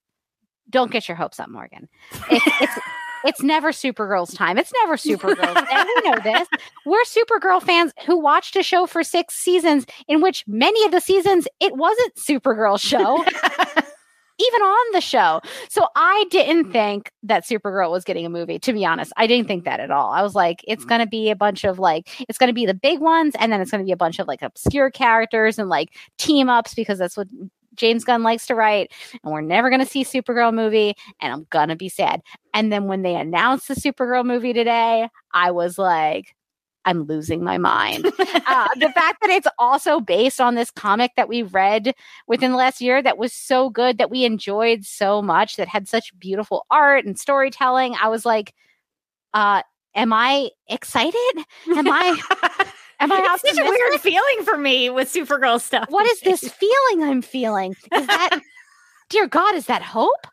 don't 0.69 0.91
get 0.91 1.07
your 1.07 1.17
hopes 1.17 1.39
up, 1.39 1.49
Morgan. 1.49 1.87
It's 2.31 2.45
it's 2.61 2.79
it's 3.25 3.41
never 3.41 3.71
Supergirl's 3.71 4.33
time. 4.33 4.57
It's 4.57 4.71
never 4.81 4.95
Supergirl's. 4.95 5.67
and 5.71 5.89
we 5.95 6.09
know 6.09 6.17
this. 6.23 6.47
We're 6.85 7.03
Supergirl 7.03 7.61
fans 7.61 7.91
who 8.05 8.17
watched 8.17 8.55
a 8.55 8.63
show 8.63 8.85
for 8.85 9.03
six 9.03 9.35
seasons 9.35 9.85
in 10.07 10.21
which 10.21 10.43
many 10.47 10.83
of 10.85 10.91
the 10.91 11.01
seasons 11.01 11.47
it 11.59 11.75
wasn't 11.75 12.15
Supergirl's 12.15 12.81
show 12.81 13.23
even 14.39 14.61
on 14.61 14.93
the 14.93 15.01
show. 15.01 15.41
So 15.69 15.87
I 15.95 16.25
didn't 16.29 16.65
mm. 16.65 16.71
think 16.71 17.11
that 17.23 17.45
Supergirl 17.45 17.91
was 17.91 18.03
getting 18.03 18.25
a 18.25 18.29
movie, 18.29 18.59
to 18.59 18.73
be 18.73 18.85
honest. 18.85 19.13
I 19.17 19.27
didn't 19.27 19.47
think 19.47 19.63
that 19.65 19.79
at 19.79 19.91
all. 19.91 20.11
I 20.11 20.21
was 20.21 20.35
like, 20.35 20.61
it's 20.67 20.85
mm. 20.85 20.89
going 20.89 21.01
to 21.01 21.07
be 21.07 21.29
a 21.29 21.35
bunch 21.35 21.63
of 21.63 21.79
like, 21.79 22.25
it's 22.27 22.37
going 22.37 22.49
to 22.49 22.53
be 22.53 22.65
the 22.65 22.73
big 22.73 22.99
ones, 22.99 23.33
and 23.39 23.51
then 23.51 23.61
it's 23.61 23.71
going 23.71 23.83
to 23.83 23.85
be 23.85 23.91
a 23.91 23.97
bunch 23.97 24.19
of 24.19 24.27
like 24.27 24.41
obscure 24.41 24.91
characters 24.91 25.57
and 25.59 25.69
like 25.69 25.95
team 26.17 26.49
ups 26.49 26.73
because 26.73 26.99
that's 26.99 27.17
what 27.17 27.27
James 27.75 28.03
Gunn 28.03 28.23
likes 28.23 28.45
to 28.47 28.55
write. 28.55 28.91
And 29.23 29.33
we're 29.33 29.41
never 29.41 29.69
going 29.69 29.81
to 29.81 29.85
see 29.85 30.03
Supergirl 30.03 30.53
movie, 30.53 30.95
and 31.21 31.33
I'm 31.33 31.47
going 31.49 31.69
to 31.69 31.75
be 31.75 31.89
sad. 31.89 32.21
And 32.53 32.71
then 32.71 32.85
when 32.85 33.01
they 33.01 33.15
announced 33.15 33.67
the 33.67 33.75
Supergirl 33.75 34.25
movie 34.25 34.53
today, 34.53 35.09
I 35.33 35.51
was 35.51 35.77
like, 35.77 36.35
I'm 36.85 37.03
losing 37.03 37.43
my 37.43 37.57
mind. 37.57 38.05
uh, 38.19 38.67
the 38.75 38.91
fact 38.93 39.21
that 39.21 39.29
it's 39.29 39.47
also 39.57 39.99
based 39.99 40.39
on 40.39 40.55
this 40.55 40.71
comic 40.71 41.11
that 41.17 41.27
we 41.27 41.41
read 41.41 41.93
within 42.27 42.51
the 42.51 42.57
last 42.57 42.79
year 42.79 43.01
that 43.01 43.17
was 43.17 43.33
so 43.33 43.69
good 43.69 43.97
that 43.97 44.11
we 44.11 44.23
enjoyed 44.23 44.85
so 44.85 45.21
much 45.21 45.55
that 45.57 45.67
had 45.67 45.87
such 45.87 46.17
beautiful 46.19 46.65
art 46.69 47.05
and 47.05 47.19
storytelling. 47.19 47.95
I 48.01 48.07
was 48.07 48.25
like, 48.25 48.53
uh, 49.33 49.63
am 49.95 50.13
I 50.13 50.51
excited? 50.69 51.45
Am 51.67 51.87
I 51.89 52.19
am 52.99 53.11
I 53.11 53.27
it's 53.33 53.41
such 53.41 53.65
a 53.65 53.69
weird 53.69 54.01
feeling 54.01 54.43
for 54.43 54.57
me 54.57 54.89
with 54.89 55.11
Supergirl 55.11 55.59
stuff. 55.59 55.85
What 55.89 56.05
is 56.11 56.21
this 56.21 56.41
feeling 56.53 57.03
I'm 57.09 57.21
feeling? 57.21 57.75
Is 57.93 58.07
that 58.07 58.39
dear 59.09 59.27
God, 59.27 59.55
is 59.55 59.65
that 59.65 59.81
hope? 59.81 60.27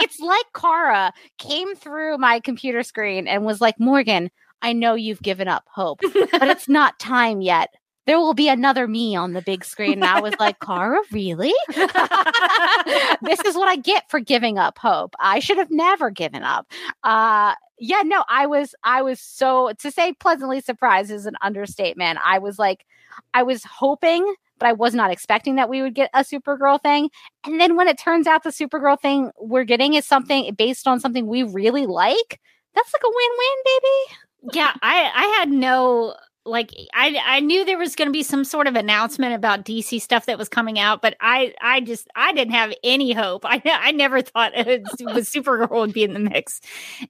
it's 0.00 0.20
like 0.20 0.46
Kara 0.54 1.12
came 1.38 1.74
through 1.74 2.18
my 2.18 2.40
computer 2.40 2.82
screen 2.82 3.28
and 3.28 3.44
was 3.44 3.60
like, 3.60 3.78
Morgan, 3.78 4.30
I 4.62 4.72
know 4.72 4.94
you've 4.94 5.22
given 5.22 5.48
up 5.48 5.64
hope, 5.72 6.00
but 6.02 6.12
it's 6.42 6.68
not 6.68 6.98
time 6.98 7.40
yet. 7.40 7.74
There 8.06 8.18
will 8.18 8.34
be 8.34 8.48
another 8.48 8.88
me 8.88 9.14
on 9.14 9.34
the 9.34 9.42
big 9.42 9.64
screen. 9.64 9.94
And 9.94 10.04
I 10.04 10.20
was 10.20 10.34
like, 10.40 10.58
Kara, 10.58 11.00
really? 11.12 11.52
this 11.68 13.40
is 13.44 13.54
what 13.54 13.68
I 13.68 13.76
get 13.80 14.10
for 14.10 14.18
giving 14.20 14.58
up 14.58 14.78
hope. 14.78 15.14
I 15.20 15.38
should 15.38 15.58
have 15.58 15.70
never 15.70 16.10
given 16.10 16.42
up. 16.42 16.66
Uh 17.04 17.54
yeah, 17.78 18.02
no, 18.04 18.24
I 18.28 18.46
was 18.46 18.74
I 18.84 19.02
was 19.02 19.20
so 19.20 19.72
to 19.78 19.90
say 19.90 20.12
pleasantly 20.14 20.60
surprised 20.60 21.10
is 21.10 21.26
an 21.26 21.36
understatement. 21.40 22.18
I 22.24 22.38
was 22.38 22.58
like, 22.58 22.84
I 23.32 23.42
was 23.42 23.64
hoping, 23.64 24.34
but 24.58 24.68
I 24.68 24.72
was 24.72 24.94
not 24.94 25.10
expecting 25.10 25.56
that 25.56 25.68
we 25.68 25.82
would 25.82 25.94
get 25.94 26.10
a 26.12 26.20
Supergirl 26.20 26.80
thing. 26.80 27.10
And 27.44 27.60
then 27.60 27.76
when 27.76 27.88
it 27.88 27.98
turns 27.98 28.26
out 28.26 28.44
the 28.44 28.50
Supergirl 28.50 29.00
thing 29.00 29.30
we're 29.38 29.64
getting 29.64 29.94
is 29.94 30.06
something 30.06 30.52
based 30.54 30.86
on 30.86 31.00
something 31.00 31.26
we 31.26 31.42
really 31.42 31.86
like, 31.86 32.40
that's 32.74 32.92
like 32.92 33.02
a 33.02 33.08
win-win, 33.08 33.62
baby. 33.64 34.16
Yeah, 34.52 34.72
I 34.82 35.10
I 35.14 35.38
had 35.38 35.50
no 35.50 36.14
like 36.44 36.70
I 36.94 37.18
I 37.24 37.40
knew 37.40 37.64
there 37.64 37.78
was 37.78 37.96
going 37.96 38.08
to 38.08 38.12
be 38.12 38.22
some 38.22 38.44
sort 38.44 38.66
of 38.66 38.74
announcement 38.74 39.34
about 39.34 39.64
DC 39.64 40.00
stuff 40.00 40.26
that 40.26 40.38
was 40.38 40.48
coming 40.48 40.78
out, 40.78 41.02
but 41.02 41.16
I 41.20 41.54
I 41.60 41.80
just 41.80 42.08
I 42.14 42.32
didn't 42.32 42.54
have 42.54 42.72
any 42.82 43.12
hope. 43.12 43.44
I 43.44 43.62
I 43.64 43.92
never 43.92 44.22
thought 44.22 44.52
it 44.54 44.82
was 45.00 45.30
Supergirl 45.30 45.70
would 45.70 45.92
be 45.92 46.04
in 46.04 46.14
the 46.14 46.20
mix, 46.20 46.60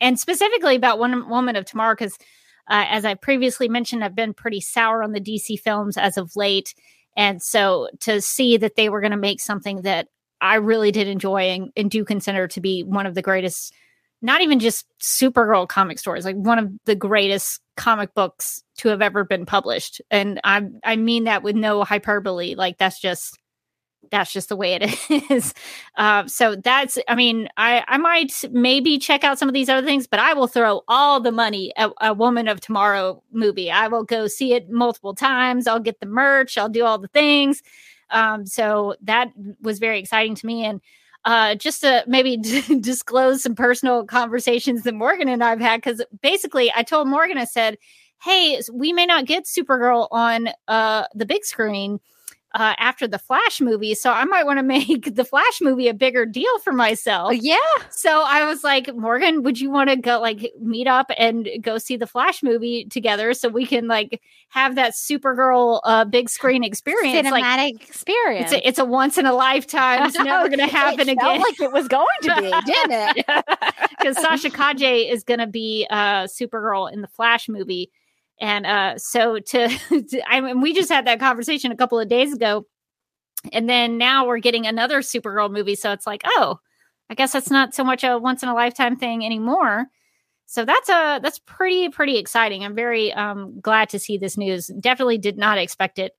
and 0.00 0.18
specifically 0.18 0.76
about 0.76 0.98
One 0.98 1.28
Woman 1.28 1.56
of 1.56 1.64
Tomorrow 1.64 1.94
because. 1.94 2.16
Uh, 2.68 2.86
as 2.88 3.04
I 3.04 3.14
previously 3.14 3.68
mentioned, 3.68 4.04
I've 4.04 4.14
been 4.14 4.32
pretty 4.32 4.60
sour 4.60 5.02
on 5.02 5.10
the 5.10 5.20
DC 5.20 5.58
films 5.58 5.96
as 5.96 6.16
of 6.16 6.36
late. 6.36 6.72
And 7.16 7.42
so 7.42 7.88
to 8.00 8.20
see 8.20 8.58
that 8.58 8.76
they 8.76 8.88
were 8.88 9.00
going 9.00 9.10
to 9.10 9.16
make 9.16 9.40
something 9.40 9.82
that 9.82 10.06
I 10.40 10.56
really 10.56 10.92
did 10.92 11.08
enjoy 11.08 11.50
and, 11.50 11.72
and 11.76 11.90
do 11.90 12.04
consider 12.04 12.46
to 12.48 12.60
be 12.60 12.82
one 12.82 13.06
of 13.06 13.16
the 13.16 13.22
greatest 13.22 13.74
not 14.22 14.42
even 14.42 14.58
just 14.58 14.86
Supergirl 15.00 15.68
comic 15.68 15.98
stories, 15.98 16.24
like 16.24 16.36
one 16.36 16.58
of 16.58 16.70
the 16.84 16.94
greatest 16.94 17.60
comic 17.76 18.14
books 18.14 18.62
to 18.78 18.88
have 18.88 19.00
ever 19.02 19.24
been 19.24 19.46
published. 19.46 20.00
And 20.10 20.40
I 20.44 20.62
I 20.84 20.96
mean 20.96 21.24
that 21.24 21.42
with 21.42 21.56
no 21.56 21.84
hyperbole. 21.84 22.54
Like 22.54 22.78
that's 22.78 23.00
just 23.00 23.38
that's 24.10 24.32
just 24.32 24.48
the 24.48 24.56
way 24.56 24.74
it 24.74 25.10
is. 25.30 25.54
Uh, 25.96 26.26
so 26.26 26.56
that's 26.56 26.98
I 27.08 27.14
mean, 27.14 27.48
I 27.56 27.84
I 27.86 27.98
might 27.98 28.44
maybe 28.50 28.98
check 28.98 29.24
out 29.24 29.38
some 29.38 29.48
of 29.48 29.54
these 29.54 29.68
other 29.68 29.86
things, 29.86 30.06
but 30.06 30.20
I 30.20 30.34
will 30.34 30.46
throw 30.46 30.82
all 30.88 31.20
the 31.20 31.32
money 31.32 31.72
at 31.76 31.90
a 32.00 32.12
Woman 32.12 32.48
of 32.48 32.60
Tomorrow 32.60 33.22
movie. 33.32 33.70
I 33.70 33.88
will 33.88 34.04
go 34.04 34.26
see 34.26 34.54
it 34.54 34.70
multiple 34.70 35.14
times. 35.14 35.66
I'll 35.66 35.80
get 35.80 36.00
the 36.00 36.06
merch. 36.06 36.58
I'll 36.58 36.68
do 36.68 36.84
all 36.84 36.98
the 36.98 37.08
things. 37.08 37.62
Um, 38.10 38.44
so 38.46 38.96
that 39.02 39.28
was 39.62 39.78
very 39.78 40.00
exciting 40.00 40.34
to 40.34 40.46
me. 40.46 40.64
And 40.64 40.80
uh, 41.24 41.54
just 41.54 41.82
to 41.82 42.04
maybe 42.06 42.36
disclose 42.80 43.42
some 43.42 43.54
personal 43.54 44.04
conversations 44.04 44.82
that 44.82 44.94
Morgan 44.94 45.28
and 45.28 45.44
I've 45.44 45.60
had, 45.60 45.78
because 45.78 46.02
basically 46.22 46.72
I 46.74 46.82
told 46.82 47.08
Morgan, 47.08 47.38
I 47.38 47.44
said, 47.44 47.78
hey, 48.22 48.60
we 48.72 48.92
may 48.92 49.06
not 49.06 49.26
get 49.26 49.44
Supergirl 49.44 50.08
on 50.10 50.50
uh, 50.68 51.04
the 51.14 51.26
big 51.26 51.44
screen. 51.44 52.00
Uh, 52.52 52.74
after 52.78 53.06
the 53.06 53.18
Flash 53.18 53.60
movie, 53.60 53.94
so 53.94 54.10
I 54.10 54.24
might 54.24 54.44
want 54.44 54.58
to 54.58 54.62
make 54.78 55.14
the 55.14 55.24
Flash 55.24 55.60
movie 55.60 55.86
a 55.86 55.94
bigger 55.94 56.26
deal 56.26 56.58
for 56.58 56.72
myself. 56.72 57.32
yeah. 57.34 57.56
So 57.90 58.24
I 58.26 58.44
was 58.44 58.64
like, 58.64 58.92
Morgan, 58.96 59.44
would 59.44 59.60
you 59.60 59.70
want 59.70 59.88
to 59.88 59.94
go 59.96 60.20
like 60.20 60.52
meet 60.60 60.88
up 60.88 61.12
and 61.16 61.48
go 61.60 61.78
see 61.78 61.96
the 61.96 62.08
Flash 62.08 62.42
movie 62.42 62.86
together 62.86 63.34
so 63.34 63.48
we 63.48 63.66
can 63.66 63.86
like 63.86 64.20
have 64.48 64.74
that 64.74 64.94
Supergirl 64.94 65.80
uh, 65.84 66.04
big 66.04 66.28
screen 66.28 66.64
experience? 66.64 67.28
Cinematic 67.28 67.56
Like 67.56 67.88
experience. 67.88 68.50
it's 68.50 68.64
a, 68.64 68.68
it's 68.68 68.78
a 68.80 68.84
once 68.84 69.16
in 69.16 69.26
a 69.26 69.32
lifetime. 69.32 70.06
It's 70.08 70.18
never 70.18 70.48
going 70.54 70.58
to 70.58 70.66
happen 70.66 71.08
it 71.08 71.12
again. 71.12 71.40
like 71.40 71.60
it 71.60 71.70
was 71.70 71.86
going 71.86 72.06
to 72.22 72.34
be, 72.40 72.50
didn't 72.66 73.16
it? 73.16 73.26
Because 73.90 74.16
Sasha 74.20 74.50
Calle 74.50 75.08
is 75.08 75.22
going 75.22 75.38
to 75.40 75.46
be 75.46 75.86
uh, 75.88 76.24
Supergirl 76.24 76.92
in 76.92 77.00
the 77.00 77.06
Flash 77.08 77.48
movie. 77.48 77.92
And 78.40 78.66
uh, 78.66 78.98
so 78.98 79.38
to, 79.38 79.68
to 79.88 80.22
I 80.26 80.40
mean, 80.40 80.60
we 80.60 80.74
just 80.74 80.90
had 80.90 81.06
that 81.06 81.20
conversation 81.20 81.72
a 81.72 81.76
couple 81.76 81.98
of 81.98 82.08
days 82.08 82.32
ago. 82.32 82.66
And 83.52 83.68
then 83.68 83.98
now 83.98 84.26
we're 84.26 84.38
getting 84.38 84.66
another 84.66 85.00
Supergirl 85.00 85.50
movie. 85.50 85.74
So 85.74 85.92
it's 85.92 86.06
like, 86.06 86.22
oh, 86.24 86.58
I 87.08 87.14
guess 87.14 87.32
that's 87.32 87.50
not 87.50 87.74
so 87.74 87.84
much 87.84 88.04
a 88.04 88.18
once 88.18 88.42
in 88.42 88.48
a 88.48 88.54
lifetime 88.54 88.96
thing 88.96 89.24
anymore. 89.24 89.86
So 90.46 90.64
that's 90.64 90.88
a 90.88 91.20
that's 91.22 91.38
pretty 91.38 91.90
pretty 91.90 92.18
exciting. 92.18 92.64
I'm 92.64 92.74
very 92.74 93.12
um, 93.12 93.60
glad 93.60 93.88
to 93.90 93.98
see 93.98 94.18
this 94.18 94.36
news. 94.36 94.66
Definitely 94.80 95.18
did 95.18 95.38
not 95.38 95.58
expect 95.58 95.98
it 95.98 96.12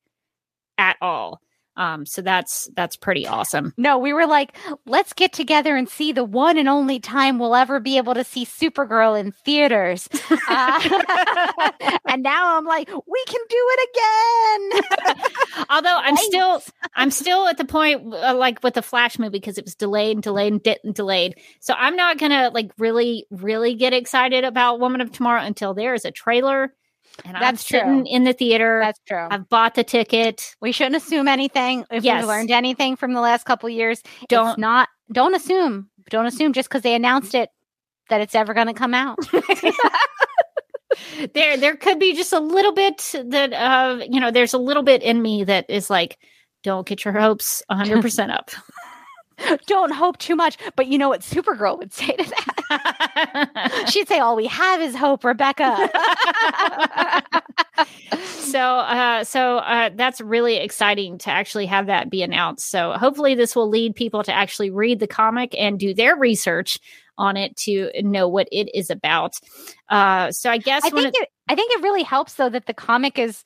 at 0.78 0.98
all. 1.02 1.42
Um, 1.78 2.06
so 2.06 2.22
that's 2.22 2.70
that's 2.76 2.98
pretty 2.98 3.26
awesome. 3.26 3.74
No, 3.78 3.98
we 3.98 4.12
were 4.12 4.28
like, 4.28 4.58
let's 4.86 5.14
get 5.14 5.32
together 5.32 5.76
and 5.76 5.88
see 5.88 6.12
the 6.12 6.24
one 6.24 6.58
and 6.58 6.68
only 6.68 7.00
time 7.00 7.40
we'll 7.40 7.56
ever 7.56 7.80
be 7.80 7.98
able 7.98 8.14
to 8.14 8.24
see 8.24 8.46
Supergirl 8.46 9.20
in 9.20 9.32
theaters. 9.32 10.10
Uh, 10.50 11.02
and 12.08 12.22
now 12.24 12.58
I'm 12.58 12.66
like, 12.66 12.90
we 12.90 13.24
can 13.28 13.42
do 13.50 13.70
it 13.70 13.90
again. 15.10 15.66
Although 15.70 15.98
I'm 15.98 16.18
still 16.18 16.62
I'm 16.96 17.12
still 17.12 17.48
at 17.48 17.58
the 17.58 17.66
point 17.66 18.14
uh, 18.14 18.36
like 18.36 18.62
with 18.64 18.74
the 18.74 18.82
Flash 18.82 19.18
movie 19.18 19.40
because 19.40 19.58
it 19.58 19.66
was 19.66 19.76
delayed 19.76 20.18
and 20.18 20.24
delayed 20.24 20.52
and, 20.52 20.64
de- 20.64 20.80
and 20.84 20.94
delayed. 20.94 21.36
So 21.62 21.74
I'm 21.78 21.96
not 21.96 22.18
gonna 22.18 22.50
like 22.54 22.72
really 22.78 23.28
really 23.32 23.76
get 23.76 23.94
excited 23.94 24.44
about 24.44 24.80
Woman 24.82 25.00
of 25.00 25.12
Tomorrow 25.12 25.42
until 25.42 25.74
there 25.74 25.94
is 25.94 26.04
a 26.04 26.12
trailer 26.12 26.74
and 27.26 27.36
I'm 27.38 27.42
That's 27.42 27.64
true. 27.64 28.04
in 28.08 28.24
the 28.24 28.34
theater. 28.34 28.80
That's 28.84 29.00
true. 29.08 29.28
I've 29.30 29.48
bought 29.50 29.76
the 29.76 29.84
ticket. 29.84 30.56
we 30.62 30.72
shouldn't 30.72 30.96
assume 30.96 31.28
anything. 31.28 31.86
If 31.92 32.04
Yes. 32.04 32.22
we've 32.22 32.28
learned 32.28 32.52
anything 32.52 32.96
from 32.96 33.14
the 33.14 33.22
last 33.22 33.46
couple 33.46 33.70
years, 33.70 34.02
Don't- 34.30 34.58
not. 34.60 34.88
Don't 35.12 35.36
assume. 35.36 35.90
Don't 36.10 36.26
assume 36.26 36.54
just 36.54 36.70
because 36.70 36.82
they 36.84 36.96
announced 36.96 37.36
it 37.36 37.50
that 38.10 38.22
it's 38.22 38.36
ever 38.36 38.54
going 38.54 38.68
to 38.68 38.74
come 38.74 38.94
out. 38.94 39.18
there 41.34 41.58
there 41.58 41.76
could 41.78 42.00
be 42.00 42.14
just 42.16 42.34
a 42.34 42.40
little 42.40 42.74
bit 42.74 43.14
that 43.26 43.54
uh 43.54 44.00
you 44.10 44.20
know 44.20 44.32
there's 44.32 44.54
a 44.54 44.58
little 44.58 44.84
bit 44.84 45.02
in 45.02 45.22
me 45.22 45.44
that 45.44 45.66
is 45.70 45.90
like 45.90 46.18
don't 46.64 46.86
get 46.88 47.04
your 47.06 47.14
hopes 47.14 47.64
100% 47.72 48.30
up. 48.30 48.52
Don't 49.68 49.92
hope 49.92 50.18
too 50.18 50.36
much. 50.36 50.58
But 50.76 50.88
you 50.88 50.98
know 50.98 51.10
what 51.10 51.22
Supergirl 51.22 51.78
would 51.78 51.94
say 51.94 52.16
to 52.16 52.24
that? 52.24 53.86
She'd 53.92 54.08
say, 54.08 54.20
"All 54.20 54.36
we 54.36 54.48
have 54.48 54.82
is 54.82 54.96
hope, 54.96 55.24
Rebecca." 55.24 55.90
so 58.26 58.60
uh 58.60 59.24
so 59.24 59.58
uh 59.58 59.90
that's 59.96 60.20
really 60.20 60.58
exciting 60.58 61.18
to 61.18 61.30
actually 61.30 61.66
have 61.66 61.88
that 61.88 62.10
be 62.10 62.22
announced 62.22 62.70
so 62.70 62.92
hopefully 62.94 63.34
this 63.34 63.56
will 63.56 63.70
lead 63.70 63.96
people 63.96 64.24
to 64.24 64.34
actually 64.34 64.70
read 64.70 65.00
the 65.00 65.08
comic 65.08 65.56
and 65.58 65.80
do 65.80 65.94
their 65.94 66.16
research 66.18 66.78
on 67.18 67.38
it 67.38 67.56
to 67.56 67.90
know 68.02 68.28
what 68.28 68.48
it 68.52 68.70
is 68.76 68.90
about 68.90 69.34
uh 69.90 70.30
so 70.32 70.50
i 70.52 70.58
guess 70.58 70.84
I 70.86 70.90
think 70.90 71.16
it- 71.16 71.30
I 71.50 71.56
think 71.56 71.72
it 71.74 71.82
really 71.82 72.04
helps 72.04 72.36
though 72.36 72.50
that 72.50 72.66
the 72.66 72.74
comic 72.74 73.18
is 73.20 73.44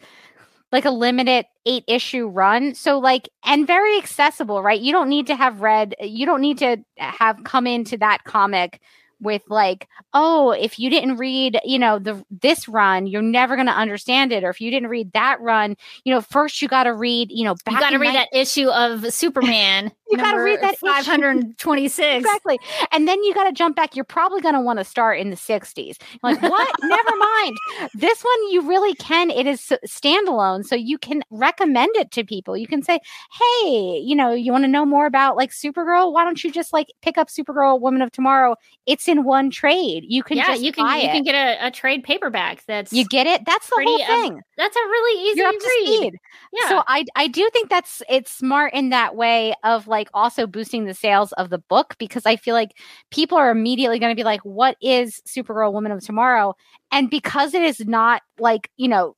like 0.76 0.86
a 0.86 0.92
limited 0.92 1.46
eight 1.66 1.86
issue 1.88 2.28
run. 2.28 2.76
So 2.76 3.00
like 3.00 3.30
and 3.46 3.66
very 3.66 3.98
accessible, 3.98 4.62
right? 4.62 4.80
You 4.80 4.92
don't 4.92 5.08
need 5.08 5.28
to 5.28 5.36
have 5.36 5.62
read 5.62 5.96
you 6.02 6.26
don't 6.26 6.42
need 6.42 6.58
to 6.58 6.78
have 6.98 7.44
come 7.46 7.66
into 7.66 7.98
that 7.98 8.26
comic 8.26 8.82
with 9.22 9.42
like 9.48 9.88
oh 10.14 10.52
if 10.52 10.78
you 10.78 10.90
didn't 10.90 11.16
read 11.16 11.58
you 11.64 11.80
know 11.80 11.98
the 11.98 12.22
this 12.30 12.68
run 12.68 13.08
you're 13.08 13.22
never 13.22 13.56
going 13.56 13.66
to 13.66 13.72
understand 13.72 14.34
it 14.34 14.44
or 14.44 14.50
if 14.50 14.60
you 14.60 14.70
didn't 14.70 14.90
read 14.90 15.10
that 15.14 15.40
run 15.40 15.78
you 16.04 16.14
know 16.14 16.20
first 16.20 16.62
you 16.62 16.68
got 16.68 16.84
to 16.84 16.94
read 16.94 17.32
you 17.32 17.46
know 17.46 17.56
you 17.70 17.80
got 17.80 17.92
to 17.92 17.98
read 17.98 18.14
that 18.14 18.28
issue 18.34 18.68
of 18.70 19.14
superman 19.14 19.90
you 20.10 20.18
got 20.18 20.34
to 20.34 20.40
read 20.40 20.62
that 20.62 20.78
526 20.78 22.26
exactly 22.26 22.60
and 22.92 23.08
then 23.08 23.24
you 23.24 23.34
got 23.34 23.46
to 23.46 23.52
jump 23.52 23.76
back 23.76 23.96
you're 23.96 24.06
probably 24.06 24.42
going 24.42 24.54
to 24.54 24.62
want 24.62 24.80
to 24.80 24.86
start 24.86 25.20
in 25.20 25.30
the 25.30 25.36
60s 25.36 25.78
you're 25.78 26.20
like 26.22 26.42
what 26.42 26.76
never 26.84 27.12
mind 27.18 27.58
this 27.94 28.24
one 28.24 28.52
you 28.52 28.62
really 28.62 28.94
can 28.96 29.30
it 29.30 29.48
is 29.48 29.72
standalone 29.88 30.64
so 30.66 30.76
you 30.76 30.98
can 30.98 31.22
recommend 31.30 31.90
it 31.96 32.12
to 32.12 32.24
people 32.24 32.56
you 32.58 32.68
can 32.68 32.82
say 32.82 33.00
hey 33.40 34.00
you 34.04 34.16
know 34.16 34.32
you 34.32 34.52
want 34.52 34.64
to 34.64 34.70
know 34.70 34.86
more 34.86 35.06
about 35.06 35.36
like 35.36 35.52
supergirl 35.52 36.14
why 36.14 36.24
don't 36.24 36.44
you 36.44 36.52
just 36.52 36.74
like 36.74 36.88
pick 37.02 37.18
up 37.18 37.30
supergirl 37.30 37.80
woman 37.80 38.02
of 38.02 38.12
tomorrow 38.12 38.56
it's 38.86 39.08
in 39.08 39.24
one 39.24 39.50
trade. 39.50 40.06
You 40.08 40.22
can 40.24 40.38
yeah, 40.38 40.48
just 40.48 40.62
you 40.62 40.72
can 40.72 40.86
you 41.00 41.08
it. 41.08 41.12
can 41.12 41.24
get 41.24 41.36
a, 41.36 41.68
a 41.68 41.72
trade 41.72 42.04
paperback. 42.04 42.64
That's 42.68 42.94
you 42.94 43.06
get 43.06 43.26
it. 43.26 43.42
That's 43.46 43.68
the 43.68 43.82
whole 43.84 43.98
thing. 44.06 44.42
That's 44.58 44.76
a 44.76 44.80
really 44.80 45.30
easy 45.30 45.40
You're 45.40 45.50
up 45.50 45.56
to 45.60 45.68
read. 45.68 45.98
speed. 45.98 46.20
Yeah. 46.54 46.70
So 46.70 46.84
I 46.88 47.06
I 47.16 47.28
do 47.28 47.50
think 47.52 47.70
that's 47.70 48.02
it's 48.10 48.32
smart 48.32 48.74
in 48.74 48.90
that 48.90 49.16
way 49.16 49.54
of 49.64 49.88
like 49.88 50.10
also 50.14 50.48
boosting 50.48 50.86
the 50.86 50.94
sales 50.94 51.32
of 51.34 51.50
the 51.50 51.58
book 51.58 51.96
because 52.00 52.26
I 52.26 52.36
feel 52.38 52.56
like 52.56 52.72
people 53.12 53.38
are 53.38 53.52
immediately 53.52 54.00
going 54.00 54.12
to 54.12 54.20
be 54.20 54.24
like, 54.24 54.42
what 54.42 54.78
is 54.82 55.22
Supergirl 55.28 55.74
Woman 55.74 55.92
of 55.92 56.04
Tomorrow? 56.04 56.56
And 56.92 57.10
because 57.10 57.54
it 57.54 57.62
is 57.64 57.82
not 57.82 58.22
like 58.40 58.70
you 58.78 58.88
know. 58.88 59.16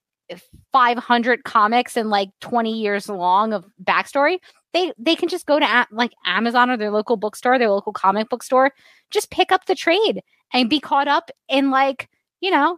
500 0.73 1.45
comics 1.45 1.95
and 1.95 2.09
like 2.09 2.27
20 2.41 2.77
years 2.77 3.07
long 3.07 3.53
of 3.53 3.65
backstory 3.81 4.39
they 4.73 4.91
they 4.97 5.15
can 5.15 5.29
just 5.29 5.45
go 5.45 5.57
to 5.57 5.87
like 5.89 6.11
amazon 6.25 6.69
or 6.69 6.75
their 6.75 6.91
local 6.91 7.15
bookstore 7.15 7.57
their 7.57 7.69
local 7.69 7.93
comic 7.93 8.27
book 8.27 8.43
store 8.43 8.71
just 9.09 9.31
pick 9.31 9.53
up 9.53 9.67
the 9.67 9.73
trade 9.75 10.21
and 10.51 10.69
be 10.69 10.81
caught 10.81 11.07
up 11.07 11.31
in 11.47 11.71
like 11.71 12.09
you 12.41 12.51
know 12.51 12.77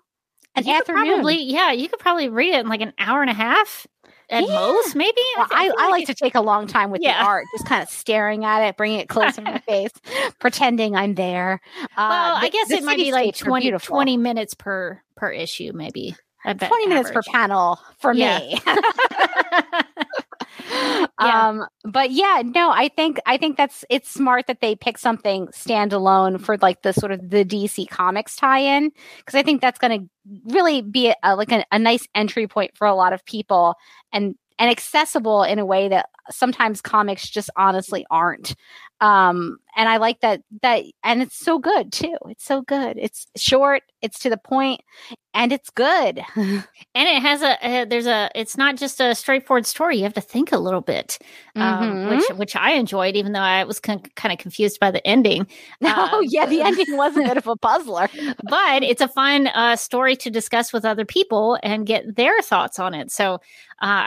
an 0.55 0.65
you 0.65 0.73
afternoon 0.73 1.05
probably 1.11 1.43
yeah 1.43 1.71
you 1.71 1.87
could 1.89 1.99
probably 1.99 2.29
read 2.29 2.53
it 2.53 2.59
in 2.61 2.67
like 2.67 2.81
an 2.81 2.93
hour 2.97 3.21
and 3.21 3.29
a 3.29 3.33
half 3.33 3.85
at 4.29 4.43
Yeah. 4.47 4.55
most 4.55 4.95
maybe 4.95 5.21
Well, 5.35 5.47
feel 5.47 5.57
I, 5.57 5.71
I 5.77 5.89
like 5.89 6.05
to 6.07 6.13
take 6.13 6.35
a 6.35 6.41
long 6.41 6.67
time 6.67 6.91
with 6.91 7.01
Yeah. 7.01 7.19
the 7.19 7.25
art, 7.25 7.45
just 7.51 7.65
kind 7.65 7.81
of 7.81 7.89
staring 7.89 8.45
at 8.45 8.61
it, 8.67 8.77
bringing 8.77 8.99
it 8.99 9.09
close 9.09 9.35
to 9.35 9.41
my 9.41 9.59
face, 9.67 9.91
pretending 10.39 10.95
I'm 10.95 11.15
there. 11.15 11.61
Uh, 11.81 11.85
well 11.97 12.35
i 12.35 12.49
guess 12.49 12.69
it 12.71 12.83
might 12.83 12.97
be 12.97 13.11
like 13.11 13.35
20, 13.35 13.71
20 13.71 14.17
minutes 14.17 14.53
per 14.53 15.01
per 15.15 15.31
issue 15.31 15.71
maybe 15.73 16.15
I 16.45 16.53
bet 16.53 16.69
20 16.69 16.87
minutes 16.87 17.11
per 17.11 17.21
panel 17.23 17.79
for 17.99 18.13
Yeah. 18.13 18.39
me. 18.39 18.61
Yeah. 21.21 21.49
Um, 21.49 21.65
but 21.83 22.11
yeah, 22.11 22.43
no, 22.45 22.71
I 22.71 22.87
think 22.87 23.19
I 23.25 23.35
think 23.35 23.57
that's 23.57 23.83
it's 23.89 24.09
smart 24.09 24.47
that 24.47 24.61
they 24.61 24.75
pick 24.75 24.97
something 24.97 25.47
standalone 25.47 26.39
for 26.39 26.57
like 26.57 26.81
the 26.81 26.93
sort 26.93 27.11
of 27.11 27.29
the 27.29 27.43
DC 27.43 27.89
Comics 27.89 28.37
tie-in 28.37 28.91
because 29.17 29.35
I 29.35 29.43
think 29.43 29.59
that's 29.59 29.79
going 29.79 29.99
to 29.99 30.09
really 30.53 30.81
be 30.81 31.13
a, 31.21 31.35
like 31.35 31.51
a, 31.51 31.65
a 31.73 31.79
nice 31.79 32.07
entry 32.15 32.47
point 32.47 32.71
for 32.77 32.87
a 32.87 32.95
lot 32.95 33.11
of 33.11 33.25
people 33.25 33.75
and 34.13 34.35
and 34.59 34.69
accessible 34.69 35.43
in 35.43 35.59
a 35.59 35.65
way 35.65 35.89
that 35.89 36.07
sometimes 36.29 36.81
comics 36.81 37.29
just 37.29 37.49
honestly 37.57 38.05
aren't. 38.11 38.55
Um, 39.01 39.57
and 39.75 39.87
I 39.87 39.97
like 39.97 40.19
that 40.21 40.41
that 40.61 40.83
and 41.03 41.21
it's 41.21 41.37
so 41.37 41.57
good 41.59 41.91
too. 41.91 42.17
It's 42.27 42.43
so 42.45 42.61
good. 42.61 42.97
It's 42.97 43.27
short, 43.37 43.83
it's 44.01 44.19
to 44.19 44.29
the 44.29 44.37
point, 44.37 44.81
and 45.33 45.53
it's 45.53 45.69
good. 45.69 46.21
and 46.35 46.63
it 46.95 47.21
has 47.21 47.41
a, 47.41 47.65
uh 47.65 47.85
there's 47.85 48.07
a 48.07 48.29
it's 48.35 48.57
not 48.57 48.75
just 48.77 48.99
a 48.99 49.15
straightforward 49.15 49.65
story 49.65 49.97
you 49.97 50.03
have 50.03 50.13
to 50.13 50.21
think 50.21 50.51
a 50.51 50.57
little 50.57 50.81
bit 50.81 51.17
um, 51.59 51.99
Mhm. 51.99 52.09
which 52.09 52.27
which 52.29 52.55
i 52.55 52.71
enjoyed 52.71 53.15
even 53.15 53.31
though 53.33 53.39
i 53.39 53.63
was 53.63 53.79
con- 53.79 54.01
kind 54.15 54.31
of 54.33 54.39
confused 54.39 54.79
by 54.79 54.91
the 54.91 55.05
ending 55.07 55.45
oh 55.83 56.19
Uh, 56.19 56.19
yeah, 56.21 56.45
the 56.45 56.61
ending 56.61 56.97
was 56.97 57.15
a 57.17 57.21
bit 57.23 57.37
of 57.37 57.47
a 57.47 57.55
puzzler. 57.55 58.09
but 58.43 58.83
it's 58.83 59.01
a 59.01 59.07
fun 59.07 59.47
uh, 59.47 59.75
story 59.75 60.15
to 60.17 60.29
discuss 60.29 60.73
with 60.73 60.85
other 60.85 61.05
people 61.05 61.57
and 61.63 61.85
get 61.85 62.15
their 62.15 62.41
thoughts 62.41 62.79
on 62.79 62.93
it 62.93 63.11
so 63.11 63.35
uh, 63.35 63.39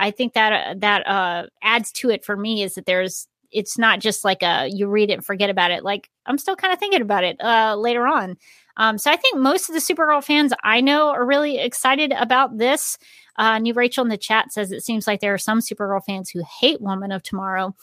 i 0.01 0.11
think 0.11 0.33
that 0.35 0.53
uh, 0.53 0.75
that 0.79 1.07
uh, 1.07 1.47
adds 1.63 1.93
to 1.93 2.11
it 2.11 2.25
for 2.25 2.37
me 2.37 2.63
is 2.63 2.75
that 2.75 2.87
there's 2.87 3.27
it's 3.53 3.79
not 3.79 4.01
just 4.01 4.25
like 4.25 4.43
a 4.43 4.69
you 4.69 4.89
read 4.89 5.11
it 5.11 5.15
and 5.15 5.25
forget 5.25 5.51
about 5.51 5.71
it 5.71 5.85
like 5.85 6.11
i'm 6.27 6.39
still 6.39 6.57
kind 6.57 6.73
of 6.73 6.79
thinking 6.79 7.03
about 7.03 7.25
it 7.25 7.37
uh, 7.41 7.75
later 7.77 8.07
on 8.07 8.37
um, 8.77 8.99
so 8.99 9.11
i 9.11 9.17
think 9.17 9.39
most 9.39 9.69
of 9.69 9.75
the 9.75 9.81
supergirl 9.81 10.23
fans 10.23 10.53
i 10.63 10.81
know 10.81 11.11
are 11.11 11.27
really 11.27 11.59
excited 11.59 12.13
about 12.13 12.59
this 12.59 12.99
uh, 13.37 13.59
new 13.59 13.75
rachel 13.75 14.03
in 14.03 14.09
the 14.09 14.17
chat 14.17 14.53
says 14.53 14.73
it 14.73 14.85
seems 14.85 15.07
like 15.07 15.21
there 15.21 15.35
are 15.35 15.39
some 15.39 15.61
supergirl 15.61 16.05
fans 16.05 16.31
who 16.31 16.43
hate 16.61 16.81
woman 16.81 17.13
of 17.13 17.23
tomorrow 17.23 17.75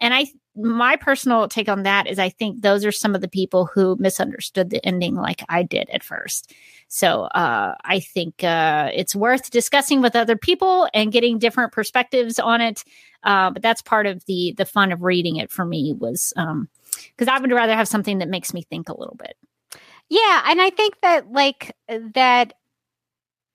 and 0.00 0.14
i 0.14 0.24
my 0.58 0.96
personal 0.96 1.48
take 1.48 1.68
on 1.68 1.84
that 1.84 2.06
is 2.06 2.18
I 2.18 2.28
think 2.28 2.62
those 2.62 2.84
are 2.84 2.92
some 2.92 3.14
of 3.14 3.20
the 3.20 3.28
people 3.28 3.66
who 3.66 3.96
misunderstood 3.98 4.70
the 4.70 4.84
ending 4.84 5.14
like 5.14 5.42
I 5.48 5.62
did 5.62 5.88
at 5.90 6.02
first. 6.02 6.52
So 6.88 7.22
uh, 7.24 7.74
I 7.84 8.00
think 8.00 8.42
uh, 8.42 8.90
it's 8.92 9.14
worth 9.14 9.50
discussing 9.50 10.00
with 10.02 10.16
other 10.16 10.36
people 10.36 10.88
and 10.92 11.12
getting 11.12 11.38
different 11.38 11.72
perspectives 11.72 12.38
on 12.38 12.60
it. 12.60 12.82
Uh, 13.24 13.50
but 13.50 13.62
that's 13.62 13.82
part 13.82 14.06
of 14.06 14.24
the 14.26 14.54
the 14.56 14.64
fun 14.64 14.92
of 14.92 15.02
reading 15.02 15.36
it 15.36 15.50
for 15.50 15.64
me 15.64 15.92
was 15.92 16.32
because 16.36 17.28
I 17.28 17.38
would 17.38 17.50
rather 17.50 17.74
have 17.74 17.88
something 17.88 18.18
that 18.18 18.28
makes 18.28 18.54
me 18.54 18.62
think 18.62 18.88
a 18.88 18.98
little 18.98 19.16
bit. 19.16 19.36
Yeah, 20.08 20.42
and 20.46 20.60
I 20.60 20.70
think 20.70 20.94
that 21.02 21.30
like 21.30 21.74
that 21.88 22.54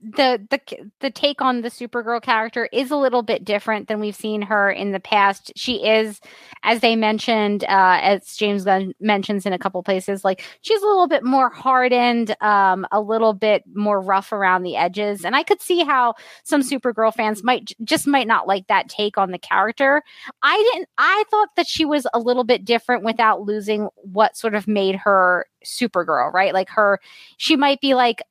the 0.04 0.46
the 0.50 0.90
the 1.00 1.10
take 1.10 1.42
on 1.42 1.62
the 1.62 1.70
Supergirl 1.70 2.22
character 2.22 2.68
is 2.74 2.92
a 2.92 2.98
little 2.98 3.22
bit 3.24 3.46
different 3.46 3.88
than 3.88 4.02
we've 4.02 4.16
seen 4.16 4.42
her 4.42 4.70
in 4.70 4.92
the 4.92 5.00
past. 5.00 5.54
She 5.56 5.86
is, 5.86 6.20
as 6.64 6.82
they 6.82 6.96
mentioned, 6.98 7.64
uh, 7.64 8.00
as 8.02 8.36
James 8.36 8.66
Gunn 8.66 8.94
mentions 9.00 9.46
in 9.46 9.54
a 9.54 9.58
couple 9.60 9.82
places, 9.82 10.26
like 10.26 10.44
she's 10.62 10.82
a 10.82 10.86
little 10.86 11.08
bit 11.08 11.24
more 11.24 11.50
hardened, 11.50 12.36
um, 12.42 12.86
a 12.92 13.00
little 13.00 13.34
bit 13.34 13.64
more 13.74 14.02
rough 14.02 14.34
around 14.34 14.64
the 14.64 14.76
edges, 14.76 15.24
and 15.24 15.36
I 15.38 15.44
could 15.44 15.62
see 15.62 15.84
how 15.84 16.16
some 16.44 16.62
Supergirl 16.62 17.14
fans 17.14 17.42
might 17.42 17.72
just 17.84 18.06
might 18.06 18.28
not 18.28 18.48
like 18.48 18.68
that 18.68 18.90
take 18.90 19.18
on 19.18 19.32
the 19.32 19.40
character. 19.40 20.04
I 20.42 20.58
didn't. 20.74 20.90
I 20.98 21.24
thought 21.32 21.50
that 21.56 21.68
she 21.68 21.86
was 21.86 22.06
a 22.14 22.20
little 22.20 22.44
bit 22.44 22.66
different 22.66 23.04
without 23.04 23.42
losing 23.44 23.88
what 23.96 24.36
sort 24.36 24.54
of 24.54 24.68
made 24.68 24.96
her 24.96 25.46
Supergirl, 25.66 26.34
right? 26.34 26.54
Like 26.54 26.70
her, 26.70 27.00
she 27.38 27.56
might 27.56 27.80
be 27.80 27.94
like 27.94 28.22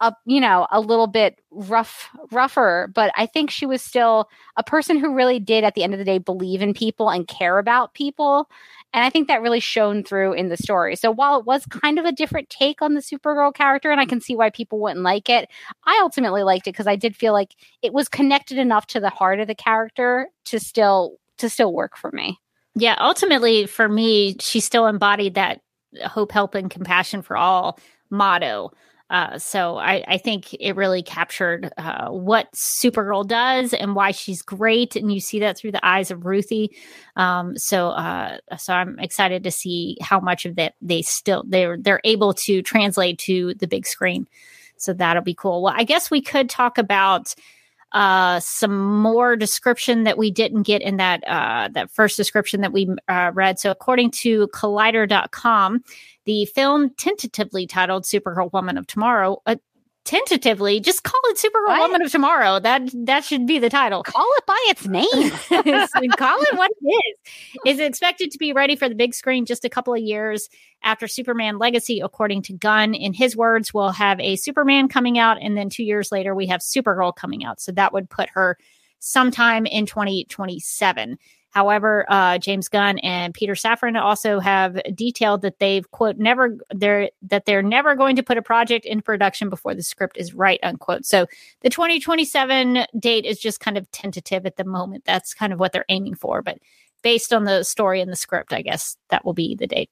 a 0.00 0.12
you 0.24 0.40
know 0.40 0.66
a 0.70 0.80
little 0.80 1.06
bit 1.06 1.40
rough 1.50 2.08
rougher 2.30 2.90
but 2.94 3.12
i 3.16 3.26
think 3.26 3.50
she 3.50 3.66
was 3.66 3.82
still 3.82 4.28
a 4.56 4.62
person 4.62 4.98
who 4.98 5.14
really 5.14 5.38
did 5.38 5.64
at 5.64 5.74
the 5.74 5.82
end 5.82 5.92
of 5.92 5.98
the 5.98 6.04
day 6.04 6.18
believe 6.18 6.62
in 6.62 6.74
people 6.74 7.10
and 7.10 7.28
care 7.28 7.58
about 7.58 7.94
people. 7.94 8.48
And 8.92 9.04
i 9.04 9.10
think 9.10 9.28
that 9.28 9.42
really 9.42 9.60
shone 9.60 10.02
through 10.02 10.32
in 10.32 10.48
the 10.48 10.56
story. 10.56 10.96
So 10.96 11.10
while 11.10 11.38
it 11.38 11.46
was 11.46 11.64
kind 11.66 11.98
of 11.98 12.04
a 12.04 12.12
different 12.12 12.50
take 12.50 12.82
on 12.82 12.94
the 12.94 13.00
supergirl 13.00 13.54
character 13.54 13.90
and 13.90 14.00
i 14.00 14.06
can 14.06 14.20
see 14.20 14.34
why 14.34 14.50
people 14.50 14.80
wouldn't 14.80 15.02
like 15.02 15.28
it 15.28 15.48
i 15.84 15.98
ultimately 16.02 16.42
liked 16.42 16.66
it 16.66 16.72
because 16.72 16.86
i 16.86 16.96
did 16.96 17.14
feel 17.16 17.32
like 17.32 17.54
it 17.82 17.92
was 17.92 18.08
connected 18.08 18.58
enough 18.58 18.86
to 18.86 19.00
the 19.00 19.10
heart 19.10 19.40
of 19.40 19.46
the 19.46 19.54
character 19.54 20.28
to 20.44 20.58
still 20.58 21.18
to 21.40 21.48
still 21.48 21.72
work 21.72 21.96
for 21.96 22.10
me. 22.12 22.38
Yeah, 22.76 22.96
ultimately 23.00 23.66
for 23.66 23.88
me, 23.88 24.36
she 24.38 24.60
still 24.60 24.86
embodied 24.86 25.34
that 25.34 25.60
hope, 26.04 26.30
help, 26.30 26.54
and 26.54 26.70
compassion 26.70 27.22
for 27.22 27.36
all 27.36 27.78
motto. 28.10 28.70
Uh, 29.10 29.36
so 29.38 29.76
I, 29.76 30.04
I 30.06 30.18
think 30.18 30.54
it 30.54 30.76
really 30.76 31.02
captured 31.02 31.72
uh, 31.76 32.08
what 32.10 32.50
Supergirl 32.52 33.26
does 33.26 33.74
and 33.74 33.96
why 33.96 34.12
she's 34.12 34.40
great, 34.40 34.94
and 34.94 35.12
you 35.12 35.18
see 35.18 35.40
that 35.40 35.58
through 35.58 35.72
the 35.72 35.84
eyes 35.84 36.12
of 36.12 36.24
Ruthie. 36.24 36.70
Um, 37.16 37.58
so 37.58 37.88
uh, 37.88 38.38
so 38.56 38.72
I'm 38.72 38.98
excited 39.00 39.42
to 39.44 39.50
see 39.50 39.96
how 40.00 40.20
much 40.20 40.46
of 40.46 40.54
that 40.56 40.74
they 40.80 41.02
still 41.02 41.44
they're 41.46 41.76
they're 41.76 42.00
able 42.04 42.32
to 42.34 42.62
translate 42.62 43.18
to 43.20 43.54
the 43.54 43.66
big 43.66 43.84
screen. 43.84 44.28
So 44.76 44.92
that'll 44.92 45.24
be 45.24 45.34
cool. 45.34 45.62
Well, 45.62 45.74
I 45.76 45.84
guess 45.84 46.10
we 46.10 46.22
could 46.22 46.48
talk 46.48 46.78
about 46.78 47.34
uh, 47.92 48.38
some 48.38 49.00
more 49.00 49.34
description 49.34 50.04
that 50.04 50.16
we 50.16 50.30
didn't 50.30 50.62
get 50.62 50.82
in 50.82 50.96
that 50.98 51.24
uh, 51.26 51.68
that 51.72 51.90
first 51.90 52.16
description 52.16 52.60
that 52.60 52.72
we 52.72 52.88
uh, 53.08 53.32
read. 53.34 53.58
So, 53.58 53.70
according 53.70 54.12
to 54.12 54.46
Collider.com, 54.48 55.82
the 56.24 56.44
film 56.46 56.90
tentatively 56.96 57.66
titled 57.66 58.04
"Supergirl 58.04 58.52
Woman 58.52 58.78
of 58.78 58.86
Tomorrow." 58.86 59.42
Uh, 59.46 59.56
tentatively, 60.04 60.80
just 60.80 61.02
call 61.02 61.20
it 61.24 61.36
"Supergirl? 61.38 61.78
Woman 61.78 62.02
of 62.02 62.10
Tomorrow." 62.10 62.60
That 62.60 62.90
that 63.06 63.24
should 63.24 63.46
be 63.46 63.58
the 63.58 63.70
title. 63.70 64.02
call 64.02 64.26
it 64.36 64.46
by 64.46 64.58
its 64.68 64.86
name 64.86 66.10
call 66.16 66.40
it 66.42 66.56
what 66.58 66.70
it 66.80 66.86
is. 66.86 67.74
Is 67.74 67.80
expected 67.80 68.30
to 68.30 68.38
be 68.38 68.52
ready 68.52 68.76
for 68.76 68.88
the 68.88 68.94
big 68.94 69.14
screen 69.14 69.46
just 69.46 69.64
a 69.64 69.70
couple 69.70 69.94
of 69.94 70.00
years 70.00 70.48
after 70.82 71.06
Superman 71.06 71.58
Legacy, 71.58 72.00
according 72.00 72.42
to 72.42 72.52
Gunn. 72.52 72.94
In 72.94 73.12
his 73.12 73.36
words, 73.36 73.74
we'll 73.74 73.90
have 73.90 74.18
a 74.20 74.36
Superman 74.36 74.88
coming 74.88 75.18
out, 75.18 75.38
and 75.40 75.56
then 75.56 75.70
two 75.70 75.84
years 75.84 76.10
later, 76.10 76.34
we 76.34 76.46
have 76.46 76.60
Supergirl 76.60 77.14
coming 77.14 77.44
out. 77.44 77.60
So 77.60 77.72
that 77.72 77.92
would 77.92 78.08
put 78.08 78.28
her 78.30 78.56
sometime 79.00 79.66
in 79.66 79.86
2027. 79.86 81.18
However, 81.50 82.06
uh, 82.08 82.38
James 82.38 82.68
Gunn 82.68 82.98
and 82.98 83.34
Peter 83.34 83.54
Safran 83.54 84.00
also 84.00 84.38
have 84.38 84.80
detailed 84.94 85.42
that 85.42 85.58
they've 85.58 85.90
quote 85.90 86.16
never 86.16 86.56
they're 86.72 87.10
that 87.22 87.44
they're 87.44 87.62
never 87.62 87.94
going 87.94 88.16
to 88.16 88.22
put 88.22 88.38
a 88.38 88.42
project 88.42 88.86
in 88.86 89.02
production 89.02 89.50
before 89.50 89.74
the 89.74 89.82
script 89.82 90.16
is 90.16 90.34
right 90.34 90.60
unquote. 90.62 91.04
So 91.04 91.26
the 91.60 91.70
2027 91.70 92.86
date 92.98 93.24
is 93.24 93.38
just 93.38 93.60
kind 93.60 93.76
of 93.76 93.90
tentative 93.90 94.46
at 94.46 94.56
the 94.56 94.64
moment. 94.64 95.04
That's 95.04 95.34
kind 95.34 95.52
of 95.52 95.58
what 95.58 95.72
they're 95.72 95.84
aiming 95.88 96.14
for, 96.14 96.40
but 96.42 96.58
based 97.02 97.32
on 97.32 97.44
the 97.44 97.64
story 97.64 98.00
and 98.00 98.10
the 98.10 98.16
script, 98.16 98.52
I 98.52 98.62
guess 98.62 98.96
that 99.08 99.24
will 99.24 99.34
be 99.34 99.54
the 99.54 99.66
date. 99.66 99.90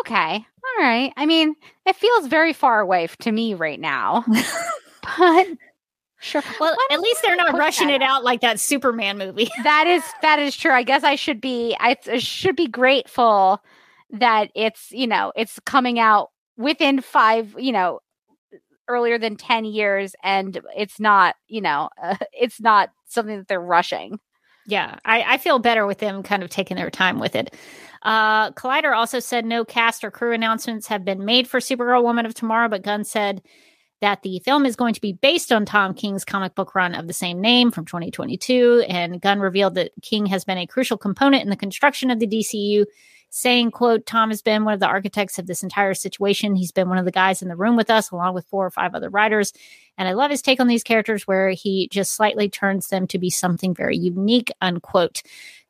Okay. 0.00 0.34
All 0.64 0.84
right. 0.84 1.12
I 1.16 1.26
mean, 1.26 1.54
it 1.86 1.96
feels 1.96 2.26
very 2.26 2.52
far 2.52 2.80
away 2.80 3.08
to 3.20 3.32
me 3.32 3.54
right 3.54 3.80
now. 3.80 4.24
but 5.18 5.46
sure. 6.22 6.42
Well, 6.60 6.76
at 6.90 7.00
least 7.00 7.22
they're 7.22 7.36
not 7.36 7.56
rushing 7.56 7.90
it 7.90 8.02
out 8.02 8.24
like 8.24 8.40
that 8.40 8.60
Superman 8.60 9.18
movie. 9.18 9.50
that 9.64 9.86
is 9.86 10.02
that 10.22 10.38
is 10.38 10.56
true. 10.56 10.72
I 10.72 10.82
guess 10.82 11.04
I 11.04 11.16
should 11.16 11.40
be 11.40 11.76
I 11.78 11.96
should 12.18 12.56
be 12.56 12.68
grateful 12.68 13.62
that 14.12 14.50
it's, 14.54 14.90
you 14.92 15.06
know, 15.06 15.32
it's 15.34 15.58
coming 15.64 15.98
out 15.98 16.30
within 16.56 17.00
5, 17.00 17.56
you 17.58 17.72
know, 17.72 18.00
earlier 18.88 19.18
than 19.18 19.36
10 19.36 19.64
years 19.64 20.14
and 20.22 20.60
it's 20.76 21.00
not, 21.00 21.34
you 21.48 21.60
know, 21.60 21.88
uh, 22.02 22.16
it's 22.32 22.60
not 22.60 22.90
something 23.06 23.38
that 23.38 23.48
they're 23.48 23.60
rushing. 23.60 24.18
Yeah, 24.66 24.98
I, 25.04 25.22
I 25.22 25.38
feel 25.38 25.58
better 25.58 25.86
with 25.86 25.98
them 25.98 26.22
kind 26.22 26.42
of 26.42 26.50
taking 26.50 26.76
their 26.76 26.90
time 26.90 27.18
with 27.18 27.34
it. 27.34 27.56
Uh, 28.02 28.52
Collider 28.52 28.94
also 28.96 29.18
said 29.18 29.44
no 29.44 29.64
cast 29.64 30.04
or 30.04 30.10
crew 30.10 30.32
announcements 30.32 30.86
have 30.86 31.04
been 31.04 31.24
made 31.24 31.48
for 31.48 31.58
Supergirl 31.58 32.02
Woman 32.02 32.26
of 32.26 32.34
Tomorrow, 32.34 32.68
but 32.68 32.82
Gunn 32.82 33.04
said 33.04 33.42
that 34.02 34.22
the 34.22 34.40
film 34.40 34.66
is 34.66 34.76
going 34.76 34.94
to 34.94 35.00
be 35.00 35.12
based 35.12 35.52
on 35.52 35.64
Tom 35.64 35.94
King's 35.94 36.24
comic 36.24 36.56
book 36.56 36.74
run 36.74 36.94
of 36.94 37.06
the 37.06 37.12
same 37.12 37.40
name 37.40 37.70
from 37.70 37.86
2022. 37.86 38.84
And 38.88 39.20
Gunn 39.20 39.38
revealed 39.38 39.76
that 39.76 39.92
King 40.02 40.26
has 40.26 40.44
been 40.44 40.58
a 40.58 40.66
crucial 40.66 40.98
component 40.98 41.44
in 41.44 41.50
the 41.50 41.56
construction 41.56 42.10
of 42.10 42.18
the 42.18 42.26
DCU, 42.26 42.84
saying, 43.30 43.70
quote, 43.70 44.04
Tom 44.04 44.30
has 44.30 44.42
been 44.42 44.64
one 44.64 44.74
of 44.74 44.80
the 44.80 44.88
architects 44.88 45.38
of 45.38 45.46
this 45.46 45.62
entire 45.62 45.94
situation. 45.94 46.56
He's 46.56 46.72
been 46.72 46.88
one 46.88 46.98
of 46.98 47.04
the 47.04 47.12
guys 47.12 47.42
in 47.42 47.48
the 47.48 47.56
room 47.56 47.76
with 47.76 47.90
us, 47.90 48.10
along 48.10 48.34
with 48.34 48.44
four 48.46 48.66
or 48.66 48.70
five 48.70 48.94
other 48.94 49.08
writers. 49.08 49.52
And 49.96 50.08
I 50.08 50.12
love 50.14 50.32
his 50.32 50.42
take 50.42 50.58
on 50.58 50.66
these 50.66 50.82
characters 50.82 51.22
where 51.22 51.50
he 51.50 51.88
just 51.92 52.12
slightly 52.12 52.48
turns 52.48 52.88
them 52.88 53.06
to 53.06 53.18
be 53.20 53.30
something 53.30 53.72
very 53.72 53.96
unique, 53.96 54.50
unquote. 54.60 55.22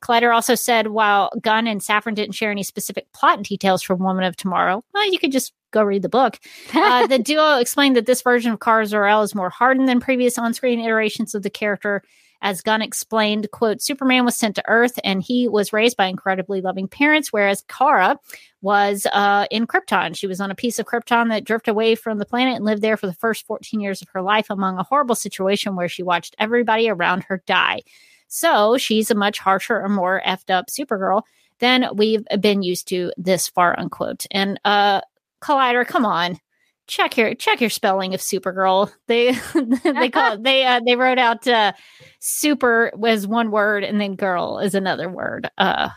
Collider 0.03 0.35
also 0.35 0.55
said 0.55 0.89
while 0.89 1.31
Gunn 1.41 1.67
and 1.67 1.83
Safran 1.83 2.15
didn't 2.15 2.35
share 2.35 2.51
any 2.51 2.63
specific 2.63 3.13
plot 3.13 3.43
details 3.43 3.83
from 3.83 4.01
Woman 4.01 4.25
of 4.25 4.37
Tomorrow, 4.37 4.83
well, 4.95 5.13
you 5.13 5.19
could 5.19 5.33
just 5.33 5.53
go 5.73 5.83
read 5.83 6.03
the 6.03 6.09
book. 6.09 6.39
Uh, 6.75 7.07
the 7.07 7.19
duo 7.31 7.59
explained 7.59 7.97
that 7.97 8.07
this 8.07 8.23
version 8.23 8.53
of 8.53 8.61
Kara 8.61 8.87
Zor-El 8.87 9.23
is 9.23 9.35
more 9.35 9.51
hardened 9.51 9.89
than 9.89 10.01
previous 10.01 10.39
on-screen 10.39 10.81
iterations 10.81 11.35
of 11.35 11.43
the 11.43 11.51
character. 11.51 12.03
As 12.43 12.61
Gunn 12.61 12.83
explained, 12.83 13.49
quote, 13.53 13.81
Superman 13.81 14.25
was 14.25 14.37
sent 14.37 14.57
to 14.57 14.65
Earth 14.67 14.99
and 15.05 15.23
he 15.23 15.47
was 15.47 15.73
raised 15.73 15.97
by 15.97 16.07
incredibly 16.07 16.61
loving 16.61 16.89
parents, 16.89 17.33
whereas 17.33 17.65
Kara 17.69 18.19
was 18.63 19.07
uh, 19.13 19.47
in 19.53 19.69
Krypton. 19.69 20.17
She 20.17 20.27
was 20.27 20.41
on 20.41 20.51
a 20.51 20.57
piece 20.57 20.81
of 20.81 20.87
Krypton 20.87 21.29
that 21.29 21.45
drifted 21.45 21.71
away 21.71 21.95
from 21.95 22.19
the 22.19 22.27
planet 22.27 22.57
and 22.57 22.65
lived 22.65 22.83
there 22.83 22.97
for 22.97 23.07
the 23.07 23.15
first 23.15 23.47
14 23.47 23.79
years 23.79 24.03
of 24.03 24.09
her 24.09 24.23
life 24.23 24.51
among 24.51 24.77
a 24.77 24.83
horrible 24.83 25.15
situation 25.15 25.77
where 25.77 25.89
she 25.89 26.03
watched 26.03 26.35
everybody 26.39 26.89
around 26.89 27.23
her 27.25 27.43
die. 27.47 27.83
So 28.27 28.77
she's 28.77 29.11
a 29.11 29.15
much 29.15 29.39
harsher 29.39 29.81
or 29.81 29.89
more 29.89 30.21
effed 30.27 30.51
up 30.51 30.67
Supergirl 30.67 31.23
than 31.61 31.87
we've 31.95 32.27
been 32.41 32.65
used 32.65 32.89
to 32.89 33.13
this 33.17 33.47
far, 33.47 33.79
unquote. 33.79 34.27
And 34.33 34.59
uh 34.65 35.03
Collider, 35.43 35.87
come 35.87 36.07
on. 36.07 36.39
Check 36.87 37.17
your 37.17 37.35
check 37.35 37.61
your 37.61 37.71
spelling 37.71 38.15
of 38.15 38.21
Supergirl. 38.21 38.93
They 39.07 39.33
they 39.85 40.11
call 40.11 40.39
they 40.39 40.65
uh, 40.65 40.81
they 40.85 40.97
wrote 40.97 41.19
out 41.19 41.47
uh, 41.47 41.73
super 42.19 42.93
was 42.95 43.27
one 43.27 43.51
word 43.51 43.85
and 43.85 44.01
then 44.01 44.17
girl 44.17 44.59
is 44.59 44.75
another 44.75 45.09
word. 45.09 45.49
Uh 45.59 45.91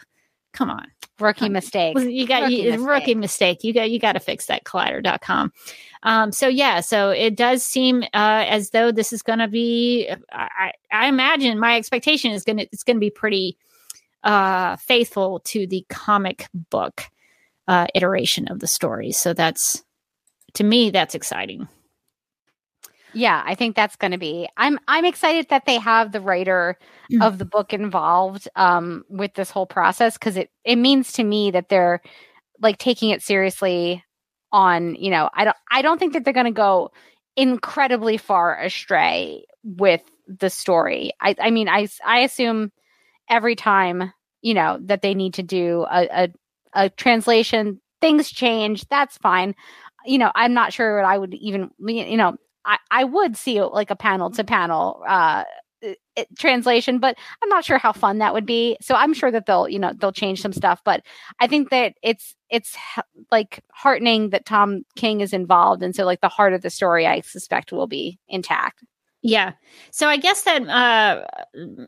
come 0.53 0.69
on. 0.69 0.88
Rookie 1.19 1.49
mistake. 1.49 1.97
You 1.97 2.27
got 2.27 2.43
Rookie 2.43 2.55
you, 2.55 2.72
mistake. 2.72 2.88
rookie 2.88 3.15
mistake. 3.15 3.63
You 3.63 3.73
got 3.73 3.89
you 3.89 3.99
got 3.99 4.13
to 4.13 4.19
fix 4.19 4.45
that 4.45 4.63
collider.com. 4.63 5.51
Um 6.03 6.31
so 6.31 6.47
yeah, 6.47 6.81
so 6.81 7.09
it 7.09 7.35
does 7.35 7.63
seem 7.63 8.03
uh 8.13 8.45
as 8.47 8.69
though 8.69 8.91
this 8.91 9.11
is 9.11 9.22
going 9.22 9.39
to 9.39 9.47
be 9.47 10.09
I 10.31 10.72
I 10.91 11.07
imagine 11.07 11.59
my 11.59 11.77
expectation 11.77 12.31
is 12.31 12.43
going 12.43 12.57
to 12.57 12.63
it's 12.72 12.84
going 12.84 12.97
to 12.97 13.01
be 13.01 13.09
pretty 13.09 13.57
uh 14.23 14.76
faithful 14.77 15.39
to 15.45 15.65
the 15.67 15.85
comic 15.89 16.47
book 16.69 17.03
uh 17.67 17.87
iteration 17.95 18.47
of 18.49 18.59
the 18.59 18.67
story. 18.67 19.11
So 19.11 19.33
that's 19.33 19.83
to 20.55 20.63
me 20.63 20.89
that's 20.91 21.15
exciting. 21.15 21.67
Yeah, 23.13 23.41
I 23.45 23.55
think 23.55 23.75
that's 23.75 23.95
going 23.95 24.11
to 24.11 24.17
be. 24.17 24.47
I'm 24.57 24.77
I'm 24.87 25.05
excited 25.05 25.47
that 25.49 25.65
they 25.65 25.77
have 25.79 26.11
the 26.11 26.21
writer 26.21 26.77
Mm. 27.11 27.23
of 27.23 27.37
the 27.37 27.45
book 27.45 27.71
involved 27.71 28.47
um, 28.55 29.05
with 29.09 29.35
this 29.35 29.51
whole 29.51 29.67
process 29.67 30.17
because 30.17 30.37
it 30.37 30.49
it 30.63 30.75
means 30.77 31.13
to 31.13 31.23
me 31.23 31.51
that 31.51 31.69
they're 31.69 32.01
like 32.61 32.77
taking 32.79 33.11
it 33.11 33.21
seriously. 33.21 34.03
On 34.51 34.95
you 34.95 35.11
know, 35.11 35.29
I 35.33 35.43
don't 35.45 35.57
I 35.71 35.81
don't 35.81 35.99
think 35.99 36.13
that 36.13 36.23
they're 36.25 36.33
going 36.33 36.45
to 36.47 36.51
go 36.51 36.91
incredibly 37.35 38.17
far 38.17 38.59
astray 38.59 39.45
with 39.63 40.01
the 40.27 40.49
story. 40.49 41.11
I 41.21 41.35
I 41.39 41.51
mean 41.51 41.69
I 41.69 41.87
I 42.05 42.19
assume 42.21 42.71
every 43.29 43.55
time 43.55 44.11
you 44.41 44.53
know 44.55 44.79
that 44.81 45.01
they 45.01 45.13
need 45.13 45.35
to 45.35 45.43
do 45.43 45.85
a 45.89 46.07
a, 46.23 46.29
a 46.76 46.89
translation, 46.89 47.81
things 48.02 48.30
change. 48.30 48.88
That's 48.89 49.18
fine. 49.18 49.56
You 50.06 50.19
know, 50.19 50.31
I'm 50.35 50.53
not 50.53 50.73
sure 50.73 50.97
what 50.97 51.06
I 51.06 51.18
would 51.18 51.34
even 51.34 51.72
you 51.80 52.18
know 52.18 52.35
I, 52.65 52.77
I 52.91 53.03
would 53.03 53.38
see 53.38 53.61
like 53.61 53.89
a 53.91 53.95
panel 53.95 54.30
to 54.31 54.43
panel 54.43 55.03
uh 55.07 55.43
translation 56.38 56.97
but 56.97 57.15
i'm 57.43 57.49
not 57.49 57.64
sure 57.64 57.77
how 57.77 57.91
fun 57.91 58.18
that 58.18 58.34
would 58.34 58.45
be 58.45 58.76
so 58.81 58.95
i'm 58.95 59.14
sure 59.14 59.30
that 59.30 59.45
they'll 59.45 59.69
you 59.69 59.77
know 59.77 59.91
they'll 59.99 60.11
change 60.11 60.41
some 60.41 60.53
stuff 60.53 60.81
but 60.84 61.03
i 61.39 61.45
think 61.45 61.69
that 61.69 61.93
it's 62.02 62.34
it's 62.49 62.76
like 63.31 63.64
heartening 63.72 64.31
that 64.31 64.45
tom 64.45 64.84
king 64.95 65.22
is 65.22 65.34
involved 65.34 65.84
and 65.84 65.95
so 65.95 66.03
like 66.03 66.22
the 66.22 66.30
heart 66.30 66.53
of 66.53 66.64
the 66.64 66.72
story 66.72 67.06
i 67.06 67.19
suspect 67.22 67.72
will 67.72 67.88
be 67.88 68.18
intact 68.27 68.84
Yeah. 69.22 69.53
So 69.89 70.07
I 70.07 70.18
guess 70.18 70.43
that 70.43 70.61
uh, 70.69 71.26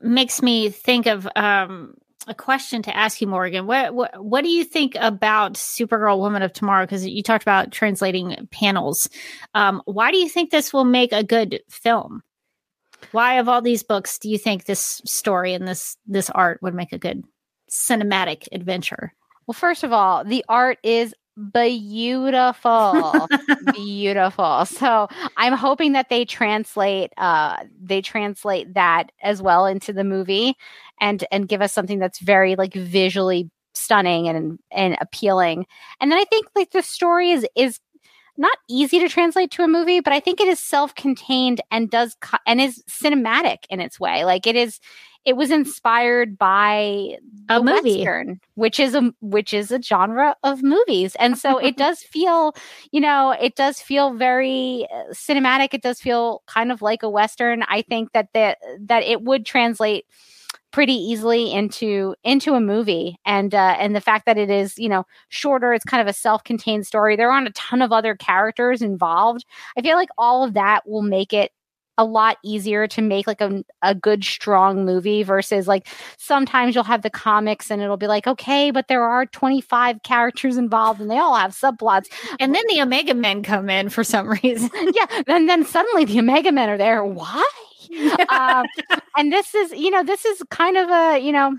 makes 0.01 0.41
me 0.41 0.69
think 0.69 1.05
of 1.05 1.27
um, 1.35 1.93
a 2.27 2.35
question 2.35 2.81
to 2.83 2.95
ask 2.95 3.21
you, 3.21 3.27
Morgan. 3.27 3.67
What, 3.67 3.93
what 3.93 4.23
what 4.23 4.43
do 4.43 4.49
you 4.49 4.63
think 4.63 4.95
about 4.99 5.53
Supergirl 5.53 6.19
Woman 6.19 6.41
of 6.41 6.53
Tomorrow? 6.53 6.85
Because 6.85 7.05
you 7.05 7.23
talked 7.23 7.43
about 7.43 7.71
translating 7.71 8.47
panels. 8.51 9.09
Um, 9.53 9.81
why 9.85 10.11
do 10.11 10.17
you 10.17 10.29
think 10.29 10.51
this 10.51 10.73
will 10.73 10.85
make 10.85 11.11
a 11.13 11.23
good 11.23 11.61
film? 11.69 12.21
Why 13.11 13.35
of 13.35 13.47
all 13.47 13.61
these 13.61 13.83
books 13.83 14.19
do 14.19 14.29
you 14.29 14.37
think 14.37 14.65
this 14.65 15.01
story 15.05 15.53
and 15.53 15.67
this 15.67 15.97
this 16.05 16.29
art 16.29 16.59
would 16.61 16.73
make 16.73 16.93
a 16.93 16.97
good 16.97 17.23
cinematic 17.69 18.47
adventure? 18.51 19.13
well 19.47 19.53
first 19.53 19.83
of 19.83 19.93
all 19.93 20.23
the 20.23 20.45
art 20.47 20.77
is 20.83 21.15
beautiful. 21.53 23.27
Beautiful. 23.73 24.65
So 24.65 25.07
i'm 25.37 25.53
hoping 25.53 25.93
that 25.93 26.09
they 26.09 26.25
translate 26.25 27.11
uh 27.17 27.57
they 27.81 28.01
translate 28.01 28.73
that 28.73 29.11
as 29.21 29.41
well 29.41 29.65
into 29.65 29.93
the 29.93 30.03
movie 30.03 30.55
and 31.01 31.23
and 31.31 31.47
give 31.47 31.61
us 31.61 31.73
something 31.73 31.99
that's 31.99 32.19
very 32.19 32.55
like 32.55 32.73
visually 32.73 33.49
stunning 33.73 34.27
and 34.27 34.59
and 34.71 34.97
appealing. 35.01 35.65
And 36.01 36.11
then 36.11 36.19
i 36.19 36.25
think 36.25 36.47
like 36.55 36.71
the 36.71 36.81
story 36.81 37.31
is 37.31 37.45
is 37.55 37.79
not 38.37 38.57
easy 38.69 38.99
to 38.99 39.09
translate 39.09 39.51
to 39.51 39.63
a 39.63 39.67
movie 39.67 39.99
but 39.99 40.13
i 40.13 40.19
think 40.19 40.39
it 40.39 40.47
is 40.47 40.59
self-contained 40.59 41.61
and 41.71 41.89
does 41.89 42.15
co- 42.21 42.37
and 42.45 42.61
is 42.61 42.83
cinematic 42.89 43.57
in 43.69 43.79
its 43.79 43.99
way 43.99 44.25
like 44.25 44.47
it 44.47 44.55
is 44.55 44.79
it 45.27 45.35
was 45.35 45.51
inspired 45.51 46.37
by 46.37 47.17
A 47.49 47.61
movie. 47.61 47.97
Western, 47.97 48.39
which 48.55 48.79
is 48.79 48.95
a 48.95 49.13
which 49.19 49.53
is 49.53 49.71
a 49.71 49.81
genre 49.81 50.37
of 50.41 50.63
movies, 50.63 51.15
and 51.19 51.37
so 51.37 51.57
it 51.57 51.75
does 51.83 52.01
feel, 52.01 52.55
you 52.91 53.01
know, 53.01 53.31
it 53.31 53.57
does 53.57 53.81
feel 53.81 54.13
very 54.13 54.87
uh, 54.89 55.11
cinematic. 55.11 55.73
It 55.73 55.81
does 55.81 55.99
feel 55.99 56.43
kind 56.47 56.71
of 56.71 56.81
like 56.81 57.03
a 57.03 57.09
western. 57.09 57.63
I 57.67 57.81
think 57.81 58.13
that 58.13 58.29
that 58.33 58.59
that 58.79 59.03
it 59.03 59.21
would 59.21 59.45
translate 59.45 60.05
pretty 60.77 60.93
easily 60.93 61.51
into 61.51 62.13
into 62.23 62.53
a 62.53 62.61
movie. 62.61 63.17
And 63.25 63.55
uh 63.55 63.75
and 63.79 63.95
the 63.95 63.99
fact 63.99 64.27
that 64.27 64.37
it 64.37 64.51
is 64.51 64.77
you 64.77 64.87
know 64.87 65.05
shorter 65.29 65.73
it's 65.73 65.83
kind 65.83 66.01
of 66.01 66.07
a 66.07 66.13
self-contained 66.13 66.85
story. 66.85 67.15
There 67.15 67.31
aren't 67.31 67.47
a 67.47 67.53
ton 67.53 67.81
of 67.81 67.91
other 67.91 68.15
characters 68.15 68.83
involved. 68.83 69.43
I 69.75 69.81
feel 69.81 69.95
like 69.95 70.09
all 70.19 70.43
of 70.43 70.53
that 70.53 70.87
will 70.87 71.01
make 71.01 71.33
it 71.33 71.51
a 71.97 72.05
lot 72.05 72.37
easier 72.43 72.87
to 72.87 73.01
make 73.01 73.27
like 73.27 73.41
a, 73.41 73.63
a 73.81 73.95
good 73.95 74.23
strong 74.23 74.85
movie 74.85 75.23
versus 75.23 75.67
like 75.67 75.87
sometimes 76.17 76.75
you'll 76.75 76.83
have 76.83 77.01
the 77.01 77.09
comics 77.09 77.71
and 77.71 77.81
it'll 77.81 77.97
be 77.97 78.07
like 78.07 78.27
okay 78.27 78.71
but 78.71 78.87
there 78.87 79.03
are 79.03 79.25
25 79.25 80.03
characters 80.03 80.57
involved 80.57 81.01
and 81.01 81.09
they 81.09 81.17
all 81.17 81.35
have 81.35 81.51
subplots. 81.51 82.05
And 82.39 82.53
then 82.53 82.63
the 82.69 82.81
Omega 82.81 83.13
Men 83.13 83.43
come 83.43 83.69
in 83.69 83.89
for 83.89 84.03
some 84.03 84.29
reason. 84.29 84.69
yeah 84.93 85.23
and 85.27 85.49
then 85.49 85.65
suddenly 85.65 86.05
the 86.05 86.19
omega 86.19 86.51
men 86.51 86.69
are 86.69 86.77
there. 86.77 87.03
Why? 87.03 87.47
Um, 88.29 88.65
and 89.15 89.31
this 89.31 89.55
is 89.55 89.71
you 89.71 89.89
know 89.89 90.03
this 90.03 90.25
is 90.25 90.43
kind 90.49 90.75
of 90.75 90.89
a 90.89 91.19
you 91.19 91.31
know 91.31 91.57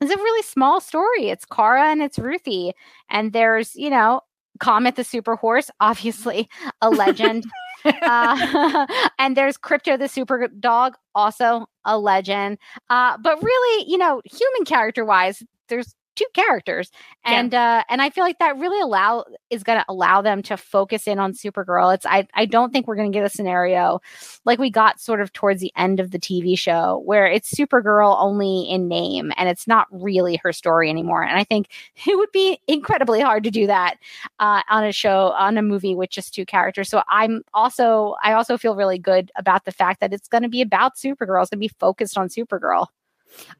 it's 0.00 0.12
a 0.12 0.16
really 0.16 0.42
small 0.42 0.80
story. 0.80 1.28
It's 1.28 1.44
Kara 1.44 1.90
and 1.90 2.02
it's 2.02 2.18
ruthie. 2.20 2.72
And 3.10 3.32
there's 3.32 3.74
you 3.74 3.90
know 3.90 4.20
comet 4.60 4.96
the 4.96 5.04
super 5.04 5.36
horse 5.36 5.70
obviously 5.80 6.48
a 6.80 6.90
legend 6.90 7.44
uh, 8.02 8.86
and 9.18 9.36
there's 9.36 9.56
Crypto 9.56 9.96
the 9.96 10.08
Super 10.08 10.48
Dog, 10.48 10.94
also 11.14 11.66
a 11.84 11.98
legend. 11.98 12.58
Uh, 12.90 13.16
but 13.18 13.42
really, 13.42 13.90
you 13.90 13.98
know, 13.98 14.22
human 14.24 14.64
character 14.64 15.04
wise, 15.04 15.42
there's 15.68 15.94
two 16.16 16.26
characters 16.34 16.90
and 17.24 17.52
yeah. 17.52 17.78
uh 17.78 17.82
and 17.88 18.02
i 18.02 18.10
feel 18.10 18.24
like 18.24 18.38
that 18.38 18.58
really 18.58 18.80
allow 18.80 19.24
is 19.50 19.62
going 19.62 19.78
to 19.78 19.84
allow 19.88 20.20
them 20.22 20.42
to 20.42 20.56
focus 20.56 21.06
in 21.06 21.18
on 21.18 21.32
supergirl. 21.32 21.94
It's 21.94 22.06
i 22.06 22.26
i 22.34 22.46
don't 22.46 22.72
think 22.72 22.86
we're 22.86 22.96
going 22.96 23.12
to 23.12 23.16
get 23.16 23.24
a 23.24 23.28
scenario 23.28 24.00
like 24.44 24.58
we 24.58 24.70
got 24.70 25.00
sort 25.00 25.20
of 25.20 25.32
towards 25.32 25.60
the 25.60 25.72
end 25.76 26.00
of 26.00 26.10
the 26.10 26.18
tv 26.18 26.58
show 26.58 27.02
where 27.04 27.26
it's 27.26 27.54
supergirl 27.54 28.16
only 28.18 28.62
in 28.62 28.88
name 28.88 29.32
and 29.36 29.48
it's 29.48 29.66
not 29.66 29.86
really 29.90 30.36
her 30.42 30.52
story 30.52 30.90
anymore 30.90 31.22
and 31.22 31.38
i 31.38 31.44
think 31.44 31.68
it 32.06 32.16
would 32.16 32.32
be 32.32 32.58
incredibly 32.66 33.20
hard 33.20 33.44
to 33.44 33.50
do 33.50 33.66
that 33.66 33.96
uh 34.40 34.62
on 34.68 34.84
a 34.84 34.92
show 34.92 35.32
on 35.38 35.56
a 35.56 35.62
movie 35.62 35.94
with 35.94 36.10
just 36.10 36.34
two 36.34 36.46
characters. 36.46 36.88
So 36.88 37.02
i'm 37.08 37.42
also 37.54 38.16
i 38.22 38.32
also 38.32 38.56
feel 38.56 38.74
really 38.74 38.98
good 38.98 39.30
about 39.36 39.64
the 39.64 39.72
fact 39.72 40.00
that 40.00 40.12
it's 40.12 40.28
going 40.28 40.42
to 40.42 40.48
be 40.48 40.62
about 40.62 40.96
supergirl. 40.96 41.42
It's 41.42 41.50
going 41.50 41.58
to 41.58 41.68
be 41.68 41.68
focused 41.68 42.16
on 42.16 42.28
supergirl 42.28 42.86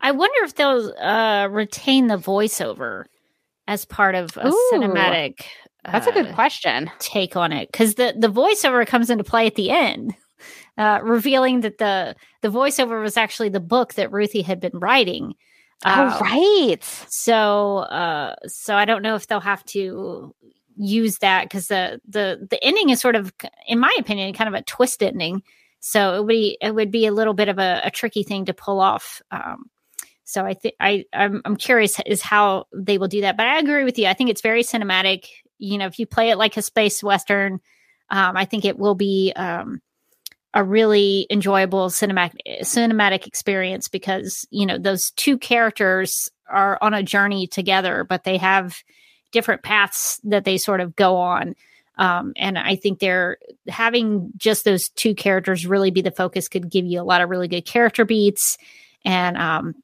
I 0.01 0.13
wonder 0.13 0.45
if 0.45 0.55
they'll 0.55 0.93
uh, 0.99 1.49
retain 1.51 2.07
the 2.07 2.17
voiceover 2.17 3.05
as 3.67 3.85
part 3.85 4.15
of 4.15 4.37
a 4.37 4.49
Ooh, 4.49 4.71
cinematic. 4.73 5.45
That's 5.85 6.07
uh, 6.07 6.11
a 6.11 6.13
good 6.13 6.27
uh, 6.29 6.35
question. 6.35 6.91
Take 6.99 7.37
on 7.37 7.53
it 7.53 7.71
because 7.71 7.95
the 7.95 8.15
the 8.17 8.31
voiceover 8.31 8.87
comes 8.87 9.11
into 9.11 9.25
play 9.25 9.47
at 9.47 9.55
the 9.55 9.71
end, 9.71 10.15
uh, 10.79 11.01
revealing 11.03 11.61
that 11.61 11.79
the 11.79 12.15
the 12.43 12.49
voiceover 12.49 13.03
was 13.03 13.17
actually 13.17 13.49
the 13.49 13.61
book 13.61 13.95
that 13.95 14.13
Ruthie 14.13 14.43
had 14.43 14.61
been 14.61 14.79
writing. 14.79 15.35
Oh, 15.85 16.19
right. 16.23 16.83
So, 17.09 17.79
uh, 17.79 18.35
so 18.47 18.75
I 18.75 18.87
don't 18.87 19.03
know 19.03 19.15
if 19.15 19.27
they'll 19.27 19.41
have 19.41 19.65
to 19.67 20.35
use 20.77 21.19
that 21.19 21.45
because 21.45 21.69
the 21.69 22.01
the 22.09 22.47
the 22.51 22.63
ending 22.65 22.91
is 22.91 23.01
sort 23.01 23.17
of, 23.17 23.33
in 23.67 23.79
my 23.79 23.95
opinion, 23.99 24.33
kind 24.33 24.49
of 24.49 24.55
a 24.55 24.65
twist 24.65 25.03
ending. 25.03 25.43
So 25.87 26.15
it 26.15 26.19
would 26.19 26.29
be 26.29 26.59
it 26.61 26.75
would 26.75 26.91
be 26.91 27.07
a 27.07 27.13
little 27.13 27.33
bit 27.33 27.49
of 27.49 27.61
a, 27.61 27.83
a 27.85 27.91
tricky 27.93 28.25
thing 28.25 28.47
to 28.47 28.55
pull 28.55 28.81
off. 28.81 29.23
Um, 29.31 29.71
so 30.25 30.45
I 30.45 30.55
think 30.55 30.75
I 30.81 31.05
I'm, 31.13 31.43
I'm 31.45 31.55
curious 31.55 32.01
is 32.05 32.23
how 32.23 32.67
they 32.75 32.99
will 32.99 33.07
do 33.07 33.21
that. 33.21 33.37
But 33.37 33.47
I 33.47 33.61
agree 33.61 33.85
with 33.85 33.97
you. 33.97 34.09
I 34.09 34.15
think 34.15 34.29
it's 34.29 34.41
very 34.41 34.65
cinematic. 34.65 35.27
You 35.59 35.79
know, 35.79 35.87
if 35.87 36.01
you 36.01 36.07
play 36.07 36.31
it 36.31 36.39
like 36.39 36.57
a 36.57 36.63
space 36.63 37.05
western, 37.05 37.61
um, 38.11 38.37
I 38.37 38.47
think 38.47 38.65
it 38.65 38.77
will 38.77 38.97
be 38.97 39.33
um, 39.37 39.81
a 40.53 40.65
really 40.65 41.29
enjoyable 41.31 41.89
cinematic 41.89 42.41
cinematic 42.63 43.29
experience 43.29 43.87
because 43.87 44.45
you 44.51 44.67
know 44.67 44.79
those 44.79 45.13
two 45.13 45.39
characters 45.39 46.29
are 46.49 46.79
on 46.83 46.95
a 46.95 47.03
journey 47.05 47.47
together, 47.47 48.03
but 48.03 48.25
they 48.25 48.39
have 48.39 48.77
different 49.31 49.63
paths 49.63 50.21
that 50.25 50.45
they 50.45 50.59
sort 50.59 50.81
of 50.81 50.97
go 50.97 51.19
on. 51.19 51.55
Um, 51.97 52.33
and 52.37 52.59
I 52.59 52.77
think 52.77 52.99
they're 52.99 53.39
having 53.69 54.31
just 54.37 54.65
those 54.65 54.89
two 54.91 55.15
characters 55.15 55.67
really 55.67 55.91
be 55.91 56.03
the 56.03 56.11
focus 56.11 56.49
could 56.49 56.71
give 56.71 56.85
you 56.85 57.01
a 57.01 57.05
lot 57.05 57.23
of 57.23 57.31
really 57.31 57.49
good 57.49 57.65
character 57.65 58.05
beats. 58.05 58.59
And 59.05 59.37
um, 59.37 59.75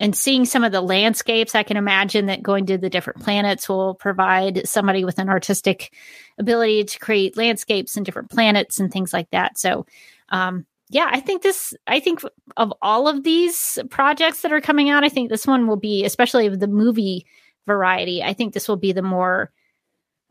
and 0.00 0.14
seeing 0.14 0.44
some 0.44 0.62
of 0.62 0.70
the 0.70 0.80
landscapes 0.80 1.56
i 1.56 1.64
can 1.64 1.76
imagine 1.76 2.26
that 2.26 2.40
going 2.40 2.66
to 2.66 2.78
the 2.78 2.88
different 2.88 3.20
planets 3.20 3.68
will 3.68 3.94
provide 3.96 4.66
somebody 4.66 5.04
with 5.04 5.18
an 5.18 5.28
artistic 5.28 5.92
ability 6.38 6.84
to 6.84 6.98
create 7.00 7.36
landscapes 7.36 7.96
and 7.96 8.06
different 8.06 8.30
planets 8.30 8.78
and 8.78 8.92
things 8.92 9.12
like 9.12 9.28
that. 9.30 9.58
So 9.58 9.86
um, 10.28 10.66
yeah 10.90 11.08
i 11.10 11.20
think 11.20 11.42
this 11.42 11.74
i 11.86 12.00
think 12.00 12.22
of 12.56 12.72
all 12.82 13.08
of 13.08 13.24
these 13.24 13.78
projects 13.90 14.42
that 14.42 14.52
are 14.52 14.60
coming 14.60 14.88
out 14.88 15.04
i 15.04 15.08
think 15.08 15.28
this 15.28 15.46
one 15.46 15.66
will 15.66 15.76
be 15.76 16.04
especially 16.04 16.46
of 16.46 16.60
the 16.60 16.66
movie 16.66 17.26
variety 17.66 18.22
i 18.22 18.32
think 18.32 18.54
this 18.54 18.68
will 18.68 18.76
be 18.76 18.92
the 18.92 19.02
more 19.02 19.50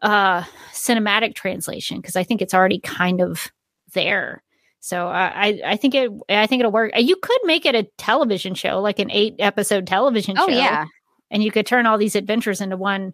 uh 0.01 0.43
cinematic 0.73 1.35
translation 1.35 1.99
because 1.99 2.15
I 2.15 2.23
think 2.23 2.41
it's 2.41 2.53
already 2.53 2.79
kind 2.79 3.21
of 3.21 3.51
there. 3.93 4.43
So 4.79 5.07
uh, 5.07 5.31
I 5.33 5.61
I 5.65 5.75
think 5.75 5.95
it 5.95 6.11
I 6.29 6.47
think 6.47 6.61
it'll 6.61 6.71
work. 6.71 6.91
You 6.95 7.15
could 7.15 7.39
make 7.43 7.65
it 7.65 7.75
a 7.75 7.83
television 7.97 8.53
show, 8.53 8.79
like 8.79 8.99
an 8.99 9.11
eight 9.11 9.35
episode 9.39 9.87
television 9.87 10.37
oh, 10.37 10.47
show. 10.47 10.53
yeah, 10.53 10.85
and 11.31 11.43
you 11.43 11.51
could 11.51 11.65
turn 11.65 11.85
all 11.85 11.97
these 11.97 12.15
adventures 12.15 12.61
into 12.61 12.77
one 12.77 13.13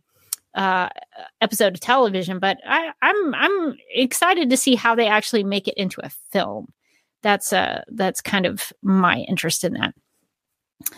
uh, 0.54 0.90
episode 1.42 1.74
of 1.74 1.80
television. 1.80 2.40
But 2.40 2.58
I, 2.68 2.92
I'm 3.02 3.34
I'm 3.34 3.76
excited 3.94 4.50
to 4.50 4.58
see 4.58 4.76
how 4.76 4.94
they 4.96 5.08
actually 5.08 5.44
make 5.44 5.68
it 5.68 5.76
into 5.76 6.06
a 6.06 6.10
film. 6.32 6.72
That's 7.22 7.54
uh 7.54 7.84
that's 7.88 8.22
kind 8.22 8.46
of 8.46 8.74
my 8.82 9.20
interest 9.30 9.64
in 9.64 9.74
that. 9.74 9.96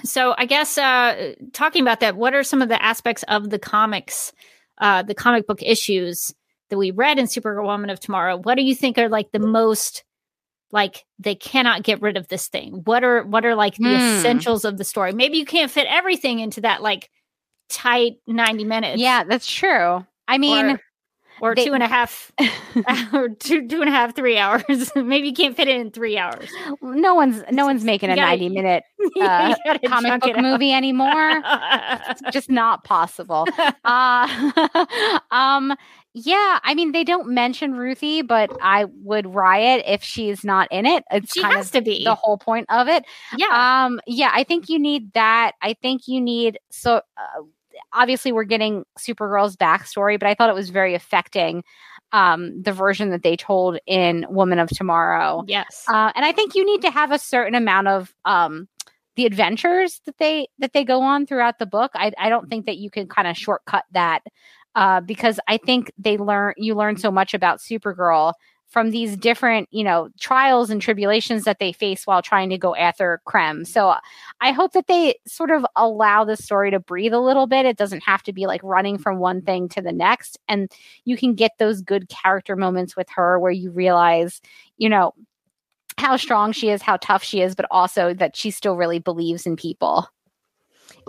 So 0.04 0.34
I 0.38 0.46
guess 0.46 0.78
uh, 0.78 1.36
talking 1.54 1.84
about 1.84 2.00
that, 2.00 2.16
what 2.16 2.34
are 2.34 2.44
some 2.44 2.62
of 2.62 2.70
the 2.70 2.84
aspects 2.84 3.24
of 3.28 3.52
the 3.52 3.60
comics 3.60 4.34
uh, 4.78 5.04
the 5.04 5.16
comic 5.16 5.48
book 5.48 5.62
issues 5.62 6.34
that 6.70 6.78
we 6.78 6.92
read 6.92 7.20
in 7.20 7.26
Supergirl 7.26 7.66
Woman 7.66 7.90
of 7.90 8.00
Tomorrow, 8.00 8.38
what 8.38 8.56
do 8.56 8.64
you 8.64 8.76
think 8.76 8.98
are 8.98 9.10
like 9.10 9.32
the 9.32 9.40
most 9.40 10.04
like 10.72 11.06
they 11.20 11.36
cannot 11.36 11.84
get 11.84 12.02
rid 12.02 12.18
of 12.18 12.28
this 12.28 12.48
thing? 12.48 12.82
What 12.86 13.04
are 13.04 13.24
what 13.24 13.46
are 13.46 13.56
like 13.56 13.76
the 13.76 13.84
mm. 13.84 14.18
essentials 14.18 14.66
of 14.66 14.78
the 14.78 14.84
story? 14.84 15.14
Maybe 15.14 15.38
you 15.38 15.46
can't 15.46 15.72
fit 15.72 15.88
everything 15.90 16.40
into 16.40 16.62
that 16.62 16.82
like 16.82 17.10
tight 17.70 18.18
90 18.28 18.64
minutes. 18.66 19.02
Yeah, 19.02 19.24
that's 19.24 19.48
true. 19.48 20.06
I 20.28 20.38
mean, 20.38 20.66
or, 20.66 20.82
or 21.42 21.56
they, 21.56 21.66
two 21.66 21.74
and 21.74 21.84
a 21.84 21.88
half 21.88 22.32
or 23.14 23.30
two 23.30 23.68
two 23.68 23.82
and 23.82 23.90
a 23.90 23.92
half 23.92 24.16
three 24.16 24.38
hours. 24.38 24.92
Maybe 24.96 25.28
you 25.30 25.34
can't 25.34 25.56
fit 25.56 25.68
it 25.68 25.80
in 25.80 25.92
three 25.92 26.18
hours. 26.18 26.50
No 26.82 27.16
one's 27.16 27.44
no 27.52 27.66
one's 27.66 27.84
making 27.84 28.10
a 28.10 28.16
gotta, 28.16 28.38
90 28.38 28.50
minute 28.50 28.84
uh, 29.22 29.56
comic 29.88 30.22
book 30.22 30.38
movie 30.38 30.72
anymore. 30.72 31.42
It's 32.10 32.22
just 32.32 32.50
not 32.50 32.84
possible. 32.84 33.48
Uh, 33.84 34.52
um 35.32 35.74
yeah 36.18 36.60
i 36.64 36.74
mean 36.74 36.94
they 36.94 37.04
don't 37.04 37.28
mention 37.28 37.74
ruthie 37.74 38.22
but 38.22 38.50
i 38.62 38.86
would 39.04 39.28
riot 39.36 39.84
if 39.86 40.02
she's 40.02 40.44
not 40.46 40.68
in 40.72 40.86
it. 40.86 41.04
It's 41.12 41.34
she 41.34 41.42
kind 41.42 41.56
has 41.58 41.68
of 41.68 41.72
to 41.74 41.82
be. 41.82 42.04
the 42.06 42.16
whole 42.16 42.38
point 42.38 42.68
of 42.70 42.88
it. 42.88 43.04
Yeah. 43.38 43.84
Um 43.86 44.00
yeah 44.08 44.32
i 44.34 44.44
think 44.44 44.70
you 44.70 44.80
need 44.80 45.12
that. 45.14 45.54
I 45.62 45.74
think 45.74 46.08
you 46.08 46.22
need 46.22 46.58
so 46.72 47.02
uh, 47.18 47.42
obviously 47.94 48.32
we're 48.32 48.44
getting 48.44 48.84
Supergirl's 49.00 49.56
backstory, 49.56 50.20
but 50.20 50.28
I 50.28 50.34
thought 50.34 50.50
it 50.50 50.56
was 50.56 50.70
very 50.70 50.96
affecting 50.96 51.64
um, 52.12 52.62
the 52.62 52.72
version 52.72 53.10
that 53.10 53.24
they 53.24 53.36
told 53.36 53.78
in 53.88 54.26
Woman 54.30 54.60
of 54.60 54.70
Tomorrow. 54.70 55.44
Yes, 55.48 55.86
uh, 55.88 56.12
and 56.16 56.26
I 56.26 56.32
think 56.32 56.56
you 56.56 56.66
need 56.66 56.82
to 56.82 56.92
have 56.92 57.12
a 57.12 57.20
certain 57.20 57.56
amount 57.56 57.88
of 57.88 58.14
um, 58.26 58.68
the 59.16 59.26
adventures 59.26 60.02
that 60.06 60.18
they 60.18 60.48
that 60.60 60.74
they 60.74 60.84
go 60.84 61.02
on 61.02 61.26
throughout 61.26 61.60
the 61.60 61.66
book. 61.66 61.92
I, 61.96 62.12
I 62.18 62.30
don't 62.30 62.50
think 62.50 62.66
that 62.66 62.78
you 62.78 62.90
can 62.90 63.08
kind 63.08 63.28
of 63.28 63.38
shortcut 63.38 63.86
that 63.92 64.22
uh, 64.76 65.02
because 65.02 65.40
I 65.48 65.58
think 65.58 65.92
they 65.98 66.18
learn 66.18 66.54
you 66.58 66.76
learn 66.76 66.98
so 66.98 67.12
much 67.12 67.34
about 67.34 67.60
Supergirl 67.60 68.34
from 68.68 68.92
these 68.92 69.16
different, 69.16 69.70
you 69.72 69.84
know, 69.84 70.10
trials 70.20 70.70
and 70.70 70.82
tribulations 70.82 71.44
that 71.44 71.60
they 71.60 71.72
face 71.72 72.06
while 72.06 72.22
trying 72.22 72.50
to 72.50 72.58
go 72.58 72.76
after 72.76 73.22
Krem. 73.28 73.66
So 73.66 73.90
uh, 73.90 74.00
I 74.42 74.52
hope 74.52 74.74
that 74.74 74.88
they 74.88 75.16
sort 75.26 75.52
of 75.52 75.66
allow 75.76 76.26
the 76.26 76.36
story 76.36 76.72
to 76.72 76.80
breathe 76.80 77.14
a 77.14 77.20
little 77.20 77.48
bit. 77.48 77.66
It 77.66 77.78
doesn't 77.78 78.04
have 78.04 78.24
to 78.24 78.34
be 78.34 78.48
like 78.48 78.62
running 78.64 78.98
from 78.98 79.20
one 79.20 79.42
thing 79.42 79.70
to 79.70 79.82
the 79.82 79.94
next. 79.94 80.38
And 80.48 80.72
you 81.06 81.16
can 81.16 81.36
get 81.36 81.52
those 81.58 81.82
good 81.82 82.10
character 82.10 82.56
moments 82.56 82.96
with 82.96 83.08
her 83.16 83.40
where 83.40 83.52
you 83.52 83.72
realize, 83.72 84.42
you 84.78 84.90
know, 84.90 85.14
how 85.98 86.18
strong 86.18 86.52
she 86.52 86.70
is, 86.70 86.82
how 86.82 86.98
tough 86.98 87.24
she 87.24 87.42
is, 87.42 87.56
but 87.56 87.68
also 87.72 88.14
that 88.14 88.36
she 88.36 88.52
still 88.52 88.76
really 88.76 89.00
believes 89.00 89.46
in 89.46 89.56
people. 89.56 90.08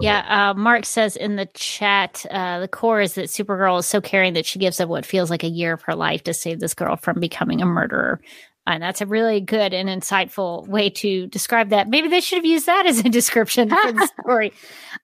Yeah, 0.01 0.51
uh, 0.51 0.55
Mark 0.55 0.85
says 0.85 1.17
in 1.17 1.37
the 1.37 1.47
chat, 1.55 2.27
uh, 2.31 2.61
the 2.61 2.69
core 2.69 3.01
is 3.01 3.15
that 3.15 3.27
Supergirl 3.27 3.79
is 3.79 3.87
so 3.87 4.01
caring 4.01 4.35
that 4.35 4.47
she 4.47 4.59
gives 4.59 4.79
up 4.81 4.89
what 4.89 5.07
feels 5.07 5.31
like 5.31 5.43
a 5.43 5.49
year 5.49 5.73
of 5.73 5.83
her 5.83 5.95
life 5.95 6.25
to 6.25 6.35
save 6.35 6.61
this 6.61 6.75
girl 6.75 6.97
from 6.97 7.19
becoming 7.19 7.63
a 7.63 7.67
murderer. 7.67 8.21
And 8.67 8.83
that's 8.83 9.01
a 9.01 9.07
really 9.07 9.41
good 9.41 9.73
and 9.73 9.89
insightful 9.89 10.67
way 10.67 10.91
to 10.91 11.29
describe 11.29 11.71
that. 11.71 11.89
Maybe 11.89 12.09
they 12.09 12.21
should 12.21 12.39
have 12.39 12.45
used 12.45 12.67
that 12.67 12.85
as 12.85 12.99
a 12.99 13.09
description 13.09 13.71
for 13.71 13.93
the 13.93 14.11
story. 14.21 14.53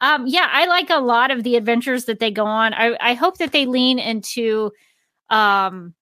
Um, 0.00 0.26
yeah, 0.26 0.48
I 0.50 0.66
like 0.66 0.90
a 0.90 0.98
lot 0.98 1.30
of 1.30 1.44
the 1.44 1.56
adventures 1.56 2.06
that 2.06 2.18
they 2.18 2.32
go 2.32 2.44
on. 2.44 2.74
I, 2.74 2.96
I 3.00 3.14
hope 3.14 3.38
that 3.38 3.52
they 3.52 3.66
lean 3.66 4.00
into 4.00 4.72
um, 5.30 5.94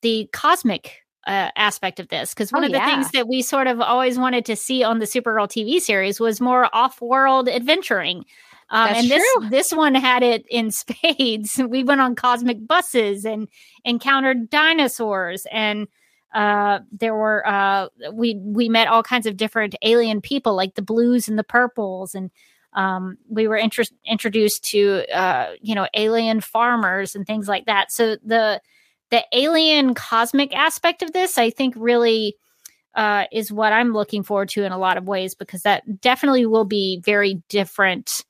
the 0.00 0.28
cosmic 0.32 1.01
uh, 1.26 1.50
aspect 1.56 2.00
of 2.00 2.08
this 2.08 2.34
because 2.34 2.52
one 2.52 2.64
oh, 2.64 2.66
of 2.66 2.72
the 2.72 2.78
yeah. 2.78 2.86
things 2.86 3.10
that 3.12 3.28
we 3.28 3.42
sort 3.42 3.66
of 3.66 3.80
always 3.80 4.18
wanted 4.18 4.44
to 4.46 4.56
see 4.56 4.82
on 4.82 4.98
the 4.98 5.06
Supergirl 5.06 5.48
TV 5.48 5.80
series 5.80 6.18
was 6.18 6.40
more 6.40 6.68
off-world 6.72 7.48
adventuring. 7.48 8.24
Um, 8.70 8.88
and 8.88 9.10
this 9.10 9.22
true. 9.34 9.50
this 9.50 9.72
one 9.72 9.94
had 9.94 10.22
it 10.22 10.46
in 10.48 10.70
spades. 10.72 11.58
We 11.58 11.84
went 11.84 12.00
on 12.00 12.14
cosmic 12.14 12.66
buses 12.66 13.24
and 13.24 13.48
encountered 13.84 14.48
dinosaurs, 14.48 15.46
and 15.52 15.88
uh, 16.34 16.80
there 16.90 17.14
were 17.14 17.46
uh, 17.46 17.88
we 18.12 18.36
we 18.42 18.68
met 18.68 18.88
all 18.88 19.02
kinds 19.02 19.26
of 19.26 19.36
different 19.36 19.74
alien 19.82 20.22
people, 20.22 20.56
like 20.56 20.74
the 20.74 20.82
blues 20.82 21.28
and 21.28 21.38
the 21.38 21.44
purples, 21.44 22.14
and 22.14 22.30
um, 22.72 23.18
we 23.28 23.46
were 23.46 23.56
inter- 23.56 23.84
introduced 24.06 24.64
to 24.70 25.04
uh, 25.14 25.52
you 25.60 25.74
know 25.74 25.86
alien 25.94 26.40
farmers 26.40 27.14
and 27.14 27.26
things 27.26 27.48
like 27.48 27.66
that. 27.66 27.92
So 27.92 28.16
the 28.24 28.62
the 29.12 29.22
alien 29.34 29.94
cosmic 29.94 30.56
aspect 30.56 31.02
of 31.02 31.12
this, 31.12 31.36
I 31.36 31.50
think, 31.50 31.74
really 31.76 32.34
uh, 32.94 33.24
is 33.30 33.52
what 33.52 33.72
I'm 33.74 33.92
looking 33.92 34.22
forward 34.22 34.48
to 34.50 34.64
in 34.64 34.72
a 34.72 34.78
lot 34.78 34.96
of 34.96 35.06
ways 35.06 35.34
because 35.34 35.62
that 35.62 36.00
definitely 36.00 36.46
will 36.46 36.64
be 36.64 37.00
very 37.04 37.42
different. 37.50 38.24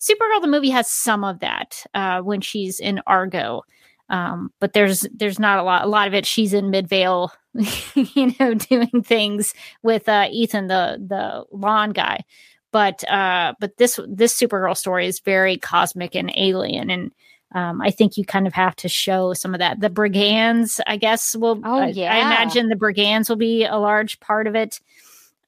Supergirl, 0.00 0.40
the 0.40 0.46
movie, 0.46 0.70
has 0.70 0.88
some 0.88 1.24
of 1.24 1.40
that 1.40 1.84
uh, 1.94 2.20
when 2.20 2.40
she's 2.40 2.78
in 2.78 3.00
Argo. 3.08 3.62
Um, 4.08 4.52
but 4.60 4.72
there's 4.72 5.04
there's 5.12 5.40
not 5.40 5.58
a 5.58 5.64
lot. 5.64 5.82
A 5.82 5.88
lot 5.88 6.06
of 6.06 6.14
it. 6.14 6.26
She's 6.26 6.54
in 6.54 6.70
Midvale, 6.70 7.32
you 7.94 8.32
know, 8.38 8.54
doing 8.70 9.02
things 9.02 9.52
with 9.82 10.08
uh, 10.08 10.28
Ethan, 10.30 10.68
the 10.68 11.04
the 11.04 11.44
lawn 11.50 11.90
guy. 11.90 12.24
But 12.70 13.02
uh, 13.10 13.54
but 13.58 13.78
this 13.78 13.98
this 14.08 14.40
Supergirl 14.40 14.76
story 14.76 15.08
is 15.08 15.18
very 15.18 15.56
cosmic 15.56 16.14
and 16.14 16.32
alien, 16.36 16.88
and 16.88 17.10
um, 17.52 17.80
I 17.80 17.90
think 17.90 18.16
you 18.16 18.24
kind 18.24 18.46
of 18.46 18.52
have 18.52 18.76
to 18.76 18.88
show 18.88 19.32
some 19.34 19.54
of 19.54 19.58
that. 19.60 19.80
The 19.80 19.90
brigands, 19.90 20.80
I 20.86 20.96
guess, 20.96 21.34
will. 21.34 21.60
Oh, 21.64 21.80
I- 21.80 21.86
yeah. 21.88 22.14
I 22.14 22.18
imagine 22.18 22.68
the 22.68 22.76
brigands 22.76 23.28
will 23.28 23.36
be 23.36 23.64
a 23.64 23.76
large 23.76 24.20
part 24.20 24.46
of 24.46 24.54
it. 24.54 24.80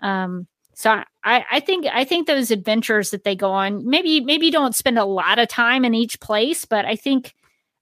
Um, 0.00 0.46
so 0.74 1.02
I, 1.22 1.44
I 1.50 1.60
think 1.60 1.86
I 1.92 2.04
think 2.04 2.26
those 2.26 2.50
adventures 2.50 3.10
that 3.10 3.22
they 3.24 3.36
go 3.36 3.52
on, 3.52 3.88
maybe 3.88 4.20
maybe 4.20 4.46
you 4.46 4.52
don't 4.52 4.74
spend 4.74 4.98
a 4.98 5.04
lot 5.04 5.38
of 5.38 5.48
time 5.48 5.84
in 5.84 5.94
each 5.94 6.18
place, 6.18 6.64
but 6.64 6.84
I 6.84 6.96
think 6.96 7.34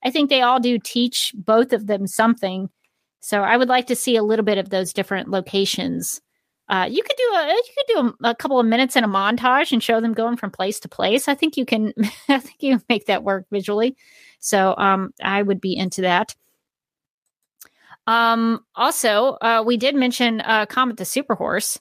I 0.03 0.11
think 0.11 0.29
they 0.29 0.43
all 0.43 0.61
do 0.61 0.79
teach 0.79 1.33
both 1.35 1.73
of 1.73 1.87
them 1.87 2.07
something. 2.07 2.69
So 3.21 3.43
I 3.43 3.57
would 3.57 3.69
like 3.69 3.87
to 3.87 3.97
see 3.97 4.17
a 4.17 4.23
little 4.23 4.45
bit 4.45 4.59
of 4.59 4.69
those 4.71 4.93
different 4.93 5.29
locations. 5.31 6.21
Uh, 6.71 6.87
you 6.89 7.03
could 7.03 7.17
do 7.17 7.35
a 7.35 7.47
you 7.49 7.63
could 7.77 7.87
do 7.89 8.15
a, 8.25 8.31
a 8.31 8.35
couple 8.37 8.61
of 8.61 8.65
minutes 8.65 8.95
in 8.95 9.03
a 9.03 9.09
montage 9.09 9.73
and 9.73 9.83
show 9.83 10.01
them 10.01 10.15
going 10.15 10.37
from 10.37 10.53
place 10.53 10.79
to 10.79 10.89
place. 10.89 11.27
I 11.27 11.35
think 11.35 11.57
you 11.57 11.67
can 11.67 11.93
I 12.29 12.39
think 12.39 12.57
you 12.61 12.81
make 12.89 13.07
that 13.07 13.25
work 13.25 13.47
visually. 13.51 13.97
So 14.39 14.75
um, 14.79 15.13
I 15.23 15.43
would 15.43 15.61
be 15.61 15.77
into 15.77 16.03
that. 16.03 16.35
Um, 18.07 18.65
also, 18.75 19.37
uh, 19.41 19.65
we 19.67 19.77
did 19.77 19.97
mention 19.97 20.41
uh, 20.41 20.67
Comet 20.67 20.97
the 20.97 21.05
Super 21.05 21.35
Horse, 21.35 21.79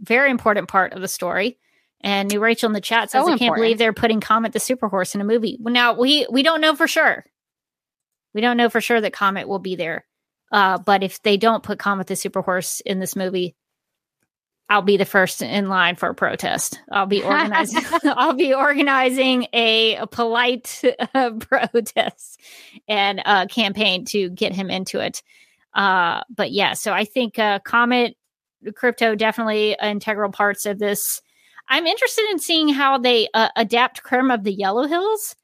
very 0.00 0.30
important 0.32 0.68
part 0.68 0.92
of 0.92 1.00
the 1.00 1.08
story. 1.08 1.58
And 2.00 2.28
New 2.28 2.40
Rachel 2.40 2.66
in 2.66 2.74
the 2.74 2.80
chat 2.80 3.12
says, 3.12 3.24
So 3.24 3.26
"I 3.26 3.30
can't 3.30 3.42
important. 3.42 3.64
believe 3.64 3.78
they're 3.78 3.92
putting 3.92 4.20
Comet 4.20 4.52
the 4.52 4.60
Super 4.60 4.88
Horse 4.88 5.14
in 5.14 5.20
a 5.20 5.24
movie." 5.24 5.58
Now 5.60 5.94
we 5.94 6.26
we 6.28 6.42
don't 6.42 6.60
know 6.60 6.74
for 6.74 6.88
sure. 6.88 7.24
We 8.34 8.40
don't 8.40 8.56
know 8.56 8.68
for 8.68 8.80
sure 8.80 9.00
that 9.00 9.12
Comet 9.12 9.46
will 9.46 9.60
be 9.60 9.76
there. 9.76 10.04
Uh, 10.50 10.78
but 10.78 11.04
if 11.04 11.22
they 11.22 11.36
don't 11.36 11.62
put 11.62 11.78
Comet 11.78 12.08
the 12.08 12.16
Super 12.16 12.42
Horse 12.42 12.80
in 12.80 12.98
this 12.98 13.14
movie, 13.14 13.54
I'll 14.70 14.82
be 14.82 14.96
the 14.96 15.04
first 15.04 15.42
in 15.42 15.68
line 15.68 15.96
for 15.96 16.08
a 16.08 16.14
protest. 16.14 16.80
I'll 16.90 17.06
be 17.06 17.22
organizing. 17.22 17.82
I'll 18.04 18.34
be 18.34 18.54
organizing 18.54 19.46
a, 19.52 19.96
a 19.96 20.06
polite 20.06 20.82
uh, 21.14 21.32
protest 21.32 22.40
and 22.88 23.20
uh, 23.24 23.46
campaign 23.46 24.04
to 24.06 24.30
get 24.30 24.52
him 24.52 24.70
into 24.70 25.00
it. 25.00 25.22
Uh, 25.74 26.22
but 26.34 26.50
yeah, 26.52 26.72
so 26.72 26.92
I 26.92 27.04
think 27.04 27.38
uh, 27.38 27.58
Comet, 27.60 28.16
crypto, 28.74 29.14
definitely 29.14 29.76
integral 29.82 30.30
parts 30.30 30.66
of 30.66 30.78
this. 30.78 31.20
I'm 31.68 31.86
interested 31.86 32.30
in 32.30 32.38
seeing 32.38 32.68
how 32.68 32.98
they 32.98 33.28
uh, 33.34 33.48
adapt 33.56 34.02
Krem 34.02 34.32
of 34.32 34.44
the 34.44 34.52
Yellow 34.52 34.86
Hills. 34.86 35.34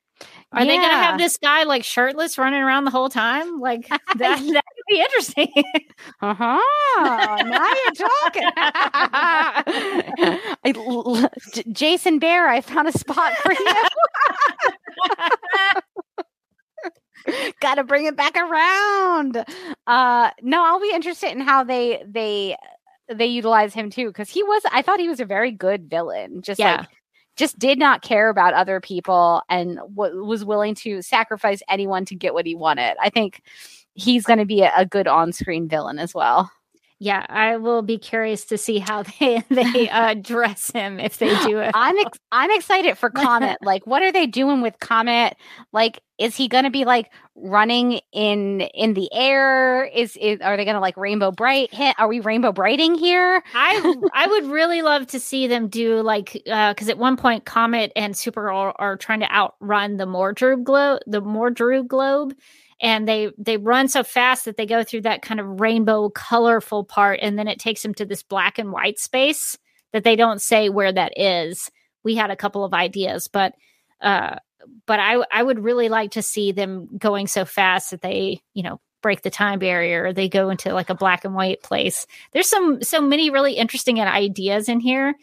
Are 0.53 0.65
they 0.65 0.77
going 0.77 0.91
to 0.91 0.97
have 0.97 1.17
this 1.19 1.37
guy 1.37 1.63
like 1.63 1.85
shirtless 1.85 2.37
running 2.37 2.61
around 2.61 2.85
the 2.85 2.91
whole 2.91 3.09
time? 3.09 3.61
Like 3.61 3.87
that? 3.89 4.01
That 4.19 4.41
would 4.43 4.63
be 4.89 5.01
interesting. 5.01 5.47
Uh-huh. 6.21 6.59
Now 7.45 7.73
you're 7.85 8.09
talking. 8.09 8.49
I, 8.57 9.63
l- 10.75 11.17
l- 11.17 11.31
J- 11.55 11.63
Jason 11.71 12.19
Bear, 12.19 12.49
I 12.49 12.61
found 12.61 12.89
a 12.89 12.93
spot 12.93 13.33
for 13.37 13.53
you. 13.53 13.75
Got 17.61 17.75
to 17.77 17.85
bring 17.85 18.07
it 18.07 18.17
back 18.17 18.35
around. 18.35 19.45
Uh, 19.87 20.31
no, 20.43 20.65
I'll 20.65 20.81
be 20.81 20.91
interested 20.95 21.33
in 21.33 21.41
how 21.41 21.65
they 21.65 22.03
they 22.09 22.57
they 23.13 23.27
utilize 23.27 23.75
him 23.75 23.91
too 23.91 24.07
because 24.09 24.31
he 24.31 24.43
was. 24.43 24.63
I 24.73 24.81
thought 24.83 25.01
he 25.01 25.09
was 25.09 25.21
a 25.21 25.25
very 25.27 25.51
good 25.53 25.89
villain. 25.91 26.41
Just 26.43 26.59
Yeah. 26.59 26.79
like 26.79 26.87
just 27.37 27.59
did 27.59 27.79
not 27.79 28.03
care 28.03 28.29
about 28.29 28.55
other 28.55 28.81
people 28.81 29.43
and 29.49 29.77
w- 29.95 30.25
was 30.25 30.45
willing 30.45 30.75
to 30.77 31.03
sacrifice 31.03 31.63
anyone 31.69 32.05
to 32.07 32.15
get 32.15 32.35
what 32.35 32.47
he 32.47 32.55
wanted. 32.55 32.97
I 33.01 33.11
think 33.11 33.43
he's 33.95 34.25
going 34.25 34.39
to 34.39 34.45
be 34.45 34.63
a, 34.63 34.73
a 34.77 34.87
good 34.87 35.07
on-screen 35.07 35.69
villain 35.69 35.99
as 35.99 36.15
well. 36.15 36.51
Yeah, 37.03 37.25
I 37.31 37.57
will 37.57 37.81
be 37.81 37.97
curious 37.97 38.45
to 38.47 38.59
see 38.59 38.79
how 38.79 39.05
they 39.05 39.43
they 39.49 39.89
uh, 39.89 40.13
dress 40.13 40.71
him 40.71 41.01
if 41.01 41.17
they 41.17 41.35
do 41.45 41.59
it. 41.59 41.71
I'm 41.73 41.99
ex- 41.99 42.19
I'm 42.31 42.51
excited 42.51 42.99
for 42.99 43.09
Comet. 43.09 43.57
like, 43.63 43.87
what 43.87 44.03
are 44.03 44.13
they 44.13 44.27
doing 44.27 44.61
with 44.61 44.79
Comet? 44.81 45.35
Like, 45.73 46.03
is 46.19 46.37
he 46.37 46.47
going 46.47 46.65
to 46.65 46.71
be 46.71 46.85
like 46.85 47.11
running 47.35 48.01
in 48.13 48.61
in 48.61 48.93
the 48.93 49.09
air? 49.15 49.85
Is, 49.85 50.15
is 50.21 50.43
are 50.43 50.59
they 50.59 50.67
going 50.67 50.75
to 50.75 50.81
like 50.81 50.99
rainbow 50.99 51.31
bright 51.31 51.73
hit? 51.73 51.97
Are 51.99 52.07
we 52.07 52.21
rainbow 52.21 52.53
brighting 52.53 52.95
here? 52.95 53.43
I 53.55 53.95
I 54.13 54.27
would 54.27 54.45
really 54.49 54.83
love 54.83 55.07
to 55.07 55.21
see 55.21 55.47
them 55.47 55.69
do 55.69 56.03
like 56.03 56.35
because 56.35 56.91
at 56.91 56.99
one 56.99 57.17
point 57.17 57.47
Comet 57.47 57.93
and 57.97 58.13
Supergirl 58.13 58.75
are 58.77 58.99
trying 58.99 59.21
to 59.21 59.35
outrun 59.35 59.97
the 59.97 60.07
Mordru 60.07 60.63
globe, 60.63 61.01
the 61.07 61.23
Mordru 61.23 61.87
globe, 61.87 62.35
and 62.81 63.07
they 63.07 63.31
they 63.39 63.57
run 63.57 63.89
so 63.89 64.03
fast 64.03 64.45
that 64.47 64.57
they 64.57 64.67
go 64.67 64.83
through 64.83 65.03
that 65.03 65.23
kind 65.23 65.41
of 65.41 65.61
rainbow 65.61 66.09
colorful 66.11 66.85
part, 66.85 67.21
and 67.23 67.39
then 67.39 67.49
it 67.49 67.59
takes 67.59 67.83
them 67.83 67.95
to 67.95 68.05
this 68.05 68.23
black 68.23 68.59
and 68.59 68.73
white 68.73 68.99
space 68.99 69.59
that 69.93 70.05
they 70.05 70.17
don't 70.17 70.41
say 70.41 70.69
where 70.69 70.93
that 70.93 71.13
is. 71.17 71.71
We 72.03 72.15
had 72.15 72.31
a 72.31 72.37
couple 72.37 72.65
of 72.65 72.73
ideas, 72.73 73.29
but 73.29 73.55
uh, 74.01 74.37
but 74.87 75.01
I 75.01 75.23
I 75.31 75.43
would 75.43 75.63
really 75.63 75.89
like 75.89 76.13
to 76.13 76.23
see 76.23 76.53
them 76.53 76.89
going 76.97 77.27
so 77.27 77.45
fast 77.45 77.91
that 77.91 78.03
they 78.03 78.41
you 78.55 78.63
know 78.63 78.81
break 79.03 79.23
the 79.23 79.31
time 79.31 79.59
barrier 79.59 80.13
they 80.13 80.29
go 80.29 80.51
into 80.51 80.75
like 80.75 80.91
a 80.91 80.95
black 80.95 81.25
and 81.25 81.35
white 81.35 81.63
place 81.63 82.07
there's 82.33 82.51
some 82.51 82.83
so 82.83 83.01
many 83.01 83.31
really 83.31 83.55
interesting 83.55 83.99
ideas 83.99 84.69
in 84.69 84.79
here 84.79 85.15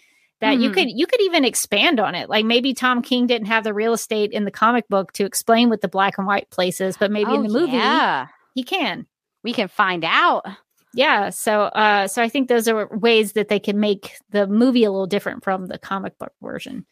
that 0.41 0.59
you 0.59 0.69
Mhm. 0.69 0.73
could 0.73 0.87
you 0.89 1.07
could 1.07 1.21
even 1.21 1.43
expand 1.45 1.99
on 1.99 2.13
it 2.15 2.29
like 2.29 2.45
maybe 2.45 2.73
tom 2.73 3.01
king 3.01 3.25
didn't 3.27 3.47
have 3.47 3.63
the 3.63 3.73
real 3.73 3.93
estate 3.93 4.31
in 4.31 4.45
the 4.45 4.51
comic 4.51 4.87
book 4.87 5.11
to 5.13 5.25
explain 5.25 5.69
what 5.69 5.81
the 5.81 5.87
black 5.87 6.17
and 6.17 6.27
white 6.27 6.49
places 6.51 6.95
but 6.97 7.11
maybe 7.11 7.33
in 7.33 7.43
the 7.43 7.49
Oh, 7.49 7.59
movie 7.59 7.73
yeah, 7.73 8.27
he 8.53 8.63
can 8.63 9.07
we 9.43 9.53
can 9.53 9.67
find 9.67 10.03
out. 10.05 10.45
yeah 10.93 11.29
so 11.29 11.61
uh 11.63 12.07
so 12.07 12.21
i 12.21 12.29
think 12.29 12.47
those 12.47 12.67
are 12.67 12.87
ways 12.97 13.33
that 13.33 13.47
they 13.49 13.59
can 13.59 13.79
make 13.79 14.13
the 14.31 14.45
movie 14.47 14.83
a 14.83 14.91
little 14.91 15.07
different 15.07 15.43
from 15.43 15.65
the 15.67 15.77
comic 15.77 16.17
book 16.17 16.33
version 16.41 16.85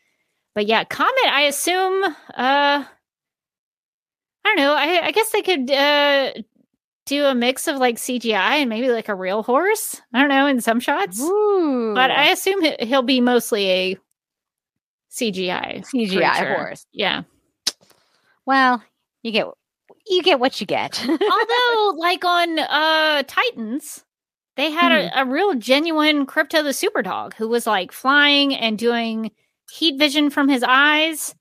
but 0.53 0.65
yeah 0.67 0.83
comet 0.83 1.27
i 1.31 1.41
assume 1.43 2.03
uh 2.03 2.83
i 2.83 2.85
don't 4.43 4.57
know 4.57 4.73
i, 4.73 5.05
I 5.07 5.11
guess 5.11 5.29
they 5.31 5.41
could 5.41 5.69
uh 5.71 6.33
do 7.05 7.25
a 7.25 7.35
mix 7.35 7.67
of 7.67 7.77
like 7.77 7.97
cgi 7.97 8.33
and 8.33 8.69
maybe 8.69 8.89
like 8.89 9.09
a 9.09 9.15
real 9.15 9.43
horse 9.43 10.01
i 10.13 10.19
don't 10.19 10.29
know 10.29 10.47
in 10.47 10.59
some 10.61 10.79
shots 10.79 11.19
Ooh, 11.21 11.93
but 11.93 12.09
I 12.11 12.29
assume 12.31 12.61
he- 12.61 12.75
he'll 12.85 13.01
be 13.03 13.21
mostly 13.21 13.69
a 13.69 13.97
CGI 15.11 15.85
CGI 15.85 16.35
creature. 16.37 16.55
horse. 16.55 16.85
Yeah. 16.91 17.23
Well, 18.45 18.83
you 19.23 19.31
get 19.31 19.47
you 20.07 20.21
get 20.23 20.39
what 20.41 20.59
you 20.59 20.67
get. 20.67 20.99
Although, 21.07 21.97
like 21.97 22.25
on 22.25 22.59
uh 22.59 23.23
Titans, 23.25 24.03
they 24.57 24.71
had 24.71 24.91
a, 24.91 25.21
a 25.21 25.25
real 25.25 25.53
genuine 25.55 26.25
Crypto 26.25 26.61
the 26.63 26.73
Super 26.73 27.01
Dog 27.01 27.33
who 27.35 27.47
was 27.47 27.65
like 27.65 27.91
flying 27.93 28.53
and 28.53 28.77
doing 28.77 29.31
heat 29.71 29.97
vision 29.97 30.29
from 30.29 30.49
his 30.49 30.63
eyes. 30.67 31.33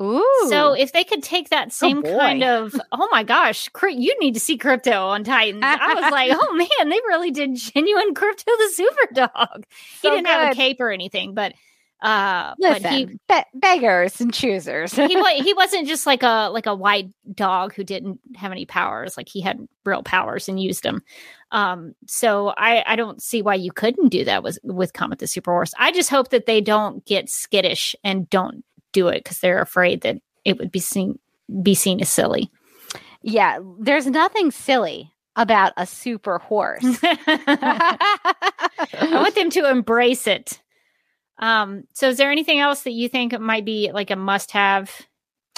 Ooh, 0.00 0.46
So 0.48 0.72
if 0.72 0.92
they 0.92 1.04
could 1.04 1.22
take 1.22 1.50
that 1.50 1.72
same 1.72 2.02
boy. 2.02 2.16
kind 2.16 2.44
of, 2.44 2.74
oh 2.92 3.08
my 3.10 3.24
gosh, 3.24 3.68
you 3.82 4.16
need 4.20 4.34
to 4.34 4.40
see 4.40 4.56
Crypto 4.56 5.08
on 5.08 5.24
Titans. 5.24 5.62
I 5.64 5.94
was 5.94 6.10
like, 6.12 6.32
oh 6.40 6.54
man, 6.54 6.88
they 6.88 7.00
really 7.06 7.30
did 7.30 7.54
genuine 7.56 8.14
Crypto 8.14 8.52
the 8.56 8.70
Super 8.74 9.08
Dog. 9.14 9.66
he 10.02 10.10
didn't 10.10 10.26
have 10.26 10.52
a 10.52 10.54
cape 10.54 10.80
or 10.80 10.90
anything, 10.90 11.34
but 11.34 11.52
uh, 12.00 12.54
listen, 12.60 12.82
but 12.82 12.92
he 12.92 13.04
be- 13.06 13.58
beggars 13.58 14.20
and 14.20 14.32
choosers. 14.32 14.92
he 14.92 15.08
he 15.42 15.54
wasn't 15.56 15.88
just 15.88 16.06
like 16.06 16.22
a 16.22 16.48
like 16.52 16.66
a 16.66 16.74
white 16.74 17.10
dog 17.34 17.74
who 17.74 17.82
didn't 17.82 18.20
have 18.36 18.52
any 18.52 18.66
powers. 18.66 19.16
Like 19.16 19.28
he 19.28 19.40
had 19.40 19.66
real 19.84 20.04
powers 20.04 20.48
and 20.48 20.62
used 20.62 20.84
them. 20.84 21.02
Um, 21.50 21.94
so 22.06 22.54
I 22.56 22.84
I 22.86 22.94
don't 22.94 23.20
see 23.20 23.42
why 23.42 23.54
you 23.54 23.72
couldn't 23.72 24.10
do 24.10 24.24
that 24.26 24.44
with 24.44 24.60
with 24.62 24.92
Comet 24.92 25.18
the 25.18 25.26
Super 25.26 25.50
Horse. 25.50 25.74
I 25.76 25.90
just 25.90 26.08
hope 26.08 26.28
that 26.28 26.46
they 26.46 26.60
don't 26.60 27.04
get 27.04 27.28
skittish 27.28 27.96
and 28.04 28.30
don't 28.30 28.64
do 28.92 29.08
it 29.08 29.24
because 29.24 29.40
they're 29.40 29.62
afraid 29.62 30.02
that 30.02 30.16
it 30.44 30.58
would 30.58 30.72
be 30.72 30.80
seen 30.80 31.18
be 31.62 31.74
seen 31.74 32.00
as 32.00 32.08
silly. 32.08 32.50
yeah, 33.22 33.58
there's 33.80 34.06
nothing 34.06 34.50
silly 34.50 35.12
about 35.36 35.72
a 35.76 35.86
super 35.86 36.38
horse. 36.38 36.84
I 37.02 37.98
want 39.12 39.34
them 39.34 39.50
to 39.50 39.70
embrace 39.70 40.26
it. 40.26 40.60
Um, 41.38 41.84
so 41.94 42.08
is 42.08 42.16
there 42.16 42.32
anything 42.32 42.58
else 42.58 42.82
that 42.82 42.90
you 42.90 43.08
think 43.08 43.38
might 43.38 43.64
be 43.64 43.90
like 43.92 44.10
a 44.10 44.16
must 44.16 44.50
have 44.52 44.90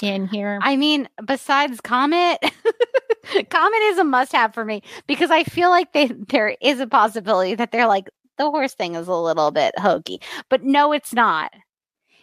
in 0.01 0.27
here? 0.27 0.59
I 0.61 0.77
mean, 0.77 1.09
besides 1.25 1.81
Comet, 1.81 2.37
Comet 3.49 3.81
is 3.83 3.97
a 3.97 4.03
must 4.03 4.31
have 4.33 4.53
for 4.53 4.63
me 4.63 4.83
because 5.07 5.31
I 5.31 5.43
feel 5.43 5.69
like 5.69 5.93
they 5.93 6.07
there 6.07 6.55
is 6.61 6.79
a 6.79 6.87
possibility 6.87 7.55
that 7.55 7.71
they're 7.71 7.87
like 7.87 8.09
the 8.37 8.49
horse 8.49 8.73
thing 8.75 8.95
is 8.95 9.07
a 9.07 9.15
little 9.15 9.51
bit 9.51 9.77
hokey. 9.77 10.21
But 10.49 10.63
no, 10.63 10.91
it's 10.91 11.13
not. 11.13 11.51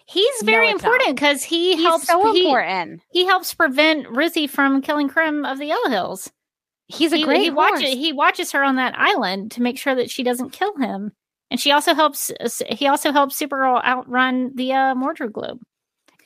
He's 0.09 0.43
very 0.43 0.69
not. 0.69 0.77
important 0.77 1.17
because 1.17 1.43
he 1.43 1.77
He's 1.77 1.85
helps 1.85 2.07
so 2.07 2.33
he, 2.33 2.47
important. 2.47 3.03
he 3.11 3.27
helps 3.27 3.53
prevent 3.53 4.09
Ruthie 4.09 4.47
from 4.47 4.81
killing 4.81 5.11
Krem 5.11 5.47
of 5.51 5.59
the 5.59 5.67
Yellow 5.67 5.91
Hills. 5.91 6.33
He's 6.87 7.13
a 7.13 7.19
he, 7.19 7.25
great 7.25 7.41
he 7.43 7.49
horse. 7.49 7.73
watches 7.73 7.91
he 7.91 8.13
watches 8.15 8.53
her 8.53 8.65
on 8.65 8.77
that 8.77 8.99
island 8.99 9.51
to 9.53 9.63
make 9.63 9.79
sure 9.79 9.95
that 9.95 10.11
she 10.11 10.23
doesn't 10.23 10.51
kill 10.51 10.75
him. 10.79 11.13
And 11.51 11.61
she 11.61 11.73
also 11.73 11.95
helps 11.95 12.33
he 12.71 12.87
also 12.87 13.13
helps 13.13 13.39
Supergirl 13.39 13.85
outrun 13.85 14.53
the 14.55 14.73
uh 14.73 14.95
Mordru 14.95 15.31
globe. 15.31 15.61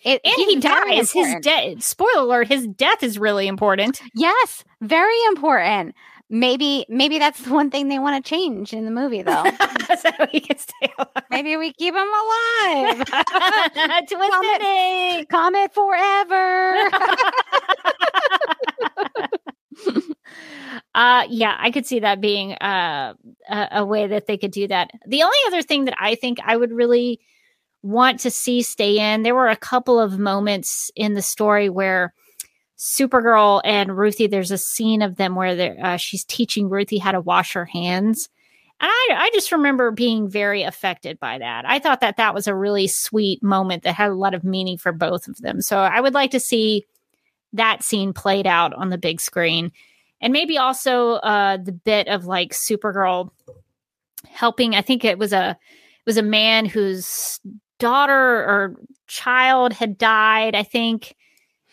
It, 0.04 0.20
and 0.24 0.34
he 0.34 0.60
dies. 0.60 1.10
His 1.12 1.34
death. 1.42 1.82
Spoiler 1.82 2.22
alert: 2.22 2.48
his 2.48 2.66
death 2.68 3.02
is 3.02 3.18
really 3.18 3.46
important. 3.48 4.00
Yes, 4.14 4.64
very 4.80 5.20
important. 5.28 5.94
Maybe 6.34 6.86
maybe 6.88 7.18
that's 7.18 7.42
the 7.42 7.52
one 7.52 7.70
thing 7.70 7.88
they 7.88 7.98
want 7.98 8.24
to 8.24 8.26
change 8.26 8.72
in 8.72 8.86
the 8.86 8.90
movie, 8.90 9.20
though. 9.20 9.44
so 9.98 10.10
can 10.10 10.56
stay 10.59 10.90
alive. 10.98 11.24
maybe 11.30 11.59
we 11.59 11.74
keep 11.74 11.94
him 11.94 12.09
alive. 12.09 13.04
Twisted. 14.09 15.28
Comet 15.28 15.74
forever. 15.74 16.88
Uh, 20.94 21.24
yeah, 21.30 21.56
I 21.59 21.70
could 21.70 21.86
see 21.86 22.00
that 22.00 22.20
being 22.20 22.52
uh, 22.54 23.14
a, 23.48 23.68
a 23.72 23.84
way 23.84 24.06
that 24.06 24.26
they 24.26 24.36
could 24.36 24.50
do 24.50 24.68
that. 24.68 24.90
The 25.06 25.22
only 25.22 25.36
other 25.46 25.62
thing 25.62 25.86
that 25.86 25.94
I 25.98 26.14
think 26.14 26.38
I 26.44 26.56
would 26.56 26.70
really 26.70 27.20
want 27.82 28.20
to 28.20 28.30
see 28.30 28.62
stay 28.62 28.98
in, 28.98 29.22
there 29.22 29.34
were 29.34 29.48
a 29.48 29.56
couple 29.56 29.98
of 29.98 30.18
moments 30.18 30.90
in 30.94 31.14
the 31.14 31.22
story 31.22 31.70
where 31.70 32.12
Supergirl 32.82 33.60
and 33.64 33.96
Ruthie, 33.96 34.26
there's 34.26 34.50
a 34.50 34.59
scene 34.59 35.02
of 35.02 35.14
them 35.14 35.36
where 35.36 35.76
uh, 35.80 35.96
she's 35.96 36.24
teaching 36.24 36.68
Ruthie 36.68 36.98
how 36.98 37.12
to 37.12 37.20
wash 37.20 37.52
her 37.52 37.64
hands. 37.64 38.28
And 38.80 38.90
I, 38.90 39.09
I 39.16 39.30
just 39.32 39.52
remember 39.52 39.92
being 39.92 40.28
very 40.28 40.64
affected 40.64 41.20
by 41.20 41.38
that. 41.38 41.64
I 41.64 41.78
thought 41.78 42.00
that 42.00 42.16
that 42.16 42.34
was 42.34 42.48
a 42.48 42.54
really 42.56 42.88
sweet 42.88 43.40
moment 43.40 43.84
that 43.84 43.94
had 43.94 44.10
a 44.10 44.14
lot 44.16 44.34
of 44.34 44.42
meaning 44.42 44.78
for 44.78 44.90
both 44.90 45.28
of 45.28 45.38
them. 45.38 45.60
So 45.60 45.78
I 45.78 46.00
would 46.00 46.12
like 46.12 46.32
to 46.32 46.40
see 46.40 46.84
that 47.52 47.84
scene 47.84 48.12
played 48.12 48.48
out 48.48 48.74
on 48.74 48.90
the 48.90 48.98
big 48.98 49.20
screen 49.20 49.70
and 50.20 50.32
maybe 50.32 50.56
also 50.59 51.12
uh 51.14 51.59
the 51.59 51.72
bit 51.72 52.09
of 52.09 52.24
like 52.24 52.52
supergirl 52.52 53.30
helping 54.26 54.74
i 54.74 54.80
think 54.80 55.04
it 55.04 55.18
was 55.18 55.32
a 55.32 55.50
it 55.50 56.06
was 56.06 56.16
a 56.16 56.22
man 56.22 56.64
whose 56.64 57.38
daughter 57.78 58.14
or 58.14 58.76
child 59.06 59.72
had 59.72 59.98
died 59.98 60.54
i 60.54 60.62
think 60.62 61.14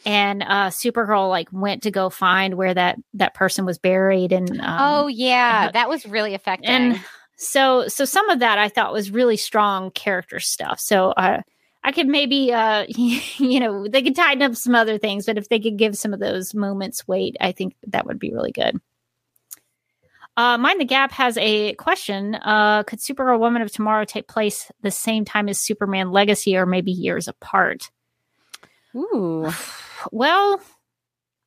and 0.05 0.43
uh 0.43 0.67
supergirl 0.67 1.29
like 1.29 1.51
went 1.51 1.83
to 1.83 1.91
go 1.91 2.09
find 2.09 2.55
where 2.55 2.73
that 2.73 2.97
that 3.13 3.33
person 3.33 3.65
was 3.65 3.77
buried 3.77 4.31
and 4.31 4.59
um, 4.61 4.77
oh 4.79 5.07
yeah, 5.07 5.71
that 5.71 5.89
was 5.89 6.05
really 6.05 6.33
affecting. 6.33 6.69
and 6.69 7.01
so 7.35 7.87
so 7.87 8.05
some 8.05 8.29
of 8.29 8.39
that 8.39 8.57
i 8.57 8.67
thought 8.67 8.93
was 8.93 9.11
really 9.11 9.37
strong 9.37 9.91
character 9.91 10.39
stuff. 10.39 10.79
So 10.79 11.11
uh 11.11 11.41
i 11.83 11.91
could 11.91 12.07
maybe 12.07 12.51
uh 12.53 12.85
you 12.89 13.59
know 13.59 13.87
they 13.87 14.01
could 14.01 14.15
tighten 14.15 14.41
up 14.43 14.55
some 14.55 14.75
other 14.75 14.97
things 14.97 15.25
but 15.25 15.37
if 15.37 15.49
they 15.49 15.59
could 15.59 15.77
give 15.77 15.97
some 15.97 16.13
of 16.13 16.19
those 16.19 16.53
moments 16.53 17.07
weight 17.07 17.35
i 17.39 17.51
think 17.51 17.75
that 17.87 18.05
would 18.05 18.19
be 18.19 18.33
really 18.33 18.51
good. 18.51 18.79
Uh 20.37 20.57
mind 20.57 20.79
the 20.79 20.85
gap 20.85 21.11
has 21.11 21.37
a 21.37 21.73
question 21.73 22.35
uh 22.35 22.83
could 22.83 22.99
supergirl 22.99 23.39
woman 23.39 23.61
of 23.61 23.71
tomorrow 23.71 24.05
take 24.05 24.27
place 24.27 24.71
the 24.81 24.91
same 24.91 25.25
time 25.25 25.49
as 25.49 25.59
superman 25.59 26.11
legacy 26.11 26.55
or 26.55 26.65
maybe 26.65 26.91
years 26.91 27.27
apart? 27.27 27.89
Ooh, 28.95 29.49
well 30.11 30.61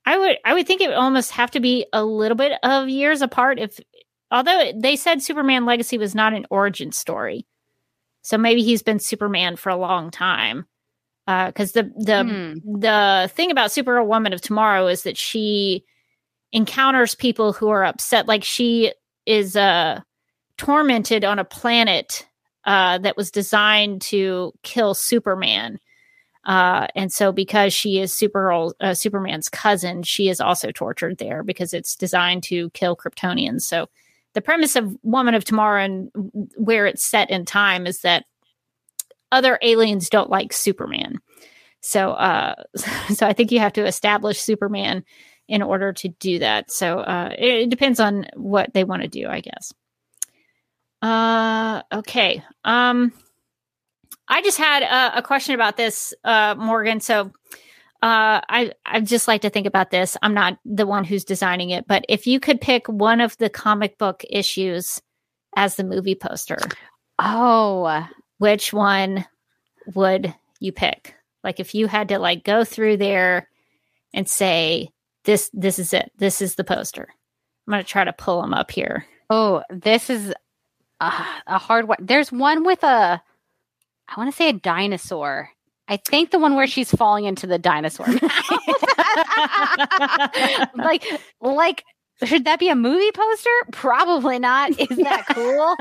i 0.07 0.17
would 0.19 0.37
i 0.45 0.55
would 0.55 0.67
think 0.67 0.81
it 0.81 0.89
would 0.89 0.97
almost 0.97 1.31
have 1.33 1.51
to 1.51 1.61
be 1.61 1.87
a 1.93 2.05
little 2.05 2.37
bit 2.37 2.53
of 2.63 2.89
years 2.89 3.23
apart 3.23 3.59
if 3.59 3.79
although 4.33 4.73
they 4.75 4.97
said 4.97 5.23
superman 5.23 5.65
legacy 5.65 5.99
was 5.99 6.15
not 6.15 6.33
an 6.33 6.47
origin 6.51 6.91
story. 6.91 7.47
So 8.23 8.39
maybe 8.39 8.63
he's 8.63 8.83
been 8.83 8.99
superman 8.99 9.57
for 9.57 9.69
a 9.69 9.77
long 9.77 10.11
time. 10.11 10.67
Because 11.27 11.73
the 11.73 11.85
the 11.97 12.25
Hmm. 12.25 12.81
the 12.81 13.31
thing 13.33 13.53
about 13.53 13.71
supergirl 13.71 14.07
woman 14.07 14.33
of 14.33 14.41
tomorrow 14.41 14.89
is 14.89 15.05
that 15.05 15.17
she 15.17 15.85
encounters 16.51 17.15
people 17.15 17.53
who 17.53 17.69
are 17.69 17.85
upset 17.85 18.27
like 18.27 18.43
she 18.43 18.93
is 19.25 19.55
uh 19.55 20.01
tormented 20.59 21.25
on 21.25 21.39
a 21.39 21.45
planet 21.45 22.27
uh 22.65 22.99
that 22.99 23.17
was 23.17 23.31
designed 23.31 24.03
to 24.03 24.53
kill 24.65 24.95
superman 24.95 25.79
uh, 26.45 26.89
and 26.97 27.13
so, 27.13 27.31
because 27.31 27.73
she 27.73 28.01
is 28.01 28.13
Supergirl, 28.13 28.73
uh, 28.81 28.95
Superman's 28.95 29.49
cousin, 29.49 30.03
she 30.03 30.29
is 30.29 30.41
also 30.41 30.73
tortured 30.73 31.19
there 31.19 31.43
because 31.45 31.73
it's 31.73 31.95
designed 31.95 32.43
to 32.45 32.71
kill 32.71 32.97
Kryptonians. 32.97 33.63
So, 33.63 33.89
the 34.35 34.41
premise 34.41 34.75
of 34.75 34.97
Woman 35.03 35.35
of 35.35 35.45
Tomorrow 35.45 35.85
and 35.85 36.11
where 36.57 36.87
it's 36.87 37.09
set 37.09 37.31
in 37.31 37.45
time 37.45 37.87
is 37.87 38.01
that 38.01 38.25
other 39.31 39.59
aliens 39.63 40.09
don't 40.09 40.31
like 40.31 40.53
Superman. 40.53 41.21
So, 41.81 42.13
uh, 42.13 42.55
so 43.15 43.27
I 43.27 43.35
think 43.35 43.53
you 43.53 43.61
have 43.61 43.75
to 43.75 43.87
establish 43.87 44.41
Superman 44.41 45.05
in 45.49 45.63
order 45.63 45.93
to 45.93 46.09
do 46.09 46.41
that. 46.41 46.73
So, 46.73 47.01
uh, 47.01 47.31
it, 47.39 47.55
it 47.63 47.71
depends 47.71 48.01
on 48.01 48.27
what 48.35 48.75
they 48.75 48.83
want 48.83 49.03
to 49.03 49.09
do, 49.09 49.29
I 49.29 49.41
guess. 49.41 49.73
Uh, 51.03 51.83
okay. 51.93 52.43
Um, 52.65 53.13
I 54.33 54.41
just 54.41 54.57
had 54.57 54.83
a, 54.83 55.19
a 55.19 55.23
question 55.23 55.55
about 55.55 55.77
this, 55.77 56.15
uh, 56.25 56.55
Morgan. 56.57 57.01
So, 57.01 57.31
uh, 58.03 58.41
I 58.49 58.73
I 58.87 59.01
just 59.01 59.29
like 59.29 59.43
to 59.43 59.51
think 59.51 59.67
about 59.67 59.91
this. 59.91 60.17
I'm 60.23 60.33
not 60.33 60.59
the 60.65 60.87
one 60.87 61.05
who's 61.05 61.23
designing 61.25 61.69
it, 61.69 61.87
but 61.87 62.07
if 62.09 62.27
you 62.27 62.41
could 62.41 62.59
pick 62.59 62.89
one 62.89 63.21
of 63.21 63.37
the 63.37 63.51
comic 63.51 63.99
book 63.99 64.25
issues 64.31 65.03
as 65.55 65.77
the 65.77 65.85
movie 65.85 66.15
poster, 66.15 66.57
oh, 67.19 68.09
which 68.39 68.73
one 68.73 69.27
would 69.95 70.35
you 70.61 70.73
pick? 70.73 71.15
Like, 71.45 71.61
if 71.61 71.75
you 71.75 71.87
had 71.87 72.09
to 72.09 72.19
like 72.19 72.43
go 72.43 72.65
through 72.65 72.97
there 72.97 73.51
and 74.15 74.27
say 74.27 74.89
this 75.25 75.51
this 75.53 75.79
is 75.79 75.93
it, 75.93 76.11
this 76.17 76.41
is 76.41 76.55
the 76.55 76.65
poster. 76.65 77.07
I'm 77.69 77.73
gonna 77.73 77.85
try 77.85 78.05
to 78.05 78.15
pull 78.15 78.41
them 78.41 78.55
up 78.55 78.71
here. 78.71 79.05
oh, 79.29 79.63
this 79.69 80.09
is 80.09 80.33
a, 81.01 81.13
a 81.47 81.59
hard 81.59 81.87
one. 81.87 81.99
There's 82.01 82.33
one 82.33 82.65
with 82.65 82.83
a, 82.83 83.23
I 84.15 84.21
want 84.21 84.31
to 84.31 84.37
say 84.37 84.51
a 84.51 84.53
dinosaur. 84.53 85.49
I 85.89 85.97
think 85.97 86.31
the 86.31 86.39
one 86.39 86.55
where 86.55 86.67
she's 86.67 86.91
falling 86.91 87.25
into 87.25 87.47
the 87.47 87.59
dinosaur 87.59 88.07
like, 90.77 91.05
like, 91.41 91.83
should 92.25 92.45
that 92.45 92.59
be 92.61 92.69
a 92.69 92.77
movie 92.77 93.11
poster? 93.13 93.51
Probably 93.73 94.39
not. 94.39 94.71
Is 94.79 94.97
that 94.99 95.25
cool? 95.31 95.77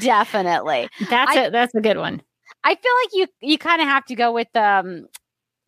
Definitely. 0.00 0.88
that's 1.08 1.36
I- 1.36 1.44
it. 1.46 1.52
That's 1.52 1.74
a 1.74 1.80
good 1.80 1.98
one. 1.98 2.20
I 2.62 2.74
feel 2.74 2.92
like 3.04 3.10
you 3.12 3.26
you 3.48 3.58
kind 3.58 3.80
of 3.82 3.88
have 3.88 4.04
to 4.06 4.14
go 4.14 4.32
with 4.32 4.54
um 4.56 5.06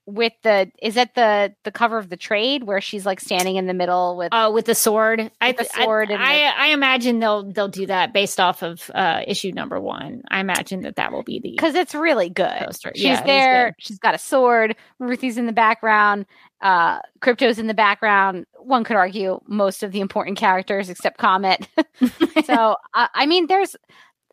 with 0.06 0.32
the 0.44 0.70
is 0.80 0.94
that 0.94 1.14
the 1.16 1.52
the 1.64 1.72
cover 1.72 1.98
of 1.98 2.08
the 2.08 2.16
trade 2.16 2.62
where 2.62 2.80
she's 2.80 3.04
like 3.04 3.18
standing 3.20 3.56
in 3.56 3.66
the 3.66 3.74
middle 3.74 4.16
with 4.16 4.28
Oh, 4.32 4.52
with 4.52 4.64
the 4.66 4.74
sword. 4.74 5.30
I, 5.40 5.52
the 5.52 5.64
sword 5.64 6.10
I, 6.10 6.14
and 6.14 6.22
I, 6.22 6.38
the- 6.38 6.60
I 6.60 6.66
imagine 6.68 7.18
they'll 7.18 7.42
they'll 7.52 7.68
do 7.68 7.86
that 7.86 8.12
based 8.12 8.38
off 8.38 8.62
of 8.62 8.88
uh, 8.94 9.22
issue 9.26 9.50
number 9.52 9.80
one. 9.80 10.22
I 10.30 10.38
imagine 10.40 10.82
that 10.82 10.96
that 10.96 11.12
will 11.12 11.24
be 11.24 11.40
the 11.40 11.50
because 11.50 11.74
it's 11.74 11.94
really 11.94 12.28
good. 12.30 12.50
poster. 12.58 12.92
She's 12.94 13.04
Yeah, 13.04 13.22
there. 13.24 13.74
She's 13.78 13.98
got 13.98 14.14
a 14.14 14.18
sword. 14.18 14.76
Ruthie's 15.00 15.38
in 15.38 15.46
the 15.46 15.52
background. 15.52 16.26
Uh, 16.60 17.00
Krypto's 17.20 17.58
in 17.58 17.66
the 17.66 17.74
background. 17.74 18.46
One 18.60 18.82
could 18.84 18.96
argue 18.96 19.40
most 19.46 19.82
of 19.82 19.92
the 19.92 20.00
important 20.00 20.38
characters 20.38 20.88
except 20.88 21.18
Comet. 21.18 21.68
so 22.44 22.76
uh, 22.94 23.08
I 23.12 23.26
mean, 23.26 23.46
there's 23.48 23.76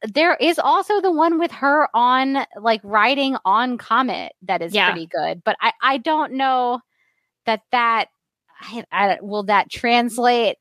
there 0.03 0.35
is 0.35 0.59
also 0.59 0.99
the 1.01 1.11
one 1.11 1.39
with 1.39 1.51
her 1.51 1.87
on 1.93 2.45
like 2.59 2.81
riding 2.83 3.37
on 3.45 3.77
Comet 3.77 4.33
that 4.43 4.61
is 4.61 4.73
Yeah. 4.73 4.91
pretty 4.91 5.07
good. 5.07 5.43
But 5.43 5.55
I 5.61 5.71
I 5.81 5.97
don't 5.97 6.33
know 6.33 6.81
that 7.45 7.61
that 7.71 8.09
I, 8.61 8.83
I 8.91 9.17
will 9.21 9.43
that 9.43 9.69
translate 9.69 10.57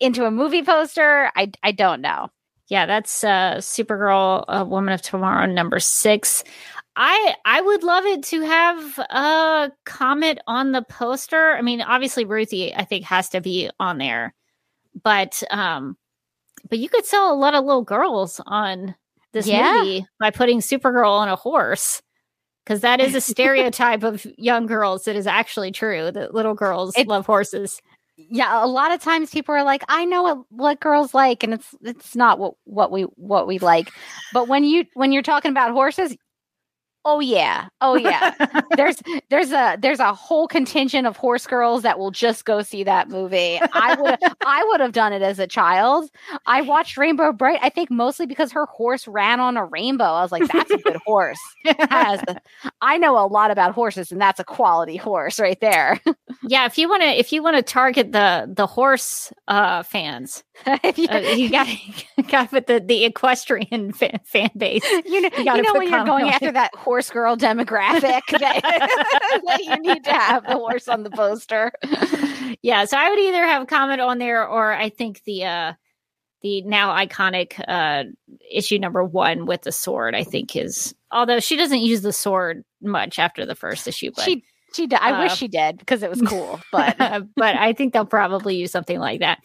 into 0.00 0.24
a 0.26 0.30
movie 0.30 0.62
poster. 0.62 1.30
I 1.36 1.52
I 1.62 1.72
don't 1.72 2.00
know. 2.00 2.28
Yeah, 2.68 2.86
that's 2.86 3.22
uh, 3.22 3.56
Supergirl, 3.58 4.44
uh, 4.48 4.64
Woman 4.66 4.94
of 4.94 5.02
Tomorrow, 5.02 5.46
number 5.46 5.78
six. 5.78 6.42
I 6.96 7.34
I 7.44 7.60
would 7.60 7.82
love 7.82 8.04
it 8.06 8.22
to 8.24 8.40
have 8.42 8.98
a 8.98 9.72
comet 9.84 10.38
on 10.46 10.72
the 10.72 10.82
poster. 10.82 11.52
I 11.52 11.62
mean, 11.62 11.80
obviously 11.82 12.24
Ruthie, 12.24 12.74
I 12.74 12.84
think, 12.84 13.04
has 13.04 13.28
to 13.30 13.40
be 13.40 13.70
on 13.80 13.98
there, 13.98 14.34
but 15.02 15.42
um, 15.50 15.96
but 16.68 16.78
you 16.78 16.88
could 16.88 17.04
sell 17.04 17.32
a 17.32 17.36
lot 17.36 17.54
of 17.54 17.64
little 17.64 17.82
girls 17.82 18.40
on 18.46 18.94
this 19.32 19.46
Yeah. 19.46 19.72
movie 19.78 20.06
by 20.20 20.30
putting 20.30 20.60
Supergirl 20.60 21.10
on 21.18 21.28
a 21.28 21.36
horse. 21.36 22.02
Because 22.64 22.82
that 22.82 23.00
is 23.00 23.14
a 23.14 23.20
stereotype 23.32 24.04
of 24.04 24.24
young 24.38 24.66
girls 24.66 25.04
that 25.04 25.16
is 25.16 25.26
actually 25.26 25.72
true. 25.72 26.10
That 26.12 26.32
little 26.34 26.54
girls 26.54 26.94
It- 26.96 27.08
love 27.08 27.26
horses. 27.26 27.80
yeah 28.16 28.62
a 28.62 28.66
lot 28.68 28.92
of 28.92 29.00
times 29.00 29.30
people 29.30 29.54
are 29.54 29.64
like 29.64 29.82
i 29.88 30.04
know 30.04 30.22
what, 30.22 30.38
what 30.50 30.80
girls 30.80 31.14
like 31.14 31.42
and 31.42 31.54
it's 31.54 31.74
it's 31.80 32.14
not 32.14 32.38
what 32.38 32.54
what 32.64 32.92
we 32.92 33.02
what 33.16 33.46
we 33.46 33.58
like 33.58 33.90
but 34.34 34.46
when 34.48 34.64
you 34.64 34.84
when 34.94 35.12
you're 35.12 35.22
talking 35.22 35.50
about 35.50 35.72
horses 35.72 36.14
oh 37.04 37.20
yeah. 37.20 37.68
Oh 37.80 37.96
yeah. 37.96 38.34
There's 38.76 38.96
there's 39.28 39.52
a 39.52 39.76
there's 39.80 40.00
a 40.00 40.14
whole 40.14 40.46
contingent 40.48 41.06
of 41.06 41.16
horse 41.16 41.46
girls 41.46 41.82
that 41.82 41.98
will 41.98 42.10
just 42.10 42.44
go 42.44 42.62
see 42.62 42.84
that 42.84 43.08
movie. 43.08 43.60
I 43.72 43.94
would 44.00 44.18
i 44.46 44.64
would 44.70 44.80
have 44.80 44.92
done 44.92 45.12
it 45.12 45.22
as 45.22 45.38
a 45.38 45.46
child. 45.46 46.10
I 46.46 46.62
watched 46.62 46.96
Rainbow 46.96 47.32
Brite 47.32 47.58
i 47.62 47.68
think 47.68 47.90
mostly 47.90 48.26
because 48.26 48.52
her 48.52 48.66
horse 48.66 49.06
ran 49.06 49.40
on 49.40 49.56
a 49.56 49.64
rainbow. 49.64 50.04
I 50.04 50.22
was 50.22 50.32
like 50.32 50.46
that's 50.50 50.70
a 50.70 50.78
good 50.78 50.96
horse. 51.04 51.38
Has 51.90 52.20
i 52.80 52.98
know 52.98 53.18
a 53.18 53.26
lot 53.26 53.50
about 53.50 53.72
horses 53.74 54.10
and 54.12 54.20
that's 54.20 54.40
a 54.40 54.44
quality 54.44 54.96
horse 54.96 55.38
right 55.38 55.60
there. 55.60 56.00
Yeah, 56.42 56.66
if 56.66 56.76
you 56.78 56.88
want 56.88 57.02
to, 57.02 57.08
if 57.08 57.32
you 57.32 57.42
want 57.42 57.56
to 57.56 57.62
target 57.62 58.12
the 58.12 58.50
the 58.52 58.66
horse 58.66 59.32
uh, 59.48 59.82
fans, 59.82 60.42
if 60.66 60.98
you, 60.98 61.06
uh, 61.08 61.18
you 61.18 61.50
got 61.50 61.68
got 62.28 62.52
with 62.52 62.66
the 62.66 62.80
the 62.80 63.04
equestrian 63.04 63.92
fan, 63.92 64.18
fan 64.24 64.50
base. 64.56 64.84
you 65.04 65.20
know, 65.20 65.30
You 65.36 65.44
you, 65.54 65.62
know 65.62 65.72
when 65.74 65.88
you're 65.90 66.04
going 66.04 66.28
after 66.30 66.50
that 66.52 66.74
horse 66.74 66.91
girl 67.00 67.36
demographic 67.36 68.20
that, 68.30 68.60
that 69.46 69.60
you 69.64 69.76
need 69.80 70.04
to 70.04 70.12
have 70.12 70.44
the 70.46 70.54
horse 70.54 70.88
on 70.88 71.02
the 71.02 71.10
poster. 71.10 71.72
yeah, 72.62 72.84
so 72.84 72.96
I 72.96 73.10
would 73.10 73.18
either 73.18 73.44
have 73.44 73.62
a 73.62 73.66
Comet 73.66 74.00
on 74.00 74.18
there 74.18 74.46
or 74.46 74.72
I 74.72 74.88
think 74.88 75.22
the 75.24 75.44
uh 75.44 75.72
the 76.42 76.62
now 76.62 76.90
iconic 76.94 77.62
uh 77.66 78.04
issue 78.50 78.78
number 78.78 79.04
1 79.04 79.46
with 79.46 79.62
the 79.62 79.72
sword 79.72 80.14
I 80.14 80.24
think 80.24 80.56
is 80.56 80.94
although 81.10 81.40
she 81.40 81.56
doesn't 81.56 81.80
use 81.80 82.02
the 82.02 82.12
sword 82.12 82.64
much 82.82 83.18
after 83.18 83.46
the 83.46 83.54
first 83.54 83.86
issue 83.86 84.10
but 84.14 84.24
she 84.24 84.44
she 84.74 84.86
did. 84.86 84.98
I 85.00 85.12
Uh, 85.12 85.22
wish 85.24 85.36
she 85.36 85.48
did 85.48 85.78
because 85.78 86.02
it 86.02 86.08
was 86.10 86.22
cool, 86.22 86.58
but 86.72 86.96
but 86.98 87.56
I 87.56 87.74
think 87.74 87.92
they'll 87.92 88.06
probably 88.06 88.56
use 88.56 88.70
something 88.72 88.98
like 88.98 89.20
that. 89.20 89.38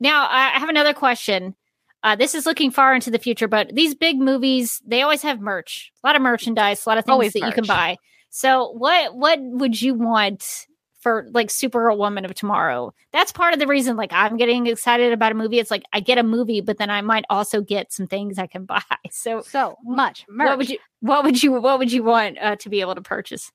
Now, 0.00 0.26
I 0.28 0.58
have 0.58 0.68
another 0.68 0.92
question. 0.92 1.54
Uh, 2.02 2.16
this 2.16 2.34
is 2.34 2.46
looking 2.46 2.70
far 2.70 2.94
into 2.94 3.10
the 3.10 3.18
future, 3.18 3.46
but 3.46 3.74
these 3.74 3.94
big 3.94 4.18
movies, 4.18 4.82
they 4.84 5.02
always 5.02 5.22
have 5.22 5.40
merch, 5.40 5.92
a 6.02 6.06
lot 6.06 6.16
of 6.16 6.22
merchandise, 6.22 6.84
a 6.84 6.88
lot 6.88 6.98
of 6.98 7.04
things 7.04 7.12
Always 7.12 7.32
that 7.34 7.46
you 7.46 7.52
can 7.52 7.64
buy. 7.64 7.96
So, 8.30 8.72
what 8.72 9.14
what 9.14 9.38
would 9.40 9.80
you 9.80 9.94
want 9.94 10.66
for 11.00 11.26
like 11.32 11.48
Supergirl 11.48 11.98
Woman 11.98 12.24
of 12.24 12.34
Tomorrow? 12.34 12.94
That's 13.12 13.30
part 13.30 13.52
of 13.52 13.60
the 13.60 13.66
reason. 13.66 13.96
Like, 13.96 14.12
I'm 14.12 14.36
getting 14.36 14.66
excited 14.66 15.12
about 15.12 15.32
a 15.32 15.34
movie. 15.34 15.58
It's 15.58 15.70
like 15.70 15.82
I 15.92 16.00
get 16.00 16.16
a 16.18 16.22
movie, 16.22 16.60
but 16.60 16.78
then 16.78 16.90
I 16.90 17.02
might 17.02 17.24
also 17.28 17.60
get 17.60 17.92
some 17.92 18.06
things 18.06 18.38
I 18.38 18.46
can 18.46 18.64
buy. 18.66 18.82
So, 19.10 19.42
so 19.42 19.76
much 19.84 20.24
merch. 20.28 20.48
what 20.48 20.58
would 20.58 20.70
you 20.70 20.78
what 21.00 21.24
would 21.24 21.42
you 21.42 21.52
what 21.52 21.78
would 21.78 21.92
you 21.92 22.02
want 22.02 22.38
uh, 22.40 22.56
to 22.56 22.68
be 22.68 22.80
able 22.80 22.94
to 22.94 23.02
purchase? 23.02 23.52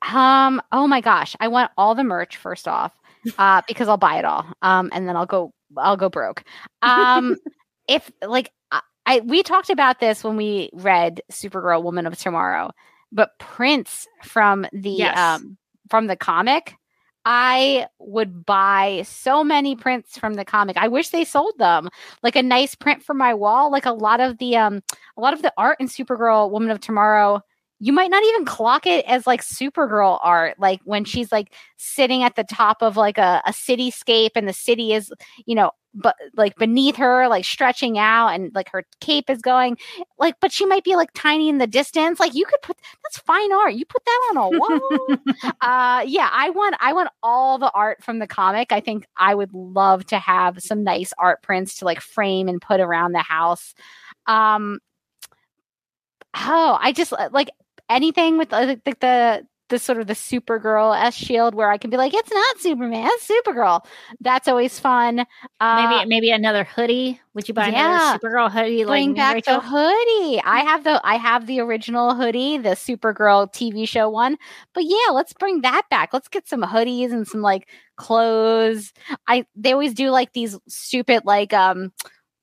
Um. 0.00 0.62
Oh 0.70 0.86
my 0.86 1.00
gosh, 1.00 1.34
I 1.40 1.48
want 1.48 1.72
all 1.76 1.94
the 1.94 2.04
merch 2.04 2.36
first 2.36 2.68
off, 2.68 2.92
uh, 3.36 3.62
because 3.66 3.88
I'll 3.88 3.96
buy 3.96 4.18
it 4.20 4.24
all. 4.24 4.46
Um, 4.62 4.90
and 4.92 5.08
then 5.08 5.16
I'll 5.16 5.26
go. 5.26 5.52
I'll 5.76 5.96
go 5.96 6.08
broke. 6.08 6.44
Um, 6.82 7.36
if 7.88 8.10
like 8.26 8.52
I, 8.70 8.80
I 9.06 9.20
we 9.20 9.42
talked 9.42 9.70
about 9.70 10.00
this 10.00 10.22
when 10.22 10.36
we 10.36 10.70
read 10.72 11.22
Supergirl, 11.32 11.82
Woman 11.82 12.06
of 12.06 12.16
Tomorrow, 12.18 12.70
but 13.10 13.38
Prints 13.38 14.06
from 14.22 14.66
the 14.72 14.98
Yes. 14.98 15.18
um 15.18 15.56
from 15.90 16.06
the 16.06 16.16
comic. 16.16 16.74
I 17.24 17.88
would 17.98 18.46
buy 18.46 19.02
so 19.04 19.44
many 19.44 19.76
prints 19.76 20.16
from 20.16 20.34
the 20.34 20.46
comic. 20.46 20.78
I 20.78 20.88
wish 20.88 21.10
they 21.10 21.24
sold 21.24 21.58
them. 21.58 21.90
Like 22.22 22.36
a 22.36 22.42
nice 22.42 22.74
print 22.74 23.02
for 23.02 23.12
my 23.12 23.34
wall. 23.34 23.70
Like 23.70 23.84
a 23.84 23.92
lot 23.92 24.20
of 24.20 24.38
the 24.38 24.56
um 24.56 24.82
a 25.16 25.20
lot 25.20 25.34
of 25.34 25.42
the 25.42 25.52
art 25.58 25.78
in 25.80 25.88
Supergirl 25.88 26.50
Woman 26.50 26.70
of 26.70 26.80
Tomorrow 26.80 27.42
you 27.80 27.92
might 27.92 28.10
not 28.10 28.24
even 28.24 28.44
clock 28.44 28.86
it 28.86 29.04
as 29.06 29.26
like 29.26 29.40
Supergirl 29.40 30.18
art, 30.22 30.58
like 30.58 30.80
when 30.84 31.04
she's 31.04 31.30
like 31.30 31.54
sitting 31.76 32.22
at 32.24 32.34
the 32.34 32.44
top 32.44 32.82
of 32.82 32.96
like 32.96 33.18
a, 33.18 33.40
a 33.46 33.52
cityscape 33.52 34.30
and 34.34 34.48
the 34.48 34.52
city 34.52 34.92
is, 34.92 35.12
you 35.46 35.54
know, 35.54 35.70
but 36.00 36.16
like 36.36 36.56
beneath 36.56 36.96
her, 36.96 37.28
like 37.28 37.44
stretching 37.44 37.98
out 37.98 38.28
and 38.28 38.54
like 38.54 38.70
her 38.70 38.84
cape 39.00 39.28
is 39.28 39.40
going, 39.40 39.76
like, 40.18 40.36
but 40.40 40.52
she 40.52 40.64
might 40.64 40.84
be 40.84 40.96
like 40.96 41.10
tiny 41.14 41.48
in 41.48 41.58
the 41.58 41.66
distance. 41.66 42.20
Like 42.20 42.34
you 42.34 42.44
could 42.44 42.62
put 42.62 42.76
that's 43.04 43.18
fine 43.18 43.52
art. 43.52 43.74
You 43.74 43.84
put 43.84 44.04
that 44.04 44.28
on 44.30 44.36
a 44.36 44.58
wall. 44.58 45.18
uh 45.60 46.04
yeah, 46.06 46.28
I 46.32 46.50
want 46.50 46.76
I 46.80 46.92
want 46.92 47.10
all 47.22 47.58
the 47.58 47.70
art 47.72 48.02
from 48.02 48.18
the 48.18 48.26
comic. 48.26 48.72
I 48.72 48.80
think 48.80 49.06
I 49.16 49.34
would 49.34 49.52
love 49.52 50.06
to 50.06 50.18
have 50.18 50.62
some 50.62 50.84
nice 50.84 51.12
art 51.18 51.42
prints 51.42 51.78
to 51.78 51.84
like 51.84 52.00
frame 52.00 52.48
and 52.48 52.62
put 52.62 52.80
around 52.80 53.12
the 53.12 53.18
house. 53.18 53.74
Um 54.26 54.78
oh, 56.34 56.78
I 56.80 56.92
just 56.92 57.12
uh, 57.12 57.30
like 57.32 57.50
anything 57.88 58.38
with 58.38 58.52
uh, 58.52 58.66
the, 58.66 58.80
the 59.00 59.46
the 59.68 59.78
sort 59.78 60.00
of 60.00 60.06
the 60.06 60.14
Supergirl 60.14 60.98
S 60.98 61.14
shield 61.14 61.54
where 61.54 61.70
I 61.70 61.78
can 61.78 61.90
be 61.90 61.96
like, 61.96 62.14
it's 62.14 62.30
not 62.30 62.58
Superman, 62.58 63.08
it's 63.12 63.28
Supergirl. 63.28 63.84
That's 64.20 64.48
always 64.48 64.78
fun. 64.78 65.20
Uh, 65.60 65.88
maybe 65.88 66.08
maybe 66.08 66.30
another 66.30 66.64
hoodie. 66.64 67.20
Would 67.34 67.48
you 67.48 67.54
buy 67.54 67.68
yeah. 67.68 68.14
another 68.14 68.18
Supergirl 68.18 68.50
hoodie? 68.50 68.84
bring 68.84 69.10
like 69.10 69.16
back 69.16 69.34
Rachel? 69.34 69.60
the 69.60 69.66
hoodie. 69.66 70.42
I 70.44 70.60
have 70.60 70.84
the 70.84 71.00
I 71.04 71.16
have 71.16 71.46
the 71.46 71.60
original 71.60 72.14
hoodie, 72.14 72.58
the 72.58 72.70
Supergirl 72.70 73.52
TV 73.52 73.88
show 73.88 74.08
one. 74.08 74.36
But 74.74 74.84
yeah, 74.84 75.12
let's 75.12 75.32
bring 75.32 75.60
that 75.62 75.82
back. 75.90 76.12
Let's 76.12 76.28
get 76.28 76.48
some 76.48 76.62
hoodies 76.62 77.12
and 77.12 77.26
some 77.26 77.42
like 77.42 77.68
clothes. 77.96 78.92
I 79.26 79.44
they 79.54 79.72
always 79.72 79.94
do 79.94 80.10
like 80.10 80.32
these 80.32 80.58
stupid 80.68 81.24
like 81.24 81.52
um 81.52 81.92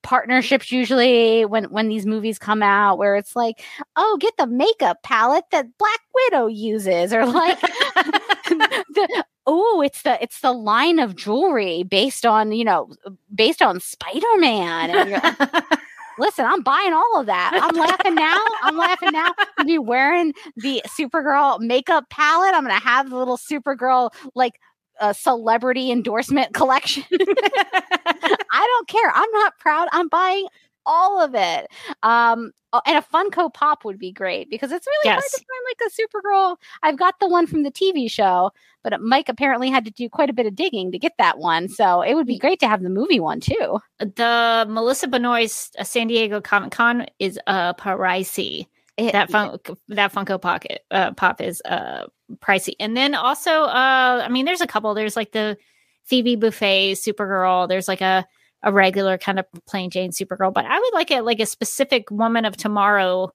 partnerships 0.05 0.71
usually 0.71 1.45
when 1.45 1.63
when 1.65 1.89
these 1.89 2.05
movies 2.05 2.37
come 2.37 2.61
out 2.61 2.99
where 2.99 3.15
it's 3.15 3.35
like 3.35 3.63
oh 3.95 4.17
get 4.21 4.37
the 4.37 4.45
makeup 4.45 5.01
palette 5.01 5.45
that 5.51 5.65
black 5.79 5.99
widow 6.13 6.45
uses 6.45 7.11
or 7.11 7.25
like 7.25 7.59
the, 8.49 9.25
oh 9.47 9.81
it's 9.81 10.03
the 10.03 10.21
it's 10.21 10.41
the 10.41 10.51
line 10.51 10.99
of 10.99 11.15
jewelry 11.15 11.81
based 11.81 12.23
on 12.23 12.51
you 12.51 12.63
know 12.63 12.87
based 13.33 13.63
on 13.63 13.79
spider-man 13.79 14.91
and 14.91 15.09
you're 15.09 15.19
like, 15.19 15.63
Listen, 16.17 16.45
I'm 16.45 16.61
buying 16.61 16.93
all 16.93 17.19
of 17.19 17.25
that. 17.25 17.59
I'm 17.61 17.75
laughing 17.75 18.15
now. 18.15 18.37
I'm 18.63 18.77
laughing 18.77 19.11
now. 19.11 19.33
I'll 19.57 19.65
be 19.65 19.77
wearing 19.77 20.33
the 20.55 20.81
Supergirl 20.87 21.59
makeup 21.59 22.09
palette. 22.09 22.53
I'm 22.53 22.63
gonna 22.63 22.79
have 22.79 23.09
the 23.09 23.17
little 23.17 23.37
Supergirl 23.37 24.11
like 24.33 24.53
a 24.99 25.13
celebrity 25.13 25.91
endorsement 25.91 26.53
collection. 26.53 27.03
I 27.11 28.37
don't 28.51 28.87
care. 28.87 29.11
I'm 29.13 29.31
not 29.33 29.57
proud. 29.59 29.87
I'm 29.91 30.07
buying 30.07 30.47
all 30.85 31.21
of 31.21 31.33
it. 31.35 31.67
Um, 32.03 32.51
oh, 32.73 32.81
and 32.85 32.97
a 32.97 33.01
Funko 33.01 33.53
Pop 33.53 33.83
would 33.85 33.97
be 33.97 34.11
great 34.11 34.49
because 34.49 34.71
it's 34.71 34.85
really 34.87 35.11
hard 35.13 35.23
to 35.23 35.37
find 35.37 35.65
like 35.69 35.89
a 35.89 36.29
Supergirl. 36.29 36.57
I've 36.83 36.97
got 36.97 37.15
the 37.19 37.27
one 37.27 37.47
from 37.47 37.63
the 37.63 37.71
TV 37.71 38.09
show, 38.09 38.51
but 38.83 38.99
Mike 39.01 39.27
apparently 39.29 39.69
had 39.69 39.85
to 39.85 39.91
do 39.91 40.07
quite 40.09 40.29
a 40.29 40.33
bit 40.33 40.45
of 40.45 40.55
digging 40.55 40.91
to 40.91 40.99
get 40.99 41.13
that 41.17 41.39
one. 41.39 41.67
So 41.69 42.01
it 42.01 42.13
would 42.13 42.27
be 42.27 42.37
great 42.37 42.59
to 42.59 42.67
have 42.67 42.83
the 42.83 42.89
movie 42.89 43.19
one 43.19 43.39
too. 43.39 43.79
the 43.99 44.65
Melissa 44.69 45.07
Benoist 45.07 45.75
uh, 45.79 45.83
San 45.83 46.07
Diego 46.07 46.39
Comic 46.39 46.71
Con 46.71 47.07
is 47.19 47.39
uh 47.47 47.73
pricey. 47.73 48.67
It- 48.97 49.11
That 49.11 49.29
fun- 49.31 49.59
that 49.89 50.13
Funko 50.13 50.39
Pocket 50.41 50.85
uh, 50.91 51.11
pop 51.13 51.41
is 51.41 51.61
uh 51.65 52.05
pricey, 52.39 52.73
and 52.79 52.95
then 52.97 53.15
also 53.15 53.51
uh 53.63 54.21
I 54.25 54.29
mean 54.29 54.45
there's 54.45 54.61
a 54.61 54.67
couple. 54.67 54.93
There's 54.93 55.15
like 55.15 55.31
the 55.31 55.57
Phoebe 56.05 56.35
Buffet 56.35 56.93
Supergirl. 56.93 57.67
There's 57.67 57.87
like 57.87 58.01
a 58.01 58.25
a 58.63 58.71
regular 58.71 59.17
kind 59.17 59.37
of 59.39 59.45
plain 59.67 59.89
Jane 59.91 60.11
Supergirl, 60.11 60.53
but 60.53 60.65
I 60.65 60.79
would 60.79 60.93
like 60.93 61.11
it 61.11 61.21
like 61.23 61.39
a 61.39 61.45
specific 61.45 62.09
Woman 62.09 62.45
of 62.45 62.57
Tomorrow 62.57 63.31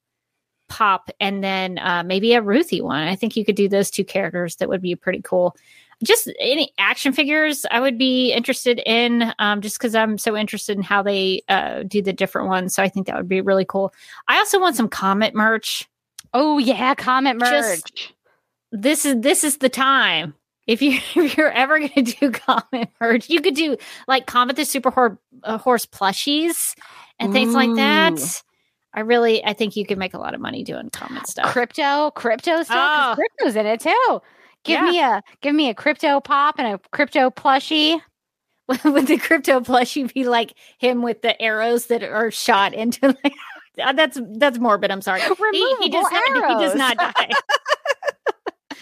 pop, 0.69 1.09
and 1.19 1.43
then 1.43 1.77
uh 1.79 2.03
maybe 2.05 2.33
a 2.33 2.41
Ruthie 2.41 2.81
one. 2.81 3.07
I 3.07 3.15
think 3.15 3.35
you 3.35 3.45
could 3.45 3.55
do 3.55 3.67
those 3.69 3.91
two 3.91 4.03
characters. 4.05 4.55
That 4.57 4.69
would 4.69 4.81
be 4.81 4.95
pretty 4.95 5.21
cool. 5.23 5.55
Just 6.03 6.31
any 6.39 6.73
action 6.79 7.13
figures 7.13 7.63
I 7.69 7.79
would 7.79 7.97
be 7.97 8.31
interested 8.33 8.81
in, 8.87 9.33
um, 9.37 9.61
just 9.61 9.77
because 9.77 9.93
I'm 9.93 10.17
so 10.17 10.35
interested 10.35 10.75
in 10.75 10.81
how 10.81 11.03
they 11.03 11.43
uh, 11.47 11.83
do 11.83 12.01
the 12.01 12.11
different 12.11 12.47
ones. 12.47 12.73
So 12.73 12.81
I 12.81 12.89
think 12.89 13.05
that 13.05 13.15
would 13.17 13.29
be 13.29 13.39
really 13.41 13.65
cool. 13.65 13.93
I 14.27 14.37
also 14.39 14.59
want 14.59 14.75
some 14.75 14.89
Comet 14.89 15.35
merch. 15.35 15.87
oh 16.33 16.57
yeah, 16.57 16.95
Comet 16.95 17.37
merch. 17.37 17.51
Just- 17.83 18.13
This 18.71 19.05
is 19.05 19.21
this 19.21 19.43
is 19.43 19.57
the 19.57 19.69
time. 19.69 20.33
If 20.67 20.81
you 20.81 20.91
if 21.15 21.37
you're 21.37 21.51
ever 21.51 21.79
going 21.79 21.91
to 21.93 22.01
do 22.03 22.31
Comet 22.31 22.89
merch, 22.99 23.29
you 23.29 23.41
could 23.41 23.55
do 23.55 23.77
like 24.07 24.25
Comet 24.27 24.55
the 24.55 24.65
Super 24.65 24.91
Hor- 24.91 25.19
uh, 25.43 25.57
Horse 25.57 25.85
plushies 25.85 26.75
and 27.19 27.33
things 27.33 27.53
like 27.53 27.73
that. 27.75 28.19
I 28.93 29.01
really 29.01 29.43
I 29.43 29.53
think 29.53 29.75
you 29.75 29.85
could 29.85 29.97
make 29.97 30.13
a 30.13 30.17
lot 30.19 30.33
of 30.33 30.41
money 30.41 30.63
doing 30.63 30.89
Comet 30.89 31.27
stuff. 31.27 31.53
Krypto, 31.53 32.13
Krypto 32.13 32.63
stuff. 32.65 33.17
Oh. 33.17 33.21
Krypto's 33.45 33.55
in 33.55 33.65
it 33.65 33.79
too. 33.81 34.21
Give 34.63 34.79
Yeah. 34.79 34.89
me 34.91 34.99
a 35.01 35.23
give 35.41 35.55
me 35.55 35.69
a 35.69 35.73
Krypto 35.73 36.23
pop 36.23 36.55
and 36.59 36.67
a 36.75 36.77
Krypto 36.95 37.33
plushie. 37.33 37.99
Would 38.85 39.07
the 39.07 39.17
Krypto 39.17 39.65
plushie 39.65 40.13
be 40.13 40.23
like 40.25 40.53
him 40.77 41.01
with 41.01 41.21
the 41.23 41.39
arrows 41.41 41.87
that 41.87 42.03
are 42.03 42.31
shot 42.31 42.73
into? 42.73 43.17
Like, 43.77 43.95
that's 43.95 44.19
that's 44.33 44.59
morbid. 44.59 44.91
I'm 44.91 45.01
sorry. 45.01 45.21
He, 45.21 45.27
he 45.27 45.33
Removable 45.39 45.89
does 45.89 46.11
not. 46.11 46.59
He 46.59 46.65
does 46.65 46.75
not 46.75 46.97
die. 46.97 47.29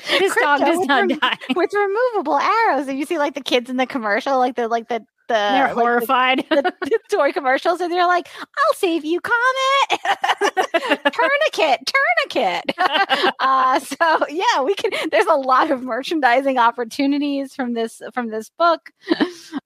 This 0.07 0.35
dog 0.35 0.59
does 0.61 0.77
with 0.79 0.87
not 0.87 0.99
rem- 1.09 1.19
die. 1.19 1.37
with 1.55 1.71
removable 1.73 2.37
arrows. 2.37 2.87
And 2.87 2.97
you 2.99 3.05
see 3.05 3.17
like 3.17 3.33
the 3.35 3.41
kids 3.41 3.69
in 3.69 3.77
the 3.77 3.85
commercial, 3.85 4.37
like 4.37 4.55
the 4.55 4.67
like 4.67 4.87
the 4.89 5.05
the 5.27 5.33
They're 5.35 5.65
like, 5.67 5.75
the- 5.75 5.81
horrified. 5.81 6.45
the, 6.49 6.73
the 6.81 6.99
toy 7.11 7.31
commercials, 7.31 7.81
and 7.81 7.91
they're 7.93 8.07
like, 8.07 8.27
"I'll 8.39 8.73
save 8.75 9.05
you, 9.05 9.21
Comet." 9.21 9.99
tourniquet, 11.13 11.79
tourniquet. 11.85 12.63
uh, 13.39 13.79
so 13.79 14.25
yeah, 14.29 14.61
we 14.63 14.73
can. 14.75 14.91
There's 15.11 15.27
a 15.27 15.35
lot 15.35 15.69
of 15.71 15.83
merchandising 15.83 16.57
opportunities 16.57 17.53
from 17.53 17.73
this 17.73 18.01
from 18.13 18.29
this 18.29 18.49
book. 18.57 18.89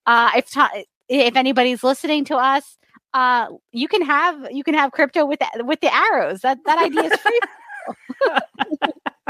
Uh, 0.05 0.31
if 0.35 0.51
ta- 0.51 0.71
if 1.07 1.35
anybody's 1.37 1.83
listening 1.83 2.25
to 2.25 2.35
us, 2.35 2.77
uh, 3.13 3.47
you 3.71 3.87
can 3.87 4.01
have 4.01 4.51
you 4.51 4.63
can 4.65 4.73
have 4.73 4.91
Krypto 4.91 5.25
with 5.27 5.39
the, 5.39 5.63
with 5.63 5.79
the 5.79 5.93
arrows. 5.93 6.41
That 6.41 6.57
that 6.65 6.77
idea 6.77 7.03
is 7.03 7.19
free. 7.21 7.39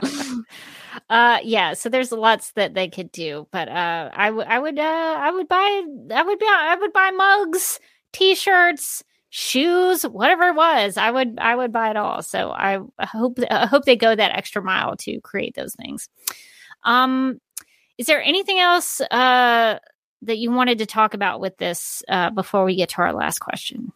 uh 1.10 1.40
yeah 1.44 1.74
so 1.74 1.90
there's 1.90 2.12
lots 2.12 2.52
that 2.52 2.74
they 2.74 2.88
could 2.88 3.12
do 3.12 3.48
but 3.52 3.68
uh 3.68 4.10
i 4.14 4.30
would 4.30 4.48
i 4.48 4.60
would 4.60 4.78
uh 4.78 5.16
i 5.20 5.32
would 5.32 5.48
buy 5.48 5.84
i 6.14 6.24
would 6.24 6.40
be 6.40 6.46
i 6.50 6.76
would 6.80 6.94
buy 6.94 7.12
mugs 7.12 7.80
t-shirts 8.12 9.04
shoes 9.36 10.04
whatever 10.04 10.50
it 10.50 10.56
was 10.56 10.96
i 10.96 11.10
would 11.10 11.40
i 11.40 11.56
would 11.56 11.72
buy 11.72 11.90
it 11.90 11.98
all. 11.98 12.22
So 12.22 12.52
i 12.52 12.80
hope 13.02 13.40
i 13.50 13.66
hope 13.66 13.84
they 13.84 13.96
go 13.96 14.14
that 14.16 14.38
extra 14.38 14.62
mile 14.62 14.96
to 14.98 15.20
create 15.22 15.56
those 15.56 15.74
things. 15.74 16.08
Um 16.84 17.42
is 17.98 18.06
there 18.06 18.22
anything 18.22 18.60
else 18.60 19.02
uh 19.02 19.80
that 20.22 20.38
you 20.38 20.52
wanted 20.52 20.78
to 20.78 20.86
talk 20.86 21.16
about 21.16 21.40
with 21.40 21.58
this 21.58 22.04
uh 22.08 22.30
before 22.30 22.64
we 22.64 22.76
get 22.76 22.90
to 22.90 22.98
our 23.02 23.12
last 23.12 23.40
question 23.40 23.92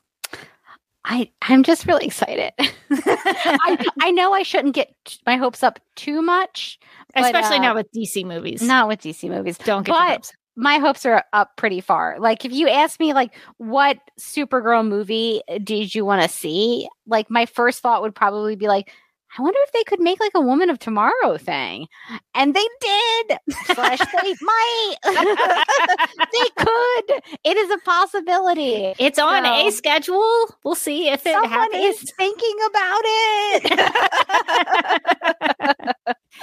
I 1.09 1.31
I'm 1.41 1.63
just 1.63 1.85
really 1.87 2.05
excited. 2.05 2.51
I 2.59 3.85
I 4.01 4.11
know 4.11 4.33
I 4.33 4.43
shouldn't 4.43 4.75
get 4.75 4.93
my 5.25 5.37
hopes 5.37 5.63
up 5.63 5.79
too 5.95 6.21
much, 6.21 6.79
but, 7.15 7.23
Especially 7.23 7.57
uh, 7.57 7.61
not 7.61 7.75
with 7.75 7.87
DC 7.93 8.25
movies. 8.25 8.61
not 8.61 8.87
with 8.87 8.99
DC 9.01 9.29
movies. 9.29 9.57
Don't 9.57 9.85
get 9.85 9.93
your 9.93 10.01
but 10.01 10.11
hopes. 10.11 10.33
my 10.57 10.77
hopes 10.79 11.05
are 11.05 11.23
up 11.31 11.55
pretty 11.55 11.79
far. 11.79 12.17
Like 12.19 12.43
if 12.43 12.51
you 12.51 12.67
ask 12.67 12.99
me 12.99 13.13
like 13.13 13.33
what 13.57 13.97
Supergirl 14.19 14.85
movie 14.85 15.41
did 15.63 15.95
you 15.95 16.03
want 16.03 16.21
to 16.23 16.27
see? 16.29 16.87
Like 17.07 17.29
my 17.29 17.45
first 17.45 17.81
thought 17.81 18.01
would 18.01 18.13
probably 18.15 18.57
be 18.57 18.67
like 18.67 18.91
I 19.37 19.41
wonder 19.41 19.57
if 19.63 19.71
they 19.71 19.83
could 19.83 19.99
make 19.99 20.19
like 20.19 20.31
a 20.35 20.41
Woman 20.41 20.69
of 20.69 20.79
Tomorrow 20.79 21.37
thing. 21.37 21.87
And 22.33 22.53
they 22.55 22.67
did. 22.79 23.37
Slash 23.65 23.99
they 23.99 24.35
might. 24.41 24.95
they 25.03 26.49
could. 26.63 27.21
It 27.43 27.57
is 27.57 27.71
a 27.71 27.77
possibility. 27.79 28.93
It's 28.99 29.19
on 29.19 29.43
So- 29.43 29.67
a 29.67 29.71
schedule. 29.71 30.45
We'll 30.63 30.75
see 30.75 31.09
if 31.09 31.25
it 31.25 31.33
Someone 31.33 31.49
happens. 31.51 32.01
is 32.01 32.13
thinking 32.17 32.55
about 32.67 33.01
it. 33.05 33.65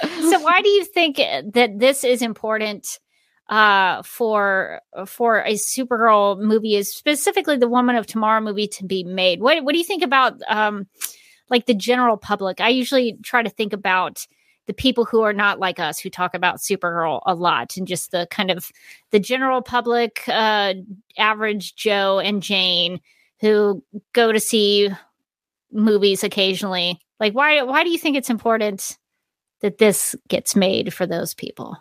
so 0.30 0.40
why 0.40 0.60
do 0.62 0.68
you 0.68 0.84
think 0.84 1.16
that 1.16 1.78
this 1.78 2.04
is 2.04 2.22
important 2.22 2.98
uh 3.50 4.02
for 4.02 4.80
for 5.06 5.40
a 5.40 5.52
supergirl 5.52 6.38
movie 6.40 6.74
is 6.76 6.94
specifically 6.94 7.56
the 7.58 7.68
woman 7.68 7.94
of 7.94 8.06
tomorrow 8.06 8.40
movie 8.40 8.66
to 8.66 8.86
be 8.86 9.04
made 9.04 9.40
what 9.42 9.62
what 9.62 9.72
do 9.72 9.78
you 9.78 9.84
think 9.84 10.02
about 10.02 10.40
um 10.48 10.86
like 11.50 11.66
the 11.66 11.74
general 11.74 12.16
public 12.16 12.60
i 12.60 12.68
usually 12.68 13.18
try 13.22 13.42
to 13.42 13.50
think 13.50 13.72
about 13.72 14.26
the 14.66 14.74
people 14.74 15.04
who 15.04 15.20
are 15.20 15.32
not 15.32 15.58
like 15.58 15.78
us 15.78 15.98
who 15.98 16.08
talk 16.08 16.34
about 16.34 16.56
supergirl 16.56 17.20
a 17.26 17.34
lot 17.34 17.76
and 17.76 17.86
just 17.86 18.10
the 18.10 18.26
kind 18.30 18.50
of 18.50 18.70
the 19.10 19.20
general 19.20 19.62
public 19.62 20.22
uh 20.28 20.74
average 21.18 21.74
joe 21.76 22.18
and 22.18 22.42
jane 22.42 23.00
who 23.40 23.82
go 24.12 24.32
to 24.32 24.40
see 24.40 24.88
movies 25.72 26.24
occasionally 26.24 26.98
like 27.20 27.32
why 27.32 27.62
why 27.62 27.84
do 27.84 27.90
you 27.90 27.98
think 27.98 28.16
it's 28.16 28.30
important 28.30 28.96
that 29.64 29.78
this 29.78 30.14
gets 30.28 30.54
made 30.54 30.92
for 30.92 31.06
those 31.06 31.32
people. 31.32 31.78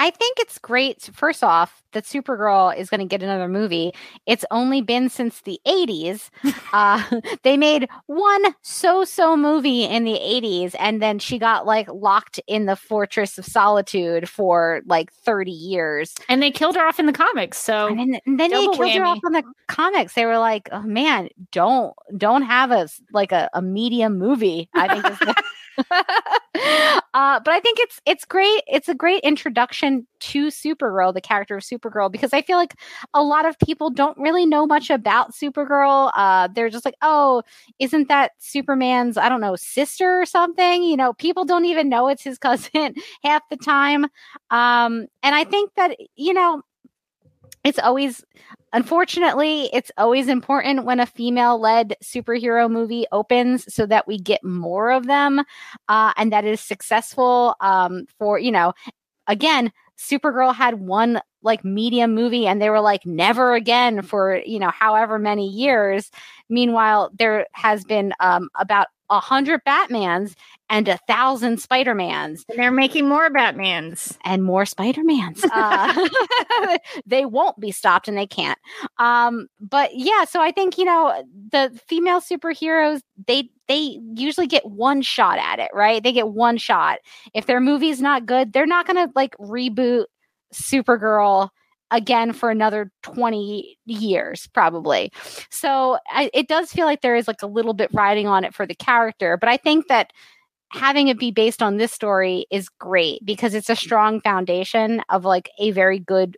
I 0.00 0.08
think 0.08 0.38
it's 0.40 0.56
great, 0.56 1.02
first 1.12 1.44
off, 1.44 1.82
that 1.92 2.04
Supergirl 2.04 2.74
is 2.74 2.88
going 2.88 3.00
to 3.00 3.06
get 3.06 3.22
another 3.22 3.48
movie. 3.48 3.92
It's 4.24 4.46
only 4.50 4.80
been 4.80 5.10
since 5.10 5.42
the 5.42 5.60
80s. 5.66 6.30
uh, 6.72 7.04
they 7.42 7.58
made 7.58 7.86
one 8.06 8.42
so 8.62 9.04
so 9.04 9.36
movie 9.36 9.84
in 9.84 10.04
the 10.04 10.14
80s, 10.14 10.74
and 10.78 11.02
then 11.02 11.18
she 11.18 11.38
got 11.38 11.66
like 11.66 11.86
locked 11.92 12.40
in 12.46 12.64
the 12.64 12.76
Fortress 12.76 13.36
of 13.36 13.44
Solitude 13.44 14.26
for 14.26 14.80
like 14.86 15.12
30 15.12 15.50
years. 15.50 16.14
And 16.30 16.42
they 16.42 16.50
killed 16.50 16.76
her 16.76 16.86
off 16.86 16.98
in 16.98 17.04
the 17.04 17.12
comics. 17.12 17.58
So 17.58 17.88
And 17.88 17.98
then, 17.98 18.20
and 18.24 18.40
then 18.40 18.50
they 18.50 18.68
killed 18.68 18.94
her 18.94 19.04
off 19.04 19.18
on 19.26 19.32
the 19.32 19.44
comics. 19.68 20.14
They 20.14 20.24
were 20.24 20.38
like, 20.38 20.70
"Oh 20.72 20.80
man, 20.80 21.28
don't 21.52 21.92
don't 22.16 22.42
have 22.42 22.70
a 22.70 22.88
like 23.12 23.32
a, 23.32 23.50
a 23.52 23.60
medium 23.60 24.16
movie." 24.16 24.70
I 24.72 24.98
think 24.98 25.36
uh, 27.14 27.40
but 27.44 27.48
I 27.48 27.60
think 27.60 27.78
it's 27.78 28.00
it's 28.06 28.24
great. 28.24 28.62
It's 28.66 28.88
a 28.88 28.94
great 28.94 29.22
introduction 29.22 30.06
to 30.20 30.48
Supergirl, 30.48 31.14
the 31.14 31.20
character 31.20 31.56
of 31.56 31.62
Supergirl, 31.62 32.10
because 32.10 32.32
I 32.32 32.42
feel 32.42 32.56
like 32.56 32.74
a 33.14 33.22
lot 33.22 33.46
of 33.46 33.56
people 33.60 33.88
don't 33.90 34.18
really 34.18 34.46
know 34.46 34.66
much 34.66 34.90
about 34.90 35.32
Supergirl. 35.32 36.10
Uh, 36.16 36.48
they're 36.52 36.68
just 36.68 36.84
like, 36.84 36.96
"Oh, 37.02 37.42
isn't 37.78 38.08
that 38.08 38.32
Superman's 38.38 39.16
I 39.16 39.28
don't 39.28 39.40
know 39.40 39.54
sister 39.56 40.20
or 40.20 40.26
something?" 40.26 40.82
You 40.82 40.96
know, 40.96 41.12
people 41.14 41.44
don't 41.44 41.66
even 41.66 41.88
know 41.88 42.08
it's 42.08 42.24
his 42.24 42.38
cousin 42.40 42.94
half 43.22 43.42
the 43.48 43.56
time. 43.56 44.06
Um, 44.50 45.06
and 45.22 45.34
I 45.34 45.44
think 45.44 45.70
that 45.76 45.96
you 46.16 46.34
know 46.34 46.62
it's 47.64 47.78
always 47.78 48.24
unfortunately 48.72 49.68
it's 49.72 49.90
always 49.98 50.28
important 50.28 50.84
when 50.84 51.00
a 51.00 51.06
female 51.06 51.60
led 51.60 51.96
superhero 52.02 52.70
movie 52.70 53.06
opens 53.12 53.72
so 53.72 53.86
that 53.86 54.06
we 54.06 54.18
get 54.18 54.42
more 54.44 54.90
of 54.90 55.06
them 55.06 55.40
uh, 55.88 56.12
and 56.16 56.32
that 56.32 56.44
is 56.44 56.60
successful 56.60 57.54
um, 57.60 58.06
for 58.18 58.38
you 58.38 58.50
know 58.50 58.72
again 59.26 59.72
supergirl 59.98 60.54
had 60.54 60.80
one 60.80 61.20
like 61.42 61.64
medium 61.64 62.14
movie 62.14 62.46
and 62.46 62.60
they 62.60 62.70
were 62.70 62.80
like 62.80 63.04
never 63.06 63.54
again 63.54 64.02
for 64.02 64.40
you 64.44 64.58
know 64.58 64.70
however 64.70 65.18
many 65.18 65.48
years. 65.48 66.10
Meanwhile 66.48 67.10
there 67.18 67.46
has 67.52 67.84
been 67.84 68.12
um, 68.20 68.48
about 68.56 68.88
a 69.10 69.20
hundred 69.20 69.60
batmans 69.66 70.34
and 70.70 70.88
a 70.88 70.98
thousand 71.08 71.60
spider-mans 71.60 72.44
and 72.48 72.58
they're 72.58 72.70
making 72.70 73.08
more 73.08 73.28
Batmans. 73.28 74.16
and 74.24 74.42
more 74.42 74.64
Spider-Mans. 74.64 75.44
Uh, 75.52 76.08
they 77.06 77.26
won't 77.26 77.58
be 77.58 77.72
stopped 77.72 78.06
and 78.08 78.16
they 78.16 78.26
can't. 78.26 78.58
Um, 78.98 79.48
but 79.60 79.90
yeah, 79.94 80.24
so 80.24 80.40
I 80.40 80.52
think, 80.52 80.78
you 80.78 80.84
know, 80.84 81.22
the 81.50 81.78
female 81.88 82.20
superheroes, 82.20 83.00
they 83.26 83.50
they 83.68 83.98
usually 84.14 84.46
get 84.46 84.64
one 84.66 85.02
shot 85.02 85.38
at 85.38 85.58
it, 85.58 85.70
right? 85.74 86.02
They 86.02 86.12
get 86.12 86.28
one 86.28 86.56
shot. 86.56 86.98
If 87.34 87.46
their 87.46 87.60
movie's 87.60 88.00
not 88.00 88.26
good, 88.26 88.52
they're 88.52 88.66
not 88.66 88.86
gonna 88.86 89.08
like 89.14 89.36
reboot 89.38 90.06
Supergirl 90.54 91.50
again 91.90 92.32
for 92.32 92.50
another 92.50 92.90
20 93.02 93.78
years 93.86 94.46
probably 94.48 95.12
so 95.50 95.98
I, 96.08 96.30
it 96.32 96.48
does 96.48 96.72
feel 96.72 96.86
like 96.86 97.00
there 97.02 97.16
is 97.16 97.28
like 97.28 97.42
a 97.42 97.46
little 97.46 97.74
bit 97.74 97.90
riding 97.92 98.26
on 98.26 98.44
it 98.44 98.54
for 98.54 98.66
the 98.66 98.74
character 98.74 99.36
but 99.36 99.48
i 99.48 99.56
think 99.56 99.88
that 99.88 100.12
having 100.72 101.08
it 101.08 101.18
be 101.18 101.30
based 101.30 101.62
on 101.62 101.76
this 101.76 101.92
story 101.92 102.46
is 102.50 102.68
great 102.68 103.24
because 103.24 103.54
it's 103.54 103.70
a 103.70 103.76
strong 103.76 104.20
foundation 104.20 105.02
of 105.08 105.24
like 105.24 105.50
a 105.58 105.72
very 105.72 105.98
good 105.98 106.36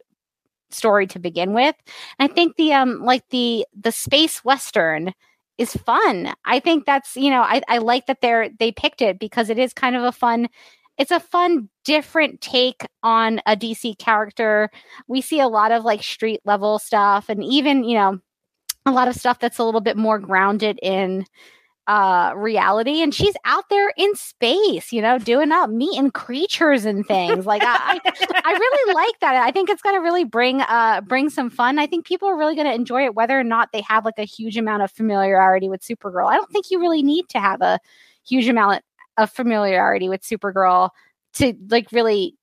story 0.70 1.06
to 1.06 1.18
begin 1.18 1.52
with. 1.52 1.76
And 2.18 2.30
I 2.30 2.34
think 2.34 2.56
the 2.56 2.72
um 2.72 3.02
like 3.02 3.28
the 3.30 3.66
the 3.78 3.92
space 3.92 4.44
western 4.44 5.12
is 5.58 5.74
fun. 5.74 6.32
I 6.44 6.60
think 6.60 6.86
that's 6.86 7.16
you 7.16 7.30
know 7.30 7.42
I 7.42 7.62
I 7.68 7.78
like 7.78 8.06
that 8.06 8.20
they're 8.20 8.48
they 8.58 8.72
picked 8.72 9.02
it 9.02 9.18
because 9.18 9.50
it 9.50 9.58
is 9.58 9.72
kind 9.72 9.96
of 9.96 10.02
a 10.02 10.12
fun 10.12 10.48
it's 10.98 11.10
a 11.10 11.20
fun 11.20 11.68
different 11.84 12.40
take 12.40 12.86
on 13.02 13.40
a 13.46 13.56
DC 13.56 13.98
character. 13.98 14.70
We 15.08 15.20
see 15.20 15.40
a 15.40 15.48
lot 15.48 15.72
of 15.72 15.84
like 15.84 16.02
street 16.02 16.40
level 16.44 16.78
stuff 16.78 17.28
and 17.28 17.42
even 17.42 17.84
you 17.84 17.96
know 17.96 18.18
a 18.84 18.90
lot 18.92 19.08
of 19.08 19.14
stuff 19.14 19.38
that's 19.38 19.58
a 19.58 19.64
little 19.64 19.80
bit 19.80 19.96
more 19.96 20.18
grounded 20.18 20.78
in 20.82 21.24
uh 21.88 22.32
reality. 22.36 23.02
And 23.02 23.12
she's 23.12 23.34
out 23.44 23.68
there 23.68 23.92
in 23.96 24.14
space 24.14 24.92
you 24.92 25.02
know 25.02 25.18
doing 25.18 25.50
up 25.50 25.70
meeting 25.70 26.10
creatures 26.10 26.84
and 26.84 27.06
things. 27.06 27.46
Like 27.46 27.62
I, 27.64 27.98
I 28.04 28.42
i 28.44 28.52
really 28.52 28.94
like 28.94 29.18
that. 29.20 29.34
I 29.36 29.50
think 29.50 29.70
it's 29.70 29.82
going 29.82 29.96
to 29.96 30.02
really 30.02 30.24
bring 30.24 30.60
uh 30.60 31.00
bring 31.00 31.30
some 31.30 31.50
fun. 31.50 31.78
I 31.78 31.86
think 31.86 32.06
people 32.06 32.28
are 32.28 32.36
really 32.36 32.54
going 32.54 32.68
to 32.68 32.74
enjoy 32.74 33.04
it 33.06 33.14
whether 33.14 33.38
or 33.38 33.44
not 33.44 33.70
they 33.72 33.82
have 33.88 34.04
like 34.04 34.18
a 34.18 34.24
huge 34.24 34.56
amount 34.56 34.82
of 34.82 34.92
familiarity 34.92 35.68
with 35.68 35.80
supergirl. 35.80 36.30
I 36.30 36.36
don't 36.36 36.50
think 36.52 36.70
you 36.70 36.78
really 36.78 37.02
need 37.02 37.28
to 37.30 37.40
have 37.40 37.62
a 37.62 37.80
huge 38.24 38.48
amount 38.48 38.84
of 39.18 39.30
familiarity 39.30 40.08
with 40.08 40.22
supergirl 40.22 40.90
to 41.34 41.54
like 41.68 41.90
really 41.92 42.36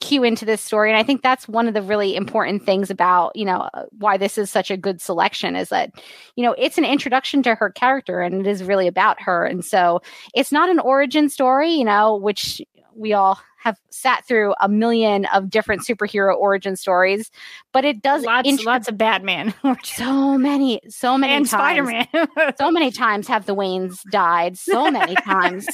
cue 0.00 0.22
into 0.22 0.44
this 0.44 0.60
story. 0.60 0.90
And 0.90 0.98
i 0.98 1.02
think 1.02 1.22
that's 1.22 1.48
one 1.48 1.66
of 1.66 1.74
the 1.74 1.82
really 1.82 2.14
important 2.14 2.64
things 2.64 2.90
about 2.90 3.34
you 3.34 3.44
know 3.44 3.68
why 3.98 4.16
this 4.16 4.38
is 4.38 4.50
such 4.50 4.70
a 4.70 4.76
good 4.76 5.00
selection 5.00 5.56
is 5.56 5.70
that 5.70 5.90
you 6.36 6.44
know 6.44 6.54
it's 6.56 6.78
an 6.78 6.84
introduction 6.84 7.42
to 7.42 7.54
her 7.56 7.70
character 7.70 8.20
and 8.20 8.34
it 8.40 8.46
is 8.46 8.62
really 8.62 8.86
about 8.86 9.20
her. 9.20 9.44
And 9.44 9.64
so 9.64 10.00
it's 10.34 10.52
not 10.52 10.70
an 10.70 10.78
origin 10.78 11.28
story 11.28 11.72
you 11.72 11.84
know 11.84 12.16
which 12.16 12.62
we 12.98 13.12
all 13.12 13.38
have 13.60 13.76
sat 13.90 14.24
through 14.26 14.54
a 14.60 14.68
million 14.68 15.24
of 15.26 15.50
different 15.50 15.82
superhero 15.84 16.34
origin 16.36 16.76
stories 16.76 17.30
but 17.72 17.84
it 17.84 18.02
does 18.02 18.22
Lots, 18.24 18.48
intro- 18.48 18.64
lots 18.72 18.88
of 18.88 18.96
Batman. 18.96 19.52
so 19.84 20.38
many 20.38 20.80
so 20.88 21.18
many 21.18 21.32
and 21.34 21.46
times 21.48 21.50
Spider 21.50 21.84
Man. 21.84 22.52
so 22.58 22.70
many 22.70 22.90
times 22.90 23.26
have 23.28 23.46
the 23.46 23.54
Waynes 23.54 23.98
died. 24.10 24.56
So 24.56 24.90
many 24.90 25.14
times. 25.24 25.66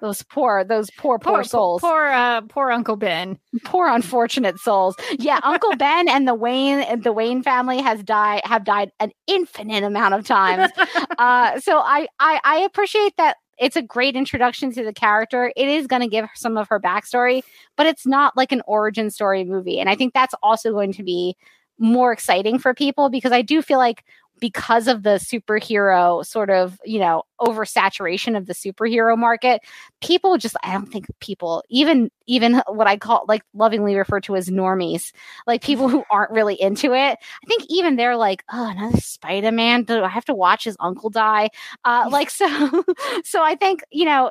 those 0.00 0.22
poor, 0.22 0.64
those 0.64 0.90
poor, 0.98 1.18
poor, 1.18 1.44
souls. 1.44 1.80
Poor, 1.82 2.06
uh, 2.06 2.40
poor 2.42 2.70
Uncle 2.70 2.96
Ben. 2.96 3.38
poor 3.64 3.88
unfortunate 3.88 4.58
souls. 4.58 4.96
Yeah, 5.18 5.40
Uncle 5.42 5.76
Ben 5.76 6.08
and 6.08 6.26
the 6.26 6.34
Wayne 6.34 7.00
the 7.00 7.12
Wayne 7.12 7.42
family 7.42 7.80
has 7.80 8.02
died 8.02 8.40
have 8.44 8.64
died 8.64 8.90
an 9.00 9.12
infinite 9.26 9.84
amount 9.84 10.14
of 10.14 10.24
times. 10.26 10.72
uh, 11.18 11.60
so 11.60 11.78
I, 11.78 12.08
I 12.18 12.40
I 12.44 12.58
appreciate 12.60 13.14
that 13.18 13.36
it's 13.58 13.76
a 13.76 13.82
great 13.82 14.16
introduction 14.16 14.72
to 14.72 14.84
the 14.84 14.92
character. 14.92 15.52
It 15.56 15.68
is 15.68 15.86
going 15.86 16.02
to 16.02 16.08
give 16.08 16.26
some 16.34 16.56
of 16.56 16.68
her 16.68 16.80
backstory, 16.80 17.42
but 17.76 17.86
it's 17.86 18.06
not 18.06 18.36
like 18.36 18.52
an 18.52 18.62
origin 18.66 19.10
story 19.10 19.44
movie. 19.44 19.80
And 19.80 19.88
I 19.88 19.94
think 19.94 20.14
that's 20.14 20.34
also 20.42 20.72
going 20.72 20.92
to 20.92 21.02
be 21.02 21.36
more 21.78 22.12
exciting 22.12 22.58
for 22.58 22.74
people 22.74 23.08
because 23.08 23.32
I 23.32 23.42
do 23.42 23.62
feel 23.62 23.78
like 23.78 24.04
because 24.40 24.88
of 24.88 25.02
the 25.02 25.16
superhero 25.16 26.24
sort 26.24 26.50
of, 26.50 26.78
you 26.84 26.98
know, 26.98 27.22
oversaturation 27.40 28.36
of 28.36 28.46
the 28.46 28.52
superhero 28.52 29.16
market, 29.16 29.60
people 30.00 30.36
just 30.38 30.56
I 30.62 30.72
don't 30.72 30.90
think 30.90 31.06
people 31.20 31.62
even 31.68 32.10
even 32.26 32.62
what 32.68 32.86
I 32.86 32.96
call 32.96 33.24
like 33.28 33.42
lovingly 33.54 33.96
refer 33.96 34.20
to 34.20 34.36
as 34.36 34.48
normies, 34.48 35.12
like 35.46 35.62
people 35.62 35.88
who 35.88 36.04
aren't 36.10 36.32
really 36.32 36.60
into 36.60 36.92
it. 36.94 37.18
I 37.18 37.46
think 37.46 37.64
even 37.68 37.96
they're 37.96 38.16
like, 38.16 38.42
oh, 38.52 38.70
another 38.70 39.00
Spider 39.00 39.52
Man. 39.52 39.84
Do 39.84 40.02
I 40.02 40.08
have 40.08 40.24
to 40.26 40.34
watch 40.34 40.64
his 40.64 40.76
uncle 40.80 41.10
die? 41.10 41.50
Uh, 41.84 42.08
like 42.12 42.30
so. 42.30 42.84
so 43.24 43.42
I 43.42 43.54
think 43.56 43.82
you 43.90 44.04
know. 44.04 44.30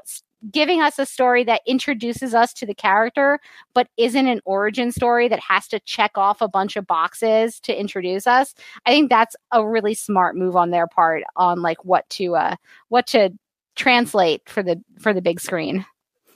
Giving 0.52 0.82
us 0.82 1.00
a 1.00 1.06
story 1.06 1.44
that 1.44 1.62
introduces 1.66 2.34
us 2.34 2.54
to 2.54 2.66
the 2.66 2.74
character, 2.74 3.40
but 3.74 3.88
isn't 3.98 4.28
an 4.28 4.42
origin 4.46 4.92
story 4.92 5.28
that 5.28 5.40
has 5.40 5.68
to 5.70 5.80
check 5.82 6.18
off 6.18 6.42
a 6.42 6.48
bunch 6.48 6.76
of 6.76 6.88
boxes 6.88 7.60
to 7.62 7.78
introduce 7.78 8.28
us. 8.28 8.54
I 8.86 8.92
think 8.92 9.10
that's 9.10 9.36
a 9.52 9.68
really 9.68 9.94
smart 9.94 10.36
move 10.36 10.56
on 10.56 10.72
their 10.72 10.88
part 10.88 11.24
on 11.36 11.62
like 11.62 11.84
what 11.86 12.10
to 12.12 12.36
uh 12.36 12.56
what 12.90 13.08
to 13.08 13.32
translate 13.76 14.48
for 14.48 14.64
the 14.64 14.82
for 15.00 15.14
the 15.14 15.22
big 15.22 15.40
screen. 15.40 15.86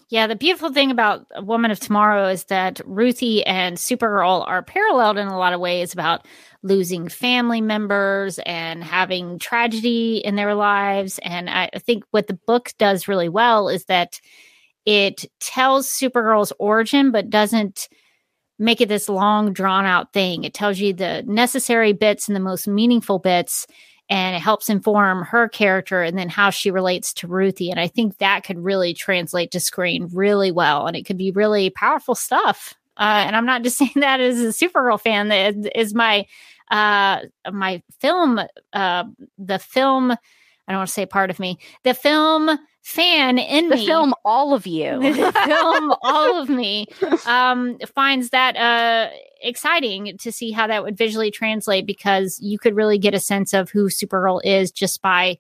Yeah, 0.10 0.26
the 0.26 0.36
beautiful 0.36 0.74
thing 0.74 0.90
about 0.90 1.28
Woman 1.46 1.70
of 1.70 1.80
Tomorrow 1.80 2.30
is 2.30 2.46
that 2.46 2.82
Ruthie 2.84 3.46
and 3.46 3.78
Supergirl 3.78 4.44
are 4.48 4.64
paralleled 4.64 5.20
in 5.20 5.28
a 5.28 5.38
lot 5.38 5.54
of 5.54 5.60
ways 5.60 5.94
about 5.94 6.26
losing 6.62 7.08
family 7.08 7.62
members 7.62 8.40
and 8.46 8.84
having 8.84 9.40
tragedy 9.40 10.18
in 10.18 10.36
their 10.36 10.56
lives. 10.56 11.20
And 11.24 11.50
I 11.50 11.70
think 11.78 12.04
what 12.12 12.28
the 12.28 12.40
book 12.48 12.74
does 12.78 13.08
really 13.08 13.30
well 13.30 13.70
is 13.70 13.86
that 13.86 14.20
it 14.86 15.26
tells 15.40 15.90
Supergirl's 15.90 16.54
origin, 16.60 17.12
but 17.12 17.30
doesn't 17.30 17.88
make 18.58 18.82
it 18.82 18.90
this 18.90 19.08
long, 19.08 19.54
drawn 19.54 19.86
out 19.86 20.12
thing. 20.12 20.44
It 20.44 20.54
tells 20.54 20.80
you 20.80 20.94
the 20.94 21.24
necessary 21.26 21.94
bits 21.94 22.28
and 22.28 22.36
the 22.36 22.42
most 22.42 22.68
meaningful 22.68 23.20
bits 23.20 23.66
and 24.10 24.36
it 24.36 24.40
helps 24.40 24.70
inform 24.70 25.24
her 25.24 25.48
character 25.48 26.02
and 26.02 26.18
then 26.18 26.30
how 26.30 26.50
she 26.50 26.72
relates 26.72 27.14
to 27.14 27.28
Ruthie. 27.28 27.70
And 27.70 27.80
I 27.80 27.88
think 27.88 28.18
that 28.18 28.44
could 28.44 28.58
really 28.58 28.94
translate 28.94 29.52
to 29.52 29.60
screen 29.60 30.10
really 30.12 30.52
well, 30.52 30.88
and 30.88 30.98
it 30.98 31.06
could 31.06 31.18
be 31.18 31.32
really 31.32 31.70
powerful 31.70 32.16
stuff. 32.16 32.74
Uh, 33.00 33.24
and 33.26 33.36
I'm 33.36 33.46
not 33.46 33.64
just 33.64 33.78
saying 33.80 33.94
that 33.96 34.20
as 34.20 34.40
a 34.42 34.48
Supergirl 34.48 35.00
fan. 35.00 35.30
That 35.30 35.56
is 35.76 35.94
my 35.94 36.26
uh, 36.70 37.22
my 37.52 37.82
film, 38.00 38.40
uh, 38.74 39.04
the 39.38 39.60
film. 39.60 40.12
I 40.12 40.72
don't 40.72 40.82
want 40.82 40.90
to 40.90 40.94
say 40.94 41.06
part 41.08 41.32
of 41.32 41.40
me. 41.40 41.58
The 41.84 41.96
film 41.96 42.60
fan 42.82 43.40
in 43.40 43.70
the 43.70 43.76
me, 43.76 43.86
film 43.86 44.14
all 44.24 44.54
of 44.54 44.66
you 44.68 45.00
the 45.00 45.32
film 45.46 45.94
all 46.02 46.42
of 46.42 46.50
me 46.50 46.88
um, 47.26 47.78
finds 47.94 48.30
that 48.30 48.56
uh, 48.56 49.12
exciting 49.42 50.18
to 50.18 50.32
see 50.32 50.52
how 50.52 50.66
that 50.68 50.84
would 50.84 50.98
visually 50.98 51.30
translate 51.30 51.86
because 51.86 52.40
you 52.42 52.58
could 52.58 52.76
really 52.76 52.98
get 52.98 53.14
a 53.14 53.20
sense 53.20 53.54
of 53.54 53.70
who 53.70 53.90
Supergirl 53.90 54.42
is 54.44 54.72
just 54.72 55.02
by 55.02 55.38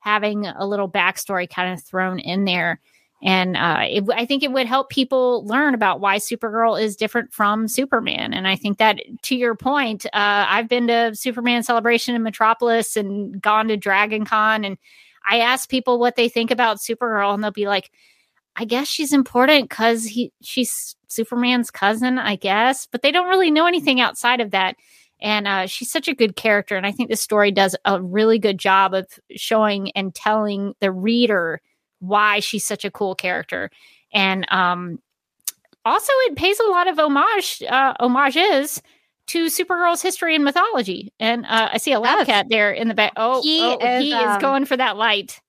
having 0.00 0.46
a 0.46 0.66
little 0.66 0.88
backstory 0.88 1.48
kind 1.48 1.72
of 1.72 1.82
thrown 1.82 2.18
in 2.18 2.44
there. 2.44 2.80
And 3.22 3.56
uh, 3.56 3.82
it, 3.88 4.04
I 4.12 4.26
think 4.26 4.42
it 4.42 4.50
would 4.50 4.66
help 4.66 4.90
people 4.90 5.46
learn 5.46 5.74
about 5.74 6.00
why 6.00 6.16
Supergirl 6.16 6.80
is 6.80 6.96
different 6.96 7.32
from 7.32 7.68
Superman. 7.68 8.34
And 8.34 8.48
I 8.48 8.56
think 8.56 8.78
that, 8.78 8.98
to 9.22 9.36
your 9.36 9.54
point, 9.54 10.06
uh, 10.06 10.10
I've 10.48 10.68
been 10.68 10.88
to 10.88 11.14
Superman 11.14 11.62
Celebration 11.62 12.16
in 12.16 12.22
Metropolis 12.24 12.96
and 12.96 13.40
gone 13.40 13.68
to 13.68 13.76
Dragon 13.76 14.24
Con 14.24 14.64
and 14.64 14.76
I 15.26 15.38
ask 15.38 15.68
people 15.68 15.98
what 15.98 16.16
they 16.16 16.28
think 16.28 16.50
about 16.50 16.78
Supergirl, 16.78 17.34
and 17.34 17.42
they'll 17.42 17.50
be 17.50 17.66
like, 17.66 17.90
I 18.56 18.64
guess 18.64 18.88
she's 18.88 19.12
important 19.12 19.68
because 19.68 20.04
he 20.04 20.32
she's 20.42 20.96
Superman's 21.08 21.70
cousin, 21.70 22.18
I 22.18 22.36
guess, 22.36 22.86
but 22.86 23.02
they 23.02 23.12
don't 23.12 23.28
really 23.28 23.50
know 23.50 23.66
anything 23.66 24.00
outside 24.00 24.40
of 24.40 24.50
that. 24.50 24.76
And 25.20 25.46
uh, 25.46 25.66
she's 25.66 25.90
such 25.90 26.08
a 26.08 26.14
good 26.14 26.36
character, 26.36 26.76
and 26.76 26.86
I 26.86 26.92
think 26.92 27.08
the 27.08 27.16
story 27.16 27.52
does 27.52 27.76
a 27.84 28.02
really 28.02 28.38
good 28.38 28.58
job 28.58 28.94
of 28.94 29.06
showing 29.36 29.92
and 29.92 30.14
telling 30.14 30.74
the 30.80 30.90
reader 30.90 31.60
why 32.02 32.40
she's 32.40 32.64
such 32.64 32.84
a 32.84 32.90
cool 32.90 33.14
character. 33.14 33.70
And 34.12 34.46
um, 34.50 34.98
also, 35.84 36.12
it 36.26 36.36
pays 36.36 36.58
a 36.60 36.70
lot 36.70 36.88
of 36.88 36.98
homage 36.98 37.62
uh, 37.62 37.94
homages 37.98 38.82
to 39.28 39.46
Supergirl's 39.46 40.02
history 40.02 40.34
and 40.34 40.44
mythology. 40.44 41.12
And 41.20 41.44
uh, 41.46 41.70
I 41.72 41.78
see 41.78 41.92
a 41.92 42.00
lab 42.00 42.26
cat 42.26 42.46
there 42.50 42.72
in 42.72 42.88
the 42.88 42.94
back. 42.94 43.12
Oh, 43.16 43.42
he, 43.42 43.60
oh, 43.62 43.78
is, 43.78 44.02
he 44.02 44.12
um, 44.12 44.30
is 44.30 44.42
going 44.42 44.64
for 44.64 44.76
that 44.76 44.96
light. 44.96 45.40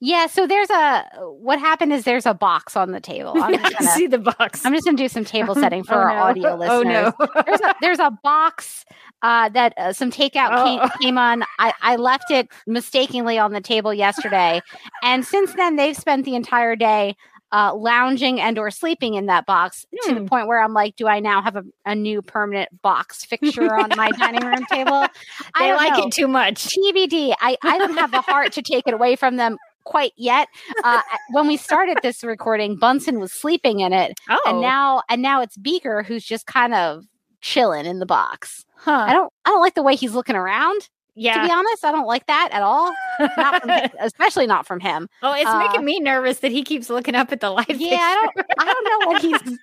Yeah, 0.00 0.26
so 0.26 0.46
there's 0.46 0.70
a 0.70 1.04
what 1.22 1.58
happened 1.58 1.92
is 1.92 2.04
there's 2.04 2.26
a 2.26 2.34
box 2.34 2.76
on 2.76 2.92
the 2.92 3.00
table. 3.00 3.32
I'm 3.36 3.54
just 3.58 3.78
gonna, 3.78 3.90
see 3.92 4.06
the 4.06 4.18
box. 4.18 4.64
I'm 4.64 4.72
just 4.72 4.84
gonna 4.84 4.96
do 4.96 5.08
some 5.08 5.24
table 5.24 5.54
setting 5.56 5.84
for 5.84 5.94
oh, 5.94 5.98
our 5.98 6.14
no. 6.14 6.22
audio 6.22 6.54
listeners. 6.56 7.14
Oh 7.20 7.26
no, 7.34 7.42
there's 7.46 7.60
a 7.60 7.74
there's 7.80 7.98
a 7.98 8.10
box 8.22 8.84
uh, 9.22 9.48
that 9.50 9.74
uh, 9.78 9.92
some 9.92 10.10
takeout 10.10 10.50
oh. 10.52 10.64
came, 10.64 10.90
came 11.00 11.18
on. 11.18 11.42
I, 11.58 11.72
I 11.80 11.96
left 11.96 12.30
it 12.30 12.48
mistakenly 12.66 13.38
on 13.38 13.52
the 13.52 13.60
table 13.60 13.94
yesterday, 13.94 14.60
and 15.02 15.24
since 15.24 15.54
then 15.54 15.76
they've 15.76 15.96
spent 15.96 16.24
the 16.24 16.34
entire 16.34 16.76
day 16.76 17.16
uh, 17.52 17.74
lounging 17.74 18.40
and 18.40 18.58
or 18.58 18.70
sleeping 18.70 19.14
in 19.14 19.26
that 19.26 19.46
box 19.46 19.86
to 20.04 20.14
the 20.14 20.20
hmm. 20.20 20.26
point 20.26 20.48
where 20.48 20.60
I'm 20.60 20.74
like, 20.74 20.96
do 20.96 21.06
I 21.06 21.20
now 21.20 21.40
have 21.42 21.56
a, 21.56 21.64
a 21.84 21.94
new 21.94 22.20
permanent 22.22 22.82
box 22.82 23.24
fixture 23.24 23.74
on 23.74 23.90
my 23.96 24.10
dining 24.10 24.44
room 24.44 24.64
table? 24.70 25.06
I 25.54 25.74
like 25.74 25.96
know. 25.96 26.06
it 26.06 26.12
too 26.12 26.28
much. 26.28 26.66
TBD. 26.66 27.34
I, 27.40 27.56
I 27.62 27.78
don't 27.78 27.96
have 27.96 28.10
the 28.10 28.20
heart 28.20 28.52
to 28.52 28.62
take 28.62 28.86
it 28.86 28.94
away 28.94 29.16
from 29.16 29.36
them 29.36 29.56
quite 29.86 30.12
yet. 30.16 30.48
Uh, 30.84 31.00
when 31.30 31.46
we 31.46 31.56
started 31.56 31.98
this 32.02 32.22
recording, 32.22 32.76
Bunsen 32.76 33.18
was 33.18 33.32
sleeping 33.32 33.80
in 33.80 33.94
it, 33.94 34.12
oh. 34.28 34.40
and 34.46 34.60
now 34.60 35.02
and 35.08 35.22
now 35.22 35.40
it's 35.40 35.56
Beaker 35.56 36.02
who's 36.02 36.24
just 36.24 36.46
kind 36.46 36.74
of 36.74 37.04
chilling 37.40 37.86
in 37.86 37.98
the 37.98 38.06
box. 38.06 38.64
Huh. 38.76 39.06
I 39.08 39.12
don't 39.12 39.32
I 39.44 39.50
don't 39.50 39.60
like 39.60 39.74
the 39.74 39.82
way 39.82 39.96
he's 39.96 40.14
looking 40.14 40.36
around. 40.36 40.88
Yeah. 41.18 41.40
To 41.40 41.48
be 41.48 41.52
honest, 41.52 41.82
I 41.82 41.92
don't 41.92 42.06
like 42.06 42.26
that 42.26 42.50
at 42.52 42.60
all. 42.60 42.92
Not 43.38 43.66
him, 43.66 43.90
especially 44.00 44.46
not 44.46 44.66
from 44.66 44.80
him. 44.80 45.08
Oh, 45.22 45.32
it's 45.32 45.48
uh, 45.48 45.58
making 45.58 45.82
me 45.82 45.98
nervous 45.98 46.40
that 46.40 46.52
he 46.52 46.62
keeps 46.62 46.90
looking 46.90 47.14
up 47.14 47.32
at 47.32 47.40
the 47.40 47.50
light. 47.50 47.70
Yeah, 47.70 47.96
I 47.98 48.14
don't. 48.14 48.46
I 48.58 48.64
don't 48.66 48.84
know 48.84 49.06
what 49.08 49.22
he's. 49.22 49.58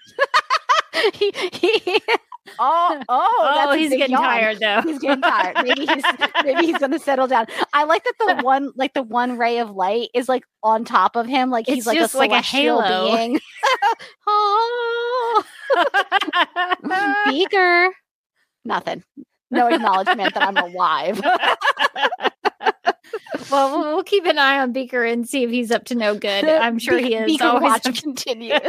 he, 1.14 1.32
he, 1.52 2.02
oh, 2.60 3.04
oh, 3.10 3.68
oh 3.70 3.74
he's 3.76 3.90
getting 3.90 4.12
yawn. 4.12 4.24
tired 4.24 4.60
though. 4.60 4.82
He's 4.82 5.00
getting 5.00 5.22
tired. 5.22 5.58
Maybe 5.64 5.86
he's 5.86 6.04
maybe 6.44 6.66
he's 6.66 6.78
gonna 6.78 7.00
settle 7.00 7.28
down. 7.28 7.48
I 7.74 7.84
like 7.86 8.04
that 8.04 8.14
the 8.20 8.36
one 8.44 8.72
like 8.76 8.94
the 8.94 9.04
one 9.04 9.38
ray 9.38 9.60
of 9.60 9.72
light 9.72 10.10
is 10.14 10.28
like 10.30 10.44
on 10.62 10.86
top 10.86 11.16
of 11.16 11.26
him, 11.26 11.50
like 11.50 11.68
he's 11.68 11.88
like 11.88 12.00
a 12.00 12.18
like 12.18 12.32
a 12.32 12.42
halo 12.42 13.16
being. 13.16 13.40
oh, 14.28 15.44
Beaker, 17.30 17.90
nothing 18.66 19.04
no 19.54 19.68
acknowledgement 19.68 20.34
that 20.34 20.44
I'm 20.44 20.58
alive. 20.58 21.22
well, 23.52 23.80
we'll 23.80 24.04
keep 24.04 24.26
an 24.26 24.40
eye 24.40 24.60
on 24.60 24.74
Beaker 24.74 25.04
and 25.04 25.30
see 25.30 25.44
if 25.44 25.52
he's 25.52 25.72
up 25.72 25.86
to 25.86 25.96
no 25.96 26.18
good. 26.18 26.46
I'm 26.46 26.80
sure 26.80 26.98
he 26.98 27.16
is. 27.16 27.26
Beaker 27.28 27.46
always 27.46 27.64
watch 27.64 28.02
continues. 28.02 28.60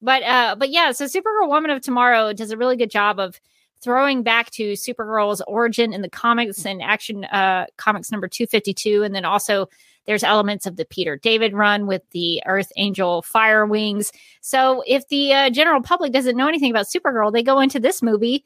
But 0.00 0.22
uh, 0.22 0.56
but 0.56 0.70
yeah, 0.70 0.92
so 0.92 1.04
Supergirl 1.06 1.48
Woman 1.48 1.70
of 1.70 1.80
Tomorrow 1.80 2.32
does 2.32 2.50
a 2.50 2.56
really 2.56 2.76
good 2.76 2.90
job 2.90 3.18
of 3.18 3.40
throwing 3.80 4.22
back 4.22 4.50
to 4.50 4.72
Supergirl's 4.72 5.42
origin 5.46 5.92
in 5.92 6.02
the 6.02 6.10
comics 6.10 6.66
and 6.66 6.82
Action 6.82 7.24
uh, 7.26 7.66
Comics 7.76 8.10
number 8.10 8.28
252, 8.28 9.02
and 9.02 9.14
then 9.14 9.24
also 9.24 9.68
there's 10.06 10.24
elements 10.24 10.66
of 10.66 10.76
the 10.76 10.86
Peter 10.86 11.16
David 11.16 11.52
run 11.52 11.86
with 11.86 12.02
the 12.12 12.42
Earth 12.46 12.72
Angel 12.76 13.22
Fire 13.22 13.66
Wings. 13.66 14.10
So 14.40 14.82
if 14.86 15.06
the 15.08 15.34
uh, 15.34 15.50
general 15.50 15.82
public 15.82 16.12
doesn't 16.12 16.36
know 16.36 16.48
anything 16.48 16.70
about 16.70 16.86
Supergirl, 16.86 17.32
they 17.32 17.42
go 17.42 17.60
into 17.60 17.78
this 17.78 18.02
movie 18.02 18.44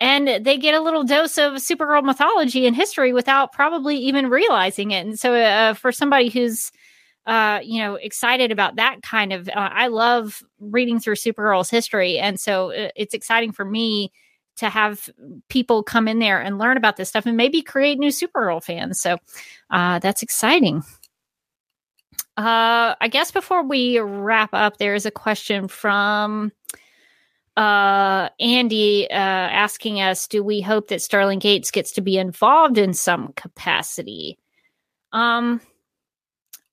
and 0.00 0.44
they 0.44 0.58
get 0.58 0.74
a 0.74 0.80
little 0.80 1.04
dose 1.04 1.38
of 1.38 1.52
Supergirl 1.54 2.02
mythology 2.02 2.66
and 2.66 2.74
history 2.74 3.12
without 3.12 3.52
probably 3.52 3.96
even 3.96 4.28
realizing 4.28 4.90
it. 4.90 5.06
And 5.06 5.16
so 5.16 5.34
uh, 5.34 5.74
for 5.74 5.92
somebody 5.92 6.28
who's 6.28 6.72
uh, 7.26 7.60
you 7.62 7.80
know, 7.80 7.94
excited 7.94 8.50
about 8.50 8.76
that 8.76 9.02
kind 9.02 9.32
of. 9.32 9.48
Uh, 9.48 9.52
I 9.54 9.88
love 9.88 10.42
reading 10.60 10.98
through 10.98 11.16
Supergirl's 11.16 11.70
history, 11.70 12.18
and 12.18 12.38
so 12.38 12.72
uh, 12.72 12.88
it's 12.96 13.14
exciting 13.14 13.52
for 13.52 13.64
me 13.64 14.12
to 14.56 14.68
have 14.68 15.08
people 15.48 15.82
come 15.82 16.08
in 16.08 16.18
there 16.18 16.40
and 16.40 16.58
learn 16.58 16.76
about 16.76 16.96
this 16.96 17.08
stuff 17.08 17.26
and 17.26 17.36
maybe 17.36 17.62
create 17.62 17.98
new 17.98 18.10
Supergirl 18.10 18.62
fans. 18.62 19.00
So 19.00 19.18
uh, 19.70 19.98
that's 20.00 20.22
exciting. 20.22 20.82
Uh, 22.36 22.94
I 23.00 23.08
guess 23.10 23.30
before 23.30 23.62
we 23.62 23.98
wrap 23.98 24.50
up, 24.52 24.78
there 24.78 24.94
is 24.94 25.06
a 25.06 25.10
question 25.10 25.68
from 25.68 26.52
uh, 27.56 28.30
Andy 28.40 29.10
uh, 29.10 29.14
asking 29.14 30.00
us 30.00 30.26
Do 30.26 30.42
we 30.42 30.60
hope 30.60 30.88
that 30.88 31.02
Sterling 31.02 31.38
Gates 31.38 31.70
gets 31.70 31.92
to 31.92 32.00
be 32.00 32.16
involved 32.16 32.78
in 32.78 32.94
some 32.94 33.32
capacity? 33.34 34.38
Um, 35.12 35.60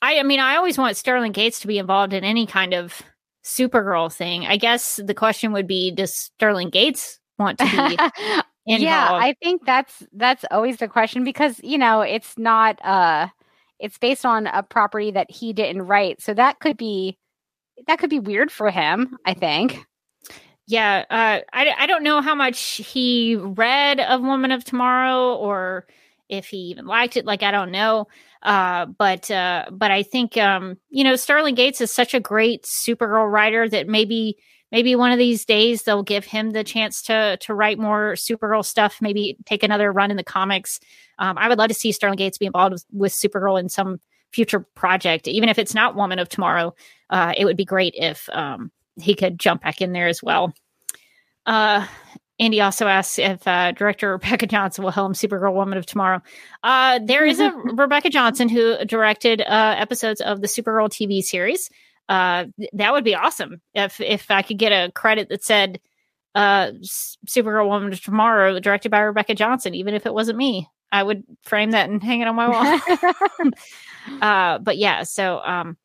I, 0.02 0.20
I 0.20 0.24
mean, 0.24 0.40
I 0.40 0.56
always 0.56 0.78
want 0.78 0.98
Sterling 0.98 1.32
Gates 1.32 1.60
to 1.62 1.68
be 1.68 1.78
involved 1.78 2.14
in 2.14 2.24
any 2.24 2.46
kind 2.46 2.74
of 2.74 3.02
Supergirl 3.44 4.14
thing. 4.14 4.46
I 4.46 4.58
guess 4.58 5.00
the 5.04 5.14
question 5.14 5.52
would 5.54 5.68
be 5.68 5.92
Does 5.92 6.14
Sterling 6.14 6.70
Gates 6.70 7.20
want 7.38 7.58
to 7.60 7.66
be 7.66 7.72
involved. 8.66 8.84
yeah, 8.84 9.10
I 9.12 9.36
think 9.42 9.66
that's 9.66 10.04
that's 10.14 10.46
always 10.52 10.78
the 10.78 10.88
question 10.88 11.24
because 11.24 11.60
you 11.64 11.78
know 11.78 12.02
it's 12.02 12.38
not 12.38 12.84
uh 12.86 13.28
it's 13.80 13.98
based 13.98 14.26
on 14.26 14.48
a 14.48 14.62
property 14.62 15.12
that 15.12 15.32
he 15.32 15.54
didn't 15.54 15.84
write, 15.84 16.22
so 16.22 16.34
that 16.34 16.60
could 16.60 16.78
be 16.78 17.18
that 17.88 18.00
could 18.00 18.10
be 18.10 18.20
weird 18.20 18.52
for 18.52 18.70
him. 18.70 19.18
I 19.26 19.34
think. 19.34 19.80
Yeah, 20.68 21.04
uh, 21.10 21.40
I 21.52 21.74
I 21.78 21.88
don't 21.88 22.04
know 22.04 22.22
how 22.22 22.36
much 22.36 22.60
he 22.60 23.36
read 23.36 24.00
of 24.00 24.22
Woman 24.22 24.52
of 24.52 24.64
Tomorrow 24.64 25.36
or 25.36 25.88
if 26.28 26.48
he 26.48 26.58
even 26.58 26.86
liked 26.86 27.18
it. 27.18 27.26
Like 27.26 27.42
I 27.42 27.52
don't 27.52 27.72
know. 27.72 28.08
Uh, 28.42 28.86
but 28.86 29.30
uh, 29.30 29.66
but 29.72 29.92
I 29.92 30.04
think 30.04 30.38
um, 30.38 30.78
you 30.90 31.04
know 31.04 31.16
Sterling 31.16 31.56
Gates 31.56 31.82
is 31.82 31.92
such 31.92 32.14
a 32.14 32.20
great 32.20 32.64
Supergirl 32.64 33.30
writer 33.30 33.68
that 33.68 33.88
maybe 33.88 34.38
maybe 34.72 34.96
one 34.96 35.12
of 35.12 35.18
these 35.18 35.46
days 35.46 35.84
they'll 35.84 36.04
give 36.04 36.26
him 36.26 36.52
the 36.52 36.64
chance 36.64 37.02
to 37.04 37.38
to 37.42 37.54
write 37.54 37.80
more 37.80 38.14
Supergirl 38.14 38.64
stuff. 38.64 39.00
Maybe 39.02 39.38
take 39.46 39.64
another 39.64 39.92
run 39.92 40.12
in 40.12 40.18
the 40.18 40.24
comics. 40.24 40.80
Um, 41.18 41.38
I 41.38 41.50
would 41.50 41.58
love 41.58 41.68
to 41.68 41.74
see 41.74 41.92
Sterling 41.92 42.18
Gates 42.18 42.38
be 42.38 42.46
involved 42.46 42.74
with, 42.74 42.86
with 42.92 43.14
Supergirl 43.14 43.60
in 43.60 43.68
some 43.68 44.00
future 44.32 44.62
project, 44.76 45.28
even 45.28 45.50
if 45.50 45.60
it's 45.60 45.74
not 45.74 45.96
Woman 45.96 46.20
of 46.20 46.30
Tomorrow. 46.30 46.74
Uh, 47.10 47.34
it 47.36 47.46
would 47.46 47.58
be 47.58 47.66
great 47.66 47.94
if 47.98 48.30
um, 48.32 48.72
he 49.02 49.16
could 49.16 49.40
jump 49.40 49.64
back 49.64 49.82
in 49.82 49.92
there 49.92 50.08
as 50.08 50.24
well. 50.24 50.54
Uh, 51.46 51.86
Andy 52.40 52.62
also 52.62 52.88
asks 52.88 53.20
if 53.20 53.46
uh, 53.48 53.72
director 53.74 54.12
Rebecca 54.12 54.48
Johnson 54.48 54.84
will 54.84 54.92
helm 54.92 55.14
Supergirl 55.14 55.54
Woman 55.54 55.78
of 55.78 55.86
Tomorrow. 55.86 56.22
Uh, 56.64 57.00
there 57.04 57.26
is 57.26 57.40
a 57.40 57.52
Rebecca 57.74 58.10
Johnson 58.10 58.50
who 58.50 58.78
directed 58.86 59.42
uh, 59.42 59.76
episodes 59.78 60.22
of 60.22 60.42
the 60.42 60.48
Supergirl 60.48 60.90
TV 60.90 61.22
series. 61.22 61.70
Uh, 62.08 62.46
that 62.74 62.94
would 62.94 63.04
be 63.04 63.16
awesome 63.16 63.62
if 63.74 64.02
if 64.02 64.32
I 64.32 64.42
could 64.42 64.58
get 64.58 64.72
a 64.72 64.92
credit 64.92 65.30
that 65.30 65.44
said 65.44 65.80
uh, 66.34 66.72
Supergirl 67.28 67.68
Woman 67.68 67.92
of 67.92 68.02
Tomorrow, 68.02 68.60
directed 68.60 68.90
by 68.90 69.02
Rebecca 69.02 69.36
Johnson, 69.36 69.76
even 69.76 69.94
if 69.94 70.06
it 70.06 70.14
wasn't 70.14 70.38
me. 70.38 70.68
I 70.92 71.04
would 71.04 71.24
frame 71.44 71.72
that 71.72 71.90
and 71.90 72.02
hang 72.02 72.22
it 72.22 72.28
on 72.28 72.36
my 72.36 72.50
wall. 72.50 73.52
uh, 74.22 74.58
but 74.60 74.78
yeah, 74.78 75.04
so 75.04 75.40
um, 75.40 75.78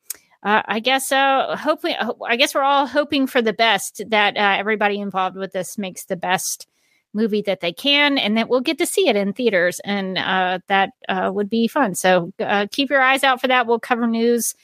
uh, 0.44 0.62
I 0.66 0.80
guess 0.80 1.10
uh, 1.10 1.56
hopefully, 1.56 1.96
I 2.26 2.36
guess 2.36 2.54
we're 2.54 2.62
all 2.62 2.86
hoping 2.86 3.26
for 3.26 3.40
the 3.40 3.54
best 3.54 4.02
that 4.08 4.36
uh, 4.36 4.56
everybody 4.58 5.00
involved 5.00 5.36
with 5.36 5.52
this 5.52 5.78
makes 5.78 6.04
the 6.04 6.16
best 6.16 6.66
movie 7.14 7.42
that 7.42 7.60
they 7.60 7.72
can, 7.72 8.18
and 8.18 8.36
that 8.36 8.50
we'll 8.50 8.60
get 8.60 8.76
to 8.78 8.86
see 8.86 9.08
it 9.08 9.16
in 9.16 9.32
theaters, 9.32 9.80
and 9.84 10.18
uh, 10.18 10.58
that 10.66 10.90
uh, 11.08 11.30
would 11.32 11.48
be 11.48 11.66
fun. 11.66 11.94
So 11.94 12.32
uh, 12.38 12.66
keep 12.70 12.90
your 12.90 13.00
eyes 13.00 13.24
out 13.24 13.40
for 13.40 13.48
that. 13.48 13.66
We'll 13.66 13.80
cover 13.80 14.06
news 14.06 14.54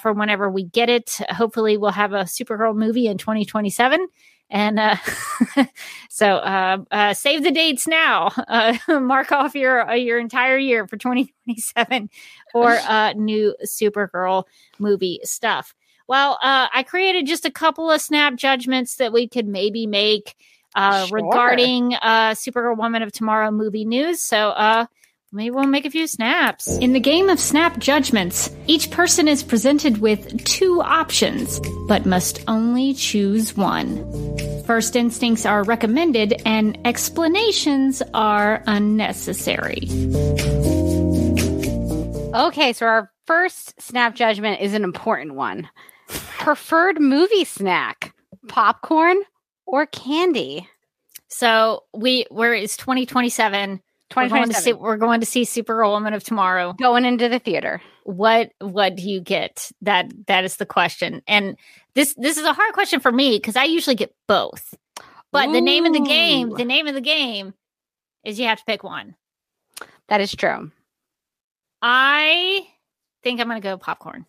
for 0.00 0.12
whenever 0.12 0.50
we 0.50 0.64
get 0.64 0.90
it. 0.90 1.18
Hopefully, 1.30 1.78
we'll 1.78 1.90
have 1.90 2.12
a 2.12 2.24
Supergirl 2.24 2.76
movie 2.76 3.06
in 3.06 3.16
2027. 3.16 4.06
And 4.50 4.78
uh, 4.78 4.96
so, 6.10 6.36
uh, 6.36 6.78
uh, 6.90 7.14
save 7.14 7.42
the 7.42 7.50
dates 7.50 7.88
now. 7.88 8.30
Mark 8.88 9.32
off 9.32 9.54
your 9.54 9.90
your 9.94 10.18
entire 10.18 10.58
year 10.58 10.86
for 10.86 10.96
2027 10.96 12.10
for 12.54 12.70
uh, 12.70 13.12
new 13.14 13.54
Supergirl 13.64 14.44
movie 14.78 15.18
stuff. 15.24 15.74
Well, 16.06 16.38
uh, 16.40 16.68
I 16.72 16.84
created 16.84 17.26
just 17.26 17.44
a 17.44 17.50
couple 17.50 17.90
of 17.90 18.00
snap 18.00 18.36
judgments 18.36 18.96
that 18.96 19.12
we 19.12 19.26
could 19.26 19.48
maybe 19.48 19.86
make 19.88 20.36
uh, 20.76 21.06
Sure. 21.06 21.18
regarding 21.18 21.94
uh, 21.94 22.30
Supergirl 22.30 22.76
Woman 22.78 23.02
of 23.02 23.10
Tomorrow 23.10 23.50
movie 23.50 23.84
news. 23.84 24.22
So, 24.22 24.50
uh, 24.50 24.86
maybe 25.32 25.50
we'll 25.50 25.66
make 25.66 25.84
a 25.84 25.90
few 25.90 26.06
snaps. 26.06 26.78
In 26.78 26.92
the 26.92 27.00
game 27.00 27.28
of 27.28 27.40
snap 27.40 27.78
judgments, 27.78 28.50
each 28.68 28.90
person 28.92 29.26
is 29.26 29.42
presented 29.42 29.98
with 29.98 30.44
two 30.44 30.80
options, 30.80 31.60
but 31.88 32.06
must 32.06 32.44
only 32.46 32.94
choose 32.94 33.56
one. 33.56 33.98
First 34.64 34.94
instincts 34.96 35.44
are 35.44 35.62
recommended 35.64 36.40
and 36.46 36.78
explanations 36.86 38.02
are 38.14 38.62
unnecessary. 38.66 39.88
Okay, 42.34 42.72
so 42.72 42.86
our 42.86 43.12
first 43.26 43.80
snap 43.80 44.16
judgment 44.16 44.60
is 44.60 44.74
an 44.74 44.82
important 44.82 45.34
one. 45.34 45.68
Preferred 46.08 47.00
movie 47.00 47.44
snack: 47.44 48.12
popcorn 48.48 49.18
or 49.66 49.86
candy? 49.86 50.68
So 51.28 51.84
we 51.94 52.26
we're 52.32 52.54
it's 52.54 52.76
2027. 52.76 53.80
We're 54.16 54.28
going 54.28 54.48
to 54.48 54.54
see 54.54 54.72
2027. 54.72 54.82
we're 54.82 54.96
going 54.96 55.20
to 55.20 55.26
see 55.26 55.42
Supergirl 55.42 55.92
Woman 55.92 56.12
of 56.12 56.24
Tomorrow. 56.24 56.72
Going 56.74 57.04
into 57.04 57.28
the 57.28 57.38
theater. 57.38 57.80
What 58.02 58.50
what 58.58 58.96
do 58.96 59.08
you 59.08 59.20
get? 59.20 59.70
That 59.82 60.12
that 60.26 60.44
is 60.44 60.56
the 60.56 60.66
question. 60.66 61.22
And 61.28 61.56
this 61.94 62.14
this 62.14 62.36
is 62.36 62.44
a 62.44 62.52
hard 62.52 62.74
question 62.74 62.98
for 62.98 63.12
me 63.12 63.36
because 63.38 63.54
I 63.54 63.64
usually 63.64 63.96
get 63.96 64.12
both. 64.26 64.74
But 65.30 65.52
the 65.52 65.60
name 65.60 65.84
of 65.84 65.92
the 65.92 66.00
game, 66.00 66.50
the 66.50 66.64
name 66.64 66.88
of 66.88 66.94
the 66.94 67.00
game 67.00 67.54
is 68.24 68.40
you 68.40 68.46
have 68.46 68.58
to 68.58 68.64
pick 68.64 68.82
one. 68.82 69.14
That 70.08 70.20
is 70.20 70.34
true. 70.34 70.70
I 71.86 72.66
think 73.22 73.40
I'm 73.40 73.46
going 73.48 73.60
to 73.60 73.68
go 73.68 73.76
popcorn. 73.76 74.24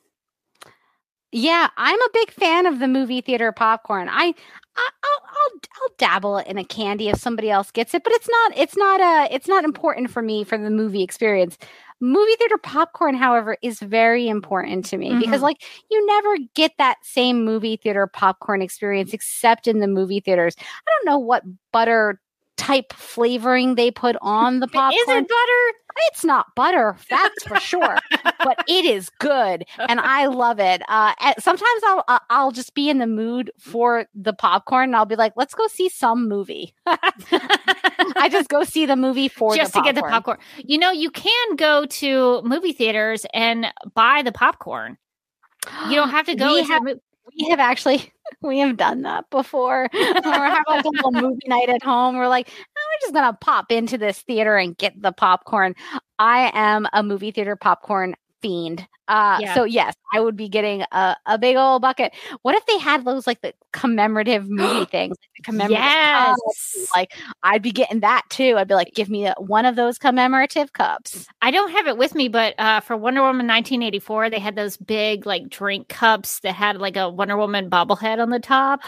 Yeah, 1.31 1.69
I'm 1.75 2.01
a 2.01 2.09
big 2.13 2.31
fan 2.31 2.65
of 2.65 2.79
the 2.79 2.87
movie 2.87 3.21
theater 3.21 3.51
popcorn. 3.51 4.07
I, 4.09 4.33
I 4.75 4.89
I'll, 5.03 5.21
I'll 5.23 5.59
I'll 5.81 5.95
dabble 5.97 6.37
in 6.37 6.57
a 6.57 6.63
candy 6.63 7.09
if 7.09 7.17
somebody 7.19 7.49
else 7.49 7.71
gets 7.71 7.93
it, 7.93 8.03
but 8.03 8.13
it's 8.13 8.29
not 8.29 8.57
it's 8.57 8.77
not 8.77 9.01
a 9.01 9.33
it's 9.33 9.47
not 9.47 9.63
important 9.65 10.11
for 10.11 10.21
me 10.21 10.43
for 10.43 10.57
the 10.57 10.69
movie 10.69 11.03
experience. 11.03 11.57
Movie 12.01 12.35
theater 12.37 12.57
popcorn, 12.57 13.15
however, 13.15 13.57
is 13.61 13.79
very 13.79 14.27
important 14.27 14.85
to 14.87 14.97
me 14.97 15.15
because 15.15 15.39
Mhm. 15.39 15.43
like 15.43 15.57
you 15.89 16.05
never 16.05 16.37
get 16.53 16.73
that 16.77 16.97
same 17.03 17.43
movie 17.45 17.77
theater 17.77 18.05
popcorn 18.07 18.61
experience 18.61 19.13
except 19.13 19.67
in 19.67 19.79
the 19.79 19.87
movie 19.87 20.19
theaters. 20.19 20.55
I 20.59 20.91
don't 20.97 21.11
know 21.11 21.19
what 21.19 21.43
butter 21.71 22.19
type 22.57 22.93
flavoring 22.93 23.75
they 23.75 23.91
put 23.91 24.15
on 24.21 24.59
the 24.59 24.67
popcorn. 24.73 24.93
Is 24.93 25.07
it 25.09 25.27
butter? 25.27 25.77
It's 26.11 26.25
not 26.25 26.47
butter, 26.55 26.97
that's 27.09 27.43
for 27.45 27.57
sure, 27.57 27.97
but 28.43 28.61
it 28.67 28.83
is 28.83 29.09
good, 29.19 29.63
and 29.79 29.97
I 30.01 30.25
love 30.25 30.59
it. 30.59 30.81
Uh, 30.89 31.13
sometimes 31.39 31.81
I'll 31.85 32.03
uh, 32.09 32.19
I'll 32.29 32.51
just 32.51 32.73
be 32.75 32.89
in 32.89 32.97
the 32.97 33.07
mood 33.07 33.49
for 33.59 34.05
the 34.13 34.33
popcorn, 34.33 34.89
and 34.89 34.95
I'll 34.97 35.05
be 35.05 35.15
like, 35.15 35.31
"Let's 35.37 35.53
go 35.55 35.67
see 35.67 35.87
some 35.87 36.27
movie." 36.27 36.73
I 36.85 38.27
just 38.29 38.49
go 38.49 38.63
see 38.65 38.85
the 38.85 38.95
movie 38.97 39.29
for 39.29 39.55
just 39.55 39.73
to 39.73 39.81
get 39.81 39.95
the 39.95 40.01
popcorn. 40.01 40.37
You 40.57 40.77
know, 40.79 40.91
you 40.91 41.11
can 41.11 41.55
go 41.55 41.85
to 41.85 42.41
movie 42.43 42.73
theaters 42.73 43.25
and 43.33 43.67
buy 43.93 44.21
the 44.21 44.31
popcorn. 44.33 44.97
You 45.89 45.95
don't 45.95 46.09
have 46.09 46.25
to 46.27 46.35
go 46.35 46.53
We 46.55 46.63
have- 46.63 46.83
mo- 46.83 46.99
we 47.33 47.49
have 47.49 47.59
actually 47.59 48.11
we 48.41 48.59
have 48.59 48.77
done 48.77 49.01
that 49.03 49.29
before. 49.29 49.89
We're 49.93 50.11
having 50.23 50.63
a 50.85 50.89
little 50.89 51.11
movie 51.11 51.47
night 51.47 51.69
at 51.69 51.83
home. 51.83 52.17
We're 52.17 52.27
like, 52.27 52.49
"Oh, 52.49 52.81
we're 52.91 53.05
just 53.05 53.13
gonna 53.13 53.37
pop 53.39 53.71
into 53.71 53.97
this 53.97 54.21
theater 54.21 54.57
and 54.57 54.77
get 54.77 54.99
the 55.01 55.11
popcorn. 55.11 55.75
I 56.19 56.51
am 56.53 56.87
a 56.93 57.03
movie 57.03 57.31
theater 57.31 57.55
popcorn 57.55 58.15
fiend. 58.45 58.87
Uh, 59.07 59.37
Yeah. 59.39 59.53
so 59.53 59.63
yes, 59.65 59.93
I 60.13 60.19
would 60.19 60.35
be 60.35 60.49
getting 60.49 60.81
a, 60.91 61.15
a 61.27 61.37
big 61.37 61.55
old 61.57 61.81
bucket. 61.83 62.11
What 62.41 62.55
if 62.55 62.65
they 62.65 62.79
had 62.79 63.05
those 63.05 63.27
like 63.27 63.41
the 63.41 63.53
commemorative 63.71 64.49
movie 64.49 64.85
things, 64.91 65.15
like 65.21 65.29
the 65.37 65.43
commemorative 65.43 65.77
Yes. 65.83 66.37
cups? 66.43 66.87
Like 66.95 67.11
I'd 67.43 67.61
be 67.61 67.71
getting 67.71 67.99
that 67.99 68.23
too. 68.29 68.55
I'd 68.57 68.67
be 68.67 68.73
like, 68.73 68.93
give 68.95 69.09
me 69.09 69.27
a, 69.27 69.35
one 69.37 69.65
of 69.65 69.75
those 69.75 69.97
commemorative 69.99 70.73
cups. 70.73 71.27
I 71.43 71.51
don't 71.51 71.69
have 71.71 71.85
it 71.87 71.97
with 71.97 72.15
me, 72.15 72.27
but 72.29 72.55
uh, 72.59 72.79
for 72.79 72.97
Wonder 72.97 73.21
Woman 73.21 73.45
1984, 73.47 74.31
they 74.31 74.39
had 74.39 74.55
those 74.55 74.75
big 74.77 75.25
like 75.27 75.49
drink 75.49 75.87
cups 75.87 76.39
that 76.39 76.53
had 76.53 76.77
like 76.77 76.97
a 76.97 77.07
Wonder 77.09 77.37
Woman 77.37 77.69
bobblehead 77.69 78.19
on 78.19 78.31
the 78.31 78.39
top. 78.39 78.81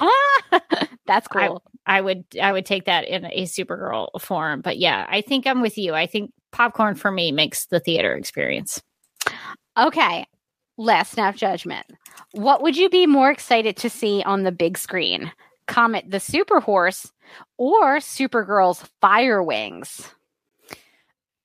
That's 1.05 1.27
I- 1.31 1.47
cool. 1.47 1.63
I 1.85 2.01
would 2.01 2.25
I 2.41 2.51
would 2.51 2.65
take 2.65 2.83
that 2.85 3.05
in 3.07 3.23
a 3.25 3.43
Supergirl 3.43 4.09
form. 4.19 4.59
But 4.61 4.77
yeah, 4.77 5.05
I 5.09 5.21
think 5.21 5.47
I'm 5.47 5.61
with 5.61 5.77
you. 5.77 5.93
I 5.93 6.05
think 6.05 6.33
popcorn 6.51 6.95
for 6.95 7.11
me 7.11 7.31
makes 7.31 7.67
the 7.67 7.79
theater 7.79 8.13
experience. 8.15 8.81
Okay. 9.77 10.25
Last 10.77 11.13
snap 11.13 11.35
judgment. 11.35 11.85
What 12.31 12.61
would 12.61 12.77
you 12.77 12.89
be 12.89 13.07
more 13.07 13.31
excited 13.31 13.77
to 13.77 13.89
see 13.89 14.23
on 14.23 14.43
the 14.43 14.51
big 14.51 14.77
screen? 14.77 15.31
Comet 15.67 16.09
the 16.09 16.19
Super 16.19 16.59
Horse 16.59 17.11
or 17.57 17.97
Supergirl's 17.97 18.83
Fire 19.01 19.43
Wings? 19.43 20.09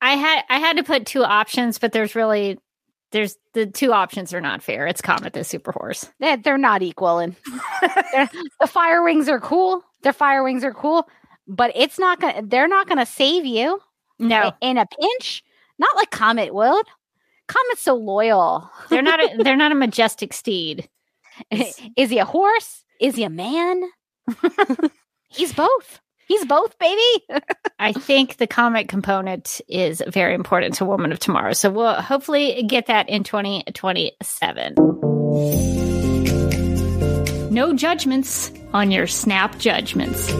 I 0.01 0.15
had 0.15 0.43
I 0.49 0.59
had 0.59 0.77
to 0.77 0.83
put 0.83 1.05
two 1.05 1.23
options, 1.23 1.79
but 1.79 1.93
there's 1.93 2.15
really 2.15 2.59
there's 3.11 3.37
the 3.53 3.65
two 3.65 3.93
options 3.93 4.33
are 4.33 4.41
not 4.41 4.61
fair. 4.63 4.87
It's 4.87 5.01
Comet 5.01 5.33
the 5.33 5.43
Super 5.43 5.71
Horse. 5.71 6.09
They're, 6.19 6.37
they're 6.37 6.57
not 6.57 6.81
equal. 6.81 7.19
And 7.19 7.35
the 7.81 8.67
Fire 8.67 9.03
Wings 9.03 9.29
are 9.29 9.39
cool. 9.39 9.83
Their 10.01 10.13
Fire 10.13 10.43
Wings 10.43 10.63
are 10.63 10.73
cool, 10.73 11.07
but 11.47 11.71
it's 11.75 11.97
not 11.97 12.19
gonna. 12.19 12.41
They're 12.43 12.67
not 12.67 12.87
gonna 12.87 13.05
save 13.05 13.45
you 13.45 13.79
No, 14.19 14.51
in 14.61 14.77
a 14.77 14.85
pinch. 14.85 15.43
Not 15.79 15.95
like 15.95 16.11
Comet 16.11 16.53
would. 16.53 16.85
Comet's 17.47 17.81
so 17.81 17.95
loyal. 17.95 18.69
they're 18.89 19.01
not 19.01 19.19
a, 19.19 19.43
they're 19.43 19.55
not 19.57 19.71
a 19.71 19.75
majestic 19.75 20.33
steed. 20.33 20.89
Is 21.97 22.09
he 22.09 22.19
a 22.19 22.25
horse? 22.25 22.83
Is 22.99 23.15
he 23.15 23.23
a 23.23 23.29
man? 23.29 23.83
He's 25.29 25.53
both. 25.53 25.99
He's 26.27 26.45
both, 26.45 26.77
baby. 26.79 27.41
I 27.79 27.91
think 27.91 28.37
the 28.37 28.47
comic 28.47 28.87
component 28.87 29.59
is 29.67 30.01
very 30.07 30.33
important 30.35 30.75
to 30.75 30.85
Woman 30.85 31.11
of 31.11 31.19
Tomorrow. 31.19 31.51
So 31.53 31.69
we'll 31.69 31.95
hopefully 31.95 32.63
get 32.63 32.85
that 32.85 33.09
in 33.09 33.23
2027. 33.23 34.75
No 37.53 37.73
judgments 37.73 38.51
on 38.73 38.89
your 38.89 39.05
snap 39.05 39.59
judgments. 39.59 40.31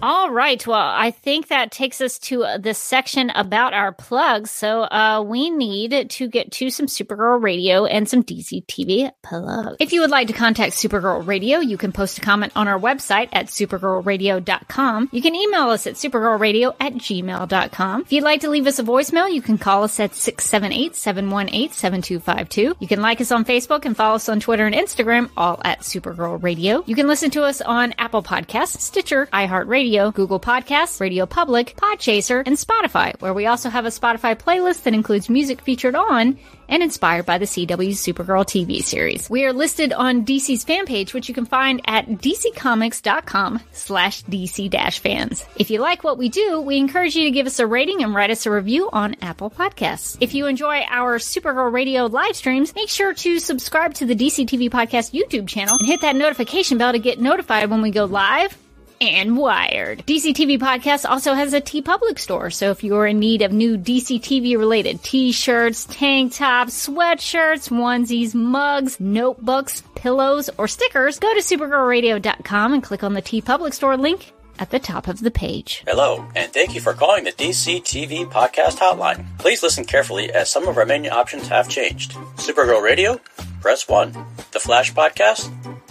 All 0.00 0.30
right. 0.30 0.64
Well, 0.64 0.78
I 0.78 1.10
think 1.10 1.48
that 1.48 1.72
takes 1.72 2.00
us 2.00 2.20
to 2.20 2.44
uh, 2.44 2.58
this 2.58 2.78
section 2.78 3.30
about 3.30 3.74
our 3.74 3.90
plugs. 3.92 4.52
So 4.52 4.82
uh, 4.82 5.24
we 5.26 5.50
need 5.50 6.10
to 6.10 6.28
get 6.28 6.52
to 6.52 6.70
some 6.70 6.86
Supergirl 6.86 7.42
Radio 7.42 7.84
and 7.84 8.08
some 8.08 8.22
DC 8.22 8.64
TV 8.66 9.10
plugs. 9.24 9.76
If 9.80 9.92
you 9.92 10.02
would 10.02 10.10
like 10.10 10.28
to 10.28 10.32
contact 10.32 10.74
Supergirl 10.74 11.26
Radio, 11.26 11.58
you 11.58 11.76
can 11.76 11.90
post 11.90 12.18
a 12.18 12.20
comment 12.20 12.52
on 12.54 12.68
our 12.68 12.78
website 12.78 13.28
at 13.32 13.46
supergirlradio.com. 13.46 15.08
You 15.10 15.20
can 15.20 15.34
email 15.34 15.70
us 15.70 15.88
at 15.88 15.94
supergirlradio 15.94 16.76
at 16.78 16.92
gmail.com. 16.94 18.02
If 18.02 18.12
you'd 18.12 18.22
like 18.22 18.42
to 18.42 18.50
leave 18.50 18.68
us 18.68 18.78
a 18.78 18.84
voicemail, 18.84 19.32
you 19.32 19.42
can 19.42 19.58
call 19.58 19.82
us 19.82 19.98
at 19.98 20.12
678-718-7252. 20.12 22.76
You 22.78 22.86
can 22.88 23.02
like 23.02 23.20
us 23.20 23.32
on 23.32 23.44
Facebook 23.44 23.84
and 23.84 23.96
follow 23.96 24.14
us 24.14 24.28
on 24.28 24.38
Twitter 24.38 24.64
and 24.64 24.76
Instagram, 24.76 25.28
all 25.36 25.60
at 25.64 25.80
Supergirl 25.80 26.40
Radio. 26.40 26.84
You 26.86 26.94
can 26.94 27.08
listen 27.08 27.32
to 27.32 27.42
us 27.42 27.60
on 27.60 27.94
Apple 27.98 28.22
Podcasts, 28.22 28.78
Stitcher, 28.80 29.26
iHeartRadio, 29.32 29.87
Google 29.88 30.12
Google 30.12 30.40
Podcasts, 30.40 31.00
Radio 31.00 31.24
Public, 31.24 31.74
Podchaser, 31.76 32.42
and 32.44 32.54
Spotify, 32.54 33.18
where 33.22 33.32
we 33.32 33.46
also 33.46 33.70
have 33.70 33.86
a 33.86 33.88
Spotify 33.88 34.36
playlist 34.36 34.82
that 34.82 34.92
includes 34.92 35.30
music 35.30 35.62
featured 35.62 35.94
on 35.94 36.38
and 36.68 36.82
inspired 36.82 37.24
by 37.24 37.38
the 37.38 37.46
CW 37.46 37.92
Supergirl 37.92 38.44
TV 38.44 38.82
series. 38.82 39.30
We 39.30 39.46
are 39.46 39.54
listed 39.54 39.94
on 39.94 40.26
DC's 40.26 40.64
fan 40.64 40.84
page, 40.84 41.14
which 41.14 41.26
you 41.28 41.34
can 41.34 41.46
find 41.46 41.80
at 41.86 42.06
dccomics.com 42.08 43.60
slash 43.72 44.22
dc-fans. 44.24 45.46
If 45.56 45.70
you 45.70 45.80
like 45.80 46.04
what 46.04 46.18
we 46.18 46.28
do, 46.28 46.60
we 46.60 46.76
encourage 46.76 47.16
you 47.16 47.24
to 47.24 47.30
give 47.30 47.46
us 47.46 47.58
a 47.58 47.66
rating 47.66 48.02
and 48.02 48.14
write 48.14 48.30
us 48.30 48.44
a 48.44 48.50
review 48.50 48.90
on 48.92 49.16
Apple 49.22 49.48
Podcasts. 49.48 50.18
If 50.20 50.34
you 50.34 50.44
enjoy 50.44 50.82
our 50.90 51.18
Supergirl 51.18 51.72
Radio 51.72 52.04
live 52.04 52.36
streams, 52.36 52.74
make 52.74 52.90
sure 52.90 53.14
to 53.14 53.38
subscribe 53.38 53.94
to 53.94 54.04
the 54.04 54.14
DC 54.14 54.46
TV 54.46 54.68
Podcast 54.68 55.18
YouTube 55.18 55.48
channel 55.48 55.78
and 55.78 55.88
hit 55.88 56.02
that 56.02 56.16
notification 56.16 56.76
bell 56.76 56.92
to 56.92 56.98
get 56.98 57.18
notified 57.18 57.70
when 57.70 57.80
we 57.80 57.90
go 57.90 58.04
live 58.04 58.54
and 59.00 59.36
Wired. 59.36 60.04
DC 60.06 60.34
TV 60.34 60.58
Podcast 60.58 61.08
also 61.08 61.34
has 61.34 61.52
a 61.54 61.60
TeePublic 61.60 62.18
store, 62.18 62.50
so 62.50 62.70
if 62.70 62.82
you're 62.82 63.06
in 63.06 63.18
need 63.18 63.42
of 63.42 63.52
new 63.52 63.76
DC 63.76 64.20
TV 64.20 64.56
related 64.56 65.02
t-shirts, 65.02 65.86
tank 65.86 66.34
tops, 66.34 66.88
sweatshirts, 66.88 67.70
onesies, 67.70 68.34
mugs, 68.34 68.98
notebooks, 69.00 69.82
pillows, 69.94 70.50
or 70.58 70.68
stickers, 70.68 71.18
go 71.18 71.32
to 71.34 71.40
supergirlradio.com 71.40 72.72
and 72.74 72.82
click 72.82 73.02
on 73.02 73.14
the 73.14 73.22
TeePublic 73.22 73.74
store 73.74 73.96
link 73.96 74.32
at 74.58 74.70
the 74.70 74.78
top 74.78 75.08
of 75.08 75.20
the 75.20 75.30
page. 75.30 75.84
Hello, 75.86 76.26
and 76.34 76.52
thank 76.52 76.74
you 76.74 76.80
for 76.80 76.92
calling 76.92 77.24
the 77.24 77.32
DC 77.32 77.82
TV 77.82 78.30
Podcast 78.30 78.78
Hotline. 78.78 79.24
Please 79.38 79.62
listen 79.62 79.84
carefully 79.84 80.30
as 80.32 80.50
some 80.50 80.66
of 80.66 80.76
our 80.76 80.84
menu 80.86 81.10
options 81.10 81.48
have 81.48 81.68
changed. 81.68 82.12
Supergirl 82.36 82.82
Radio? 82.82 83.20
Press 83.60 83.88
1. 83.88 84.12
The 84.52 84.60
Flash 84.60 84.92
Podcast? 84.92 85.50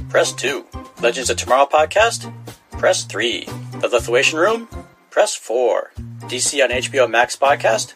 Press 0.10 0.34
2. 0.34 0.66
Legends 1.02 1.30
of 1.30 1.38
Tomorrow 1.38 1.68
Podcast? 1.72 2.32
Press 2.78 3.06
3. 3.06 3.46
The 3.80 3.90
Lithuanian 3.92 4.38
Room? 4.38 4.68
Press 5.10 5.36
4. 5.36 5.94
DC 6.30 6.64
on 6.64 6.70
HBO 6.70 7.10
Max 7.10 7.36
Podcast? 7.36 7.94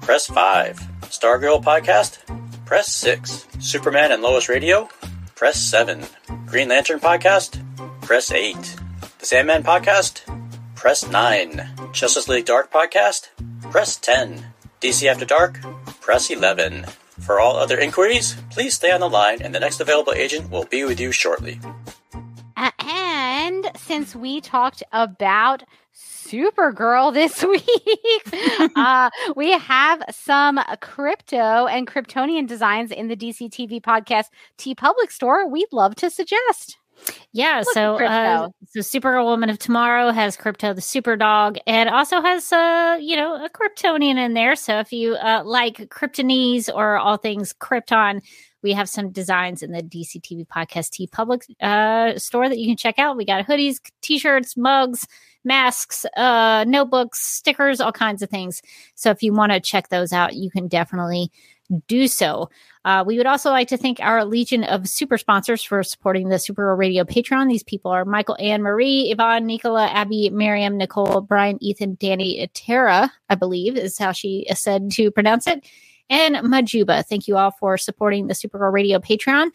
Press 0.00 0.26
5. 0.26 0.80
Stargirl 1.02 1.62
Podcast? 1.62 2.18
Press 2.66 2.92
6. 2.92 3.46
Superman 3.60 4.10
and 4.10 4.22
Lois 4.22 4.48
Radio? 4.48 4.88
Press 5.36 5.60
7. 5.60 6.02
Green 6.46 6.68
Lantern 6.68 6.98
Podcast? 6.98 7.62
Press 8.02 8.32
8. 8.32 8.56
The 9.20 9.26
Sandman 9.26 9.62
Podcast? 9.62 10.22
Press 10.74 11.08
9. 11.08 11.68
Justice 11.92 12.26
League 12.26 12.44
Dark 12.44 12.72
Podcast? 12.72 13.28
Press 13.70 13.96
10. 13.96 14.46
DC 14.80 15.06
After 15.06 15.24
Dark? 15.24 15.60
Press 16.00 16.28
11. 16.28 16.86
For 17.20 17.38
all 17.38 17.56
other 17.56 17.78
inquiries, 17.78 18.36
please 18.50 18.74
stay 18.74 18.90
on 18.90 18.98
the 18.98 19.08
line 19.08 19.40
and 19.40 19.54
the 19.54 19.60
next 19.60 19.80
available 19.80 20.12
agent 20.12 20.50
will 20.50 20.64
be 20.64 20.82
with 20.82 20.98
you 20.98 21.12
shortly. 21.12 21.60
Uh, 22.56 22.70
and 23.44 23.70
since 23.76 24.16
we 24.16 24.40
talked 24.40 24.82
about 24.92 25.64
Supergirl 25.94 27.12
this 27.12 27.44
week, 27.54 28.72
uh, 28.74 29.10
we 29.36 29.52
have 29.52 30.02
some 30.10 30.56
Krypto 30.80 31.70
and 31.70 31.86
Kryptonian 31.86 32.46
designs 32.46 32.90
in 32.90 33.08
the 33.08 33.16
DC 33.16 33.50
TV 33.50 33.82
podcast 33.82 34.26
TeePublic 34.56 35.10
store 35.10 35.46
we'd 35.46 35.72
love 35.72 35.94
to 35.96 36.08
suggest. 36.08 36.78
Yeah, 37.32 37.58
Look 37.58 37.74
so 37.74 37.96
uh, 37.96 38.48
so 38.68 38.80
Supergirl 38.80 39.24
Woman 39.24 39.50
of 39.50 39.58
Tomorrow 39.58 40.10
has 40.12 40.36
Krypto 40.36 40.74
the 40.74 40.80
Super 40.80 41.16
Dog, 41.16 41.58
and 41.66 41.90
also 41.90 42.22
has 42.22 42.50
uh 42.50 42.98
you 43.00 43.16
know 43.16 43.44
a 43.44 43.50
Kryptonian 43.50 44.16
in 44.16 44.32
there. 44.34 44.56
So 44.56 44.78
if 44.78 44.92
you 44.92 45.16
uh, 45.16 45.42
like 45.44 45.90
Kryptonese 45.90 46.70
or 46.72 46.96
all 46.96 47.18
things 47.18 47.52
Krypton, 47.52 48.22
we 48.64 48.72
have 48.72 48.88
some 48.88 49.10
designs 49.10 49.62
in 49.62 49.70
the 49.70 49.82
DC 49.82 50.20
TV 50.22 50.44
Podcast 50.46 50.90
TeePublic 50.98 51.42
uh, 51.60 52.18
store 52.18 52.48
that 52.48 52.58
you 52.58 52.66
can 52.66 52.78
check 52.78 52.98
out. 52.98 53.16
We 53.16 53.26
got 53.26 53.46
hoodies, 53.46 53.78
t-shirts, 54.00 54.56
mugs, 54.56 55.06
masks, 55.44 56.06
uh, 56.16 56.64
notebooks, 56.66 57.20
stickers, 57.20 57.80
all 57.80 57.92
kinds 57.92 58.22
of 58.22 58.30
things. 58.30 58.62
So 58.94 59.10
if 59.10 59.22
you 59.22 59.34
want 59.34 59.52
to 59.52 59.60
check 59.60 59.90
those 59.90 60.12
out, 60.12 60.34
you 60.34 60.50
can 60.50 60.66
definitely 60.66 61.30
do 61.86 62.08
so. 62.08 62.48
Uh, 62.84 63.04
we 63.06 63.16
would 63.16 63.26
also 63.26 63.50
like 63.50 63.68
to 63.68 63.76
thank 63.76 64.00
our 64.00 64.24
legion 64.24 64.64
of 64.64 64.88
super 64.88 65.18
sponsors 65.18 65.62
for 65.62 65.82
supporting 65.82 66.28
the 66.28 66.36
Supergirl 66.36 66.78
Radio 66.78 67.04
Patreon. 67.04 67.48
These 67.48 67.62
people 67.62 67.90
are 67.90 68.04
Michael, 68.04 68.36
Ann, 68.38 68.62
Marie, 68.62 69.10
Yvonne, 69.10 69.46
Nicola, 69.46 69.86
Abby, 69.88 70.30
Miriam, 70.30 70.76
Nicole, 70.76 71.20
Brian, 71.20 71.62
Ethan, 71.62 71.96
Danny, 71.98 72.46
Tara, 72.54 73.12
I 73.28 73.34
believe 73.34 73.76
is 73.76 73.98
how 73.98 74.12
she 74.12 74.46
said 74.54 74.90
to 74.92 75.10
pronounce 75.10 75.46
it, 75.46 75.66
and 76.10 76.36
Majuba. 76.36 77.04
Thank 77.04 77.28
you 77.28 77.36
all 77.36 77.50
for 77.52 77.76
supporting 77.78 78.26
the 78.26 78.34
Supergirl 78.34 78.72
Radio 78.72 78.98
Patreon. 78.98 79.50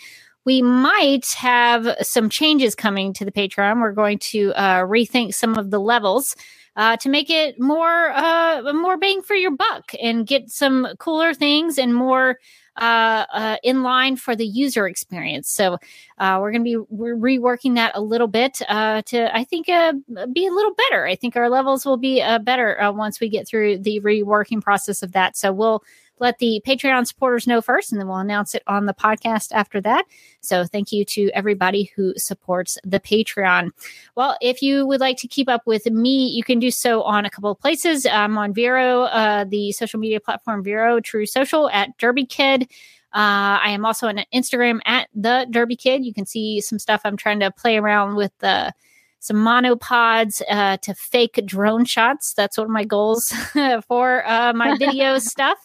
We 0.46 0.62
might 0.62 1.28
have 1.34 1.96
some 2.02 2.30
changes 2.30 2.74
coming 2.74 3.14
to 3.14 3.26
the 3.26 3.32
Patreon. 3.32 3.82
We're 3.82 3.92
going 3.92 4.20
to 4.20 4.54
uh, 4.54 4.80
rethink 4.82 5.34
some 5.34 5.58
of 5.58 5.70
the 5.70 5.80
levels 5.80 6.36
uh, 6.76 6.96
to 6.98 7.10
make 7.10 7.30
it 7.30 7.60
more 7.60 8.12
uh, 8.12 8.74
more 8.74 8.98
bang 8.98 9.22
for 9.22 9.36
your 9.36 9.52
buck 9.52 9.92
and 10.02 10.26
get 10.26 10.50
some 10.50 10.88
cooler 10.98 11.34
things 11.34 11.78
and 11.78 11.94
more 11.94 12.40
uh, 12.80 13.26
uh, 13.34 13.58
in 13.64 13.84
line 13.84 14.16
for 14.16 14.36
the 14.36 14.46
user 14.46 14.88
experience. 14.88 15.50
So 15.50 15.78
uh, 16.18 16.38
we're 16.42 16.52
going 16.52 16.64
to 16.64 16.80
be 16.80 16.86
we're 16.90 17.18
reworking 17.18 17.76
that 17.76 17.92
a 17.96 18.02
little 18.02 18.28
bit 18.28 18.62
uh, 18.70 19.02
to 19.08 19.36
I 19.36 19.44
think 19.44 19.68
uh, 19.68 19.94
be 20.32 20.48
a 20.48 20.52
little 20.52 20.74
better. 20.74 21.06
I 21.06 21.16
think 21.16 21.36
our 21.36 21.50
levels 21.50 21.86
will 21.86 21.98
be 21.98 22.22
uh, 22.22 22.40
better 22.40 22.82
uh, 22.82 22.92
once 22.92 23.20
we 23.20 23.30
get 23.30 23.48
through 23.48 23.80
the 23.80 24.00
reworking 24.00 24.62
process 24.62 25.04
of 25.04 25.12
that. 25.12 25.36
So 25.36 25.52
we'll 25.52 25.84
let 26.20 26.40
the 26.40 26.62
Patreon 26.66 27.08
supporters 27.08 27.48
know 27.48 27.62
first, 27.62 27.92
and 27.92 28.00
then 28.00 28.08
we'll 28.08 28.18
announce 28.18 28.56
it 28.56 28.64
on 28.68 28.86
the 28.86 28.94
podcast 28.94 29.52
after 29.52 29.82
that. 29.82 30.06
So 30.42 30.66
thank 30.66 30.92
you 30.92 31.06
to 31.06 31.30
everybody 31.34 31.92
who 31.96 32.14
supports 32.18 32.78
the 32.84 33.00
Patreon. 33.00 33.72
Well, 34.16 34.38
if 34.42 34.62
you 34.62 34.86
would 34.86 35.00
like 35.00 35.18
to 35.18 35.28
keep 35.28 35.50
up 35.50 35.66
with 35.66 35.86
me, 35.86 36.28
you 36.28 36.44
can 36.44 36.60
do 36.60 36.72
so 36.72 37.04
on 37.04 37.26
a 37.26 37.30
couple 37.30 37.52
of 37.52 37.60
places. 37.60 38.06
I'm 38.06 38.38
on 38.38 38.54
Vero, 38.54 39.04
uh, 39.04 39.46
the 39.46 39.72
social 39.72 40.00
media 40.00 40.20
platform 40.20 40.64
Vero, 40.64 41.00
True 41.00 41.26
Social 41.26 41.70
at 41.70 41.98
Derby 41.98 42.26
Kid. 42.26 42.64
Uh, 43.12 43.58
I 43.64 43.70
am 43.70 43.86
also 43.86 44.08
on 44.08 44.22
Instagram 44.34 44.80
at 44.86 45.10
the 45.16 45.48
Derby 45.50 45.76
Kid. 45.76 46.06
You 46.06 46.14
can 46.14 46.28
see 46.28 46.62
some 46.62 46.78
stuff 46.78 47.02
I'm 47.04 47.18
trying 47.18 47.40
to 47.40 47.50
play 47.50 47.78
around 47.78 48.16
with 48.16 48.32
the 48.40 48.74
some 49.20 49.38
monopods 49.38 50.42
uh, 50.50 50.78
to 50.78 50.94
fake 50.94 51.40
drone 51.46 51.86
shots. 51.86 52.34
That's 52.34 52.58
one 52.58 52.68
of 52.68 52.72
my 52.72 52.86
goals 52.86 53.34
for 53.88 54.26
uh, 54.28 54.54
my 54.54 54.78
video 54.78 55.20
stuff. 55.20 55.58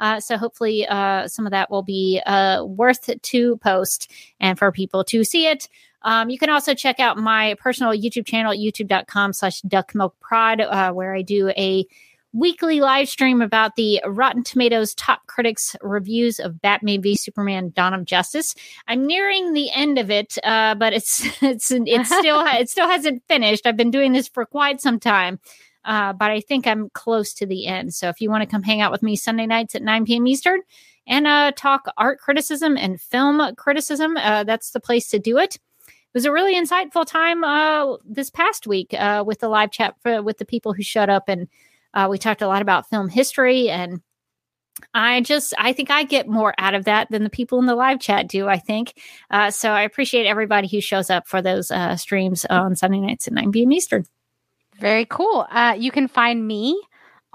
Uh, 0.00 0.20
so 0.20 0.36
hopefully, 0.36 0.86
uh, 0.86 1.28
some 1.28 1.46
of 1.46 1.52
that 1.52 1.70
will 1.70 1.82
be 1.82 2.20
uh, 2.26 2.64
worth 2.64 3.10
to 3.22 3.56
post 3.58 4.10
and 4.40 4.58
for 4.58 4.72
people 4.72 5.04
to 5.04 5.24
see 5.24 5.46
it. 5.46 5.68
Um, 6.02 6.30
you 6.30 6.38
can 6.38 6.50
also 6.50 6.74
check 6.74 7.00
out 7.00 7.16
my 7.16 7.56
personal 7.58 7.92
YouTube 7.92 8.26
channel 8.26 8.52
at 8.52 8.58
youtube.com 8.58 9.32
slash 9.32 9.60
duckmilkprod, 9.62 10.66
uh, 10.70 10.92
where 10.92 11.14
I 11.14 11.22
do 11.22 11.48
a 11.50 11.86
weekly 12.32 12.80
live 12.80 13.08
stream 13.08 13.40
about 13.40 13.76
the 13.76 14.00
Rotten 14.06 14.44
Tomatoes 14.44 14.94
top 14.94 15.26
critics 15.26 15.74
reviews 15.80 16.38
of 16.38 16.60
Batman 16.60 17.02
v 17.02 17.16
Superman: 17.16 17.72
Dawn 17.74 17.94
of 17.94 18.04
Justice. 18.04 18.54
I'm 18.86 19.06
nearing 19.06 19.52
the 19.52 19.70
end 19.72 19.98
of 19.98 20.10
it, 20.10 20.36
uh, 20.44 20.74
but 20.74 20.92
it's 20.92 21.24
it's 21.42 21.70
it's 21.70 22.16
still 22.18 22.44
it 22.46 22.68
still 22.68 22.88
hasn't 22.88 23.22
finished. 23.26 23.66
I've 23.66 23.76
been 23.76 23.90
doing 23.90 24.12
this 24.12 24.28
for 24.28 24.46
quite 24.46 24.80
some 24.80 25.00
time. 25.00 25.40
Uh, 25.86 26.12
but 26.12 26.32
I 26.32 26.40
think 26.40 26.66
I'm 26.66 26.90
close 26.90 27.32
to 27.34 27.46
the 27.46 27.66
end. 27.66 27.94
So 27.94 28.08
if 28.08 28.20
you 28.20 28.28
want 28.28 28.42
to 28.42 28.48
come 28.48 28.64
hang 28.64 28.80
out 28.80 28.90
with 28.90 29.02
me 29.02 29.14
Sunday 29.14 29.46
nights 29.46 29.76
at 29.76 29.82
9 29.82 30.04
p.m. 30.04 30.26
Eastern 30.26 30.60
and 31.06 31.26
uh, 31.26 31.52
talk 31.56 31.86
art 31.96 32.18
criticism 32.18 32.76
and 32.76 33.00
film 33.00 33.54
criticism, 33.54 34.16
uh, 34.16 34.42
that's 34.42 34.72
the 34.72 34.80
place 34.80 35.08
to 35.10 35.20
do 35.20 35.38
it. 35.38 35.54
It 35.54 35.60
was 36.12 36.24
a 36.24 36.32
really 36.32 36.56
insightful 36.56 37.06
time 37.06 37.44
uh, 37.44 37.98
this 38.04 38.30
past 38.30 38.66
week 38.66 38.94
uh, 38.94 39.22
with 39.24 39.38
the 39.38 39.48
live 39.48 39.70
chat 39.70 39.94
for, 40.02 40.22
with 40.22 40.38
the 40.38 40.44
people 40.44 40.72
who 40.72 40.82
showed 40.82 41.08
up, 41.08 41.28
and 41.28 41.46
uh, 41.94 42.08
we 42.10 42.18
talked 42.18 42.42
a 42.42 42.48
lot 42.48 42.62
about 42.62 42.88
film 42.88 43.08
history. 43.08 43.68
And 43.68 44.00
I 44.92 45.20
just, 45.20 45.54
I 45.58 45.72
think 45.72 45.90
I 45.90 46.04
get 46.04 46.26
more 46.26 46.54
out 46.58 46.74
of 46.74 46.86
that 46.86 47.10
than 47.10 47.22
the 47.22 47.30
people 47.30 47.58
in 47.58 47.66
the 47.66 47.74
live 47.74 48.00
chat 48.00 48.28
do. 48.28 48.48
I 48.48 48.58
think 48.58 48.94
uh, 49.30 49.50
so. 49.50 49.70
I 49.70 49.82
appreciate 49.82 50.26
everybody 50.26 50.68
who 50.68 50.80
shows 50.80 51.10
up 51.10 51.28
for 51.28 51.42
those 51.42 51.70
uh, 51.70 51.96
streams 51.96 52.44
on 52.46 52.76
Sunday 52.76 53.00
nights 53.00 53.26
at 53.28 53.34
9 53.34 53.52
p.m. 53.52 53.72
Eastern. 53.72 54.04
Very 54.78 55.06
cool. 55.06 55.46
Uh, 55.50 55.74
you 55.78 55.90
can 55.90 56.08
find 56.08 56.46
me 56.46 56.80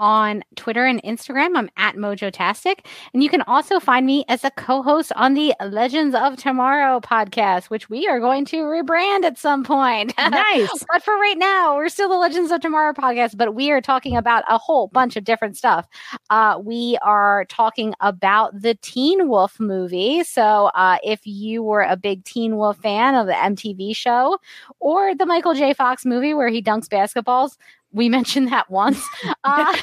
on 0.01 0.43
Twitter 0.55 0.83
and 0.83 1.01
Instagram. 1.03 1.55
I'm 1.55 1.69
at 1.77 1.95
Mojotastic. 1.95 2.79
And 3.13 3.23
you 3.23 3.29
can 3.29 3.43
also 3.43 3.79
find 3.79 4.05
me 4.05 4.25
as 4.27 4.43
a 4.43 4.49
co 4.51 4.81
host 4.81 5.13
on 5.15 5.35
the 5.35 5.53
Legends 5.63 6.15
of 6.15 6.35
Tomorrow 6.35 6.99
podcast, 6.99 7.65
which 7.65 7.89
we 7.89 8.07
are 8.07 8.19
going 8.19 8.43
to 8.45 8.57
rebrand 8.63 9.23
at 9.23 9.37
some 9.37 9.63
point. 9.63 10.13
Nice. 10.31 10.85
but 10.91 11.03
for 11.03 11.13
right 11.15 11.37
now, 11.37 11.75
we're 11.75 11.89
still 11.89 12.09
the 12.09 12.15
Legends 12.15 12.51
of 12.51 12.61
Tomorrow 12.61 12.93
podcast, 12.93 13.37
but 13.37 13.53
we 13.53 13.69
are 13.69 13.81
talking 13.81 14.15
about 14.15 14.43
a 14.49 14.57
whole 14.57 14.87
bunch 14.87 15.15
of 15.17 15.23
different 15.23 15.57
stuff. 15.57 15.87
Uh, 16.29 16.59
we 16.63 16.97
are 17.01 17.45
talking 17.45 17.93
about 17.99 18.59
the 18.59 18.75
Teen 18.75 19.27
Wolf 19.27 19.59
movie. 19.59 20.23
So 20.23 20.71
uh, 20.73 20.97
if 21.03 21.19
you 21.25 21.61
were 21.61 21.81
a 21.81 21.95
big 21.97 22.23
Teen 22.23 22.55
Wolf 22.55 22.77
fan 22.77 23.13
of 23.13 23.27
the 23.27 23.33
MTV 23.33 23.95
show 23.95 24.39
or 24.79 25.13
the 25.13 25.25
Michael 25.25 25.53
J. 25.53 25.73
Fox 25.73 26.05
movie 26.05 26.33
where 26.33 26.49
he 26.49 26.61
dunks 26.61 26.87
basketballs, 26.87 27.57
we 27.93 28.09
mentioned 28.09 28.47
that 28.49 28.69
once. 28.69 29.03
Uh, 29.43 29.75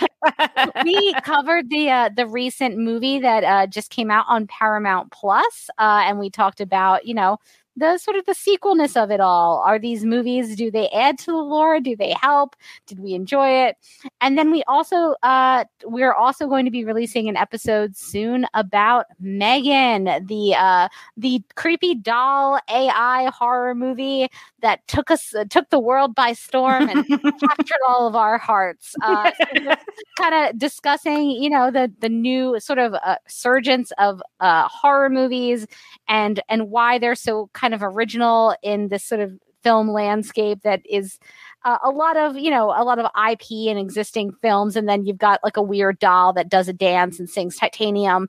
we 0.85 1.13
covered 1.25 1.69
the 1.69 1.91
uh, 1.91 2.11
the 2.15 2.27
recent 2.27 2.77
movie 2.77 3.19
that 3.19 3.43
uh, 3.43 3.67
just 3.67 3.91
came 3.91 4.09
out 4.11 4.25
on 4.29 4.47
Paramount 4.47 5.11
Plus, 5.11 5.69
uh, 5.79 6.03
and 6.05 6.19
we 6.19 6.31
talked 6.31 6.61
about 6.61 7.07
you 7.07 7.15
know 7.15 7.39
the 7.79 7.99
sort 7.99 8.17
of 8.17 8.27
the 8.27 8.35
sequelness 8.35 8.97
of 8.97 9.11
it 9.11 9.21
all. 9.21 9.63
Are 9.65 9.79
these 9.79 10.05
movies? 10.05 10.57
Do 10.57 10.71
they 10.71 10.89
add 10.89 11.19
to 11.21 11.27
the 11.27 11.37
lore? 11.37 11.81
Do 11.81 11.97
they 11.97 12.15
help? 12.21 12.57
Did 12.87 12.99
we 13.01 13.15
enjoy 13.15 13.49
it? 13.67 13.77
And 14.21 14.37
then 14.37 14.51
we 14.51 14.63
also 14.65 15.15
uh, 15.23 15.65
we're 15.85 16.13
also 16.13 16.49
going 16.49 16.65
to 16.65 16.71
be 16.71 16.85
releasing 16.85 17.29
an 17.29 17.37
episode 17.37 17.97
soon 17.97 18.47
about 18.55 19.07
Megan, 19.21 20.27
the 20.27 20.55
uh, 20.57 20.89
the 21.17 21.43
creepy 21.55 21.95
doll 21.95 22.59
AI 22.69 23.31
horror 23.33 23.75
movie 23.75 24.29
that 24.61 24.87
took 24.89 25.11
us 25.11 25.35
uh, 25.35 25.45
took 25.49 25.71
the 25.71 25.79
world 25.79 26.15
by 26.15 26.33
storm 26.33 26.89
and 26.89 27.07
captured 27.41 27.79
all 27.87 28.07
of 28.07 28.15
our 28.15 28.39
hearts. 28.39 28.95
Uh, 29.03 29.31
so 29.31 29.75
kind 30.19 30.35
of 30.35 30.59
discussing, 30.59 31.31
you 31.31 31.51
know, 31.51 31.71
the 31.71 31.93
the 32.01 32.09
new 32.09 32.59
sort 32.61 32.79
of 32.79 32.95
uh, 32.95 33.17
surgence 33.27 33.93
of 33.99 34.23
uh, 34.41 34.69
horror 34.69 35.09
movies 35.09 35.67
and 36.09 36.41
and 36.49 36.71
why 36.71 36.99
they're 36.99 37.15
so 37.15 37.51
kind 37.53 37.75
of 37.75 37.83
original 37.83 38.55
in 38.63 38.89
this 38.89 39.05
sort 39.05 39.21
of 39.21 39.33
film 39.63 39.91
landscape 39.91 40.63
that 40.63 40.81
is 40.89 41.19
uh, 41.65 41.79
a 41.83 41.91
lot 41.91 42.17
of 42.17 42.37
you 42.37 42.51
know 42.51 42.67
a 42.77 42.85
lot 42.85 42.99
of 42.99 43.07
ip 43.31 43.43
and 43.51 43.79
existing 43.79 44.33
films 44.41 44.77
and 44.77 44.89
then 44.89 45.05
you've 45.05 45.19
got 45.19 45.41
like 45.43 45.57
a 45.57 45.63
weird 45.63 45.99
doll 45.99 46.33
that 46.33 46.49
does 46.49 46.69
a 46.69 46.73
dance 46.73 47.19
and 47.19 47.29
sings 47.29 47.57
titanium 47.57 48.29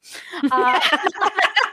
uh, 0.51 0.79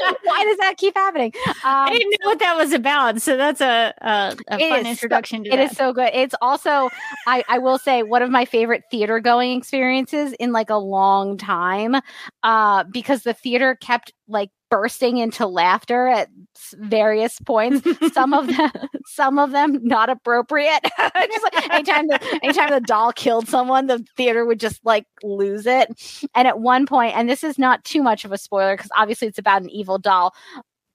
why 0.24 0.44
does 0.44 0.58
that 0.58 0.74
keep 0.76 0.94
happening 0.96 1.32
um, 1.46 1.52
I 1.64 1.90
didn't 1.90 2.14
know 2.22 2.30
what 2.30 2.38
that 2.40 2.56
was 2.56 2.72
about, 2.72 3.20
so 3.20 3.36
that's 3.36 3.60
a 3.60 3.92
a, 4.00 4.36
a 4.48 4.58
fun 4.58 4.84
so- 4.84 4.90
introduction 4.90 5.44
to 5.44 5.50
It 5.50 5.56
that. 5.56 5.70
is 5.70 5.76
so 5.76 5.92
good. 5.92 6.10
It's 6.12 6.34
also, 6.40 6.88
I, 7.26 7.44
I 7.48 7.58
will 7.58 7.78
say, 7.78 8.02
one 8.02 8.22
of 8.22 8.30
my 8.30 8.44
favorite 8.44 8.84
theater 8.90 9.20
going 9.20 9.56
experiences 9.58 10.32
in 10.34 10.52
like 10.52 10.70
a 10.70 10.76
long 10.76 11.36
time, 11.36 11.96
uh, 12.42 12.84
because 12.92 13.22
the 13.22 13.34
theater 13.34 13.76
kept 13.80 14.12
like 14.32 14.50
bursting 14.70 15.18
into 15.18 15.46
laughter 15.46 16.08
at 16.08 16.28
various 16.74 17.38
points. 17.40 17.86
some 18.12 18.32
of 18.32 18.46
them, 18.46 18.70
some 19.06 19.38
of 19.38 19.52
them 19.52 19.78
not 19.82 20.08
appropriate. 20.08 20.80
just 20.98 21.44
like 21.44 21.70
anytime 21.70 22.08
the 22.08 22.40
anytime 22.42 22.70
the 22.70 22.80
doll 22.80 23.12
killed 23.12 23.48
someone, 23.48 23.86
the 23.86 24.04
theater 24.16 24.44
would 24.44 24.58
just 24.58 24.84
like 24.84 25.06
lose 25.22 25.66
it. 25.66 25.88
And 26.34 26.48
at 26.48 26.58
one 26.58 26.86
point, 26.86 27.16
and 27.16 27.28
this 27.28 27.44
is 27.44 27.58
not 27.58 27.84
too 27.84 28.02
much 28.02 28.24
of 28.24 28.32
a 28.32 28.38
spoiler 28.38 28.76
because 28.76 28.90
obviously 28.96 29.28
it's 29.28 29.38
about 29.38 29.62
an 29.62 29.70
evil 29.70 29.98
doll. 29.98 30.34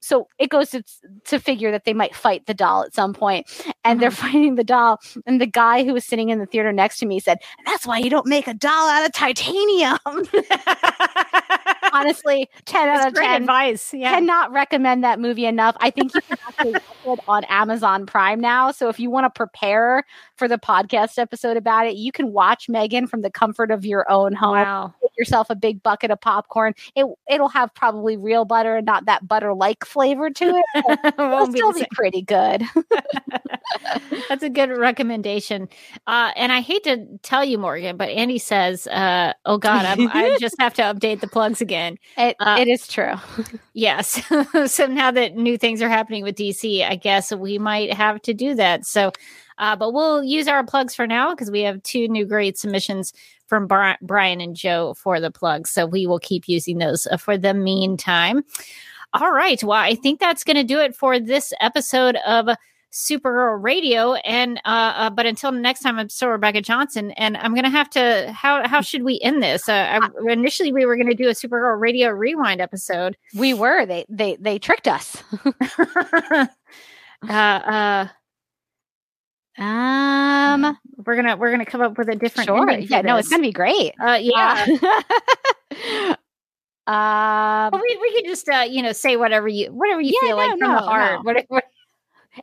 So 0.00 0.28
it 0.38 0.48
goes 0.48 0.70
to, 0.70 0.82
to 1.24 1.38
figure 1.38 1.70
that 1.70 1.84
they 1.84 1.92
might 1.92 2.14
fight 2.14 2.46
the 2.46 2.54
doll 2.54 2.82
at 2.84 2.94
some 2.94 3.12
point, 3.12 3.46
and 3.84 4.00
they're 4.00 4.10
mm-hmm. 4.10 4.26
fighting 4.26 4.54
the 4.54 4.64
doll. 4.64 4.98
And 5.26 5.40
the 5.40 5.46
guy 5.46 5.84
who 5.84 5.92
was 5.92 6.04
sitting 6.04 6.28
in 6.28 6.38
the 6.38 6.46
theater 6.46 6.72
next 6.72 6.98
to 6.98 7.06
me 7.06 7.20
said, 7.20 7.38
"That's 7.66 7.86
why 7.86 7.98
you 7.98 8.10
don't 8.10 8.26
make 8.26 8.46
a 8.46 8.54
doll 8.54 8.88
out 8.88 9.04
of 9.04 9.12
titanium." 9.12 9.98
Honestly, 12.00 12.48
ten 12.64 12.86
That's 12.86 13.00
out 13.02 13.08
of 13.08 13.14
great 13.14 13.26
ten. 13.26 13.42
advice. 13.42 13.92
Yeah. 13.94 14.12
Cannot 14.12 14.52
recommend 14.52 15.04
that 15.04 15.20
movie 15.20 15.46
enough. 15.46 15.76
I 15.80 15.90
think 15.90 16.14
you 16.14 16.20
can 16.22 16.38
actually 16.48 16.72
watch 16.72 17.18
it 17.18 17.24
on 17.28 17.44
Amazon 17.44 18.06
Prime 18.06 18.40
now. 18.40 18.70
So 18.70 18.88
if 18.88 18.98
you 18.98 19.10
want 19.10 19.24
to 19.26 19.30
prepare 19.30 20.04
for 20.38 20.48
the 20.48 20.58
podcast 20.58 21.18
episode 21.18 21.56
about 21.56 21.86
it, 21.86 21.96
you 21.96 22.12
can 22.12 22.32
watch 22.32 22.68
Megan 22.68 23.06
from 23.06 23.22
the 23.22 23.30
comfort 23.30 23.70
of 23.70 23.84
your 23.84 24.10
own 24.10 24.32
home. 24.32 24.52
Wow. 24.52 24.94
Get 25.02 25.10
yourself 25.18 25.50
a 25.50 25.54
big 25.54 25.82
bucket 25.82 26.10
of 26.10 26.20
popcorn. 26.20 26.74
It 26.94 27.06
it'll 27.28 27.48
have 27.48 27.74
probably 27.74 28.16
real 28.16 28.44
butter 28.44 28.76
and 28.76 28.86
not 28.86 29.06
that 29.06 29.26
butter 29.26 29.52
like 29.52 29.84
flavor 29.84 30.30
to 30.30 30.44
it. 30.44 30.64
It'll 31.18 31.28
Won't 31.30 31.52
be 31.52 31.80
be 31.80 31.86
pretty 31.92 32.22
good. 32.22 32.62
That's 34.28 34.42
a 34.42 34.50
good 34.50 34.70
recommendation. 34.70 35.68
Uh, 36.06 36.32
and 36.36 36.52
I 36.52 36.60
hate 36.60 36.84
to 36.84 37.06
tell 37.22 37.44
you, 37.44 37.58
Morgan, 37.58 37.96
but 37.96 38.08
Andy 38.10 38.38
says, 38.38 38.86
uh, 38.86 39.32
"Oh 39.44 39.58
God, 39.58 39.84
I'm, 39.84 40.08
I 40.12 40.36
just 40.40 40.56
have 40.58 40.74
to 40.74 40.82
update 40.82 41.20
the 41.20 41.28
plugs 41.28 41.60
again." 41.60 41.98
It, 42.16 42.36
Uh, 42.40 42.56
it 42.60 42.68
is 42.68 42.86
true. 42.86 43.14
Yes. 43.74 44.22
so 44.66 44.86
now 44.86 45.10
that 45.10 45.36
new 45.36 45.58
things 45.58 45.82
are 45.82 45.88
happening 45.88 46.22
with 46.22 46.36
DC, 46.36 46.84
I 46.88 46.96
guess 46.96 47.32
we 47.32 47.58
might 47.58 47.92
have 47.92 48.20
to 48.22 48.34
do 48.34 48.54
that. 48.54 48.84
So, 48.86 49.12
uh, 49.58 49.76
but 49.76 49.92
we'll 49.92 50.22
use 50.22 50.48
our 50.48 50.64
plugs 50.64 50.94
for 50.94 51.06
now 51.06 51.30
because 51.30 51.50
we 51.50 51.62
have 51.62 51.82
two 51.82 52.08
new 52.08 52.24
great 52.24 52.58
submissions 52.58 53.12
from 53.46 53.66
Bri- 53.66 53.96
Brian 54.02 54.40
and 54.40 54.54
Joe 54.54 54.94
for 54.94 55.20
the 55.20 55.30
plugs. 55.30 55.70
So 55.70 55.86
we 55.86 56.06
will 56.06 56.18
keep 56.18 56.48
using 56.48 56.78
those 56.78 57.06
uh, 57.06 57.16
for 57.16 57.36
the 57.36 57.54
meantime. 57.54 58.44
All 59.14 59.32
right. 59.32 59.62
Well, 59.62 59.78
I 59.78 59.94
think 59.94 60.20
that's 60.20 60.44
going 60.44 60.56
to 60.56 60.64
do 60.64 60.78
it 60.78 60.94
for 60.94 61.18
this 61.18 61.52
episode 61.60 62.16
of 62.26 62.48
Supergirl 62.92 63.62
Radio. 63.62 64.14
And 64.14 64.58
uh, 64.64 64.92
uh, 64.96 65.10
but 65.10 65.26
until 65.26 65.52
next 65.52 65.80
time, 65.80 65.98
I'm 65.98 66.08
still 66.08 66.28
Rebecca 66.28 66.60
Johnson, 66.60 67.10
and 67.12 67.36
I'm 67.36 67.52
going 67.52 67.64
to 67.64 67.70
have 67.70 67.90
to. 67.90 68.32
How 68.32 68.66
how 68.66 68.80
should 68.80 69.02
we 69.02 69.18
end 69.22 69.42
this? 69.42 69.68
Uh, 69.68 70.00
I, 70.00 70.32
initially, 70.32 70.72
we 70.72 70.86
were 70.86 70.96
going 70.96 71.08
to 71.08 71.14
do 71.14 71.28
a 71.28 71.32
Supergirl 71.32 71.80
Radio 71.80 72.10
Rewind 72.10 72.60
episode. 72.60 73.16
We 73.34 73.54
were. 73.54 73.86
They 73.86 74.04
they 74.08 74.36
they 74.36 74.58
tricked 74.58 74.88
us. 74.88 75.22
uh, 77.28 77.32
uh, 77.32 78.08
Um 79.58 80.78
we're 81.04 81.16
gonna 81.16 81.36
we're 81.36 81.50
gonna 81.50 81.66
come 81.66 81.80
up 81.80 81.98
with 81.98 82.08
a 82.08 82.14
different. 82.14 82.46
sure. 82.46 82.70
Yeah, 82.70 83.00
no, 83.02 83.16
it's 83.16 83.28
gonna 83.28 83.42
be 83.42 83.52
great. 83.52 83.92
Uh, 84.00 84.18
yeah. 84.20 84.66
Uh, 84.66 86.14
um 86.90 87.70
Well, 87.72 87.82
we 87.82 87.98
we 88.00 88.12
can 88.14 88.24
just 88.30 88.48
uh, 88.48 88.66
you 88.68 88.82
know 88.82 88.92
say 88.92 89.16
whatever 89.16 89.48
you 89.48 89.72
whatever 89.72 90.00
you 90.00 90.12
Yeah, 90.22 90.28
feel 90.28 90.36
like 90.36 90.50
no, 90.50 90.66
from 90.66 90.74
the 90.74 90.80
heart. 90.82 91.18
no. 91.24 91.32
What, 91.32 91.44
what, 91.48 91.64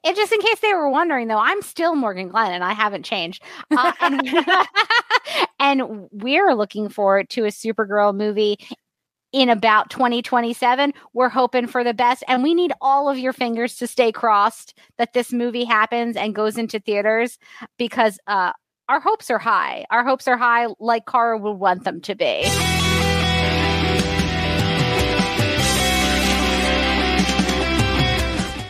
And 0.03 0.15
just 0.15 0.31
in 0.31 0.39
case 0.41 0.59
they 0.59 0.73
were 0.73 0.89
wondering, 0.89 1.27
though, 1.27 1.39
I'm 1.39 1.61
still 1.61 1.95
Morgan 1.95 2.27
Glenn 2.29 2.51
and 2.51 2.63
I 2.63 2.73
haven't 2.73 3.03
changed. 3.03 3.41
Uh, 3.71 3.91
and, 4.01 4.27
and 5.59 6.07
we're 6.11 6.53
looking 6.53 6.89
forward 6.89 7.29
to 7.31 7.45
a 7.45 7.49
Supergirl 7.49 8.15
movie 8.15 8.57
in 9.31 9.49
about 9.49 9.89
2027. 9.89 10.93
We're 11.13 11.29
hoping 11.29 11.67
for 11.67 11.83
the 11.83 11.93
best. 11.93 12.23
And 12.27 12.43
we 12.43 12.53
need 12.53 12.73
all 12.81 13.09
of 13.09 13.17
your 13.17 13.33
fingers 13.33 13.75
to 13.77 13.87
stay 13.87 14.11
crossed 14.11 14.77
that 14.97 15.13
this 15.13 15.33
movie 15.33 15.65
happens 15.65 16.15
and 16.15 16.35
goes 16.35 16.57
into 16.57 16.79
theaters 16.79 17.37
because 17.77 18.19
uh, 18.27 18.53
our 18.87 18.99
hopes 18.99 19.29
are 19.29 19.39
high. 19.39 19.85
Our 19.89 20.03
hopes 20.03 20.27
are 20.27 20.37
high, 20.37 20.67
like 20.79 21.05
Kara 21.05 21.37
would 21.37 21.53
want 21.53 21.83
them 21.83 22.01
to 22.01 22.15
be. 22.15 22.45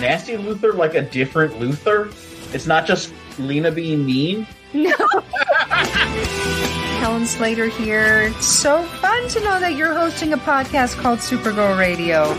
Nasty 0.00 0.36
Luthor 0.36 0.74
like 0.74 0.94
a 0.94 1.02
different 1.02 1.54
Luthor? 1.54 2.12
It's 2.54 2.66
not 2.66 2.86
just 2.86 3.12
Lena 3.38 3.70
being 3.70 4.04
mean? 4.06 4.46
No. 4.72 4.94
Helen 7.00 7.26
Slater 7.26 7.68
here. 7.68 8.32
So 8.40 8.82
fun 8.82 9.28
to 9.28 9.40
know 9.40 9.60
that 9.60 9.74
you're 9.76 9.94
hosting 9.94 10.32
a 10.32 10.38
podcast 10.38 10.96
called 11.00 11.20
Supergirl 11.20 11.78
Radio. 11.78 12.34